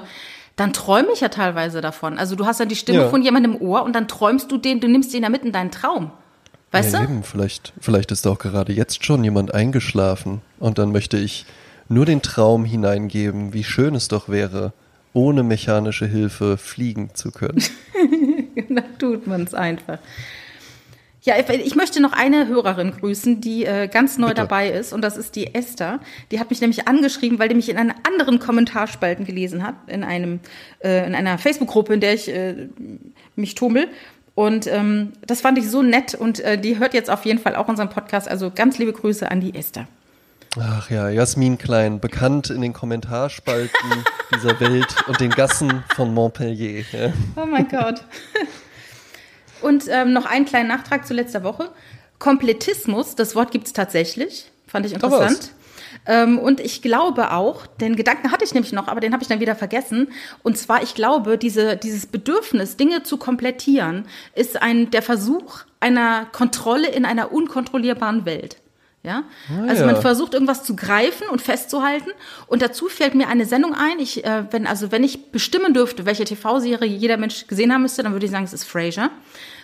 dann 0.56 0.74
träume 0.74 1.10
ich 1.14 1.22
ja 1.22 1.30
teilweise 1.30 1.82
davon. 1.82 2.18
Also 2.18 2.36
du 2.36 2.45
hast 2.45 2.60
dann 2.60 2.70
die 2.70 2.76
Stimme 2.76 2.99
Ja. 2.99 3.10
von 3.10 3.22
jemandem 3.22 3.56
im 3.56 3.62
Ohr 3.62 3.84
und 3.84 3.93
dann 3.93 4.08
träumst 4.08 4.52
du 4.52 4.58
den, 4.58 4.80
du 4.80 4.88
nimmst 4.88 5.14
den 5.14 5.24
da 5.24 5.30
mit 5.30 5.43
in 5.43 5.52
deinen 5.52 5.72
Traum. 5.72 6.12
Weißt 6.72 6.93
ja, 6.93 6.99
du? 6.99 7.06
eben, 7.06 7.24
vielleicht, 7.24 7.74
vielleicht 7.80 8.12
ist 8.12 8.26
auch 8.28 8.39
gerade 8.39 8.72
jetzt 8.72 9.04
schon 9.06 9.24
jemand 9.24 9.54
eingeschlafen 9.54 10.41
und 10.60 10.78
dann 10.78 10.91
möchte 10.91 11.18
ich 11.18 11.45
nur 11.89 12.06
den 12.06 12.22
Traum 12.22 12.64
hineingeben, 12.64 13.54
wie 13.54 13.64
schön 13.66 13.95
es 13.95 14.08
doch 14.08 14.30
wäre, 14.30 14.72
ohne 15.14 15.43
mechanische 15.43 16.06
Hilfe 16.06 16.58
fliegen 16.58 17.10
zu 17.14 17.32
können. 17.32 17.62
Da 18.70 18.82
tut 18.99 19.28
man 19.28 19.43
es 19.43 19.54
einfach. 19.54 19.97
Ja, 21.24 21.36
ich- 21.38 21.76
möchte 21.76 22.02
noch 22.02 22.14
eine 22.14 22.48
Hörerin 22.48 22.92
grüßen, 23.00 23.42
die 23.42 23.64
äh, 23.66 23.88
ganz 23.88 24.18
neu 24.18 24.30
Bitte. 24.30 24.42
dabei 24.42 24.70
ist 24.72 24.92
und 24.92 25.02
das 25.04 25.18
ist 25.18 25.36
die 25.36 25.54
Esther. 25.54 26.00
Die 26.32 26.40
hat 26.40 26.50
mich 26.50 26.62
nämlich 26.62 26.88
angeschrieben, 26.88 27.38
weil 27.38 27.48
die 27.48 27.54
mich 27.56 27.70
in 27.70 27.78
einer 27.78 27.94
anderen 28.08 28.40
Kommentarspalten 28.40 29.26
gelesen 29.26 29.64
hat, 29.66 29.76
in 29.88 30.04
einem 30.04 30.40
äh, 30.84 31.06
in 31.06 31.14
einer 31.14 31.38
Facebook-Gruppe, 31.38 31.94
in 31.94 32.00
der 32.00 32.14
ich 32.16 32.28
äh, 32.28 32.70
mich 33.36 33.54
tummel. 33.56 33.88
Und 34.34 34.66
ähm, 34.66 35.12
das 35.28 35.42
fand 35.42 35.58
ich 35.60 35.70
so 35.70 35.84
nett 35.84 36.16
und 36.16 36.40
äh, 36.40 36.58
die 36.58 36.80
hört 36.80 36.94
jetzt 36.96 37.10
auf 37.12 37.26
jeden 37.26 37.38
Fall 37.40 37.56
auch 37.56 37.68
unseren 37.68 37.90
Podcast. 37.90 38.28
Also 38.28 38.50
ganz 38.50 38.80
liebe 38.80 38.94
Grüße 38.94 39.30
an 39.30 39.42
die 39.42 39.54
Esther. 39.54 39.88
Ach 40.60 40.90
ja, 40.90 41.08
Jasmin 41.10 41.58
Klein, 41.58 42.00
bekannt 42.00 42.50
in 42.50 42.62
den 42.62 42.74
Kommentarspalten 42.74 43.70
dieser 44.36 44.60
Welt 44.60 44.96
und 45.08 45.20
den 45.20 45.30
Gassen 45.30 45.84
von 45.96 46.14
Montpellier. 46.14 46.84
Ja. 46.92 47.14
Oh 47.36 47.46
mein 47.46 47.68
Gott. 47.68 48.04
Und 49.62 49.86
ähm, 49.89 50.14
noch 50.14 50.26
einen 50.26 50.45
kleinen 50.45 50.70
Nachtrag 50.70 51.05
zu 51.05 51.14
letzter 51.14 51.43
Woche. 51.43 51.70
Komplettismus, 52.20 53.16
das 53.16 53.36
Wort 53.36 53.51
gibt 53.51 53.68
es 53.68 53.74
tatsächlich. 53.74 54.51
Fand 54.68 54.86
ich 54.86 54.93
interessant. 54.93 55.51
Ähm, 56.05 56.39
und 56.39 56.59
ich 56.59 56.82
glaube 56.82 57.32
auch, 57.32 57.68
den 57.68 57.95
Gedanken 57.95 58.32
hatte 58.32 58.45
ich 58.45 58.53
nämlich 58.53 58.72
noch, 58.72 58.88
aber 58.88 58.99
den 58.99 59.14
habe 59.14 59.24
ich 59.24 59.30
dann 59.30 59.39
wieder 59.39 59.55
vergessen. 59.55 60.09
Und 60.43 60.57
zwar, 60.57 60.84
ich 60.84 60.95
glaube, 60.95 61.38
diese, 61.38 61.78
dieses 61.78 62.05
Bedürfnis, 62.05 62.78
Dinge 62.78 63.03
zu 63.03 63.18
komplettieren, 63.18 64.05
ist 64.34 64.62
ein, 64.62 64.91
der 64.91 65.01
Versuch 65.01 65.62
einer 65.80 66.26
Kontrolle 66.26 66.88
in 66.89 67.05
einer 67.05 67.32
unkontrollierbaren 67.32 68.26
Welt. 68.26 68.57
Ja, 69.03 69.24
also 69.68 69.82
ja. 69.84 69.91
man 69.91 69.99
versucht 69.99 70.36
irgendwas 70.36 70.64
zu 70.64 70.76
greifen 70.76 71.28
und 71.32 71.41
festzuhalten. 71.41 72.12
Und 72.45 72.62
dazu 72.62 72.88
fällt 72.88 73.16
mir 73.16 73.30
eine 73.30 73.47
Sendung 73.47 73.74
ein. 73.74 73.97
Ich, 73.97 74.24
äh, 74.24 74.43
wenn 74.51 74.68
also 74.68 74.91
wenn 74.91 75.03
ich 75.03 75.32
bestimmen 75.32 75.74
dürfte, 75.74 76.05
welche 76.05 76.24
TV-Serie 76.24 76.88
jeder 76.88 77.18
Mensch 77.18 77.47
gesehen 77.47 77.74
haben 77.74 77.82
müsste, 77.82 78.03
dann 78.03 78.14
würde 78.14 78.28
ich 78.28 78.32
sagen, 78.32 78.45
es 78.45 78.53
ist 78.53 78.66
Frasier. 78.66 79.09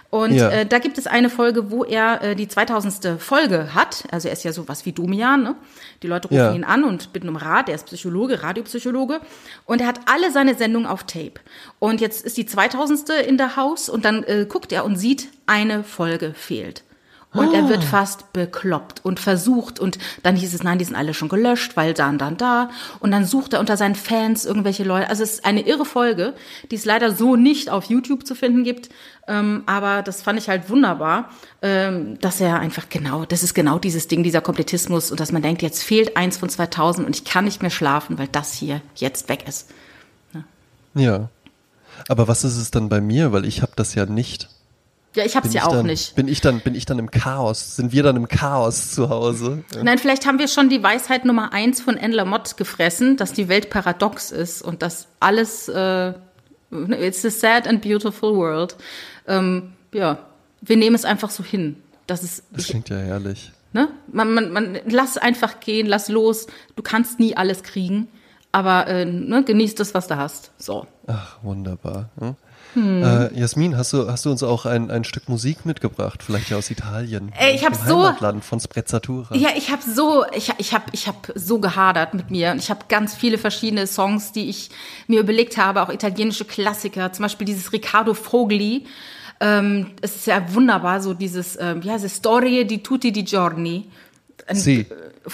Und 0.10 0.32
Ja. 0.34 0.50
äh, 0.50 0.66
da 0.66 0.80
gibt 0.80 0.98
es 0.98 1.06
eine 1.06 1.30
Folge, 1.30 1.70
wo 1.70 1.84
er 1.84 2.22
äh, 2.24 2.36
die 2.36 2.48
2000. 2.48 3.20
Folge 3.20 3.74
hat. 3.76 4.06
Also 4.10 4.30
er 4.30 4.34
ist 4.34 4.44
ja 4.46 4.54
sowas 4.54 4.86
wie 4.86 4.94
Domian. 4.94 5.44
Ne? 5.44 5.56
Die 6.02 6.08
Leute 6.08 6.30
rufen 6.30 6.38
Ja. 6.40 6.54
ihn 6.54 6.64
an 6.64 6.86
und 6.86 7.12
bitten 7.12 7.28
um 7.28 7.36
Rat. 7.36 7.68
Er 7.68 7.76
ist 7.76 7.88
Psychologe, 7.88 8.42
Radiopsychologe. 8.42 9.20
Und 9.66 9.82
er 9.82 9.88
hat 9.88 10.00
alle 10.06 10.32
seine 10.32 10.56
Sendungen 10.56 10.88
auf 10.88 11.04
Tape. 11.04 11.34
Und 11.80 12.00
jetzt 12.00 12.26
ist 12.26 12.38
die 12.38 12.46
2000. 12.46 13.10
in 13.28 13.38
der 13.38 13.58
Haus 13.58 13.90
und 13.90 14.06
dann 14.06 14.24
äh, 14.24 14.46
guckt 14.48 14.72
er 14.72 14.86
und 14.86 14.96
sieht, 14.96 15.28
eine 15.46 15.84
Folge 15.84 16.34
fehlt. 16.34 16.84
Und 17.34 17.54
er 17.54 17.70
wird 17.70 17.84
fast 17.84 18.32
bekloppt 18.34 19.04
und 19.06 19.20
versucht 19.20 19.80
und 19.80 20.00
dann 20.24 20.36
hieß 20.36 20.56
es, 20.56 20.64
nein, 20.64 20.80
die 20.80 20.86
sind 20.86 20.96
alle 20.96 21.14
schon 21.14 21.30
gelöscht, 21.30 21.76
weil 21.76 21.94
dann, 21.94 22.18
dann, 22.18 22.38
da. 22.38 22.72
Und 23.00 23.12
dann 23.12 23.26
sucht 23.26 23.54
er 23.54 23.60
unter 23.60 23.78
seinen 23.78 23.94
Fans 23.94 24.44
irgendwelche 24.46 24.84
Leute. 24.84 25.10
Also 25.10 25.22
es 25.24 25.34
ist 25.34 25.46
eine 25.46 25.62
irre 25.68 25.86
Folge, 25.86 26.34
die 26.72 26.76
es 26.76 26.86
leider 26.86 27.12
so 27.12 27.36
nicht 27.36 27.70
auf 27.70 27.84
YouTube 27.86 28.26
zu 28.26 28.34
finden 28.34 28.64
gibt. 28.64 28.90
Ähm, 29.28 29.64
aber 29.66 30.04
das 30.04 30.22
fand 30.22 30.40
ich 30.40 30.48
halt 30.48 30.70
wunderbar, 30.70 31.30
ähm, 31.62 32.18
dass 32.22 32.40
er 32.40 32.60
einfach 32.60 32.88
genau, 32.90 33.26
das 33.26 33.44
ist 33.44 33.54
genau 33.54 33.78
dieses 33.78 34.08
Ding, 34.08 34.24
dieser 34.24 34.42
Komplettismus 34.42 35.12
und 35.12 35.20
dass 35.20 35.32
man 35.32 35.42
denkt, 35.42 35.62
jetzt 35.62 35.84
fehlt 35.84 36.16
eins 36.16 36.38
von 36.38 36.50
2000 36.50 37.06
und 37.06 37.16
ich 37.16 37.26
kann 37.26 37.46
nicht 37.46 37.62
mehr 37.62 37.72
schlafen, 37.72 38.18
weil 38.18 38.28
das 38.30 38.54
hier 38.54 38.82
jetzt 38.96 39.30
weg 39.30 39.48
ist. 39.48 39.70
ja. 40.94 41.30
Aber 42.08 42.28
was 42.28 42.44
ist 42.44 42.58
es 42.58 42.70
dann 42.70 42.90
bei 42.90 43.02
mir? 43.02 43.32
Weil 43.32 43.44
ich 43.44 43.64
habe 43.64 43.72
das 43.76 43.96
ja 43.96 44.06
nicht. 44.06 44.50
Ja, 45.16 45.26
ich 45.26 45.36
hab's 45.36 45.48
Bin 45.48 45.58
ja 45.58 45.66
auch 45.66 45.72
dann, 45.72 45.88
nicht. 45.88 46.16
Bin 46.16 46.28
ich 46.28 46.42
dann, 46.42 46.60
bin 46.60 46.76
ich 46.76 46.86
dann 46.86 47.00
im 47.00 47.10
Chaos? 47.10 47.76
Sind 47.76 47.92
wir 47.92 48.04
dann 48.04 48.16
im 48.18 48.28
Chaos 48.28 48.92
zu 48.92 49.10
Hause? 49.10 49.64
Ja. 49.74 49.84
Nein, 49.84 49.98
vielleicht 49.98 50.28
haben 50.28 50.38
wir 50.38 50.48
schon 50.48 50.70
die 50.70 50.84
Weisheit 50.84 51.26
Nummer 51.26 51.54
eins 51.54 51.82
von 51.82 51.98
Anne 51.98 52.14
Lamott 52.14 52.56
gefressen, 52.56 53.18
dass 53.18 53.34
die 53.34 53.50
Welt 53.50 53.72
paradox 53.72 54.32
ist 54.32 54.62
und 54.62 54.84
dass 54.84 55.08
alles, 55.20 55.70
äh, 55.70 56.14
it's 56.72 57.24
a 57.26 57.32
sad 57.32 57.68
and 57.68 57.82
beautiful 57.82 58.36
world. 58.36 58.76
Ähm, 59.28 59.74
ja, 59.94 60.20
wir 60.62 60.78
nehmen 60.78 60.96
es 60.96 61.06
einfach 61.06 61.30
so 61.30 61.44
hin. 61.44 61.82
Das 62.08 62.24
ist, 62.24 62.44
Das 62.52 62.66
klingt 62.68 62.90
ja 62.90 62.98
herrlich. 62.98 63.52
ne? 63.74 63.90
Man, 64.12 64.34
man, 64.34 64.52
man, 64.52 64.80
lass 64.86 65.18
einfach 65.18 65.60
gehen, 65.60 65.88
lass 65.88 66.08
los. 66.10 66.48
Du 66.76 66.84
kannst 66.84 67.20
nie 67.20 67.36
alles 67.36 67.64
kriegen, 67.64 68.08
aber 68.52 68.88
äh, 68.88 69.06
ne, 69.06 69.44
genieß 69.44 69.76
das, 69.76 69.94
was 69.94 70.08
du 70.08 70.18
hast. 70.18 70.52
So. 70.58 70.88
Ach, 71.06 71.38
wunderbar. 71.44 72.10
Hm? 72.20 72.36
Äh, 72.76 73.34
Jasmin, 73.40 73.76
hast 73.78 73.94
du, 73.94 74.08
hast 74.10 74.26
du 74.26 74.32
uns 74.32 74.44
auch 74.44 74.66
ein, 74.66 74.92
ein 74.92 75.04
Stück 75.04 75.30
Musik 75.30 75.66
mitgebracht? 75.66 76.22
Vielleicht 76.22 76.50
ja 76.50 76.58
aus 76.58 76.70
Italien. 76.70 77.32
Ey, 77.38 77.56
ich 77.56 77.66
hab 77.66 77.74
Dem 77.74 77.88
so- 77.88 78.04
Heimatland 78.06 78.44
von 78.46 78.60
Sprezzatura. 78.60 79.36
Ja, 79.36 79.50
ich 79.56 79.72
habe 79.72 79.82
so, 79.82 80.26
ich, 80.36 80.54
ich 80.60 80.74
habe 80.74 80.86
ich 80.92 81.08
hab 81.08 81.32
so 81.34 81.60
gehadert 81.60 82.14
mit 82.14 82.30
mir 82.30 82.52
und 82.52 82.58
ich 82.60 82.70
habe 82.70 82.82
ganz 82.88 83.16
viele 83.16 83.38
verschiedene 83.38 83.88
Songs, 83.88 84.32
die 84.32 84.50
ich 84.50 84.70
mir 85.08 85.20
überlegt 85.22 85.58
habe, 85.58 85.82
auch 85.82 85.90
italienische 85.90 86.46
Klassiker, 86.46 87.12
zum 87.14 87.24
Beispiel 87.24 87.46
dieses 87.46 87.72
Riccardo 87.74 88.14
Fogli. 88.14 88.86
Ähm, 89.40 89.92
es 90.02 90.16
ist 90.16 90.28
ja 90.28 90.42
wunderbar, 90.54 91.02
so 91.02 91.14
dieses, 91.14 91.58
ähm, 91.60 91.82
ja, 91.84 91.96
diese 91.96 92.10
Storie 92.10 92.66
di 92.66 92.84
tutti 92.84 93.12
di 93.12 93.24
giorni. 93.24 93.86
Ein, 94.48 94.56
Sie. 94.56 94.86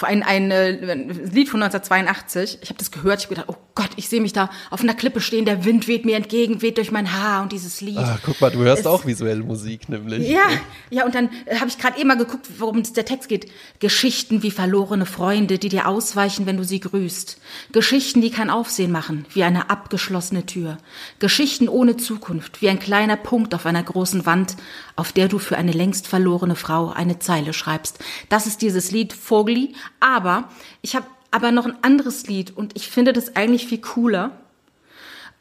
ein, 0.02 0.22
ein, 0.22 0.50
äh, 0.50 0.78
ein 0.92 1.08
Lied 1.32 1.48
von 1.48 1.62
1982. 1.62 2.58
Ich 2.62 2.68
habe 2.70 2.78
das 2.78 2.90
gehört, 2.90 3.20
ich 3.20 3.26
habe 3.26 3.34
gedacht, 3.36 3.48
oh 3.48 3.56
Gott, 3.76 3.90
ich 3.96 4.08
sehe 4.08 4.20
mich 4.20 4.32
da 4.32 4.50
auf 4.70 4.82
einer 4.82 4.94
Klippe 4.94 5.20
stehen, 5.20 5.44
der 5.44 5.64
Wind 5.64 5.88
weht 5.88 6.04
mir 6.04 6.16
entgegen, 6.16 6.62
weht 6.62 6.78
durch 6.78 6.92
mein 6.92 7.12
Haar 7.12 7.42
und 7.42 7.50
dieses 7.50 7.80
Lied. 7.80 7.98
Ah, 7.98 8.18
guck 8.24 8.40
mal, 8.40 8.52
du 8.52 8.60
hörst 8.60 8.82
es, 8.82 8.86
auch 8.86 9.04
visuelle 9.04 9.42
Musik, 9.42 9.88
nämlich. 9.88 10.28
Ja, 10.28 10.46
ja, 10.90 11.04
und 11.04 11.16
dann 11.16 11.28
äh, 11.46 11.56
habe 11.56 11.66
ich 11.66 11.76
gerade 11.76 11.98
eben 11.98 12.06
mal 12.06 12.16
geguckt, 12.16 12.46
worum 12.58 12.78
es 12.78 12.92
der 12.92 13.04
Text 13.04 13.28
geht. 13.28 13.50
Geschichten 13.80 14.44
wie 14.44 14.52
verlorene 14.52 15.06
Freunde, 15.06 15.58
die 15.58 15.70
dir 15.70 15.88
ausweichen, 15.88 16.46
wenn 16.46 16.56
du 16.56 16.62
sie 16.62 16.78
grüßt. 16.78 17.40
Geschichten, 17.72 18.20
die 18.20 18.30
kein 18.30 18.48
Aufsehen 18.48 18.92
machen, 18.92 19.26
wie 19.32 19.42
eine 19.42 19.70
abgeschlossene 19.70 20.46
Tür. 20.46 20.78
Geschichten 21.18 21.68
ohne 21.68 21.96
Zukunft, 21.96 22.62
wie 22.62 22.68
ein 22.68 22.78
kleiner 22.78 23.16
Punkt 23.16 23.56
auf 23.56 23.66
einer 23.66 23.82
großen 23.82 24.24
Wand, 24.24 24.54
auf 24.94 25.10
der 25.10 25.26
du 25.26 25.40
für 25.40 25.56
eine 25.56 25.72
längst 25.72 26.06
verlorene 26.06 26.54
Frau 26.54 26.90
eine 26.90 27.18
Zeile 27.18 27.52
schreibst. 27.52 27.98
Das 28.28 28.46
ist 28.46 28.62
dieses 28.62 28.92
Lied 28.92 29.12
Vogli, 29.12 29.74
aber 29.98 30.48
ich 30.80 30.94
habe 30.94 31.06
aber 31.34 31.50
noch 31.50 31.66
ein 31.66 31.74
anderes 31.82 32.28
Lied 32.28 32.56
und 32.56 32.76
ich 32.76 32.88
finde 32.88 33.12
das 33.12 33.34
eigentlich 33.34 33.66
viel 33.66 33.80
cooler. 33.80 34.30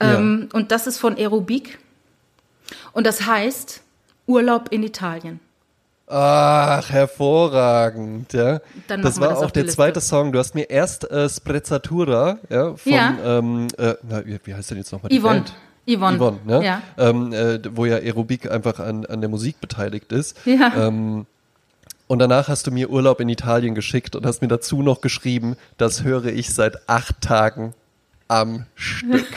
Ja. 0.02 0.16
Ähm, 0.16 0.50
und 0.52 0.72
das 0.72 0.88
ist 0.88 0.98
von 0.98 1.16
Aerobik 1.16 1.78
und 2.94 3.06
das 3.06 3.28
heißt 3.28 3.84
Urlaub 4.26 4.72
in 4.72 4.82
Italien. 4.82 5.40
Ach, 6.08 6.90
hervorragend, 6.90 8.34
ja. 8.34 8.60
Das 8.88 9.20
war 9.20 9.30
das 9.30 9.44
auch 9.44 9.52
der 9.52 9.68
zweite 9.68 10.02
Song. 10.02 10.32
Du 10.32 10.40
hast 10.40 10.56
mir 10.56 10.70
erst 10.70 11.10
äh, 11.12 11.30
Sprezzatura, 11.30 12.40
ja, 12.50 12.76
von, 12.76 12.92
ja. 12.92 13.16
Ähm, 13.24 13.68
äh, 13.78 13.94
na, 14.02 14.24
wie 14.26 14.54
heißt 14.54 14.72
denn 14.72 14.80
jetzt 14.80 14.92
nochmal 14.92 15.10
die 15.10 15.20
Yvonne. 15.20 15.42
Band? 15.42 15.54
Yvonne. 15.88 16.18
Yvonne, 16.18 16.40
ne? 16.46 16.66
ja. 16.66 16.82
Ähm, 16.98 17.34
äh, 17.34 17.60
wo 17.76 17.86
ja 17.86 17.98
Aerobik 17.98 18.50
einfach 18.50 18.80
an, 18.80 19.06
an 19.06 19.22
der 19.22 19.30
Musik 19.30 19.62
beteiligt 19.62 20.12
ist. 20.12 20.38
Ja. 20.46 20.88
Ähm, 20.88 21.28
und 22.08 22.20
danach 22.20 22.48
hast 22.48 22.68
du 22.68 22.72
mir 22.72 22.90
Urlaub 22.90 23.20
in 23.20 23.30
Italien 23.30 23.76
geschickt 23.76 24.16
und 24.16 24.26
hast 24.26 24.42
mir 24.42 24.48
dazu 24.48 24.82
noch 24.82 25.02
geschrieben, 25.02 25.56
das 25.78 26.04
höre 26.04 26.26
ich 26.26 26.54
seit 26.54 26.90
acht 26.90 27.22
Tagen 27.22 27.74
am 28.28 28.66
Stück. 28.74 29.28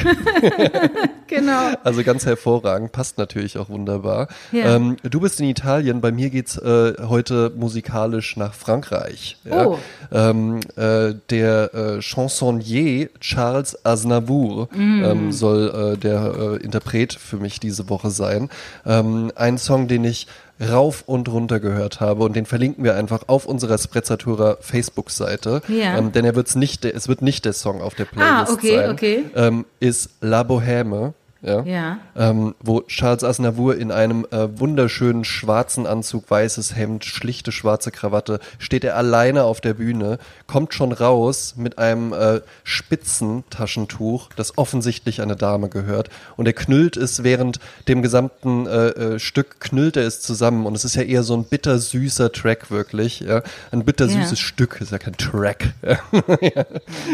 genau. 1.26 1.72
Also 1.84 2.02
ganz 2.02 2.24
hervorragend, 2.24 2.92
passt 2.92 3.18
natürlich 3.18 3.58
auch 3.58 3.68
wunderbar. 3.68 4.28
Ja. 4.52 4.76
Ähm, 4.76 4.96
du 5.02 5.20
bist 5.20 5.40
in 5.40 5.46
Italien, 5.46 6.00
bei 6.00 6.12
mir 6.12 6.30
geht's 6.30 6.56
äh, 6.56 6.94
heute 7.06 7.52
musikalisch 7.56 8.36
nach 8.36 8.54
Frankreich. 8.54 9.36
Ja? 9.44 9.66
Oh. 9.66 9.78
Ähm, 10.12 10.60
äh, 10.76 11.14
der 11.30 11.74
äh, 11.74 12.00
Chansonnier 12.00 13.10
Charles 13.20 13.84
Aznavour 13.84 14.68
mm. 14.72 15.04
ähm, 15.04 15.32
soll 15.32 15.94
äh, 15.94 15.98
der 15.98 16.34
äh, 16.38 16.64
Interpret 16.64 17.12
für 17.12 17.36
mich 17.36 17.60
diese 17.60 17.88
Woche 17.90 18.10
sein. 18.10 18.48
Ähm, 18.86 19.30
ein 19.34 19.58
Song, 19.58 19.88
den 19.88 20.04
ich 20.04 20.26
rauf 20.60 21.04
und 21.06 21.28
runter 21.28 21.60
gehört 21.60 22.00
habe 22.00 22.24
und 22.24 22.34
den 22.34 22.46
verlinken 22.46 22.84
wir 22.84 22.94
einfach 22.94 23.24
auf 23.26 23.46
unserer 23.46 23.78
Sprezzatura 23.78 24.56
Facebook-Seite. 24.60 25.62
Ja. 25.68 25.98
Ähm, 25.98 26.12
denn 26.12 26.24
er 26.24 26.34
wird's 26.34 26.54
nicht, 26.54 26.84
es 26.84 27.08
wird 27.08 27.22
nicht 27.22 27.44
der 27.44 27.52
Song 27.52 27.80
auf 27.82 27.94
der 27.94 28.06
Playlist 28.06 28.50
ah, 28.50 28.52
okay, 28.52 28.76
sein. 28.76 28.90
Okay. 28.90 29.24
Ähm, 29.34 29.64
ist 29.80 30.10
La 30.20 30.42
Bohème 30.42 31.12
ja, 31.46 31.62
ja. 31.62 31.98
Ähm, 32.16 32.54
wo 32.60 32.80
Charles 32.82 33.22
Aznavour 33.22 33.76
in 33.76 33.92
einem 33.92 34.26
äh, 34.32 34.58
wunderschönen 34.58 35.24
schwarzen 35.24 35.86
Anzug, 35.86 36.28
weißes 36.28 36.74
Hemd, 36.74 37.04
schlichte 37.04 37.52
schwarze 37.52 37.92
Krawatte, 37.92 38.40
steht 38.58 38.82
er 38.82 38.96
alleine 38.96 39.44
auf 39.44 39.60
der 39.60 39.74
Bühne, 39.74 40.18
kommt 40.48 40.74
schon 40.74 40.90
raus 40.90 41.54
mit 41.56 41.78
einem 41.78 42.12
äh, 42.12 42.40
Spitzentaschentuch, 42.64 44.30
das 44.34 44.58
offensichtlich 44.58 45.22
eine 45.22 45.36
Dame 45.36 45.68
gehört 45.68 46.10
und 46.36 46.46
er 46.46 46.52
knüllt 46.52 46.96
es 46.96 47.22
während 47.22 47.60
dem 47.86 48.02
gesamten 48.02 48.66
äh, 48.66 48.88
äh, 48.88 49.18
Stück 49.20 49.60
knüllt 49.60 49.96
er 49.96 50.04
es 50.04 50.20
zusammen 50.20 50.66
und 50.66 50.74
es 50.74 50.84
ist 50.84 50.96
ja 50.96 51.02
eher 51.02 51.22
so 51.22 51.36
ein 51.36 51.44
bittersüßer 51.44 52.32
Track 52.32 52.72
wirklich, 52.72 53.20
ja, 53.20 53.42
ein 53.70 53.84
bittersüßes 53.84 54.30
ja. 54.30 54.36
Stück, 54.36 54.80
ist 54.80 54.90
ja 54.90 54.98
kein 54.98 55.16
Track. 55.16 55.74
ja. 55.82 56.64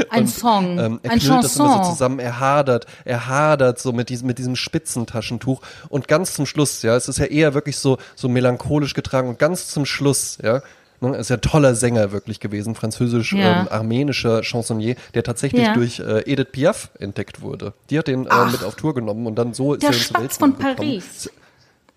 Ein 0.09 0.23
und, 0.23 0.29
Song, 0.29 0.79
ähm, 0.79 1.01
er 1.03 1.11
ein 1.11 1.19
knüllt 1.19 1.23
Chanson. 1.23 1.43
das 1.43 1.57
immer 1.57 1.85
so 1.85 1.91
zusammen, 1.91 2.19
er 2.19 2.41
hadert, 2.41 2.87
er 3.05 3.27
hadert 3.29 3.79
so 3.79 3.93
mit 3.93 4.09
diesem 4.09 4.22
diesem, 4.23 4.27
mit 4.27 4.39
diesem 4.39 4.57
Spitzentaschentuch. 4.57 5.61
Und 5.89 6.09
ganz 6.09 6.35
zum 6.35 6.47
Schluss, 6.47 6.83
ja, 6.83 6.97
es 6.97 7.09
ist 7.09 7.19
ja 7.19 7.27
eher 7.27 7.55
wirklich 7.55 7.77
so, 7.77 7.99
so 8.15 8.29
melancholisch 8.29 8.95
getragen. 8.95 9.29
Und 9.29 9.39
ganz 9.39 9.69
zum 9.69 9.85
Schluss, 9.85 10.39
ja, 10.43 10.63
ne, 11.01 11.17
ist 11.17 11.31
ja 11.31 11.37
ein 11.37 11.43
toller 11.43 11.75
Sänger 11.75 12.13
wirklich 12.13 12.41
gewesen, 12.41 12.75
französisch-armenischer 12.75 14.31
ja. 14.31 14.39
ähm, 14.39 14.45
Chansonnier, 14.45 14.97
der 15.15 15.23
tatsächlich 15.23 15.67
ja. 15.67 15.75
durch 15.75 16.01
äh, 16.01 16.31
Edith 16.31 16.49
Piaf 16.53 16.91
entdeckt 16.99 17.43
wurde. 17.43 17.75
Die 17.91 17.99
hat 17.99 18.07
den 18.07 18.27
äh, 18.27 18.47
mit 18.47 18.65
auf 18.65 18.77
Tour 18.77 18.95
genommen 18.95 19.27
und 19.27 19.37
dann 19.37 19.53
so 19.55 19.75
ist 19.75 19.83
der 19.83 19.91
er 19.91 19.95
ins 19.95 20.05
Spatz 20.05 20.37
von 20.39 20.55
Paris. 20.55 21.31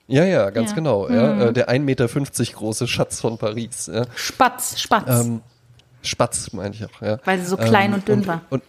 Ja, 0.07 0.23
ja, 0.23 0.51
ganz 0.51 0.71
ja. 0.71 0.75
genau. 0.75 1.07
Mhm. 1.07 1.15
Ja, 1.15 1.45
äh, 1.45 1.53
der 1.53 1.69
1,50 1.69 1.79
Meter 1.79 2.07
große 2.07 2.87
Schatz 2.87 3.21
von 3.21 3.37
Paris. 3.39 3.89
Ja. 3.91 4.03
Spatz, 4.15 4.79
Spatz. 4.79 5.25
Ähm, 5.25 5.41
Spatz 6.03 6.53
meine 6.53 6.75
ich 6.75 6.85
auch, 6.85 7.01
ja. 7.01 7.17
Weil 7.25 7.39
sie 7.39 7.47
so 7.47 7.57
klein 7.57 7.89
ähm, 7.89 7.95
und 7.95 8.07
dünn 8.07 8.19
und, 8.19 8.27
war. 8.27 8.41
Und, 8.51 8.61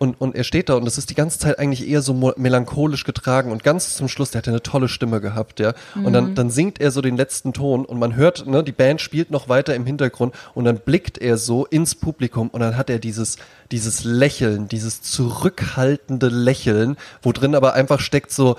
und, 0.00 0.18
und 0.18 0.34
er 0.34 0.44
steht 0.44 0.70
da 0.70 0.76
und 0.76 0.86
es 0.86 0.96
ist 0.96 1.10
die 1.10 1.14
ganze 1.14 1.38
Zeit 1.38 1.58
eigentlich 1.58 1.86
eher 1.86 2.00
so 2.00 2.14
melancholisch 2.14 3.04
getragen 3.04 3.52
und 3.52 3.62
ganz 3.62 3.94
zum 3.94 4.08
Schluss, 4.08 4.30
der 4.30 4.38
hat 4.38 4.46
ja 4.46 4.52
eine 4.54 4.62
tolle 4.62 4.88
Stimme 4.88 5.20
gehabt, 5.20 5.60
ja. 5.60 5.74
Mhm. 5.94 6.06
Und 6.06 6.12
dann, 6.14 6.30
mhm. 6.30 6.34
dann 6.34 6.48
singt 6.48 6.80
er 6.80 6.90
so 6.90 7.02
den 7.02 7.18
letzten 7.18 7.52
Ton 7.52 7.84
und 7.84 7.98
man 7.98 8.16
hört, 8.16 8.46
ne, 8.46 8.64
die 8.64 8.72
Band 8.72 9.02
spielt 9.02 9.30
noch 9.30 9.50
weiter 9.50 9.74
im 9.74 9.84
Hintergrund 9.84 10.34
und 10.54 10.64
dann 10.64 10.78
blickt 10.78 11.18
er 11.18 11.36
so 11.36 11.66
ins 11.66 11.94
Publikum 11.94 12.48
und 12.48 12.60
dann 12.60 12.78
hat 12.78 12.88
er 12.88 12.98
dieses, 12.98 13.36
dieses 13.72 14.02
Lächeln, 14.02 14.68
dieses 14.68 15.02
zurückhaltende 15.02 16.28
Lächeln, 16.28 16.96
wo 17.20 17.32
drin 17.32 17.54
aber 17.54 17.74
einfach 17.74 18.00
steckt 18.00 18.32
so, 18.32 18.56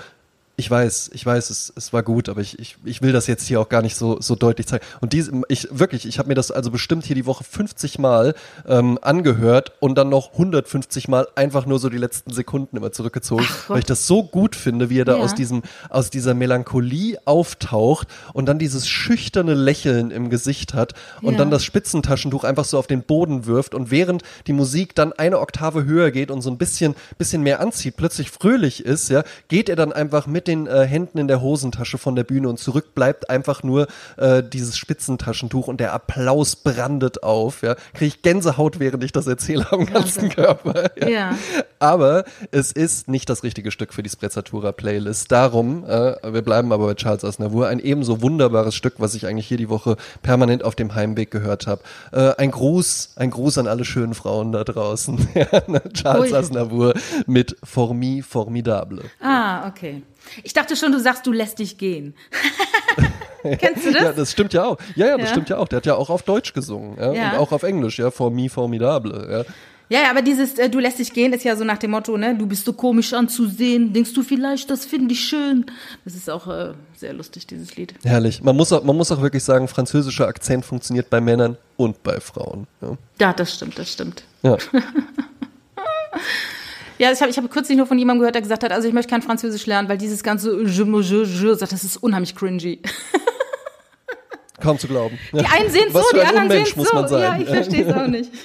ich 0.56 0.70
weiß, 0.70 1.10
ich 1.14 1.24
weiß, 1.24 1.48
es, 1.48 1.72
es 1.76 1.92
war 1.94 2.02
gut, 2.02 2.28
aber 2.28 2.42
ich, 2.42 2.58
ich, 2.58 2.76
ich 2.84 3.00
will 3.00 3.12
das 3.12 3.26
jetzt 3.26 3.46
hier 3.46 3.58
auch 3.58 3.70
gar 3.70 3.80
nicht 3.80 3.96
so, 3.96 4.20
so 4.20 4.34
deutlich 4.34 4.66
zeigen. 4.66 4.84
Und 5.00 5.14
diese, 5.14 5.32
ich 5.48 5.66
wirklich, 5.70 6.06
ich 6.06 6.18
habe 6.18 6.28
mir 6.28 6.34
das 6.34 6.50
also 6.50 6.70
bestimmt 6.70 7.06
hier 7.06 7.16
die 7.16 7.24
Woche 7.24 7.42
50 7.42 7.98
Mal 7.98 8.34
ähm, 8.68 8.98
angehört 9.00 9.72
und 9.80 9.96
dann 9.96 10.10
noch 10.10 10.32
150 10.32 11.08
Mal 11.08 11.26
einfach 11.36 11.64
nur 11.64 11.78
so 11.78 11.88
die 11.88 11.96
letzten 11.96 12.32
Sekunden 12.32 12.76
immer 12.76 12.92
zurückgezogen, 12.92 13.46
Ach, 13.48 13.70
weil 13.70 13.78
ich 13.78 13.86
das 13.86 14.06
so 14.06 14.22
gut 14.24 14.54
finde, 14.54 14.90
wie 14.90 15.00
er 15.00 15.06
da 15.06 15.16
ja. 15.16 15.22
aus 15.22 15.34
diesem, 15.34 15.62
aus 15.88 16.10
dieser 16.10 16.34
Melancholie 16.34 17.18
auftaucht 17.24 18.08
und 18.34 18.44
dann 18.44 18.58
dieses 18.58 18.86
schüchterne 18.86 19.54
Lächeln 19.54 20.10
im 20.10 20.28
Gesicht 20.28 20.74
hat 20.74 20.92
und 21.22 21.32
ja. 21.32 21.38
dann 21.38 21.50
das 21.50 21.64
Spitzentaschentuch 21.64 22.44
einfach 22.44 22.66
so 22.66 22.78
auf 22.78 22.86
den 22.86 23.02
Boden 23.04 23.46
wirft 23.46 23.74
und 23.74 23.90
während 23.90 24.22
die 24.46 24.52
Musik 24.52 24.94
dann 24.94 25.14
eine 25.14 25.40
Oktave 25.40 25.84
höher 25.84 26.10
geht 26.10 26.30
und 26.30 26.42
so 26.42 26.50
ein 26.50 26.58
bisschen, 26.58 26.94
bisschen 27.16 27.42
mehr 27.42 27.60
anzieht, 27.60 27.96
plötzlich 27.96 28.30
fröhlich 28.30 28.84
ist, 28.84 29.08
ja, 29.08 29.24
geht 29.48 29.70
er 29.70 29.76
dann 29.76 29.94
einfach 29.94 30.26
mit 30.26 30.41
mit 30.42 30.48
den 30.48 30.66
äh, 30.66 30.84
Händen 30.84 31.18
in 31.18 31.28
der 31.28 31.40
Hosentasche 31.40 31.98
von 31.98 32.16
der 32.16 32.24
Bühne 32.24 32.48
und 32.48 32.58
zurück 32.58 32.96
bleibt 32.96 33.30
einfach 33.30 33.62
nur 33.62 33.86
äh, 34.16 34.42
dieses 34.42 34.76
Spitzentaschentuch 34.76 35.68
und 35.68 35.78
der 35.78 35.92
Applaus 35.92 36.56
brandet 36.56 37.22
auf. 37.22 37.62
Ja, 37.62 37.76
kriege 37.94 38.06
ich 38.06 38.22
Gänsehaut, 38.22 38.80
während 38.80 39.04
ich 39.04 39.12
das 39.12 39.28
erzähle 39.28 39.70
am 39.70 39.86
ganzen 39.86 40.30
Körper. 40.30 40.90
Ja. 41.00 41.08
ja. 41.08 41.38
Aber 41.78 42.24
es 42.50 42.72
ist 42.72 43.06
nicht 43.06 43.30
das 43.30 43.44
richtige 43.44 43.70
Stück 43.70 43.94
für 43.94 44.02
die 44.02 44.10
Sprezzatura 44.10 44.72
Playlist. 44.72 45.30
Darum, 45.30 45.84
äh, 45.84 46.16
wir 46.32 46.42
bleiben 46.42 46.72
aber 46.72 46.86
bei 46.86 46.94
Charles 46.94 47.24
Aznavour, 47.24 47.68
ein 47.68 47.78
ebenso 47.78 48.20
wunderbares 48.20 48.74
Stück, 48.74 48.94
was 48.98 49.14
ich 49.14 49.26
eigentlich 49.26 49.46
hier 49.46 49.58
die 49.58 49.68
Woche 49.68 49.96
permanent 50.22 50.64
auf 50.64 50.74
dem 50.74 50.96
Heimweg 50.96 51.30
gehört 51.30 51.68
habe. 51.68 51.82
Äh, 52.10 52.34
ein 52.36 52.50
Gruß, 52.50 53.12
ein 53.14 53.30
Gruß 53.30 53.58
an 53.58 53.68
alle 53.68 53.84
schönen 53.84 54.14
Frauen 54.14 54.50
da 54.50 54.64
draußen. 54.64 55.28
Ne, 55.68 55.80
Charles 55.92 56.32
Ui. 56.32 56.38
Aznavour 56.38 56.94
mit 57.26 57.56
Formi 57.62 58.22
Formidable. 58.22 59.02
Ah, 59.20 59.68
okay. 59.68 60.02
Ich 60.42 60.52
dachte 60.52 60.76
schon, 60.76 60.92
du 60.92 60.98
sagst, 60.98 61.26
du 61.26 61.32
lässt 61.32 61.58
dich 61.58 61.78
gehen. 61.78 62.14
Kennst 63.42 63.84
du 63.84 63.92
das? 63.92 64.02
Ja, 64.02 64.12
das 64.12 64.32
stimmt 64.32 64.52
ja 64.52 64.64
auch. 64.64 64.78
Ja, 64.94 65.08
ja, 65.08 65.16
das 65.16 65.26
ja. 65.26 65.32
stimmt 65.32 65.48
ja 65.48 65.58
auch. 65.58 65.68
Der 65.68 65.78
hat 65.78 65.86
ja 65.86 65.94
auch 65.96 66.10
auf 66.10 66.22
Deutsch 66.22 66.52
gesungen 66.52 66.96
ja? 66.96 67.12
ja. 67.12 67.32
und 67.32 67.38
auch 67.38 67.52
auf 67.52 67.62
Englisch, 67.64 67.98
ja, 67.98 68.10
For 68.10 68.30
Me 68.30 68.48
Formidable. 68.48 69.28
Ja. 69.30 69.54
Ja, 69.88 70.10
aber 70.10 70.22
dieses 70.22 70.58
äh, 70.58 70.70
Du 70.70 70.78
lässt 70.78 70.98
dich 71.00 71.12
gehen 71.12 71.34
ist 71.34 71.44
ja 71.44 71.54
so 71.54 71.64
nach 71.64 71.76
dem 71.76 71.90
Motto, 71.90 72.16
ne, 72.16 72.34
du 72.34 72.46
bist 72.46 72.64
so 72.64 72.72
komisch 72.72 73.12
anzusehen, 73.12 73.92
denkst 73.92 74.14
du 74.14 74.22
vielleicht, 74.22 74.70
das 74.70 74.86
finde 74.86 75.12
ich 75.12 75.20
schön. 75.20 75.66
Das 76.06 76.14
ist 76.14 76.30
auch 76.30 76.48
äh, 76.48 76.72
sehr 76.96 77.12
lustig, 77.12 77.46
dieses 77.46 77.76
Lied. 77.76 77.94
Herrlich. 78.02 78.42
Man 78.42 78.56
muss, 78.56 78.72
auch, 78.72 78.82
man 78.84 78.96
muss 78.96 79.12
auch 79.12 79.20
wirklich 79.20 79.44
sagen, 79.44 79.68
französischer 79.68 80.26
Akzent 80.26 80.64
funktioniert 80.64 81.10
bei 81.10 81.20
Männern 81.20 81.58
und 81.76 82.02
bei 82.02 82.20
Frauen. 82.20 82.66
Ja, 82.80 82.96
ja 83.20 83.32
das 83.34 83.54
stimmt, 83.54 83.78
das 83.78 83.92
stimmt. 83.92 84.24
Ja. 84.42 84.56
Ja, 87.02 87.10
ich 87.10 87.20
habe 87.20 87.32
ich 87.32 87.36
hab 87.36 87.50
kürzlich 87.50 87.76
nur 87.76 87.86
von 87.88 87.98
jemandem 87.98 88.20
gehört, 88.20 88.36
der 88.36 88.42
gesagt 88.42 88.62
hat, 88.62 88.70
also 88.70 88.86
ich 88.86 88.94
möchte 88.94 89.10
kein 89.10 89.22
Französisch 89.22 89.66
lernen, 89.66 89.88
weil 89.88 89.98
dieses 89.98 90.22
ganze 90.22 90.62
je, 90.62 90.84
je, 90.84 91.24
je, 91.24 91.54
sagt, 91.54 91.72
das 91.72 91.82
ist 91.82 91.96
unheimlich 91.96 92.36
cringy. 92.36 92.78
Kaum 94.62 94.78
zu 94.78 94.86
glauben. 94.86 95.18
Die 95.32 95.44
einen 95.44 95.70
sehen 95.70 95.92
so, 95.92 96.00
die 96.14 96.20
anderen 96.20 96.50
sehen 96.50 96.84
so. 96.84 96.94
Man 96.94 97.08
sein. 97.08 97.20
Ja, 97.20 97.38
ich 97.38 97.48
verstehe 97.48 97.84
es 97.84 97.94
auch 97.94 98.06
nicht. 98.06 98.30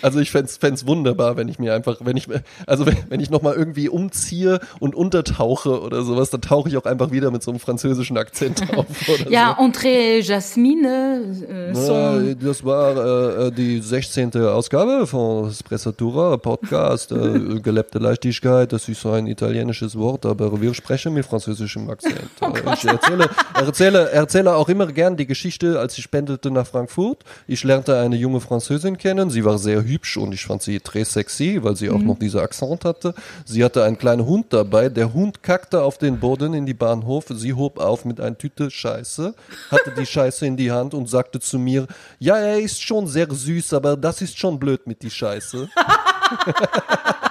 Also 0.00 0.20
ich 0.20 0.30
fände 0.30 0.48
es 0.48 0.86
wunderbar, 0.86 1.36
wenn 1.36 1.48
ich 1.48 1.58
mir 1.58 1.74
einfach, 1.74 1.96
wenn 2.00 2.16
ich, 2.16 2.28
also 2.66 2.86
wenn, 2.86 2.96
wenn 3.08 3.18
ich 3.18 3.30
nochmal 3.30 3.54
irgendwie 3.54 3.88
umziehe 3.88 4.60
und 4.78 4.94
untertauche 4.94 5.80
oder 5.80 6.02
sowas, 6.02 6.30
dann 6.30 6.40
tauche 6.40 6.68
ich 6.68 6.76
auch 6.76 6.84
einfach 6.84 7.10
wieder 7.10 7.32
mit 7.32 7.42
so 7.42 7.50
einem 7.50 7.58
französischen 7.58 8.16
Akzent 8.16 8.62
auf. 8.76 8.86
ja, 9.28 9.56
so. 9.58 9.64
Entrée 9.64 10.22
Jasmine. 10.22 11.36
Äh, 11.48 11.72
Na, 11.74 12.34
das 12.40 12.64
war 12.64 12.96
äh, 12.96 13.46
äh 13.48 13.50
die 13.50 13.80
16. 13.80 14.36
Ausgabe 14.36 15.06
von 15.06 15.50
Spressatura 15.52 16.36
Podcast. 16.36 17.10
Äh, 17.10 17.60
gelebte 17.62 17.98
Leichtigkeit, 17.98 18.72
das 18.72 18.88
ist 18.88 19.00
so 19.00 19.10
ein 19.10 19.26
italienisches 19.26 19.98
Wort, 19.98 20.26
aber 20.26 20.60
wir 20.60 20.74
sprechen 20.74 21.14
mit 21.14 21.26
französischem 21.26 21.90
Akzent. 21.90 22.30
Oh 22.40 22.52
ich 22.72 22.84
erzähle, 22.84 23.28
erzähle, 23.54 24.10
erzähle 24.10 24.54
auch 24.54 24.68
immer 24.68 24.86
gern 24.86 25.16
die 25.16 25.26
Geschichte 25.26 25.57
Geschichte, 25.58 25.78
als 25.78 25.98
ich 25.98 26.10
pendelte 26.10 26.50
nach 26.50 26.66
Frankfurt. 26.66 27.24
Ich 27.46 27.64
lernte 27.64 27.98
eine 27.98 28.16
junge 28.16 28.40
Französin 28.40 28.96
kennen. 28.96 29.30
Sie 29.30 29.44
war 29.44 29.58
sehr 29.58 29.82
hübsch 29.82 30.16
und 30.16 30.32
ich 30.32 30.44
fand 30.44 30.62
sie 30.62 30.78
très 30.78 31.04
sexy, 31.04 31.58
weil 31.62 31.76
sie 31.76 31.90
auch 31.90 31.98
noch 31.98 32.18
diese 32.18 32.40
Akzent 32.40 32.84
hatte. 32.84 33.14
Sie 33.44 33.64
hatte 33.64 33.84
einen 33.84 33.98
kleinen 33.98 34.24
Hund 34.26 34.46
dabei. 34.50 34.88
Der 34.88 35.12
Hund 35.12 35.42
kackte 35.42 35.82
auf 35.82 35.98
den 35.98 36.20
Boden 36.20 36.54
in 36.54 36.66
die 36.66 36.74
Bahnhof. 36.74 37.26
Sie 37.30 37.54
hob 37.54 37.78
auf 37.78 38.04
mit 38.04 38.20
einer 38.20 38.38
Tüte 38.38 38.70
Scheiße, 38.70 39.34
hatte 39.70 39.94
die 39.96 40.06
Scheiße 40.06 40.46
in 40.46 40.56
die 40.56 40.70
Hand 40.70 40.94
und 40.94 41.08
sagte 41.08 41.40
zu 41.40 41.58
mir, 41.58 41.86
ja, 42.18 42.36
er 42.36 42.60
ist 42.60 42.82
schon 42.82 43.06
sehr 43.06 43.28
süß, 43.30 43.72
aber 43.74 43.96
das 43.96 44.22
ist 44.22 44.38
schon 44.38 44.58
blöd 44.58 44.86
mit 44.86 45.02
die 45.02 45.10
Scheiße. 45.10 45.68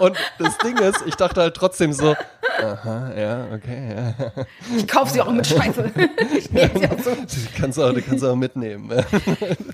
Und 0.00 0.16
das 0.38 0.58
Ding 0.58 0.76
ist, 0.78 1.02
ich 1.06 1.14
dachte 1.14 1.40
halt 1.40 1.54
trotzdem 1.54 1.92
so, 1.92 2.14
aha, 2.62 3.12
ja, 3.16 3.46
okay, 3.54 3.94
ja. 3.94 4.44
Ich 4.76 4.86
kaufe 4.86 5.12
sie 5.12 5.20
auch 5.20 5.32
mit 5.32 5.46
Scheiße. 5.46 5.90
Ich 6.36 6.50
nehme 6.50 6.70
sie 6.78 6.86
auch 6.86 6.98
so. 6.98 7.14
Die 7.14 7.60
kannst 7.60 7.78
du 7.78 7.82
auch, 7.82 7.94
kannst 8.06 8.22
du 8.22 8.28
auch 8.28 8.36
mitnehmen. 8.36 8.90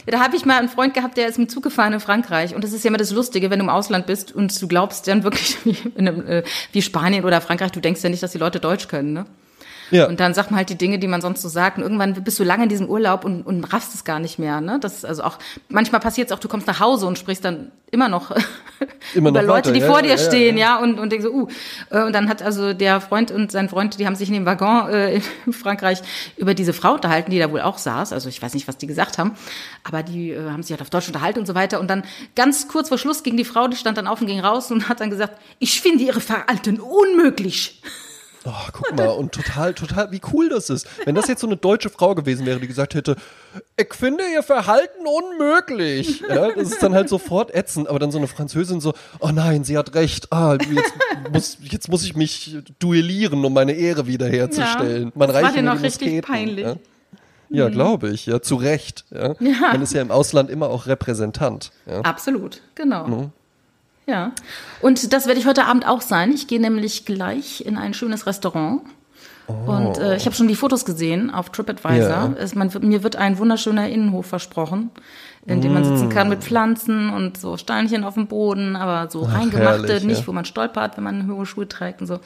Da 0.06 0.20
habe 0.20 0.36
ich 0.36 0.44
mal 0.44 0.58
einen 0.58 0.68
Freund 0.68 0.94
gehabt, 0.94 1.16
der 1.16 1.28
ist 1.28 1.38
mit 1.38 1.50
Zug 1.50 1.62
gefahren 1.62 1.92
in 1.92 2.00
Frankreich. 2.00 2.54
Und 2.54 2.64
das 2.64 2.72
ist 2.72 2.84
ja 2.84 2.88
immer 2.88 2.98
das 2.98 3.10
Lustige, 3.10 3.50
wenn 3.50 3.58
du 3.58 3.64
im 3.64 3.70
Ausland 3.70 4.06
bist 4.06 4.32
und 4.32 4.60
du 4.60 4.68
glaubst 4.68 5.08
dann 5.08 5.22
wirklich 5.22 5.56
wie, 5.64 5.76
in 5.96 6.08
einem, 6.08 6.26
äh, 6.26 6.42
wie 6.72 6.82
Spanien 6.82 7.24
oder 7.24 7.40
Frankreich, 7.40 7.72
du 7.72 7.80
denkst 7.80 8.02
ja 8.02 8.10
nicht, 8.10 8.22
dass 8.22 8.32
die 8.32 8.38
Leute 8.38 8.60
Deutsch 8.60 8.88
können, 8.88 9.12
ne? 9.12 9.26
Ja. 9.92 10.08
Und 10.08 10.20
dann 10.20 10.32
sagt 10.32 10.50
man 10.50 10.56
halt 10.56 10.70
die 10.70 10.78
Dinge, 10.78 10.98
die 10.98 11.06
man 11.06 11.20
sonst 11.20 11.42
so 11.42 11.48
sagt. 11.48 11.76
Und 11.76 11.82
irgendwann 11.82 12.14
bist 12.24 12.38
du 12.38 12.44
lange 12.44 12.62
in 12.62 12.68
diesem 12.70 12.88
Urlaub 12.88 13.26
und, 13.26 13.42
und 13.42 13.62
raffst 13.64 13.94
es 13.94 14.04
gar 14.04 14.20
nicht 14.20 14.38
mehr. 14.38 14.62
Ne? 14.62 14.78
Das 14.80 14.94
ist 14.94 15.04
also 15.04 15.22
auch, 15.22 15.38
manchmal 15.68 16.00
passiert 16.00 16.30
es 16.30 16.32
auch, 16.36 16.40
du 16.40 16.48
kommst 16.48 16.66
nach 16.66 16.80
Hause 16.80 17.06
und 17.06 17.18
sprichst 17.18 17.44
dann 17.44 17.70
immer 17.90 18.08
noch 18.08 18.30
Immer 19.14 19.28
über 19.28 19.42
noch 19.42 19.48
Leute, 19.48 19.68
weiter. 19.68 19.72
die 19.72 19.80
Ja, 19.80 19.86
vor 19.86 20.00
dir 20.00 20.16
stehen, 20.16 20.56
ja, 20.56 20.78
und, 20.78 20.98
und 20.98 21.12
denkst 21.12 21.26
so, 21.26 21.30
uh. 21.32 21.48
Äh, 21.90 22.04
Und 22.04 22.14
dann 22.14 22.30
hat 22.30 22.40
also 22.42 22.72
der 22.72 23.02
Freund 23.02 23.30
und 23.30 23.52
sein 23.52 23.68
Freund, 23.68 23.98
die 23.98 24.06
haben 24.06 24.16
sich 24.16 24.28
in 24.28 24.34
dem 24.34 24.46
Waggon 24.46 24.88
äh, 24.88 25.16
in 25.46 25.52
Frankreich 25.52 26.00
über 26.38 26.54
diese 26.54 26.72
Frau 26.72 26.94
unterhalten, 26.94 27.30
die 27.30 27.38
da 27.38 27.52
wohl 27.52 27.60
auch 27.60 27.76
saß. 27.76 28.14
Also 28.14 28.30
ich 28.30 28.40
weiß 28.40 28.54
nicht, 28.54 28.66
was 28.68 28.78
die 28.78 28.86
gesagt 28.86 29.18
haben, 29.18 29.32
aber 29.84 30.02
die 30.02 30.30
äh, 30.30 30.50
haben 30.50 30.62
sich 30.62 30.70
halt 30.70 30.80
auf 30.80 30.88
Deutsch 30.88 31.08
unterhalten 31.08 31.40
und 31.40 31.46
so 31.46 31.54
weiter. 31.54 31.80
Und 31.80 31.88
dann 31.88 32.02
ganz 32.34 32.66
kurz 32.66 32.88
vor 32.88 32.96
Schluss 32.96 33.22
ging 33.22 33.36
die 33.36 33.44
Frau, 33.44 33.68
die 33.68 33.76
stand 33.76 33.98
dann 33.98 34.06
auf 34.06 34.22
und 34.22 34.26
ging 34.26 34.40
raus 34.40 34.70
und 34.70 34.88
hat 34.88 35.00
dann 35.00 35.10
gesagt, 35.10 35.38
ich 35.58 35.82
finde 35.82 36.02
ihre 36.02 36.20
Verhalten 36.20 36.80
unmöglich. 36.80 37.82
Oh, 38.44 38.50
guck 38.72 38.96
mal, 38.96 39.08
und 39.08 39.32
total, 39.32 39.72
total, 39.72 40.10
wie 40.10 40.20
cool 40.32 40.48
das 40.48 40.68
ist. 40.68 40.88
Wenn 41.04 41.14
das 41.14 41.28
jetzt 41.28 41.40
so 41.40 41.46
eine 41.46 41.56
deutsche 41.56 41.90
Frau 41.90 42.14
gewesen 42.14 42.44
wäre, 42.44 42.58
die 42.58 42.66
gesagt 42.66 42.94
hätte, 42.94 43.16
ich 43.76 43.94
finde 43.94 44.24
ihr 44.34 44.42
Verhalten 44.42 45.06
unmöglich. 45.06 46.22
Ja, 46.28 46.50
das 46.50 46.72
ist 46.72 46.82
dann 46.82 46.94
halt 46.94 47.08
sofort 47.08 47.54
ätzend, 47.54 47.88
aber 47.88 47.98
dann 47.98 48.10
so 48.10 48.18
eine 48.18 48.26
Französin 48.26 48.80
so, 48.80 48.94
oh 49.20 49.30
nein, 49.32 49.64
sie 49.64 49.78
hat 49.78 49.94
recht, 49.94 50.32
ah, 50.32 50.56
jetzt 50.60 50.94
muss, 51.32 51.58
jetzt 51.62 51.88
muss 51.88 52.04
ich 52.04 52.16
mich 52.16 52.56
duellieren, 52.78 53.44
um 53.44 53.52
meine 53.52 53.72
Ehre 53.72 54.06
wiederherzustellen. 54.06 55.04
Ja, 55.04 55.12
Man 55.14 55.28
das 55.28 55.36
war 55.36 55.42
reicht 55.44 55.56
dir 55.56 55.62
mir 55.62 55.74
noch 55.74 55.82
richtig 55.82 56.08
Musketen, 56.08 56.32
peinlich. 56.32 56.64
Ja, 56.64 56.76
ja 57.50 57.68
glaube 57.68 58.10
ich, 58.10 58.26
ja, 58.26 58.42
zu 58.42 58.56
Recht. 58.56 59.04
Ja. 59.10 59.36
Man 59.38 59.82
ist 59.82 59.92
ja 59.92 60.02
im 60.02 60.10
Ausland 60.10 60.50
immer 60.50 60.68
auch 60.68 60.86
Repräsentant. 60.86 61.70
Ja. 61.86 62.00
Absolut, 62.00 62.60
genau. 62.74 63.30
Ja. 64.06 64.32
Und 64.80 65.12
das 65.12 65.26
werde 65.26 65.38
ich 65.40 65.46
heute 65.46 65.64
Abend 65.64 65.86
auch 65.86 66.00
sein. 66.00 66.32
Ich 66.32 66.46
gehe 66.48 66.60
nämlich 66.60 67.04
gleich 67.04 67.64
in 67.64 67.76
ein 67.76 67.94
schönes 67.94 68.26
Restaurant. 68.26 68.82
Und 69.66 69.98
äh, 69.98 70.16
ich 70.16 70.24
habe 70.24 70.34
schon 70.34 70.48
die 70.48 70.54
Fotos 70.54 70.84
gesehen 70.84 71.30
auf 71.30 71.50
TripAdvisor. 71.50 72.08
Ja. 72.08 72.32
Es, 72.38 72.54
man, 72.54 72.70
mir 72.80 73.02
wird 73.02 73.16
ein 73.16 73.38
wunderschöner 73.38 73.88
Innenhof 73.88 74.26
versprochen, 74.26 74.90
in 75.44 75.60
dem 75.60 75.74
man 75.74 75.84
sitzen 75.84 76.08
kann 76.08 76.28
mit 76.28 76.42
Pflanzen 76.42 77.10
und 77.10 77.36
so 77.36 77.56
Steinchen 77.56 78.04
auf 78.04 78.14
dem 78.14 78.28
Boden, 78.28 78.76
aber 78.76 79.10
so 79.10 79.22
reingemachte, 79.22 79.88
herrlich, 79.88 80.04
nicht 80.04 80.20
ja. 80.20 80.26
wo 80.28 80.32
man 80.32 80.44
stolpert, 80.44 80.96
wenn 80.96 81.04
man 81.04 81.30
hohe 81.30 81.44
Schuhe 81.44 81.68
trägt 81.68 82.00
und 82.00 82.06
so. 82.06 82.20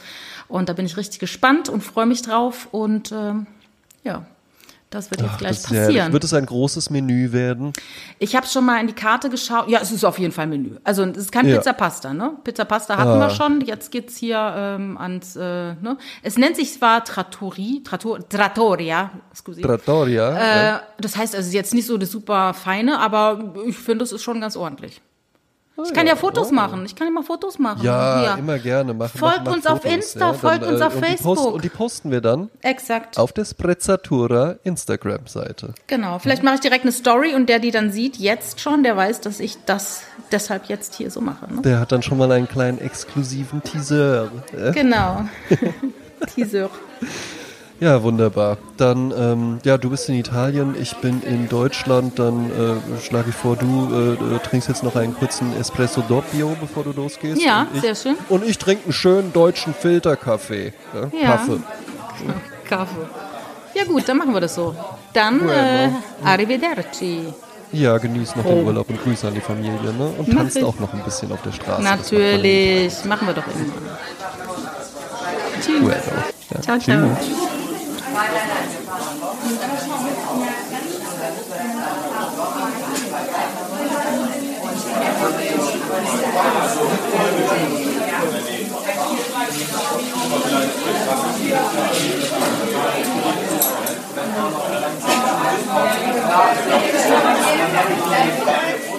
Und 0.46 0.68
da 0.68 0.74
bin 0.74 0.86
ich 0.86 0.96
richtig 0.96 1.18
gespannt 1.18 1.68
und 1.68 1.82
freue 1.82 2.06
mich 2.06 2.22
drauf. 2.22 2.68
Und 2.70 3.12
ähm, 3.12 3.46
ja, 4.04 4.26
das 4.90 5.10
wird 5.10 5.20
jetzt 5.20 5.30
Ach, 5.34 5.38
gleich 5.38 5.50
ist 5.52 5.70
herrlich. 5.70 5.86
passieren. 5.96 6.12
Wird 6.12 6.24
es 6.24 6.32
ein 6.32 6.46
großes 6.46 6.90
Menü 6.90 7.32
werden? 7.32 7.72
Ich 8.18 8.36
habe 8.36 8.46
schon 8.46 8.64
mal 8.64 8.80
in 8.80 8.86
die 8.86 8.92
Karte 8.92 9.28
geschaut. 9.28 9.68
Ja, 9.68 9.80
es 9.80 9.90
ist 9.90 10.04
auf 10.04 10.18
jeden 10.18 10.32
Fall 10.32 10.46
Menü. 10.46 10.76
Also 10.84 11.02
es 11.04 11.16
ist 11.16 11.32
kein 11.32 11.46
Ja. 11.48 11.56
Pizza 11.56 11.72
Pasta, 11.72 12.14
ne? 12.14 12.36
Pizza 12.44 12.64
Pasta 12.64 12.96
hatten 12.96 13.10
Ah. 13.10 13.18
wir 13.28 13.30
schon. 13.30 13.60
Jetzt 13.62 13.90
geht's 13.90 14.16
hier 14.16 14.38
ähm, 14.56 14.96
ans. 14.96 15.34
Äh, 15.36 15.40
ne? 15.74 15.98
Es 16.22 16.38
nennt 16.38 16.56
sich 16.56 16.72
zwar 16.72 17.04
Trattori, 17.04 17.82
Trattor, 17.84 18.26
Trattoria, 18.28 19.10
scusi. 19.34 19.62
Trattoria? 19.62 20.30
ja. 20.32 20.76
äh, 20.76 20.80
das 20.98 21.16
heißt 21.16 21.34
also 21.34 21.50
jetzt 21.52 21.74
nicht 21.74 21.86
so 21.86 21.98
das 21.98 22.10
super 22.10 22.54
feine, 22.54 22.98
aber 23.00 23.54
ich 23.66 23.76
finde, 23.76 24.04
es 24.04 24.12
ist 24.12 24.22
schon 24.22 24.40
ganz 24.40 24.56
ordentlich. 24.56 25.00
Ich 25.84 25.92
kann 25.92 26.06
ja, 26.06 26.16
Fotos 26.16 26.50
machen. 26.50 26.84
Ich 26.86 26.96
kann 26.96 27.06
ja 27.06 27.12
mal 27.12 27.22
Fotos 27.22 27.58
machen. 27.58 27.80
Oh. 27.82 27.84
Ja, 27.84 28.20
Hier. 28.20 28.38
immer 28.38 28.58
gerne. 28.58 28.94
Mach, 28.94 29.10
Folgt 29.10 29.38
mach, 29.38 29.44
mach 29.44 29.52
uns 29.54 29.66
auf 29.66 29.82
Fotos, 29.82 29.96
Insta, 29.96 30.26
ja. 30.28 30.32
folgt 30.32 30.64
uns 30.64 30.80
auf 30.80 30.94
und 30.94 31.02
die 31.02 31.06
Facebook. 31.06 31.36
Post, 31.36 31.46
und 31.48 31.64
die 31.64 31.68
posten 31.68 32.10
wir 32.10 32.20
dann 32.20 32.50
Exakt. 32.62 33.18
auf 33.18 33.32
der 33.32 33.44
Sprezzatura 33.44 34.56
Instagram-Seite. 34.64 35.74
Genau. 35.86 36.18
Vielleicht 36.18 36.42
mache 36.42 36.54
ich 36.56 36.60
direkt 36.60 36.84
eine 36.84 36.92
Story 36.92 37.34
und 37.34 37.48
der, 37.48 37.58
die 37.58 37.70
dann 37.70 37.90
sieht, 37.90 38.16
jetzt 38.16 38.60
schon, 38.60 38.82
der 38.82 38.96
weiß, 38.96 39.20
dass 39.20 39.40
ich 39.40 39.58
das 39.66 40.02
deshalb 40.32 40.66
jetzt 40.66 40.94
hier 40.94 41.10
so 41.10 41.20
mache. 41.20 41.52
Ne? 41.52 41.62
Der 41.62 41.80
hat 41.80 41.92
dann 41.92 42.02
schon 42.02 42.18
mal 42.18 42.30
einen 42.32 42.48
kleinen 42.48 42.78
exklusiven 42.78 43.62
Teaser. 43.62 44.30
äh? 44.56 44.72
Genau. 44.72 45.24
Teaser. 46.34 46.70
Ja, 47.78 48.02
wunderbar. 48.02 48.56
Dann, 48.78 49.12
ähm, 49.16 49.58
ja, 49.64 49.76
du 49.76 49.90
bist 49.90 50.08
in 50.08 50.14
Italien, 50.14 50.74
ich 50.80 50.96
bin 50.96 51.22
in 51.22 51.46
Deutschland. 51.48 52.18
Dann 52.18 52.46
äh, 52.50 53.00
schlage 53.06 53.28
ich 53.30 53.34
vor, 53.36 53.56
du 53.56 53.90
äh, 53.92 54.36
äh, 54.36 54.38
trinkst 54.38 54.68
jetzt 54.68 54.82
noch 54.82 54.96
einen 54.96 55.14
kurzen 55.14 55.54
Espresso 55.60 56.00
Doppio, 56.08 56.56
bevor 56.58 56.84
du 56.84 56.92
losgehst. 56.92 57.40
Ja, 57.42 57.66
ich, 57.74 57.82
sehr 57.82 57.94
schön. 57.94 58.16
Und 58.30 58.44
ich 58.46 58.56
trinke 58.56 58.84
einen 58.84 58.92
schönen 58.94 59.32
deutschen 59.32 59.74
Filterkaffee. 59.74 60.72
Ja, 60.94 61.18
Ja. 61.20 61.26
Kaffee. 61.36 61.58
Kaffee. 62.66 63.06
Ja 63.74 63.84
gut, 63.84 64.08
dann 64.08 64.16
machen 64.16 64.32
wir 64.32 64.40
das 64.40 64.54
so. 64.54 64.74
Dann 65.12 65.38
Bueno. 65.40 65.52
äh, 65.52 65.88
arrivederci. 66.24 67.24
Ja, 67.72 67.98
genieß 67.98 68.36
noch 68.36 68.44
den 68.44 68.62
Oh. 68.62 68.66
Urlaub 68.68 68.88
und 68.88 69.02
Grüße 69.02 69.28
an 69.28 69.34
die 69.34 69.40
Familie. 69.42 69.92
Ne? 69.98 70.14
Und 70.16 70.28
Mach 70.28 70.36
tanzt 70.36 70.56
ich. 70.56 70.64
auch 70.64 70.78
noch 70.80 70.94
ein 70.94 71.02
bisschen 71.02 71.30
auf 71.30 71.42
der 71.42 71.52
Straße. 71.52 71.82
Natürlich. 71.82 73.04
Machen 73.04 73.26
wir 73.26 73.34
doch 73.34 73.44
immer. 73.46 73.74
Tschüss. 75.60 75.80
Bueno. 75.82 76.00
Ja. 76.54 76.60
Ciao, 76.62 76.78
ciao. 76.78 77.16
Tschüss. 77.18 77.36
Thank 98.46 98.95